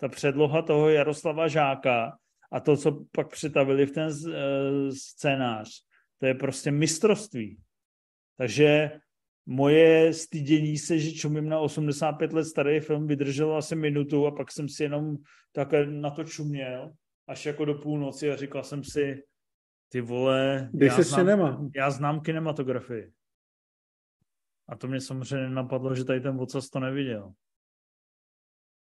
[0.00, 2.12] Ta předloha toho Jaroslava Žáka
[2.52, 4.32] a to, co pak přetavili v ten uh,
[4.90, 5.68] scénář,
[6.18, 7.60] to je prostě mistrovství.
[8.36, 8.90] Takže
[9.46, 14.52] moje stydění se, že čumím na 85 let starý film, vydrželo asi minutu a pak
[14.52, 15.16] jsem si jenom
[15.52, 16.92] takhle na to čuměl,
[17.28, 19.22] až jako do půlnoci a říkal jsem si,
[19.88, 21.68] ty vole, já znám, cinema.
[21.76, 23.12] já znám kinematografii.
[24.68, 27.32] A to mě samozřejmě napadlo, že tady ten vocas to neviděl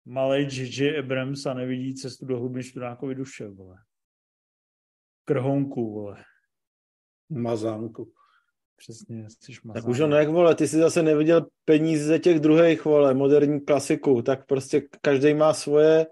[0.08, 0.98] malý J.J.
[0.98, 3.76] Abrams a nevidí cestu do hlubin Študákovi duše, vole.
[5.24, 6.24] Krhonku, vole.
[7.30, 8.12] Mazánku.
[8.76, 9.86] Přesně, jsi mazánku.
[9.86, 14.22] Tak už on jak, vole, ty jsi zase neviděl peníze těch druhých, vole, moderní klasiku,
[14.22, 16.06] tak prostě každý má svoje,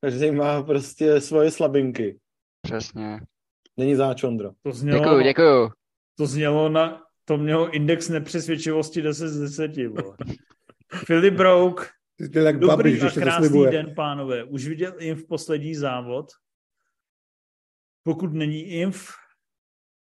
[0.00, 2.18] každý má prostě svoje slabinky.
[2.62, 3.20] Přesně.
[3.76, 4.50] Není záčondro.
[4.62, 5.70] To znělo, děkuju, děkuju.
[6.18, 10.16] To znělo na, to mělo index nepřesvědčivosti 10 z 10, vole.
[11.06, 11.84] Philip Broke,
[12.28, 14.44] ty jak Dobrý babiš, a krásný den, pánové.
[14.44, 16.26] Už viděl Inf poslední závod?
[18.02, 19.10] Pokud není Inf,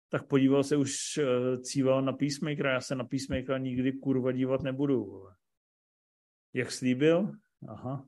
[0.09, 2.73] tak podíval se už uh, cíval na Peacemakera.
[2.73, 5.27] Já se na Peacemakera nikdy kurva dívat nebudu.
[6.53, 7.31] Jak slíbil?
[7.67, 8.05] Aha.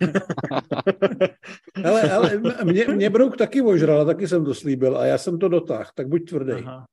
[1.84, 5.48] ale, ale mě, mě Brouk taky ožral, taky jsem to slíbil a já jsem to
[5.48, 6.52] dotáhl, tak buď tvrdý.
[6.52, 6.86] Aha.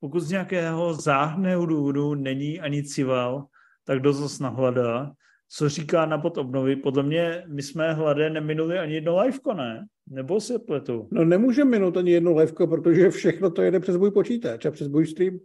[0.00, 3.46] Pokud z nějakého záhného důvodu není ani cival,
[3.84, 5.12] tak do zas nahledá
[5.52, 6.76] co říká na pod obnovy.
[6.76, 9.86] Podle mě my jsme hladé neminuli ani jedno liveko, ne?
[10.08, 11.08] Nebo se pletu?
[11.12, 14.88] No nemůžeme minout ani jedno liveko, protože všechno to jede přes můj počítač a přes
[14.88, 15.38] můj stream.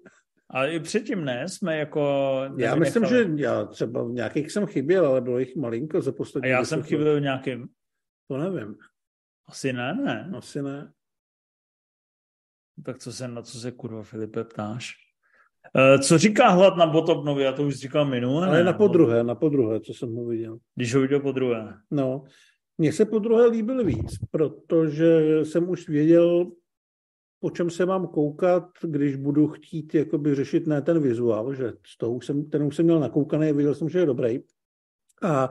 [0.50, 2.22] Ale i předtím ne, jsme jako...
[2.58, 6.50] Já myslím, že já třeba v nějakých jsem chyběl, ale bylo jich malinko za poslední.
[6.50, 7.68] A já jsem chyběl v nějakým?
[8.28, 8.76] To nevím.
[9.48, 10.32] Asi ne, ne.
[10.38, 10.92] Asi ne.
[12.86, 15.05] Tak co se, na co se kurva Filipe ptáš?
[15.76, 17.44] Eh, co říká hlad na Botopnovi?
[17.44, 18.48] Já to už říkal minule.
[18.48, 20.58] Ale na podruhé, na podruhé, co jsem ho viděl.
[20.76, 21.74] Když ho viděl podruhé.
[21.92, 22.24] No,
[22.78, 26.52] mně se podruhé líbil víc, protože jsem už věděl,
[27.40, 31.98] po čem se mám koukat, když budu chtít jakoby řešit ne ten vizuál, že z
[31.98, 34.40] toho už jsem, ten už jsem měl nakoukaný, viděl jsem, že je dobrý.
[35.22, 35.50] A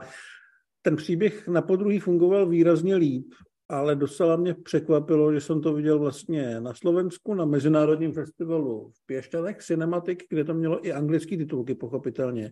[0.81, 3.33] ten příběh na podruhý fungoval výrazně líp
[3.69, 9.05] ale docela mě překvapilo, že jsem to viděl vlastně na Slovensku, na Mezinárodním festivalu v
[9.05, 12.51] Pěšťanech Cinematic, kde to mělo i anglické titulky, pochopitelně.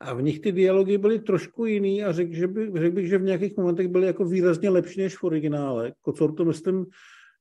[0.00, 3.18] A v nich ty dialogy byly trošku jiný a řekl, že by, řekl bych, že
[3.18, 5.92] v nějakých momentech byly jako výrazně lepší než v originále.
[6.00, 6.86] Kocor to myslím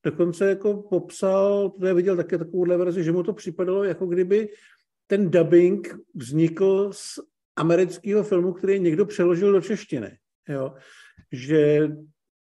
[0.04, 4.50] dokonce jako popsal, to je viděl také takovouhle verzi, že mu to připadalo, jako kdyby
[5.08, 7.20] ten dubbing vznikl z
[7.56, 10.18] amerického filmu, který někdo přeložil do češtiny.
[10.50, 10.74] Jo?
[11.32, 11.90] Že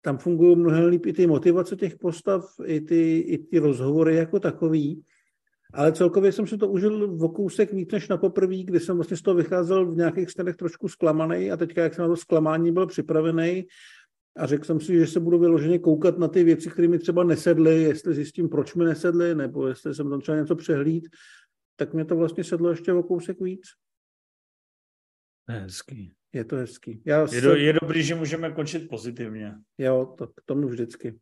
[0.02, 4.40] tam fungují mnohem líp i ty motivace těch postav, i ty, i ty rozhovory jako
[4.40, 5.04] takový.
[5.74, 9.18] Ale celkově jsem si to užil v kousek víc než na poprvé, kdy jsem vlastně
[9.18, 12.72] z toho vycházel v nějakých stanech trošku zklamaný a teďka, jak jsem na to zklamání
[12.72, 13.68] byl připravený
[14.38, 17.24] a řekl jsem si, že se budu vyloženě koukat na ty věci, které mi třeba
[17.24, 21.08] nesedly, jestli zjistím, proč mi nesedly, nebo jestli jsem tam třeba něco přehlíd,
[21.76, 23.62] tak mě to vlastně sedlo ještě o kousek víc.
[25.50, 26.14] Hezký.
[26.34, 27.02] Je to hezký.
[27.06, 29.54] Já je, do, je dobrý, že můžeme končit pozitivně.
[29.78, 31.20] Jo, to k tomu vždycky.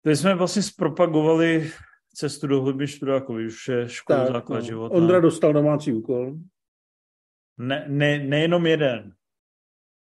[0.00, 1.70] Teď jsme vlastně zpropagovali
[2.14, 4.64] cestu do hluby Študákovi, už je škola základ no.
[4.64, 4.94] života.
[4.94, 6.34] Ondra dostal domácí úkol.
[7.58, 9.14] Ne, ne, nejenom jeden.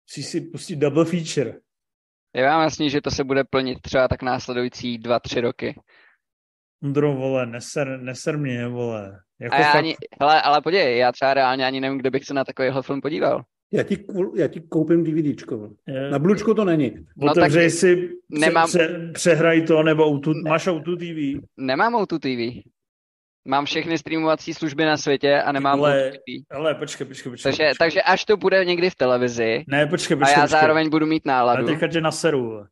[0.09, 1.61] Musíš si pustit double feature.
[2.35, 5.81] Je vám jasný, že to se bude plnit třeba tak následující dva, tři roky.
[6.83, 9.21] Ondro, vole, neser, neser mě, vole.
[9.41, 9.75] Jako a já fakt...
[9.75, 13.01] ani, hele, ale podívej, já třeba reálně ani nevím, kde bych se na takovýhle film
[13.01, 13.45] podíval.
[13.73, 14.05] Já ti,
[14.37, 15.71] já ti koupím DVDčko.
[16.11, 16.93] Na Blučku to není.
[17.17, 18.67] No Otevřej tak si, nemám...
[18.69, 20.51] pře, přehraj to, nebo auto, ne.
[20.51, 21.41] máš auto TV?
[21.57, 22.63] Nemám auto TV.
[23.45, 26.13] Mám všechny streamovací služby na světě a nemám ale,
[26.51, 27.43] ale počkej, počkej, počkej.
[27.43, 27.75] Takže, počkej.
[27.79, 30.61] takže až to bude někdy v televizi ne, počkej, počkej, a já počkej.
[30.61, 31.63] zároveň budu mít náladu.
[31.63, 32.65] Ale teďka tě naseru.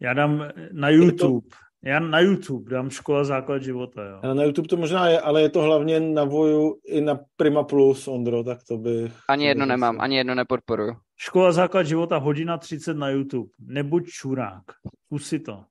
[0.00, 1.48] Já dám na YouTube.
[1.84, 4.20] Já na YouTube dám škola základ života, jo.
[4.22, 7.62] A na YouTube to možná je, ale je to hlavně na Voju i na Prima
[7.62, 9.12] Plus, Ondro, tak to by...
[9.28, 10.96] Ani jedno nemám, ani jedno nepodporuju.
[11.16, 13.50] Škola základ života, hodina 30 na YouTube.
[13.58, 14.62] Nebuď čurák.
[15.06, 15.64] Zkus si to.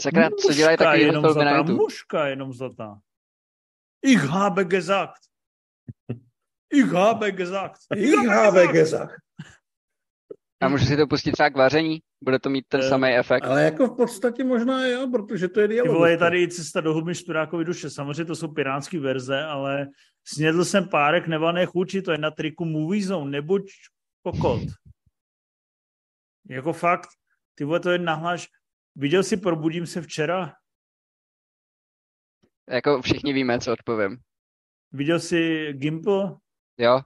[0.00, 1.78] Sakra, co dělají taky jenom zlatá, na YouTube?
[1.78, 2.98] Muška jenom zlatá.
[4.02, 5.22] Ich habe gesagt.
[6.74, 7.80] Ich habe gesagt.
[7.96, 9.14] Ich habe gesagt.
[10.62, 12.00] A můžu si to pustit třeba k vaření?
[12.26, 13.44] Bude to mít ten uh, samý efekt?
[13.44, 15.92] Ale jako v podstatě možná jo, protože to je dialog.
[15.92, 17.90] Vole, je tady i cesta do hudby Šturákovi duše.
[17.90, 19.86] Samozřejmě to jsou pirátské verze, ale
[20.24, 23.70] snědl jsem párek nevané chuči, to je na triku Movie Zone, nebuď
[24.22, 24.62] kokot.
[26.48, 27.08] Jako fakt,
[27.54, 28.48] ty vole, to je nahláš.
[28.96, 30.52] Viděl jsi Probudím se včera?
[32.70, 34.18] Jako všichni víme, co odpovím.
[34.92, 36.36] Viděl jsi Gimple?
[36.78, 37.00] Jo.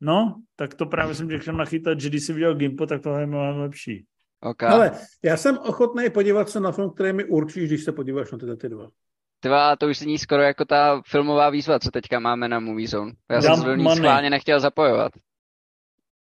[0.00, 3.26] No, tak to právě jsem řekl nachytat, že když jsi viděl Gimple, tak tohle je
[3.26, 4.06] mnohem lepší.
[4.42, 4.68] Okay.
[4.68, 4.92] Ale
[5.24, 8.56] já jsem ochotný podívat se na film, který mi určíš, když se podíváš na tyhle
[8.56, 8.88] ty dva.
[9.44, 13.12] Dva, to už zní skoro jako ta filmová výzva, co teďka máme na Movie Zone.
[13.30, 15.12] Já jsem se do ní schválně nechtěl zapojovat.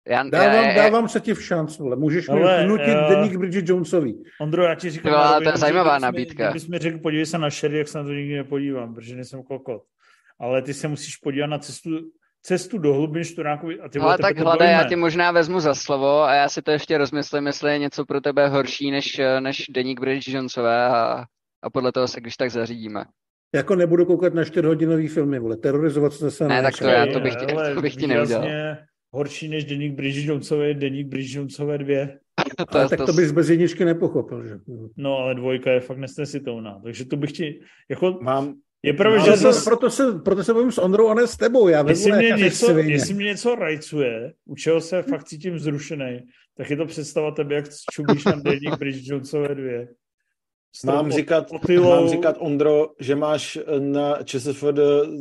[0.08, 1.96] Já, dávám, já, dávám se ti v šanc, vole.
[1.96, 4.24] Můžeš ale, mi vnutit uh, deník Bridget Jonesový.
[4.42, 5.12] Ondro, já ti říkám...
[5.12, 6.50] Tyva, to je zajímavá nabídka.
[6.50, 9.44] Kdybys mi řekl, podívej se na Sherry, jak se na to nikdy nepodívám, protože nejsem
[9.44, 9.84] kokot.
[10.40, 11.90] Ale ty se musíš podívat na cestu
[12.46, 13.80] cestu do hlubin Šturákovi.
[13.80, 16.72] A ty Ale tak hledaj, já ti možná vezmu za slovo a já si to
[16.72, 21.24] ještě rozmyslím, jestli je něco pro tebe horší než, než deník Bridget Jonesové a,
[21.64, 23.04] a podle toho se když tak zařídíme.
[23.56, 27.20] Jako nebudu koukat na čtyřhodinový filmy, vole, terorizovat se zase Ne, tak to, já, to
[27.20, 28.48] bych, ti, to bych ti neudělal.
[29.14, 32.20] Horší než deník Bridget Jonesové je deník Bridget Jonesové dvě.
[32.72, 34.60] to, ale tak to, to bys bez jedničky nepochopil, že?
[34.98, 36.80] No, ale dvojka je fakt nesnesitelná.
[36.84, 37.60] Takže to bych ti,
[37.90, 38.20] jako...
[38.22, 38.54] Mám,
[38.86, 41.68] je pravda, že to, proto, se, proto se bavím s Ondrou a ne s tebou.
[41.68, 46.20] Já jestli, mě něco, jestli mě něco rajcuje, u čeho se fakt cítím zrušený,
[46.58, 49.88] tak je to představa tebe, jak čubíš na deník Bridget Jonesové dvě.
[50.86, 51.52] Mám říkat,
[51.84, 54.80] mám říkat, Ondro, že máš na ČSFD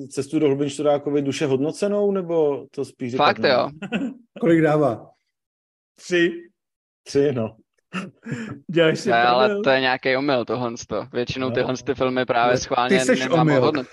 [0.08, 3.24] cestu do hlubin Študákovi duše hodnocenou, nebo to spíš říkat?
[3.24, 3.68] Fakt jo.
[4.40, 5.10] Kolik dává?
[5.96, 6.32] Tři.
[7.06, 7.56] Tři, no.
[8.70, 10.70] Děláš si ne, ale to je nějaký omyl tohle.
[11.12, 11.54] Většinou no.
[11.54, 13.48] tyhle ty filmy právě schválně Ty nemám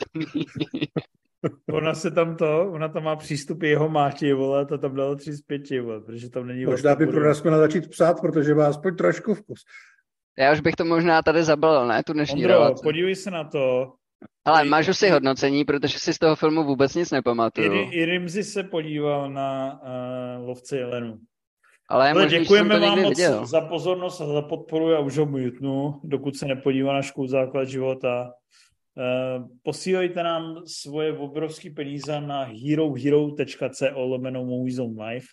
[1.72, 5.34] Ona se tam to, ona tam má přístup jeho máti, vole, to tam dalo tři
[5.34, 6.66] z pěti, vole, protože tam není...
[6.66, 9.60] Možná by pro nás měla začít psát, protože má aspoň trošku vkus.
[10.40, 12.84] Já už bych to možná tady zabalil, ne, tu dnešní Ondro, relaci.
[12.84, 13.94] podívej se na to.
[14.46, 17.74] Ale máš si hodnocení, protože si z toho filmu vůbec nic nepamatuju.
[17.74, 21.20] I, i Rimzi se podíval na uh, Lovce Jelenu.
[21.92, 23.46] Ale, Ale možný, děkujeme vám moc viděl.
[23.46, 24.90] za pozornost a za podporu.
[24.90, 28.32] Já už ho mutnu, dokud se nepodívá na školu základ života.
[28.98, 34.64] Uh, posílejte nám svoje obrovské peníze na herohero.co lomeno
[35.06, 35.28] Life.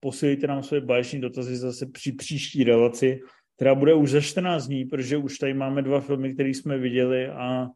[0.00, 3.20] Posílejte nám svoje baječní dotazy zase při příští relaci,
[3.56, 7.28] která bude už za 14 dní, protože už tady máme dva filmy, které jsme viděli
[7.28, 7.66] a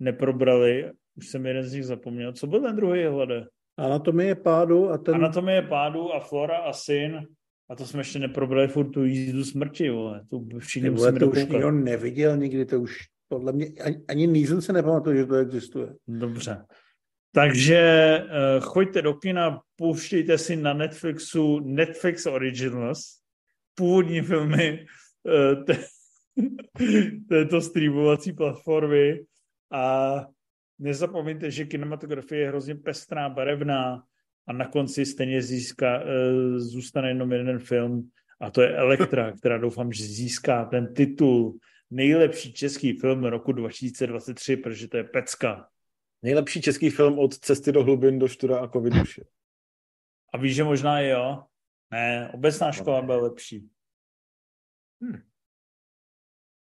[0.00, 0.90] neprobrali.
[1.16, 2.32] Už jsem jeden z nich zapomněl.
[2.32, 3.46] Co byl ten druhý, Hlade?
[3.76, 5.14] Anatomie pádu a ten...
[5.14, 7.26] Anatomie pádu a Flora a syn
[7.68, 10.22] a to jsme ještě neprobrali furt tu jízdu smrti, vole.
[10.30, 14.60] To všichni vole, to už nikdo neviděl nikdy, to už podle mě, ani, ani Neeson
[14.60, 15.94] se nepamatuje, že to existuje.
[16.08, 16.64] Dobře.
[17.32, 23.00] Takže uh, choďte do kina, pouštějte si na Netflixu Netflix Originals,
[23.74, 24.86] původní filmy
[25.24, 25.64] uh,
[27.28, 29.24] této streamovací platformy
[29.72, 30.16] a
[30.78, 34.02] nezapomeňte, že kinematografie je hrozně pestrá, barevná
[34.46, 38.10] a na konci stejně získá, uh, zůstane jenom jeden film
[38.40, 41.58] a to je Elektra, která doufám, že získá ten titul
[41.90, 45.68] nejlepší český film roku 2023, protože to je pecka.
[46.22, 49.24] Nejlepší český film od cesty do hlubin do študa a coviduše.
[50.34, 51.42] A víš, že možná je jo?
[51.90, 53.68] Ne, obecná škola byla lepší.
[55.04, 55.22] Hm.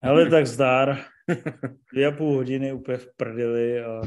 [0.04, 1.06] Hele, tak zdár.
[1.94, 4.02] Dvě a půl hodiny úplně v prdeli a...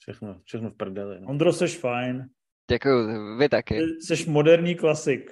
[0.00, 1.20] Všechno, všechno v prdeli.
[1.20, 1.28] No.
[1.28, 2.24] Ondro, seš fajn.
[2.70, 3.80] Děkuju, vy taky.
[4.06, 5.30] Seš moderní klasik.